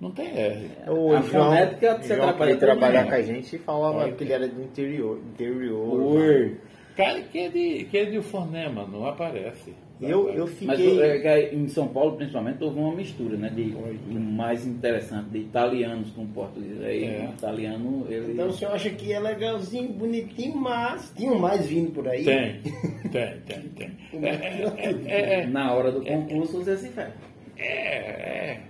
Não 0.00 0.10
tem 0.12 0.26
R. 0.28 0.70
O 0.88 1.12
A 1.12 1.20
João, 1.22 1.44
fonética 1.46 1.98
você 2.00 2.14
João 2.14 2.28
trabalha 2.28 2.52
que 2.54 2.60
trabalhar 2.60 3.06
com 3.06 3.14
a 3.14 3.22
gente 3.22 3.58
falava 3.58 3.98
Porta. 4.00 4.12
que 4.12 4.24
ele 4.24 4.32
era 4.32 4.46
do 4.48 4.62
interior. 4.62 5.18
interior 5.34 6.00
Ur. 6.00 6.50
Cara, 6.96 7.20
que 7.22 7.38
é 7.38 7.48
de, 7.48 7.84
que 7.84 7.98
é 7.98 8.04
de 8.04 8.20
fonema, 8.22 8.86
não 8.86 9.06
aparece. 9.06 9.72
eu, 10.00 10.28
eu 10.30 10.44
Mas 10.62 10.78
fiquei. 10.78 11.00
é, 11.02 11.18
que 11.20 11.26
aí, 11.28 11.54
em 11.54 11.66
São 11.68 11.88
Paulo, 11.88 12.16
principalmente, 12.16 12.62
houve 12.62 12.78
uma 12.78 12.92
mistura, 12.94 13.36
né? 13.36 13.48
De, 13.50 13.72
o 13.72 14.20
mais 14.20 14.64
interessante, 14.66 15.28
de 15.30 15.38
italianos 15.38 16.10
com 16.12 16.26
português. 16.28 16.80
Aí, 16.84 17.04
É. 17.04 17.24
italiano, 17.36 18.06
ele... 18.08 18.32
Então 18.32 18.48
o 18.48 18.52
senhor 18.52 18.74
acha 18.74 18.90
que 18.90 19.12
é 19.12 19.18
legalzinho, 19.20 19.92
bonitinho, 19.92 20.56
mas 20.56 21.12
tinham 21.16 21.38
mais 21.38 21.66
vindo 21.66 21.90
por 21.92 22.06
aí? 22.08 22.24
Tem, 22.24 22.60
tem, 23.10 23.40
tem, 23.46 23.62
tem. 23.76 23.90
É, 24.22 24.28
é, 24.28 24.94
é, 25.06 25.40
é, 25.42 25.46
Na 25.46 25.72
hora 25.74 25.90
do 25.92 26.04
concurso, 26.04 26.58
você 26.64 26.76
se 26.76 26.88
ferra. 26.88 27.12
é, 27.56 27.66
é, 27.66 28.50
é, 28.54 28.60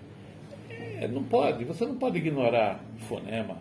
não 1.06 1.22
pode, 1.24 1.64
você 1.64 1.86
não 1.86 1.96
pode 1.96 2.18
ignorar 2.18 2.82
o 2.96 2.98
fonema. 3.00 3.58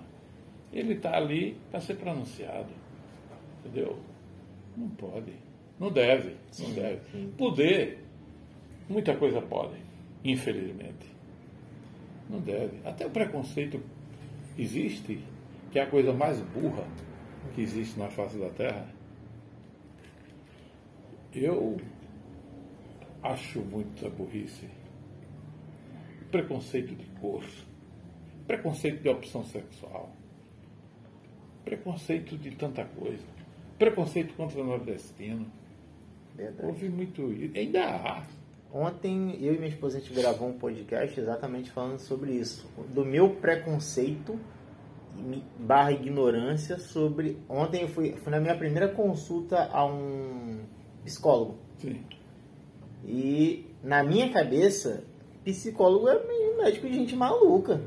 Ele 0.73 0.93
está 0.93 1.15
ali 1.15 1.57
para 1.69 1.79
ser 1.79 1.95
pronunciado. 1.95 2.69
Entendeu? 3.59 3.99
Não 4.75 4.89
pode. 4.89 5.33
Não 5.79 5.91
deve. 5.91 6.35
Não 6.59 6.71
deve. 6.71 7.27
Poder, 7.37 8.03
muita 8.89 9.15
coisa 9.15 9.41
pode, 9.41 9.77
infelizmente. 10.23 11.05
Não 12.29 12.39
deve. 12.39 12.79
Até 12.85 13.05
o 13.05 13.09
preconceito 13.09 13.79
existe, 14.57 15.23
que 15.71 15.79
é 15.79 15.83
a 15.83 15.87
coisa 15.87 16.13
mais 16.13 16.41
burra 16.41 16.85
que 17.53 17.61
existe 17.61 17.99
na 17.99 18.09
face 18.09 18.37
da 18.37 18.49
Terra. 18.49 18.87
Eu 21.33 21.77
acho 23.21 23.59
muita 23.61 24.09
burrice. 24.09 24.67
Preconceito 26.31 26.95
de 26.95 27.05
cor, 27.19 27.43
preconceito 28.45 29.01
de 29.01 29.09
opção 29.09 29.43
sexual, 29.45 30.11
preconceito 31.63 32.37
de 32.37 32.51
tanta 32.55 32.83
coisa, 32.83 33.23
preconceito 33.77 34.33
contra 34.35 34.59
o 34.59 34.63
nordestino. 34.63 35.45
Verdade. 36.35 36.67
Houve 36.67 36.89
muito 36.89 37.31
isso. 37.33 37.57
Ainda 37.57 37.85
há. 37.85 38.23
Ontem 38.71 39.37
eu 39.41 39.53
e 39.53 39.57
minha 39.57 39.69
esposa 39.69 39.97
a 39.97 40.01
gente 40.01 40.13
gravou 40.13 40.49
um 40.49 40.57
podcast 40.57 41.19
exatamente 41.19 41.71
falando 41.71 41.99
sobre 41.99 42.33
isso. 42.33 42.69
Do 42.93 43.05
meu 43.05 43.29
preconceito 43.35 44.39
barra 45.57 45.91
ignorância 45.91 46.77
sobre. 46.77 47.37
Ontem 47.49 47.83
eu 47.83 47.87
fui, 47.89 48.15
fui 48.17 48.31
na 48.31 48.39
minha 48.39 48.55
primeira 48.55 48.87
consulta 48.89 49.69
a 49.71 49.85
um 49.85 50.59
psicólogo. 51.03 51.57
Sim. 51.79 52.03
E 53.05 53.65
na 53.83 54.03
minha 54.03 54.31
cabeça, 54.31 55.03
psicólogo 55.51 56.09
é 56.09 56.19
meio 56.27 56.57
médico 56.57 56.87
de 56.87 56.93
gente 56.95 57.15
maluca. 57.15 57.81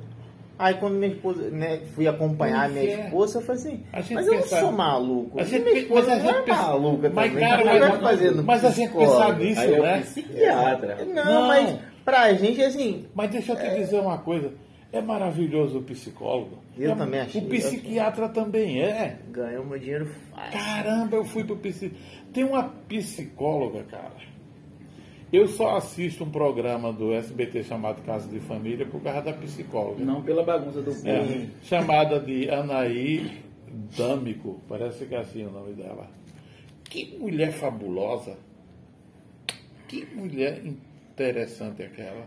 Aí 0.58 0.74
quando 0.74 0.94
minha 0.94 1.12
esposa, 1.12 1.48
né, 1.50 1.80
fui 1.94 2.06
acompanhar 2.06 2.66
a 2.66 2.68
minha 2.68 2.84
é. 2.84 3.04
esposa, 3.06 3.38
eu 3.38 3.42
falei 3.42 3.60
assim, 3.62 3.84
mas 4.14 4.26
eu 4.26 4.34
não 4.34 4.42
sou 4.42 4.72
maluco. 4.72 5.40
A 5.40 5.44
gente 5.44 5.64
minha 5.64 5.78
esposa 5.78 6.08
mas 6.08 6.20
a 6.20 6.22
não 6.22 6.22
gente 6.28 6.38
é 6.38 6.42
pensa- 6.42 6.62
maluca 6.62 7.10
mas, 7.14 7.32
também. 7.32 7.48
cara, 7.48 7.62
ela 7.62 7.98
mas- 8.00 8.36
no 8.36 8.42
mas 8.44 8.64
a 8.64 8.70
gente 8.70 8.88
psicólogo? 8.90 9.12
pensa 9.16 9.38
nisso, 9.38 9.60
Aí 9.60 9.74
é 9.74 9.80
né? 9.80 10.00
psiquiatra. 10.00 11.04
Não, 11.06 11.24
Não. 11.24 11.46
mas 11.48 11.78
pra 12.04 12.32
gente, 12.34 12.62
assim, 12.62 13.06
Mas 13.14 13.30
deixa 13.30 13.52
eu 13.52 13.56
te 13.56 13.74
dizer 13.74 14.00
uma 14.00 14.18
coisa. 14.18 14.52
É 14.92 15.00
maravilhoso 15.00 15.78
o 15.78 15.82
psicólogo. 15.82 16.58
Eu 16.76 16.92
É- 16.92 16.94
também 16.94 17.20
achei. 17.20 17.40
O 17.40 17.44
psiquiatra 17.46 18.28
também 18.28 18.82
é. 18.82 19.18
ganhou 19.30 19.64
meu 19.64 19.78
dinheiro 19.78 20.10
fácil. 20.30 20.58
Caramba, 20.58 21.16
eu 21.16 21.24
fui 21.24 21.44
pro 21.44 21.56
psicólogo. 21.56 21.96
Tem 22.34 22.44
uma 22.44 22.64
psicóloga, 22.88 23.82
cara. 23.84 24.12
Eu 25.32 25.47
só 25.47 25.77
assisto 25.77 26.24
um 26.24 26.31
programa 26.31 26.93
do 26.93 27.12
SBT 27.12 27.62
chamado 27.65 28.02
Casa 28.02 28.28
de 28.28 28.40
Família 28.40 28.85
por 28.86 29.01
causa 29.01 29.23
da 29.23 29.32
psicóloga. 29.32 30.05
Não 30.05 30.23
pela 30.23 30.43
bagunça 30.43 30.82
do 30.82 30.90
É, 31.09 31.19
povo. 31.20 31.47
chamada 31.62 32.19
de 32.19 32.51
Anaí 32.51 33.40
Dâmico, 33.97 34.61
parece 34.69 35.07
que 35.07 35.15
é 35.15 35.19
assim 35.19 35.44
o 35.47 35.51
nome 35.51 35.73
dela. 35.74 36.09
Que 36.85 37.16
mulher 37.16 37.52
fabulosa. 37.52 38.36
Que 39.86 40.05
mulher 40.15 40.62
interessante 40.65 41.82
aquela. 41.85 42.27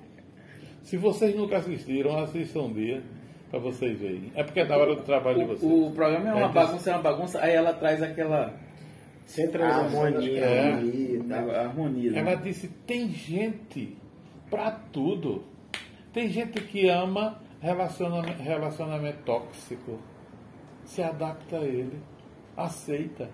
Se 0.84 0.96
vocês 0.96 1.36
nunca 1.36 1.58
assistiram, 1.58 2.18
assistam 2.20 2.62
um 2.64 2.74
dia 2.74 3.02
para 3.50 3.60
vocês 3.60 4.00
verem. 4.00 4.32
É 4.36 4.44
porque 4.44 4.62
é 4.62 4.66
da 4.66 4.78
hora 4.78 4.96
do 4.96 5.02
trabalho 5.02 5.40
de 5.40 5.46
vocês. 5.46 5.70
O, 5.72 5.88
o 5.88 5.92
programa 5.92 6.30
é 6.30 6.34
uma 6.34 6.50
É, 6.50 6.54
bagunça, 6.54 6.90
é 6.90 6.94
uma 6.94 7.02
bagunça, 7.02 7.42
aí 7.42 7.54
ela 7.54 7.74
traz 7.74 8.02
aquela 8.02 8.54
Centralização 9.26 10.06
Harmonia. 10.06 10.40
É. 10.40 10.72
harmonia 10.74 11.18
e 11.18 11.24
tal. 11.24 11.52
harmonia. 11.52 12.12
né? 12.12 12.20
Ela 12.20 12.36
disse: 12.36 12.68
tem 12.86 13.10
gente 13.10 13.98
para 14.50 14.72
tudo. 14.72 15.44
Tem 16.12 16.30
gente 16.30 16.62
que 16.62 16.88
ama 16.88 17.42
relacionamento, 17.60 18.44
relacionamento 18.44 19.18
tóxico, 19.24 20.00
se 20.86 21.02
adapta 21.02 21.58
a 21.58 21.66
ele, 21.66 21.98
aceita. 22.56 23.30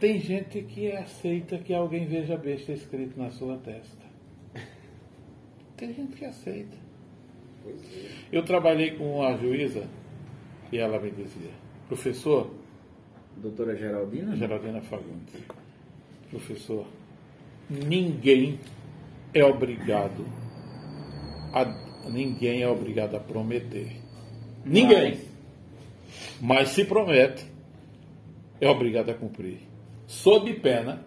Tem 0.00 0.18
gente 0.18 0.62
que 0.62 0.90
aceita 0.90 1.58
que 1.58 1.74
alguém 1.74 2.06
veja 2.06 2.36
besta 2.36 2.72
escrito 2.72 3.20
na 3.20 3.30
sua 3.30 3.58
testa. 3.58 4.04
Tem 5.76 5.92
gente 5.92 6.16
que 6.16 6.24
aceita. 6.24 6.76
Eu 8.32 8.42
trabalhei 8.42 8.92
com 8.92 9.18
uma 9.18 9.36
juíza 9.36 9.86
e 10.72 10.78
ela 10.78 10.98
me 10.98 11.10
dizia, 11.10 11.50
professor. 11.86 12.59
Doutora 13.40 13.74
Geraldina? 13.76 14.36
Geraldina 14.36 14.80
Fagundes. 14.82 15.34
Professor, 16.30 16.86
ninguém 17.68 18.60
é 19.32 19.44
obrigado 19.44 20.24
a, 21.52 21.64
ninguém 22.08 22.62
é 22.62 22.68
obrigado 22.68 23.16
a 23.16 23.20
prometer. 23.20 23.96
Ninguém. 24.64 25.14
Mas, 25.14 25.30
Mas 26.40 26.68
se 26.70 26.84
promete, 26.84 27.46
é 28.60 28.68
obrigado 28.68 29.10
a 29.10 29.14
cumprir. 29.14 29.58
Sob 30.06 30.52
pena 30.54 31.04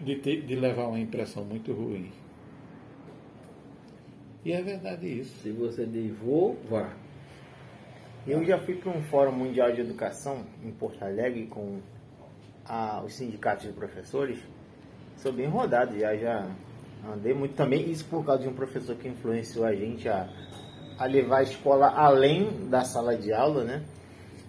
de, 0.00 0.16
ter, 0.16 0.42
de 0.42 0.54
levar 0.54 0.86
uma 0.88 1.00
impressão 1.00 1.44
muito 1.44 1.72
ruim. 1.72 2.10
E 4.44 4.52
é 4.52 4.62
verdade 4.62 5.06
isso. 5.06 5.34
Se 5.42 5.50
você 5.50 5.84
diz 5.84 6.16
vou, 6.16 6.56
vá. 6.70 6.96
Eu 8.28 8.44
já 8.44 8.58
fui 8.58 8.74
para 8.74 8.90
um 8.90 9.00
fórum 9.04 9.32
mundial 9.32 9.72
de 9.72 9.80
educação 9.80 10.44
em 10.62 10.70
Porto 10.70 11.02
Alegre 11.02 11.46
com 11.46 11.80
a, 12.62 13.02
os 13.02 13.14
sindicatos 13.14 13.66
de 13.66 13.72
professores. 13.72 14.38
Sou 15.16 15.32
bem 15.32 15.46
rodado 15.46 15.98
já, 15.98 16.14
já 16.14 16.46
andei 17.10 17.32
muito 17.32 17.54
também. 17.54 17.90
Isso 17.90 18.04
por 18.04 18.22
causa 18.26 18.42
de 18.42 18.48
um 18.50 18.52
professor 18.52 18.96
que 18.96 19.08
influenciou 19.08 19.64
a 19.64 19.74
gente 19.74 20.06
a, 20.10 20.28
a 20.98 21.06
levar 21.06 21.38
a 21.38 21.42
escola 21.42 21.88
além 21.88 22.68
da 22.68 22.84
sala 22.84 23.16
de 23.16 23.32
aula, 23.32 23.64
né? 23.64 23.82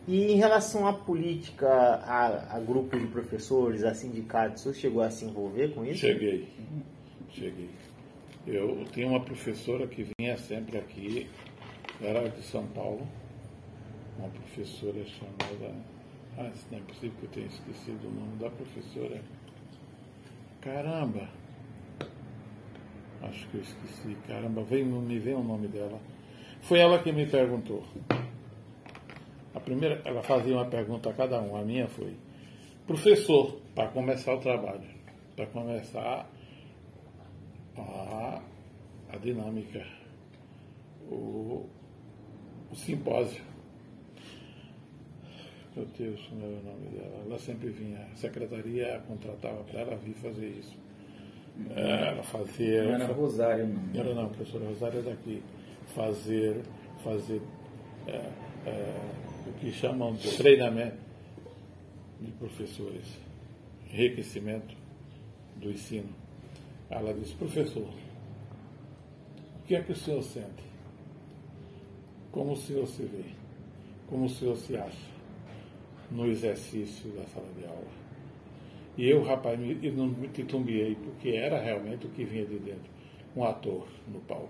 E 0.05 0.33
em 0.33 0.35
relação 0.35 0.85
à 0.85 0.91
política, 0.91 1.69
a, 1.69 2.57
a 2.57 2.59
grupos 2.59 2.99
de 2.99 3.07
professores, 3.07 3.85
a 3.85 3.93
sindicatos, 3.93 4.63
você 4.63 4.73
chegou 4.73 5.01
a 5.01 5.09
se 5.09 5.23
envolver 5.23 5.73
com 5.73 5.85
isso? 5.85 5.99
Cheguei, 6.01 6.49
cheguei. 7.29 7.69
Eu 8.45 8.83
tinha 8.91 9.07
uma 9.07 9.23
professora 9.23 9.87
que 9.87 10.05
vinha 10.19 10.35
sempre 10.35 10.77
aqui, 10.77 11.29
era 12.01 12.27
de 12.27 12.41
São 12.41 12.65
Paulo, 12.67 13.07
uma 14.19 14.29
professora 14.29 15.03
chamada. 15.05 15.73
Ah, 16.37 16.51
não 16.71 16.77
é 16.77 16.81
possível 16.81 17.17
que 17.19 17.25
eu 17.25 17.29
tenha 17.29 17.47
esquecido 17.47 18.07
o 18.07 18.11
nome 18.11 18.35
da 18.37 18.49
professora. 18.49 19.21
Caramba! 20.61 21.29
Acho 23.21 23.47
que 23.47 23.55
eu 23.55 23.61
esqueci. 23.61 24.15
Caramba, 24.27 24.63
vem, 24.63 24.85
me 24.85 25.19
vem 25.19 25.35
o 25.35 25.43
nome 25.43 25.67
dela. 25.67 25.99
Foi 26.61 26.79
ela 26.79 26.99
que 26.99 27.11
me 27.11 27.25
perguntou. 27.25 27.83
A 29.53 29.59
primeira, 29.59 30.01
ela 30.05 30.21
fazia 30.21 30.53
uma 30.53 30.65
pergunta 30.65 31.09
a 31.09 31.13
cada 31.13 31.41
um. 31.41 31.55
A 31.55 31.61
minha 31.61 31.87
foi: 31.87 32.15
Professor, 32.85 33.59
para 33.73 33.89
começar 33.89 34.35
o 34.35 34.39
trabalho, 34.39 34.87
para 35.35 35.47
começar 35.47 36.29
a, 37.77 38.41
a 39.11 39.17
dinâmica, 39.17 39.85
o, 41.09 41.65
o 42.71 42.75
simpósio. 42.75 43.48
Meu 45.75 45.85
Deus, 45.97 46.19
não 46.31 46.45
é 46.45 46.49
o 46.49 46.63
nome 46.63 46.89
dela. 46.89 47.23
Ela 47.25 47.39
sempre 47.39 47.69
vinha, 47.69 47.99
a 48.11 48.15
secretaria 48.15 49.01
contratava 49.07 49.63
para 49.63 49.81
ela 49.81 49.95
vir 49.97 50.15
fazer 50.15 50.47
isso. 50.47 50.75
Ela 51.75 52.23
fazia. 52.23 52.83
Não 52.83 52.93
era 52.93 53.13
Rosário, 53.13 53.67
não. 53.67 53.99
Era 53.99 54.13
não, 54.15 54.25
a 54.25 54.29
professora 54.29 54.65
Rosário 54.65 54.99
é 54.99 55.03
daqui. 55.03 55.43
Fazer, 55.93 56.61
fazer 57.03 57.41
é, 58.07 58.29
é, 58.65 58.99
o 59.47 59.53
que 59.59 59.71
chamam 59.71 60.13
de 60.15 60.35
treinamento 60.37 60.97
de 62.19 62.31
professores, 62.31 63.17
enriquecimento 63.91 64.75
do 65.55 65.69
ensino. 65.71 66.09
Ela 66.89 67.13
disse, 67.13 67.33
professor, 67.35 67.87
o 67.87 69.67
que 69.67 69.75
é 69.75 69.81
que 69.81 69.91
o 69.91 69.95
senhor 69.95 70.23
sente? 70.23 70.63
Como 72.31 72.53
o 72.53 72.57
senhor 72.57 72.87
se 72.87 73.03
vê? 73.03 73.23
Como 74.07 74.25
o 74.25 74.29
senhor 74.29 74.55
se 74.57 74.75
acha 74.75 75.08
no 76.11 76.25
exercício 76.27 77.09
da 77.11 77.23
sala 77.25 77.47
de 77.57 77.65
aula? 77.65 77.99
E 78.97 79.09
eu, 79.09 79.23
rapaz, 79.23 79.57
me, 79.59 79.77
eu 79.81 79.93
não 79.93 80.07
me 80.07 80.27
titubeei, 80.27 80.95
porque 80.95 81.29
era 81.29 81.59
realmente 81.59 82.05
o 82.05 82.09
que 82.09 82.23
vinha 82.25 82.45
de 82.45 82.57
dentro. 82.59 82.89
Um 83.35 83.43
ator 83.43 83.85
no 84.11 84.19
palco. 84.21 84.49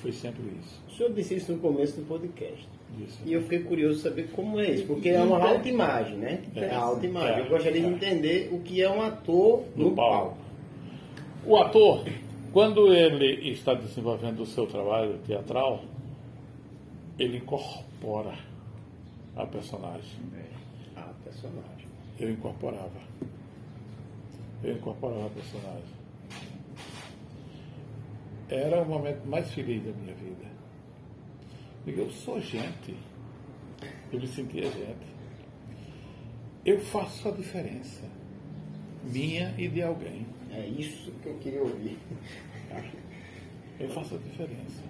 Foi 0.00 0.12
sempre 0.12 0.42
isso. 0.60 0.80
O 0.88 0.92
senhor 0.92 1.12
disse 1.12 1.34
isso 1.36 1.52
no 1.52 1.58
começo 1.58 1.96
do 2.00 2.06
podcast. 2.06 2.68
Isso. 3.00 3.18
E 3.26 3.32
eu 3.32 3.42
fiquei 3.42 3.60
curioso 3.60 4.00
saber 4.00 4.28
como 4.32 4.58
é 4.60 4.70
isso, 4.70 4.86
porque 4.86 5.08
é 5.08 5.20
uma 5.22 5.36
Então- 5.36 5.48
alta 5.48 5.68
imagem, 5.68 6.16
né? 6.16 6.42
É, 6.54 6.60
É, 6.66 6.74
alta 6.74 7.04
imagem. 7.06 7.34
é, 7.36 7.40
eu 7.40 7.48
gostaria 7.48 7.80
de 7.80 7.86
é. 7.86 7.90
entender 7.90 8.48
o 8.52 8.60
que 8.60 8.80
é 8.82 8.90
um 8.90 9.02
ator 9.02 9.64
no 9.74 9.90
no, 9.90 9.94
palco. 9.96 10.36
palco. 10.36 10.38
O 11.44 11.56
ator, 11.56 12.04
quando 12.52 12.92
ele 12.92 13.50
está 13.50 13.74
desenvolvendo 13.74 14.40
o 14.40 14.46
seu 14.46 14.66
trabalho 14.66 15.18
teatral, 15.26 15.84
ele 17.18 17.38
incorpora 17.38 17.84
a 19.34 19.46
personagem. 19.46 20.20
Ah, 20.94 21.12
personagem. 21.24 21.88
Eu 22.20 22.30
incorporava. 22.30 23.00
Eu 24.62 24.76
incorporava 24.76 25.26
a 25.26 25.30
personagem. 25.30 25.96
Era 28.48 28.80
o 28.80 28.88
momento 28.88 29.26
mais 29.26 29.50
feliz 29.52 29.82
da 29.84 29.92
minha 29.92 30.14
vida. 30.14 30.46
Porque 31.84 32.00
eu 32.00 32.10
sou 32.10 32.40
gente. 32.40 32.96
Eu 34.12 34.20
me 34.20 34.26
sentia 34.28 34.62
gente. 34.62 35.16
Eu 36.64 36.80
faço 36.80 37.28
a 37.28 37.32
diferença. 37.32 38.04
Minha 39.04 39.52
e 39.58 39.68
de 39.68 39.82
alguém. 39.82 40.26
É 40.52 40.64
isso 40.66 41.10
que 41.22 41.28
eu 41.28 41.38
queria 41.38 41.62
ouvir. 41.62 41.98
Eu 43.78 43.88
faço 43.90 44.14
a 44.14 44.18
diferença. 44.18 44.82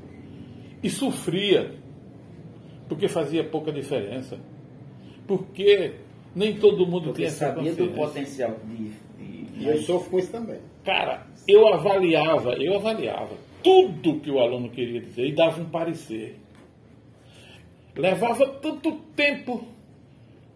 E 0.82 0.90
sofria, 0.90 1.74
porque 2.88 3.08
fazia 3.08 3.42
pouca 3.44 3.72
diferença. 3.72 4.38
Porque 5.26 5.92
nem 6.34 6.56
todo 6.56 6.86
mundo 6.86 7.04
Porque 7.06 7.22
tem 7.22 7.26
essa 7.26 7.46
sabia 7.54 7.72
do 7.74 7.88
potencial 7.88 8.56
de, 8.64 8.76
de- 9.24 9.62
E 9.64 9.66
eu 9.66 9.78
sofro 9.78 10.10
com 10.10 10.18
isso 10.18 10.30
também. 10.30 10.58
Cara, 10.84 11.26
eu 11.48 11.66
avaliava, 11.66 12.52
eu 12.54 12.76
avaliava 12.76 13.34
tudo 13.62 14.20
que 14.20 14.30
o 14.30 14.38
aluno 14.38 14.68
queria 14.68 15.00
dizer 15.00 15.26
e 15.26 15.32
dava 15.32 15.60
um 15.60 15.64
parecer. 15.68 16.36
Levava 17.96 18.46
tanto 18.46 18.92
tempo 19.16 19.66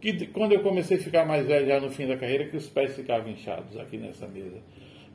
que 0.01 0.27
quando 0.27 0.52
eu 0.52 0.61
comecei 0.62 0.98
a 0.98 1.01
ficar 1.01 1.24
mais 1.27 1.47
velho 1.47 1.66
já 1.66 1.81
no 1.81 1.90
fim 1.90 2.07
da 2.07 2.16
carreira, 2.16 2.47
que 2.47 2.57
os 2.57 2.69
pés 2.69 2.94
ficavam 2.94 3.31
inchados 3.32 3.77
aqui 3.78 3.97
nessa 3.97 4.27
mesa. 4.28 4.59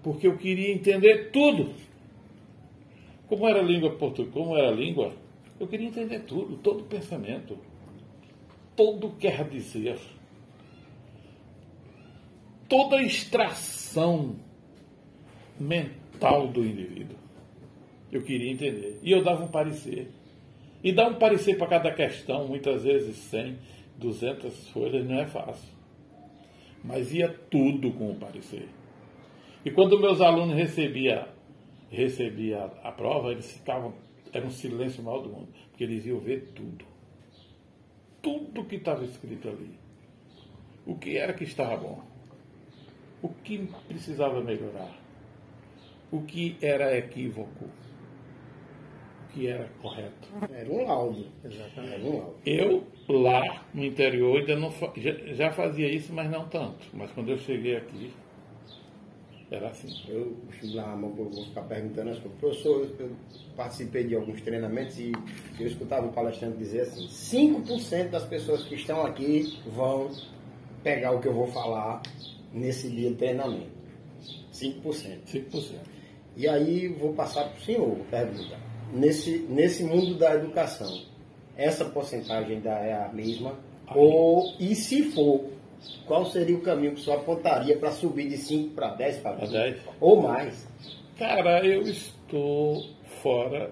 Porque 0.04 0.28
eu 0.28 0.36
queria 0.38 0.72
entender 0.74 1.30
tudo. 1.32 1.70
Como 3.28 3.48
era 3.48 3.62
língua 3.62 3.92
portuguesa, 3.92 4.34
como 4.34 4.56
era 4.58 4.70
língua, 4.72 5.14
eu 5.60 5.68
queria 5.68 5.88
entender 5.88 6.19
tudo, 6.22 6.57
todo 6.57 6.84
pensamento. 6.84 7.57
Todo 8.76 9.11
quer 9.11 9.48
dizer. 9.48 9.98
Toda 12.68 13.02
extração 13.02 14.36
mental 15.60 16.48
do 16.48 16.64
indivíduo. 16.65 17.18
Eu 18.11 18.22
queria 18.22 18.52
entender. 18.52 18.99
E 19.02 19.11
eu 19.11 19.23
dava 19.23 19.45
um 19.45 19.48
parecer. 19.48 20.11
E 20.84 20.91
dar 20.91 21.10
um 21.10 21.15
parecer 21.15 21.57
para 21.57 21.68
cada 21.68 21.91
questão, 21.91 22.48
muitas 22.48 22.84
vezes 22.84 23.15
100, 23.18 23.57
200 23.98 24.69
folhas, 24.69 25.06
não 25.06 25.19
é 25.19 25.26
fácil. 25.26 25.73
Mas 26.84 27.14
ia 27.14 27.30
tudo 27.49 27.91
com 27.91 28.11
o 28.11 28.15
parecer. 28.15 28.68
E 29.64 29.72
quando 29.72 29.99
meus 29.99 30.22
alunos 30.22 30.56
recebia 30.56 31.27
a, 32.84 32.90
a 32.90 32.91
prova, 32.91 33.32
eles 33.32 33.52
ficavam, 33.52 33.94
era 34.36 34.45
um 34.45 34.52
silêncio 34.52 35.02
maior 35.02 35.22
do 35.22 35.30
mundo, 35.30 35.48
porque 35.70 35.86
eles 35.86 36.06
iam 36.06 36.20
ver 36.20 36.52
tudo. 36.53 36.86
Tudo 38.22 38.66
que 38.66 38.76
estava 38.76 39.06
escrito 39.06 39.48
ali. 39.48 39.80
O 40.86 40.95
que 40.95 41.18
era 41.18 41.34
que 41.34 41.45
estava 41.45 41.78
bom. 41.78 42.03
O 43.22 43.30
que 43.30 43.66
precisava 43.88 44.41
melhorar. 44.41 44.94
O 46.12 46.22
que 46.24 46.57
era 46.62 46.98
equívoco. 46.98 47.66
O 49.24 49.34
que 49.34 49.48
era 49.48 49.70
correto. 49.82 50.28
Era 50.52 50.70
um 50.70 50.86
laudo. 50.86 51.28
Exatamente. 51.44 51.94
Era 51.94 52.03
um 52.03 52.18
laudo. 52.18 52.36
Eu, 52.45 52.88
lá 53.07 53.66
no 53.74 53.86
interior, 53.86 54.38
ainda 54.38 54.56
não, 54.57 54.70
já, 54.98 55.12
já 55.34 55.52
fazia 55.52 55.90
isso, 55.90 56.12
mas 56.12 56.30
não 56.30 56.45
tanto. 56.49 56.86
Mas 56.94 57.10
quando 57.12 57.30
eu 57.30 57.38
cheguei 57.38 57.78
aqui, 57.78 58.12
era 59.52 59.70
assim. 59.70 59.90
Eu 60.08 60.36
chego 60.60 60.76
lá, 60.76 60.98
eu 61.02 61.10
vou 61.12 61.46
ficar 61.46 61.62
perguntando 61.64 62.10
as 62.12 62.20
coisas. 62.20 62.40
Professor, 62.40 62.90
eu 63.00 63.12
participei 63.56 64.04
de 64.06 64.16
alguns 64.16 64.42
treinamentos 64.42 64.98
e 65.00 65.12
eu 65.60 65.68
escutava 65.68 66.08
o 66.08 66.12
palestrante 66.12 66.58
dizer 66.58 66.82
assim: 66.82 67.08
5% 67.08 68.10
das 68.10 68.26
pessoas 68.26 68.64
que 68.64 68.76
estão 68.76 69.06
aqui 69.06 69.60
vão 69.68 70.10
pegar 70.84 71.12
o 71.12 71.22
que 71.22 71.28
eu 71.28 71.34
vou 71.34 71.48
falar 71.48 72.02
nesse 72.54 72.90
dia 72.90 73.10
de 73.10 73.16
treinamento. 73.16 73.76
5%. 74.52 75.20
5%. 75.28 75.80
E 76.38 76.48
aí 76.48 76.88
vou 76.88 77.14
passar 77.14 77.50
para 77.50 77.58
o 77.58 77.62
senhor, 77.62 77.98
pergunta. 78.10 78.58
Nesse, 78.94 79.40
nesse 79.50 79.84
mundo 79.84 80.18
da 80.18 80.36
educação, 80.36 81.04
essa 81.56 81.86
porcentagem 81.86 82.58
ainda 82.58 82.72
é 82.72 82.94
a 82.94 83.10
mesma? 83.10 83.58
Ou, 83.94 84.54
e 84.60 84.76
se 84.76 85.12
for, 85.12 85.46
qual 86.06 86.26
seria 86.26 86.56
o 86.56 86.62
caminho 86.62 86.94
que 86.94 87.02
o 87.02 87.03
senhor 87.03 87.18
apontaria 87.18 87.78
para 87.78 87.91
subir 87.91 88.30
de 88.30 88.38
5 88.38 88.74
para 88.74 88.90
10 88.91 89.18
para 89.18 89.36
10? 89.38 89.52
10. 89.52 89.78
Ou 89.99 90.22
mais? 90.22 90.68
Cara, 91.18 91.66
eu 91.66 91.82
estou 91.84 92.84
fora 93.22 93.72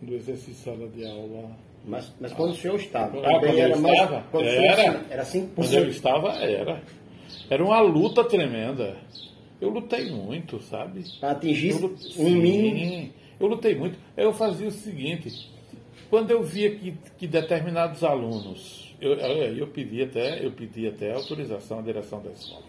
do 0.00 0.14
exercício 0.14 0.64
sala 0.64 0.88
de 0.88 1.06
aula. 1.06 1.50
Mas, 1.84 2.12
mas 2.20 2.32
quando 2.32 2.50
o 2.50 2.56
senhor 2.56 2.76
estava, 2.76 3.18
ah, 3.20 3.40
quando 3.40 3.58
era 3.58 3.74
eu 3.74 3.80
mais, 3.80 3.94
estava, 3.94 4.24
quando 4.30 4.46
era, 4.46 5.04
era 5.10 5.24
5%. 5.24 5.48
Quando 5.54 5.72
eu 5.74 5.88
estava, 5.88 6.32
era. 6.34 6.82
Era 7.48 7.64
uma 7.64 7.80
luta 7.80 8.24
tremenda. 8.24 8.96
Eu 9.60 9.70
lutei 9.70 10.10
muito, 10.10 10.60
sabe? 10.62 11.04
Para 11.18 11.32
atingir 11.32 11.70
eu, 11.70 11.96
um 12.18 12.30
mínimo. 12.30 13.12
Eu 13.38 13.46
lutei 13.46 13.74
muito. 13.74 13.98
Eu 14.16 14.32
fazia 14.32 14.68
o 14.68 14.72
seguinte, 14.72 15.50
quando 16.08 16.30
eu 16.30 16.42
via 16.42 16.74
que, 16.74 16.94
que 17.18 17.26
determinados 17.26 18.02
alunos, 18.04 18.89
eu, 19.00 19.14
eu, 19.14 19.66
pedi 19.68 20.02
até, 20.02 20.44
eu 20.44 20.52
pedi 20.52 20.86
até 20.86 21.12
autorização 21.12 21.78
à 21.78 21.82
direção 21.82 22.22
da 22.22 22.30
escola. 22.30 22.64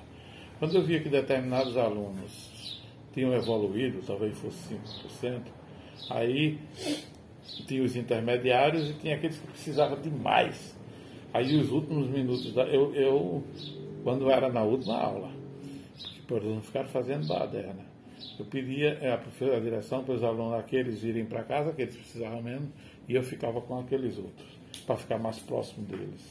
Quando 0.59 0.75
eu 0.75 0.83
via 0.83 0.99
que 1.01 1.09
determinados 1.09 1.75
alunos 1.75 2.81
tinham 3.13 3.33
evoluído, 3.33 4.01
talvez 4.05 4.37
fosse 4.37 4.75
5%, 5.21 5.41
aí 6.09 6.59
tinha 7.67 7.83
os 7.83 7.95
intermediários 7.95 8.89
e 8.89 8.93
tinha 8.93 9.15
aqueles 9.15 9.37
que 9.37 9.47
precisavam 9.47 9.99
de 9.99 10.09
mais. 10.09 10.77
Aí 11.33 11.55
os 11.57 11.71
últimos 11.71 12.07
minutos, 12.09 12.53
da, 12.53 12.63
eu, 12.63 12.93
eu, 12.93 13.43
quando 14.03 14.29
era 14.29 14.49
na 14.49 14.63
última 14.63 14.97
aula, 14.97 15.31
por 16.27 16.43
não 16.43 16.61
ficar 16.61 16.85
fazendo 16.85 17.27
baderna. 17.27 17.85
Eu 18.37 18.45
pedia 18.45 18.97
é, 19.01 19.11
a, 19.11 19.55
a 19.55 19.59
direção 19.59 20.03
para 20.03 20.15
os 20.15 20.23
alunos 20.23 20.59
aqueles 20.59 21.03
irem 21.03 21.25
para 21.25 21.43
casa, 21.43 21.73
que 21.73 21.81
eles 21.81 21.95
precisavam 21.95 22.41
mesmo, 22.41 22.71
e 23.07 23.15
eu 23.15 23.23
ficava 23.23 23.61
com 23.61 23.79
aqueles 23.79 24.17
outros, 24.17 24.47
para 24.91 24.97
ficar 24.97 25.17
mais 25.17 25.39
próximo 25.39 25.85
deles, 25.85 26.21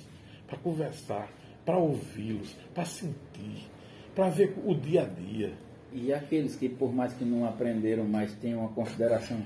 para 0.46 0.58
conversar, 0.58 1.30
para 1.64 1.78
ouvi-los, 1.78 2.54
para 2.74 2.84
sentir, 2.84 3.68
para 4.14 4.28
ver 4.28 4.54
o 4.64 4.74
dia 4.74 5.02
a 5.02 5.04
dia. 5.06 5.52
E 5.92 6.12
aqueles 6.12 6.56
que, 6.56 6.68
por 6.68 6.92
mais 6.92 7.14
que 7.14 7.24
não 7.24 7.46
aprenderam, 7.46 8.04
mas 8.04 8.34
têm 8.34 8.54
uma 8.54 8.68
consideração 8.68 9.42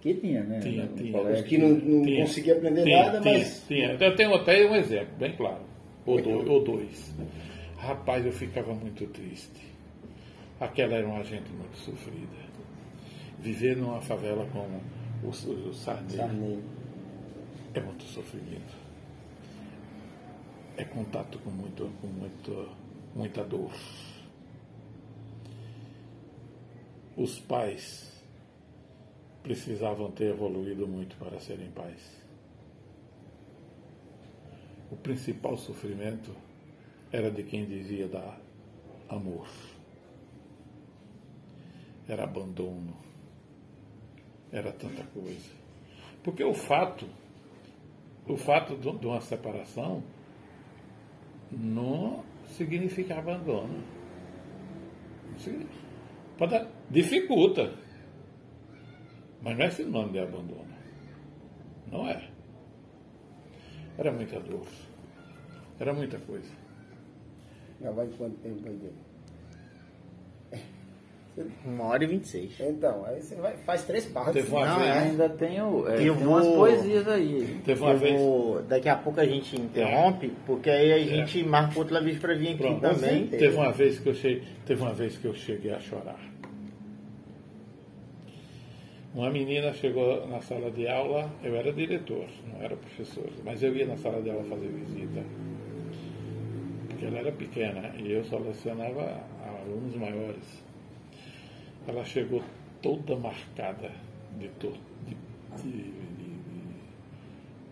que 0.00 0.14
tinha, 0.14 0.42
né? 0.44 0.60
Tinha, 0.60 0.86
tinha. 0.86 1.12
Colégio, 1.12 1.42
Os 1.42 1.48
que 1.48 1.58
não, 1.58 1.68
não 1.70 2.16
conseguiam 2.22 2.56
aprender 2.58 2.84
tinha, 2.84 3.04
nada, 3.04 3.20
tinha, 3.20 3.38
mas. 3.38 3.64
Tinha. 3.66 3.92
Eu 3.92 4.16
tenho 4.16 4.34
até 4.34 4.70
um 4.70 4.74
exemplo, 4.76 5.16
bem 5.18 5.32
claro. 5.36 5.62
Ou, 6.06 6.22
dois, 6.22 6.48
ou 6.48 6.64
dois. 6.64 7.14
Rapaz, 7.76 8.24
eu 8.24 8.32
ficava 8.32 8.72
muito 8.72 9.04
triste. 9.08 9.66
Aquela 10.60 10.94
era 10.94 11.06
uma 11.06 11.24
gente 11.24 11.50
muito 11.52 11.76
sofrida. 11.78 12.46
Viver 13.40 13.76
numa 13.76 14.00
favela 14.00 14.46
como 14.52 14.80
o, 15.22 15.28
o 15.28 15.74
Sarney, 15.74 16.16
Sarney. 16.16 16.58
É 17.78 17.80
muito 17.80 18.04
sofrimento. 18.04 18.74
É 20.76 20.84
contato 20.84 21.38
com, 21.40 21.50
muito, 21.50 21.90
com 22.00 22.06
muito, 22.06 22.68
muita 23.14 23.44
dor. 23.44 23.72
Os 27.16 27.38
pais 27.38 28.22
precisavam 29.42 30.10
ter 30.10 30.30
evoluído 30.30 30.86
muito 30.86 31.16
para 31.16 31.38
serem 31.38 31.70
pais. 31.70 32.22
O 34.90 34.96
principal 34.96 35.56
sofrimento 35.56 36.34
era 37.12 37.30
de 37.30 37.42
quem 37.42 37.66
dizia 37.66 38.08
dar 38.08 38.40
amor. 39.08 39.48
Era 42.08 42.24
abandono. 42.24 42.96
Era 44.50 44.72
tanta 44.72 45.02
coisa. 45.04 45.50
Porque 46.22 46.44
o 46.44 46.54
fato, 46.54 47.06
o 48.28 48.36
fato 48.36 48.76
de 48.76 49.06
uma 49.06 49.20
separação 49.20 50.02
não 51.50 52.24
significa 52.44 53.18
abandono. 53.18 53.82
Pode, 56.36 56.66
dificulta. 56.90 57.72
Mas 59.40 59.56
não 59.56 59.64
é 59.64 59.70
sinônimo 59.70 60.12
de 60.12 60.18
abandono. 60.18 60.74
Não 61.90 62.08
é. 62.08 62.30
Era 63.96 64.12
muita 64.12 64.40
dor. 64.40 64.66
Era 65.78 65.92
muita 65.94 66.18
coisa. 66.18 66.52
Já 67.80 67.90
vai 67.92 68.08
quanto 68.08 68.36
tempo 68.38 68.66
aí 68.66 68.76
dele? 68.76 69.05
Uma 71.66 71.84
hora 71.84 72.02
e 72.02 72.06
vinte 72.06 72.24
e 72.24 72.28
seis. 72.28 72.52
Então, 72.58 73.04
aí 73.04 73.20
você 73.20 73.34
vai, 73.34 73.56
faz 73.58 73.84
três 73.84 74.06
partes. 74.06 74.32
Teve 74.32 74.50
uma 74.50 74.64
Não, 74.66 74.78
vez, 74.78 74.88
é. 74.90 74.98
Ainda 75.00 75.28
tenho, 75.28 75.86
é, 75.88 75.92
Eu 76.08 76.14
tem 76.16 76.24
vou- 76.24 76.28
umas 76.34 76.46
poesias 76.46 77.06
aí. 77.08 77.60
Teve 77.64 77.80
uma 77.82 77.92
Eu 77.92 77.98
vez. 77.98 78.18
vou- 78.20 78.62
daqui 78.62 78.88
a 78.88 78.96
pouco 78.96 79.20
a 79.20 79.26
gente 79.26 79.54
interrompe, 79.60 80.32
porque 80.46 80.70
aí 80.70 80.92
a 80.92 80.98
gente 80.98 81.44
marca 81.44 81.78
outra 81.78 82.00
vez 82.00 82.18
para 82.18 82.34
vir 82.34 82.48
aqui 82.48 82.56
Pronto. 82.58 82.80
também. 82.80 83.26
Teve 83.26 83.54
uma 83.54 83.70
vez 83.70 83.98
que 83.98 84.08
eu 84.08 84.14
cheguei, 84.14 84.42
teve 84.64 84.80
uma 84.82 84.94
vez 84.94 85.18
que 85.18 85.26
eu 85.26 85.34
cheguei 85.34 85.72
a 85.74 85.78
chorar. 85.80 86.18
Uma 89.14 89.30
menina 89.30 89.72
chegou 89.72 90.26
na 90.26 90.40
sala 90.42 90.70
de 90.70 90.86
aula, 90.88 91.30
eu 91.42 91.54
era 91.56 91.72
diretor, 91.72 92.26
não 92.52 92.62
era 92.62 92.76
professor, 92.76 93.28
mas 93.44 93.62
eu 93.62 93.74
ia 93.74 93.86
na 93.86 93.96
sala 93.96 94.20
de 94.22 94.30
aula 94.30 94.44
fazer 94.44 94.68
visita. 94.68 95.22
Porque 96.88 97.04
ela 97.06 97.18
era 97.18 97.32
pequena 97.32 97.92
e 97.98 98.12
eu 98.12 98.24
só 98.24 98.38
lecionava 98.38 99.20
alunos 99.62 99.94
maiores. 99.96 100.65
Ela 101.86 102.04
chegou 102.04 102.42
toda 102.82 103.16
marcada 103.16 103.92
de, 104.38 104.48
de, 104.48 105.92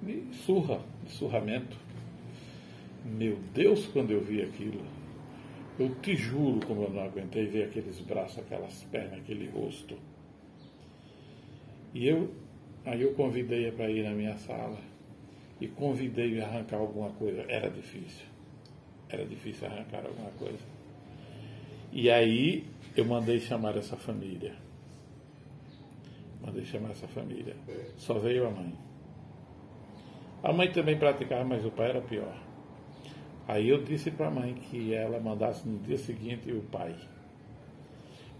de, 0.03 0.23
de 0.23 0.35
surra, 0.37 0.81
de 1.05 1.11
surramento. 1.11 1.77
Meu 3.05 3.39
Deus, 3.53 3.87
quando 3.87 4.13
eu 4.13 4.21
vi 4.21 4.43
aquilo, 4.43 4.81
eu 5.79 5.95
te 5.97 6.15
juro 6.15 6.65
como 6.67 6.85
eu 6.85 6.91
não 6.91 7.03
aguentei 7.03 7.47
ver 7.47 7.65
aqueles 7.65 8.01
braços, 8.01 8.39
aquelas 8.39 8.85
pernas, 8.85 9.19
aquele 9.19 9.49
rosto. 9.49 9.97
E 11.93 12.09
eu, 12.09 12.33
aí 12.85 13.03
eu 13.03 13.15
convidei-a 13.15 13.73
para 13.73 13.91
ir 13.91 14.05
na 14.05 14.11
minha 14.11 14.37
sala 14.37 14.79
e 15.61 15.67
convidei-a 15.67 16.45
a 16.45 16.49
arrancar 16.49 16.79
alguma 16.79 17.11
coisa. 17.11 17.45
Era 17.49 17.69
difícil. 17.71 18.27
Era 19.09 19.25
difícil 19.25 19.67
arrancar 19.67 20.07
alguma 20.07 20.31
coisa. 20.31 20.65
E 21.93 22.11
aí 22.11 22.65
eu 22.97 23.05
mandei 23.05 23.41
chamar 23.41 23.77
essa 23.77 23.97
família. 23.97 24.55
Mandei 26.41 26.65
chamar 26.65 26.91
essa 26.91 27.09
família. 27.09 27.57
Só 27.97 28.19
veio 28.19 28.47
a 28.47 28.51
mãe. 28.51 28.75
A 30.43 30.53
mãe 30.53 30.71
também 30.71 30.99
praticava, 30.99 31.45
mas 31.45 31.65
o 31.65 31.71
pai 31.71 31.91
era 31.91 32.01
pior. 32.03 32.37
Aí 33.49 33.69
eu 33.69 33.83
disse 33.83 34.11
para 34.11 34.29
a 34.29 34.31
mãe 34.31 34.55
que 34.55 34.95
ela 34.95 35.19
mandasse 35.21 35.67
no 35.69 35.79
dia 35.79 35.99
seguinte 35.99 36.51
o 36.53 36.63
pai. 36.63 36.95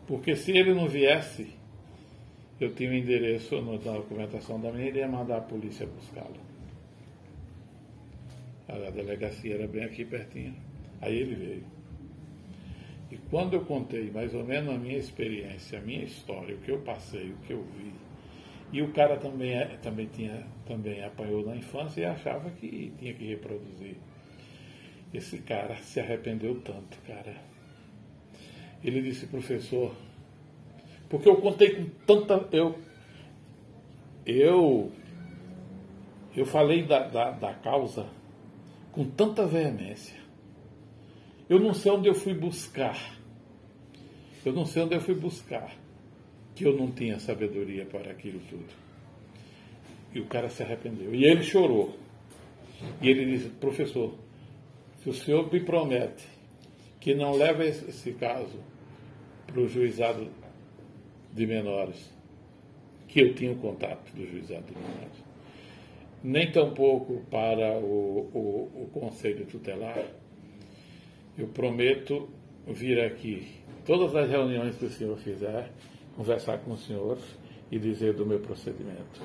Porque 0.07 0.37
se 0.37 0.53
ele 0.53 0.75
não 0.75 0.87
viesse, 0.87 1.55
eu 2.61 2.75
tinha 2.75 2.91
o 2.91 2.95
endereço 2.95 3.61
no- 3.61 3.73
na 3.83 3.93
documentação 3.93 4.61
da 4.61 4.71
menina 4.71 4.97
e 4.99 5.01
ia 5.01 5.09
mandar 5.09 5.39
a 5.39 5.41
polícia 5.41 5.87
buscá-lo. 5.87 6.37
A 8.69 8.91
delegacia 8.91 9.55
era 9.55 9.67
bem 9.67 9.85
aqui 9.85 10.05
pertinho. 10.05 10.55
Aí 11.01 11.17
ele 11.19 11.35
veio. 11.35 11.74
Quando 13.31 13.55
eu 13.55 13.65
contei 13.65 14.11
mais 14.11 14.35
ou 14.35 14.45
menos 14.45 14.75
a 14.75 14.79
minha 14.79 14.99
experiência, 14.99 15.79
a 15.79 15.83
minha 15.83 16.05
história, 16.05 16.55
o 16.55 16.59
que 16.59 16.71
eu 16.71 16.79
passei, 16.81 17.31
o 17.31 17.37
que 17.47 17.53
eu 17.53 17.63
vi, 17.63 17.93
e 18.73 18.83
o 18.83 18.93
cara 18.93 19.17
também, 19.17 19.53
é- 19.55 19.79
também, 19.83 20.07
tinha, 20.07 20.47
também 20.67 21.05
apanhou 21.05 21.45
na 21.45 21.57
infância 21.57 22.01
e 22.01 22.05
achava 22.05 22.51
que 22.51 22.93
tinha 22.99 23.15
que 23.15 23.25
reproduzir. 23.27 23.97
Esse 25.13 25.39
cara 25.39 25.77
se 25.77 26.01
arrependeu 26.01 26.61
tanto, 26.61 26.99
cara. 27.07 27.37
Ele 28.83 29.01
disse, 29.01 29.27
professor, 29.27 29.95
porque 31.09 31.29
eu 31.29 31.37
contei 31.37 31.77
com 31.77 31.89
tanta. 32.05 32.49
Eu, 32.51 32.77
eu, 34.27 34.91
eu 36.37 36.45
falei 36.45 36.83
da, 36.83 37.07
da, 37.07 37.31
da 37.31 37.55
causa 37.55 38.09
com 38.91 39.05
tanta 39.05 39.47
veemência. 39.47 40.24
Eu 41.49 41.61
não 41.61 41.75
sei 41.75 41.93
onde 41.93 42.09
eu 42.09 42.15
fui 42.15 42.35
buscar. 42.35 43.19
Eu 44.45 44.53
não 44.53 44.65
sei 44.65 44.83
onde 44.83 44.95
eu 44.95 45.01
fui 45.01 45.15
buscar. 45.15 45.75
Que 46.55 46.65
eu 46.65 46.77
não 46.77 46.91
tinha 46.91 47.19
sabedoria 47.19 47.85
para 47.85 48.11
aquilo 48.11 48.41
tudo. 48.49 48.73
E 50.15 50.21
o 50.21 50.27
cara 50.27 50.49
se 50.49 50.63
arrependeu. 50.63 51.15
E 51.15 51.25
ele 51.25 51.43
chorou. 51.43 51.97
E 53.01 53.09
ele 53.09 53.27
disse, 53.27 53.49
professor, 53.49 54.15
se 55.03 55.09
o 55.09 55.13
senhor 55.13 55.53
me 55.53 55.61
promete 55.61 56.27
que 57.01 57.15
não 57.15 57.33
leva 57.33 57.65
esse, 57.65 58.13
caso 58.13 58.59
para 59.47 59.61
o 59.61 59.69
juizado 59.69 60.29
de 61.33 61.47
menores, 61.47 62.11
que 63.07 63.21
eu 63.21 63.35
tinha 63.35 63.53
o 63.53 63.57
contato 63.57 64.11
do 64.15 64.27
juizado 64.27 64.65
de 64.65 64.73
menores, 64.73 65.25
nem 66.23 66.51
tampouco 66.51 67.23
para 67.31 67.79
o, 67.79 68.31
o, 68.33 68.85
o 68.85 68.91
conselho 68.93 69.45
tutelar, 69.45 70.03
eu 71.37 71.49
prometo 71.49 72.29
vir 72.67 73.01
aqui 73.01 73.47
todas 73.85 74.15
as 74.15 74.31
reuniões 74.31 74.77
que 74.77 74.87
o 74.87 74.91
senhor 74.91 75.17
fizer, 75.19 75.71
conversar 76.17 76.59
com 76.59 76.73
o 76.73 76.77
senhor 76.77 77.19
e 77.71 77.79
dizer 77.79 78.15
do 78.15 78.25
meu 78.25 78.41
procedimento. 78.41 79.21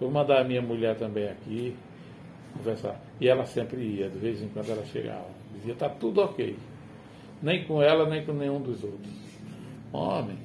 Vou 0.00 0.10
mandar 0.10 0.40
a 0.40 0.44
minha 0.44 0.62
mulher 0.62 0.96
também 0.96 1.28
aqui 1.28 1.74
conversar. 2.56 3.00
E 3.20 3.28
ela 3.28 3.44
sempre 3.44 3.80
ia, 3.82 4.08
de 4.08 4.18
vez 4.18 4.42
em 4.42 4.48
quando 4.48 4.70
ela 4.70 4.84
chegava. 4.86 5.28
Dizia, 5.54 5.72
está 5.72 5.88
tudo 5.88 6.20
ok. 6.20 6.56
Nem 7.42 7.64
com 7.64 7.82
ela, 7.82 8.08
nem 8.08 8.24
com 8.24 8.32
nenhum 8.32 8.60
dos 8.60 8.82
outros. 8.82 9.12
Homem, 9.92 10.38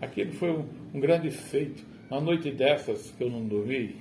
aquele 0.00 0.32
foi 0.32 0.50
um, 0.50 0.64
um 0.94 1.00
grande 1.00 1.30
feito. 1.30 1.84
Uma 2.10 2.20
noite 2.20 2.50
dessas 2.50 3.10
que 3.10 3.24
eu 3.24 3.30
não 3.30 3.44
dormi, 3.44 3.96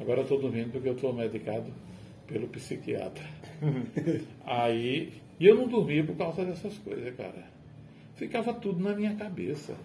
agora 0.00 0.22
estou 0.22 0.40
dormindo 0.40 0.72
porque 0.72 0.88
eu 0.88 0.94
estou 0.94 1.12
medicado 1.12 1.70
pelo 2.26 2.48
psiquiatra. 2.48 3.24
Aí, 4.46 5.12
e 5.38 5.46
eu 5.46 5.54
não 5.54 5.68
dormia 5.68 6.04
por 6.04 6.16
causa 6.16 6.44
dessas 6.44 6.76
coisas, 6.78 7.14
cara. 7.16 7.44
Ficava 8.16 8.52
tudo 8.54 8.82
na 8.82 8.94
minha 8.94 9.14
cabeça. 9.14 9.76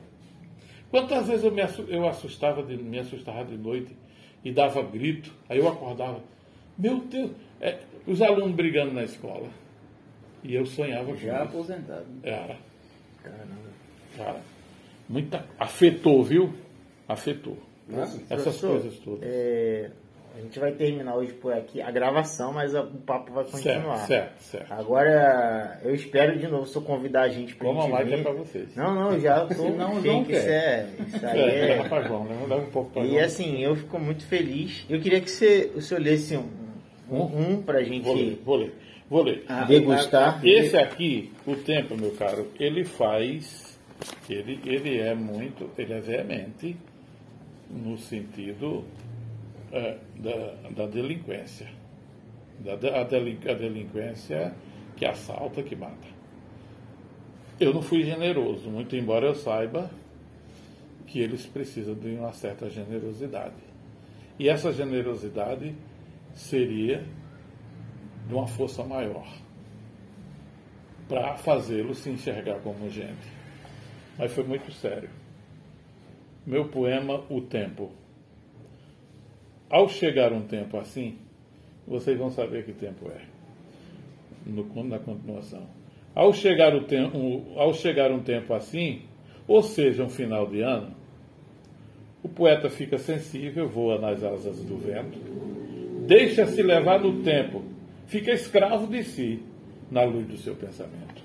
Quantas 0.90 1.28
vezes 1.28 1.44
eu 1.44 1.52
me 1.52 1.62
eu 1.88 2.08
assustava 2.08 2.64
de, 2.64 2.78
me 2.78 3.00
assustava 3.00 3.46
de 3.46 3.58
noite 3.58 3.96
e 4.44 4.52
dava 4.52 4.82
grito, 4.84 5.32
aí 5.50 5.58
eu 5.60 5.68
acordava. 5.68 6.22
Meu 6.78 7.00
Deus, 7.00 7.32
é, 7.62 7.80
os 8.06 8.22
alunos 8.22 8.56
brigando 8.56 8.94
na 8.94 9.04
escola. 9.04 9.48
E 10.44 10.54
eu 10.56 10.66
sonhava 10.66 11.16
Já 11.16 11.40
com 11.40 11.44
aposentado. 11.44 12.06
Era. 12.22 12.58
Caramba. 13.24 13.64
Cara, 14.18 14.42
muita, 15.08 15.46
afetou, 15.58 16.24
viu? 16.24 16.54
Afetou. 17.08 17.58
Nossa, 17.88 18.22
Essas 18.30 18.60
coisas 18.60 18.96
todas. 19.00 19.22
é, 19.24 19.92
a 20.36 20.40
gente 20.42 20.60
vai 20.60 20.72
terminar 20.72 21.16
hoje 21.16 21.32
por 21.34 21.54
aqui 21.54 21.80
a 21.82 21.92
gravação, 21.92 22.52
mas 22.52 22.74
a- 22.74 22.82
o 22.82 22.98
papo 22.98 23.32
vai 23.34 23.44
continuar. 23.46 23.98
Certo, 24.08 24.08
certo, 24.08 24.42
certo. 24.42 24.72
Agora, 24.74 25.80
eu 25.84 25.94
espero 25.94 26.38
de 26.40 26.48
novo 26.48 26.66
se 26.66 26.76
eu 26.76 26.82
convidar 26.82 27.22
a 27.24 27.30
gente 27.30 27.54
pra 27.56 27.68
Como 27.68 27.96
a 27.96 28.04
vir. 28.04 28.14
é 28.20 28.22
pra 28.24 28.32
vocês. 28.32 28.76
Não, 28.76 28.96
não, 28.96 29.20
já 29.20 29.46
tô 29.46 29.54
Senão 29.54 29.92
o 29.92 30.02
sei 30.02 30.12
João 30.12 30.24
que 30.24 30.32
isso 30.34 30.48
é, 30.50 30.88
isso 31.08 31.26
aí 31.26 31.40
É, 31.40 31.70
é... 31.78 31.84
pra 31.88 32.02
João, 32.02 32.24
leva, 32.28 32.48
leva 32.56 32.62
um 32.68 32.72
pouco 32.72 32.90
pra 32.92 33.04
E 33.04 33.10
João. 33.12 33.24
assim, 33.24 33.62
eu 33.64 33.76
fico 33.76 34.00
muito 34.00 34.26
feliz. 34.26 34.86
Eu 34.90 35.00
queria 35.00 35.22
que 35.22 35.30
você, 35.30 35.72
o 35.76 35.82
senhor 35.82 36.02
lesse 36.02 36.36
um, 36.36 36.50
um, 37.12 37.52
um 37.52 37.62
pra 37.62 37.84
gente 37.84 38.04
Vou 38.04 38.16
ler, 38.16 38.42
vou 38.44 38.56
ler, 38.56 38.74
vou 39.10 39.24
ler. 39.24 39.46
Ah, 39.48 39.66
degustar. 39.66 40.40
Esse 40.44 40.76
aqui, 40.78 41.32
o 41.46 41.56
tempo, 41.56 41.96
meu 41.96 42.12
caro, 42.12 42.48
ele 42.60 42.84
faz, 42.84 43.78
ele, 44.28 44.60
ele 44.66 45.00
é 45.00 45.14
muito, 45.14 45.70
ele 45.78 45.94
é 45.94 46.00
veemente 46.00 46.76
no 47.70 47.98
sentido 48.00 48.84
é, 49.74 49.98
da, 50.16 50.70
da 50.70 50.86
delinquência. 50.86 51.68
Da, 52.60 52.74
a 53.02 53.04
delinquência 53.04 54.54
que 54.96 55.04
assalta, 55.04 55.64
que 55.64 55.76
mata. 55.76 56.08
Eu 57.60 57.74
não 57.74 57.82
fui 57.82 58.04
generoso, 58.04 58.70
muito 58.70 58.96
embora 58.96 59.26
eu 59.26 59.36
saiba 59.36 59.90
que 61.08 61.20
eles 61.20 61.46
precisam 61.46 61.96
de 61.96 62.10
uma 62.16 62.32
certa 62.34 62.70
generosidade. 62.70 63.56
E 64.40 64.48
essa 64.48 64.72
generosidade 64.72 65.76
seria 66.34 67.04
de 68.28 68.34
uma 68.34 68.48
força 68.48 68.84
maior 68.84 69.28
para 71.08 71.36
fazê-lo 71.36 71.94
se 71.94 72.10
enxergar 72.10 72.60
como 72.60 72.90
gente. 72.90 73.28
Mas 74.18 74.32
foi 74.34 74.44
muito 74.44 74.72
sério. 74.72 75.10
Meu 76.46 76.68
poema, 76.68 77.24
O 77.30 77.42
Tempo. 77.42 77.92
Ao 79.74 79.90
chegar 79.90 80.32
um 80.32 80.42
tempo 80.42 80.78
assim, 80.78 81.16
vocês 81.88 82.16
vão 82.16 82.30
saber 82.30 82.64
que 82.64 82.74
tempo 82.74 83.10
é. 83.10 83.22
No, 84.46 84.84
na 84.84 85.00
continuação. 85.00 85.64
Ao 86.14 86.32
chegar, 86.32 86.76
o 86.76 86.84
tem, 86.84 87.04
um, 87.04 87.60
ao 87.60 87.74
chegar 87.74 88.12
um 88.12 88.20
tempo 88.20 88.54
assim, 88.54 89.02
ou 89.48 89.64
seja, 89.64 90.04
um 90.04 90.10
final 90.10 90.46
de 90.46 90.62
ano, 90.62 90.94
o 92.22 92.30
poeta 92.30 92.70
fica 92.70 93.00
sensível, 93.00 93.68
voa 93.68 93.98
nas 93.98 94.24
asas 94.24 94.64
do 94.64 94.78
vento, 94.78 95.18
deixa-se 96.06 96.62
levar 96.62 97.00
no 97.00 97.24
tempo, 97.24 97.64
fica 98.06 98.32
escravo 98.32 98.86
de 98.86 99.04
si, 99.04 99.42
na 99.90 100.04
luz 100.04 100.28
do 100.28 100.38
seu 100.38 100.56
pensamento. 100.56 101.24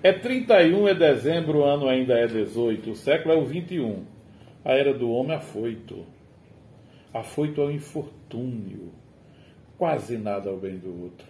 É 0.00 0.12
31 0.12 0.86
é 0.86 0.94
dezembro, 0.94 1.58
o 1.58 1.64
ano 1.64 1.88
ainda 1.88 2.14
é 2.14 2.28
18, 2.28 2.88
o 2.88 2.94
século 2.94 3.34
é 3.34 3.36
o 3.36 3.44
21. 3.44 4.04
A 4.64 4.74
era 4.74 4.94
do 4.94 5.10
homem 5.10 5.34
afoito. 5.34 6.13
Afoito 7.14 7.62
ao 7.62 7.70
infortúnio. 7.70 8.92
Quase 9.78 10.18
nada 10.18 10.50
ao 10.50 10.56
bem 10.56 10.76
do 10.76 11.04
outro. 11.04 11.26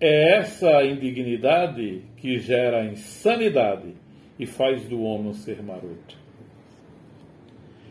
É 0.00 0.36
essa 0.36 0.84
indignidade 0.84 2.04
que 2.16 2.38
gera 2.38 2.84
insanidade 2.84 3.92
e 4.38 4.46
faz 4.46 4.84
do 4.84 5.02
homem 5.02 5.32
ser 5.34 5.60
maroto. 5.62 6.16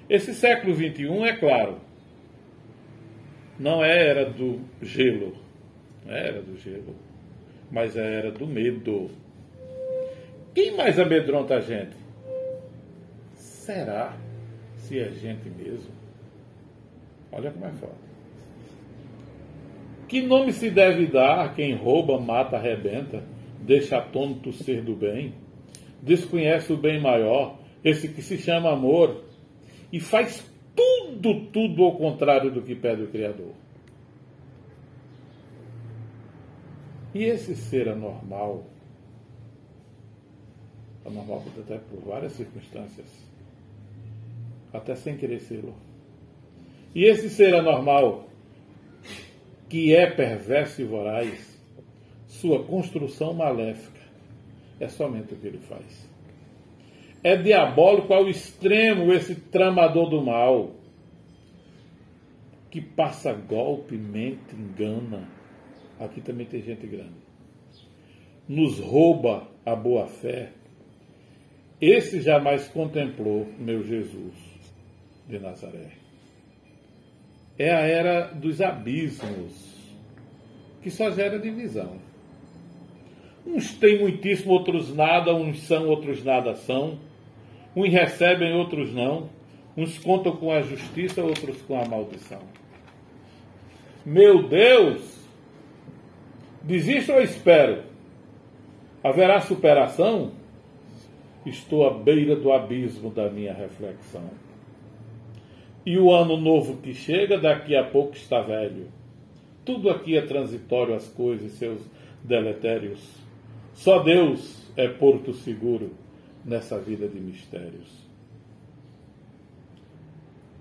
Esse 0.10 0.34
século 0.34 0.74
XXI, 0.74 1.24
é 1.24 1.36
claro, 1.36 1.82
não 3.60 3.84
é 3.84 4.08
era 4.08 4.30
do 4.30 4.62
gelo, 4.82 5.36
não 6.06 6.14
é 6.14 6.28
era 6.28 6.42
do 6.42 6.56
gelo, 6.58 6.96
mas 7.72 7.98
é 7.98 8.20
era 8.20 8.32
do 8.32 8.46
medo. 8.46 9.10
Quem 10.54 10.78
mais 10.78 11.00
amedronta 11.00 11.56
a 11.56 11.60
gente? 11.60 11.98
Será 13.34 14.16
se 14.86 14.99
é 14.99 15.12
gente 15.12 15.49
mesmo? 15.49 15.91
Olha 17.32 17.52
como 17.52 17.66
é 17.66 17.72
foda. 17.72 18.06
Que 20.07 20.22
nome 20.22 20.53
se 20.53 20.70
deve 20.70 21.07
dar 21.07 21.45
a 21.45 21.49
quem 21.49 21.76
rouba, 21.76 22.20
mata, 22.20 22.56
arrebenta, 22.56 23.24
deixa 23.60 23.98
atônito 23.98 24.53
ser 24.53 24.84
do 24.84 24.95
bem, 24.95 25.34
desconhece 26.02 26.72
o 26.72 26.78
bem 26.78 27.02
maior, 27.02 27.57
esse 27.84 28.07
que 28.07 28.22
se 28.22 28.38
chama 28.38 28.72
amor, 28.72 29.24
e 29.91 29.99
faz 29.99 30.48
tudo, 30.76 31.48
tudo 31.48 31.84
ao 31.84 31.98
contrário 31.98 32.52
do 32.52 32.62
que 32.62 32.76
pede 32.76 33.03
o 33.03 33.07
Criador? 33.07 33.53
E 37.14 37.24
esse 37.24 37.56
ser 37.56 37.90
anormal, 37.90 38.66
anormal 41.03 41.44
até 41.57 41.78
por 41.78 42.02
várias 42.02 42.34
circunstâncias, 42.34 43.24
até 44.76 44.95
sem 44.95 45.18
querer 45.18 45.39
sê-lo. 45.39 45.73
E 46.93 47.03
esse 47.03 47.30
ser 47.30 47.53
anormal, 47.53 48.27
que 49.69 49.93
é 49.93 50.10
perverso 50.10 50.81
e 50.81 50.85
voraz, 50.85 51.60
sua 52.27 52.64
construção 52.64 53.34
maléfica 53.34 54.02
é 54.80 54.88
somente 54.88 55.34
o 55.34 55.38
que 55.38 55.47
ele 55.47 55.60
faz. 55.60 56.10
É 57.23 57.35
diabólico 57.35 58.14
ao 58.14 58.30
extremo 58.30 59.11
esse 59.11 59.35
tramador 59.35 60.10
do 60.10 60.22
mal, 60.22 60.72
que 62.69 62.81
passa 62.81 63.34
golpe, 63.34 63.97
mente, 63.97 64.53
engana. 64.53 65.27
Aqui 65.99 66.22
também 66.22 66.45
tem 66.45 66.61
gente 66.61 66.85
grande. 66.85 67.26
Nos 68.47 68.80
rouba 68.80 69.47
a 69.65 69.76
boa 69.76 70.07
fé. 70.07 70.52
Esse 71.81 72.22
jamais 72.22 72.68
contemplou 72.68 73.47
meu 73.57 73.84
Jesus 73.84 74.45
de 75.27 75.39
Nazaré. 75.39 75.91
É 77.57 77.73
a 77.73 77.80
era 77.80 78.34
dos 78.34 78.61
abismos, 78.61 79.53
que 80.81 80.91
só 80.91 81.11
gera 81.11 81.39
divisão. 81.39 81.97
Uns 83.45 83.73
têm 83.76 83.99
muitíssimo, 83.99 84.53
outros 84.53 84.93
nada, 84.93 85.34
uns 85.34 85.61
são, 85.64 85.88
outros 85.88 86.23
nada 86.23 86.56
são. 86.56 86.99
Uns 87.76 87.91
recebem, 87.91 88.53
outros 88.53 88.93
não. 88.93 89.30
Uns 89.77 89.97
contam 89.99 90.35
com 90.35 90.52
a 90.52 90.61
justiça, 90.61 91.22
outros 91.22 91.61
com 91.61 91.80
a 91.80 91.85
maldição. 91.85 92.41
Meu 94.06 94.47
Deus! 94.47 95.15
Desisto 96.64 97.11
ou 97.11 97.22
espero? 97.22 97.84
Haverá 99.03 99.39
superação? 99.41 100.31
Estou 101.45 101.88
à 101.88 101.93
beira 101.93 102.35
do 102.35 102.52
abismo 102.52 103.11
da 103.11 103.30
minha 103.30 103.53
reflexão. 103.53 104.45
E 105.86 105.98
o 105.99 106.12
ano 106.12 106.36
novo 106.36 106.78
que 106.78 106.94
chega, 106.94 107.38
daqui 107.38 107.76
a 107.76 107.84
pouco 107.84 108.16
está 108.16 108.41
velho. 108.41 108.88
Tudo 109.64 109.90
aqui 109.90 110.18
é 110.18 110.22
transitório, 110.22 110.95
as 110.95 111.07
coisas 111.07 111.53
e 111.53 111.57
seus 111.57 111.82
deletérios. 112.24 112.99
Só 113.74 114.02
Deus 114.02 114.72
é 114.76 114.88
porto 114.88 115.34
seguro 115.34 115.91
nessa 116.44 116.80
vida 116.80 117.07
de 117.07 117.20
mistérios. 117.20 118.06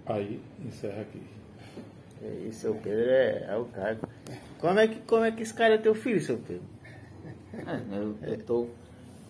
Aí 0.06 0.40
encerra 0.64 1.02
aqui. 1.02 1.22
É 2.22 2.48
isso, 2.48 2.60
seu 2.60 2.74
Pedro 2.74 3.10
é, 3.10 3.46
é 3.48 3.56
o 3.56 3.64
cara. 3.66 3.98
Como 4.58 4.78
é, 4.78 4.88
que, 4.88 5.00
como 5.00 5.24
é 5.24 5.30
que 5.30 5.42
esse 5.42 5.54
cara 5.54 5.74
é 5.74 5.78
teu 5.78 5.94
filho, 5.94 6.20
seu 6.20 6.38
Pedro? 6.38 6.62
É, 7.54 7.96
eu, 7.96 8.16
eu 8.22 8.38
tô, 8.44 8.68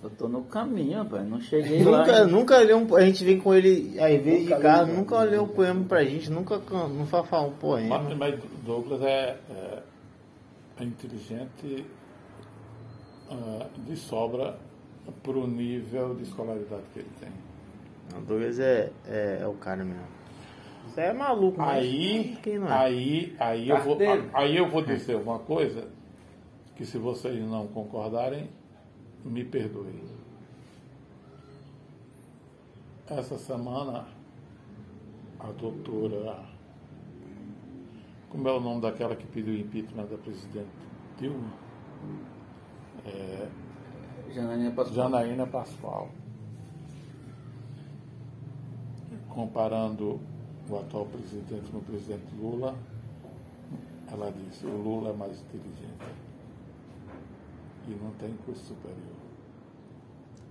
eu 0.05 0.11
tô 0.11 0.29
no 0.29 0.43
caminho, 0.45 0.99
rapaz. 0.99 1.27
Não 1.27 1.41
cheguei 1.41 1.83
lá. 1.83 1.99
Nunca, 1.99 2.13
ainda. 2.13 2.27
nunca 2.27 2.59
leu 2.59 2.79
um, 2.79 2.95
A 2.95 3.01
gente 3.01 3.25
vem 3.25 3.41
com 3.41 3.55
ele, 3.55 3.99
às 3.99 4.23
vezes, 4.23 4.45
Nunca 4.45 4.57
de 4.57 4.63
casa, 4.63 4.93
nunca 4.93 5.23
leu 5.23 5.43
um 5.45 5.49
poema 5.49 5.85
pra 5.85 6.05
gente, 6.05 6.31
nunca 6.31 6.59
não 6.71 7.05
vai 7.05 7.25
falar 7.25 7.47
um 7.47 7.53
poema. 7.53 7.99
Mas, 7.99 8.17
mas 8.17 8.41
Douglas 8.65 9.01
é, 9.03 9.39
é, 9.51 9.83
é 10.81 10.85
inteligente 10.85 11.87
uh, 13.31 13.81
de 13.81 13.97
sobra 13.97 14.59
para 15.23 15.39
o 15.39 15.47
nível 15.47 16.15
de 16.15 16.25
escolaridade 16.25 16.83
que 16.93 16.99
ele 16.99 17.11
tem. 17.19 17.31
Não, 18.13 18.23
Douglas 18.23 18.59
é, 18.59 18.91
é, 19.07 19.39
é 19.41 19.47
o 19.47 19.55
cara 19.55 19.83
mesmo. 19.85 20.03
Você 20.87 21.01
é 21.01 21.13
maluco, 21.15 21.59
mas 21.59 21.83
Aí, 21.83 22.39
quem 22.43 22.59
não 22.59 22.69
é? 22.69 22.73
aí, 22.73 23.35
aí, 23.41 23.69
eu 23.71 23.83
vou, 23.83 23.99
aí 24.35 24.57
eu 24.57 24.69
vou 24.69 24.83
dizer 24.83 25.17
uma 25.17 25.39
coisa 25.39 25.89
que 26.77 26.85
se 26.85 26.99
vocês 26.99 27.43
não 27.49 27.67
concordarem, 27.69 28.51
me 29.25 29.45
perdoem. 29.45 30.03
Essa 33.07 33.39
semana, 33.39 34.07
a 35.39 35.53
doutora. 35.53 36.45
Como 38.31 38.49
é 38.49 38.53
o 38.53 38.61
nome 38.61 38.81
daquela 38.81 39.15
que 39.15 39.27
pediu 39.27 39.55
impeachment 39.55 40.07
da 40.07 40.19
presidente 40.19 40.69
Dilma? 41.19 41.53
É, 43.07 43.49
Janaína 44.33 44.71
Pascoal. 44.73 44.95
Janaína 44.95 45.47
Pascoal. 45.47 46.09
Comparando 49.29 50.21
o 50.69 50.77
atual 50.77 51.07
presidente 51.07 51.71
com 51.71 51.79
o 51.79 51.83
presidente 51.83 52.35
Lula, 52.37 52.75
ela 54.11 54.33
disse, 54.33 54.65
o 54.67 54.77
Lula 54.77 55.11
é 55.11 55.13
mais 55.13 55.41
inteligente 55.41 56.05
e 57.87 57.91
não 58.03 58.11
tem 58.13 58.35
curso 58.45 58.65
superior. 58.65 59.14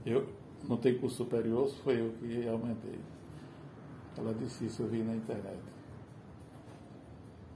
Eu 0.06 0.28
não 0.68 0.78
tenho 0.78 1.00
curso 1.00 1.18
superior, 1.18 1.70
foi 1.84 2.00
eu 2.00 2.14
que 2.20 2.48
aumentei. 2.48 3.00
Ela 4.18 4.34
disse 4.34 4.66
isso, 4.66 4.84
eu 4.84 4.88
vi 4.88 5.02
na 5.02 5.16
internet. 5.16 5.60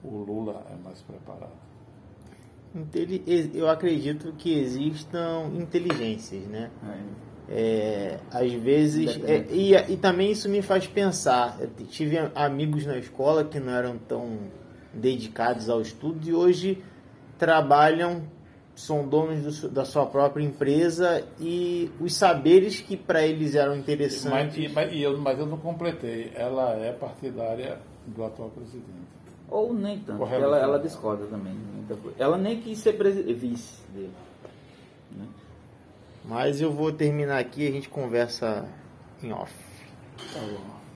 O 0.04 0.18
Lula 0.18 0.66
é 0.72 0.76
mais 0.84 1.02
preparado. 1.02 1.68
Eu 3.54 3.70
acredito 3.70 4.34
que 4.38 4.54
existam 4.54 5.52
inteligências, 5.56 6.44
né? 6.48 6.70
É, 7.50 8.20
às 8.32 8.52
vezes. 8.52 9.20
é, 9.24 9.46
e, 9.52 9.74
e 9.74 9.98
também 9.98 10.32
isso 10.32 10.50
me 10.50 10.62
faz 10.62 10.86
pensar. 10.86 11.58
Eu 11.60 11.70
tive 11.88 12.18
amigos 12.36 12.86
na 12.86 12.98
escola 12.98 13.44
que 13.44 13.60
não 13.60 13.74
eram 13.74 13.98
tão 13.98 14.38
dedicados 14.94 15.70
ao 15.70 15.82
estudo 15.82 16.28
e 16.28 16.34
hoje 16.34 16.84
trabalham, 17.38 18.24
são 18.78 19.08
donos 19.08 19.62
do 19.62 19.70
da 19.70 19.84
sua 19.84 20.06
própria 20.06 20.44
empresa 20.44 21.26
e 21.40 21.90
os 22.00 22.14
saberes 22.16 22.80
que 22.80 22.96
para 22.96 23.26
eles 23.26 23.56
eram 23.56 23.72
Mas, 23.72 23.80
interessantes. 23.80 24.56
e- 24.58 24.70
mas, 24.70 24.94
e 24.94 25.02
eu, 25.02 25.18
mas 25.18 25.40
eu 25.40 25.48
não 25.48 25.58
completei. 25.58 26.32
Ela 26.36 26.74
é 26.76 26.92
partidária 26.92 27.80
do 28.06 28.24
atual 28.24 28.50
presidente. 28.52 28.86
Ou 29.50 29.74
nem 29.74 29.98
tanto, 30.00 30.20
Correto. 30.20 30.44
ela, 30.44 30.60
ela 30.60 30.78
discorda 30.80 31.26
também. 31.26 31.54
muita 31.54 31.96
coisa. 31.96 32.16
Ela 32.20 32.38
nem 32.38 32.62
quis 32.62 32.78
ser 32.78 32.94
vice 33.34 33.82
dele. 33.94 34.12
Mas 36.24 36.60
eu 36.62 36.72
vou 36.72 36.92
terminar 36.92 37.40
aqui 37.40 37.64
e 37.64 37.68
a 37.68 37.72
gente 37.72 37.88
conversa 37.90 38.68
em 39.24 39.32
off. 39.32 39.54
Tá 40.34 40.40
bom. 40.40 40.77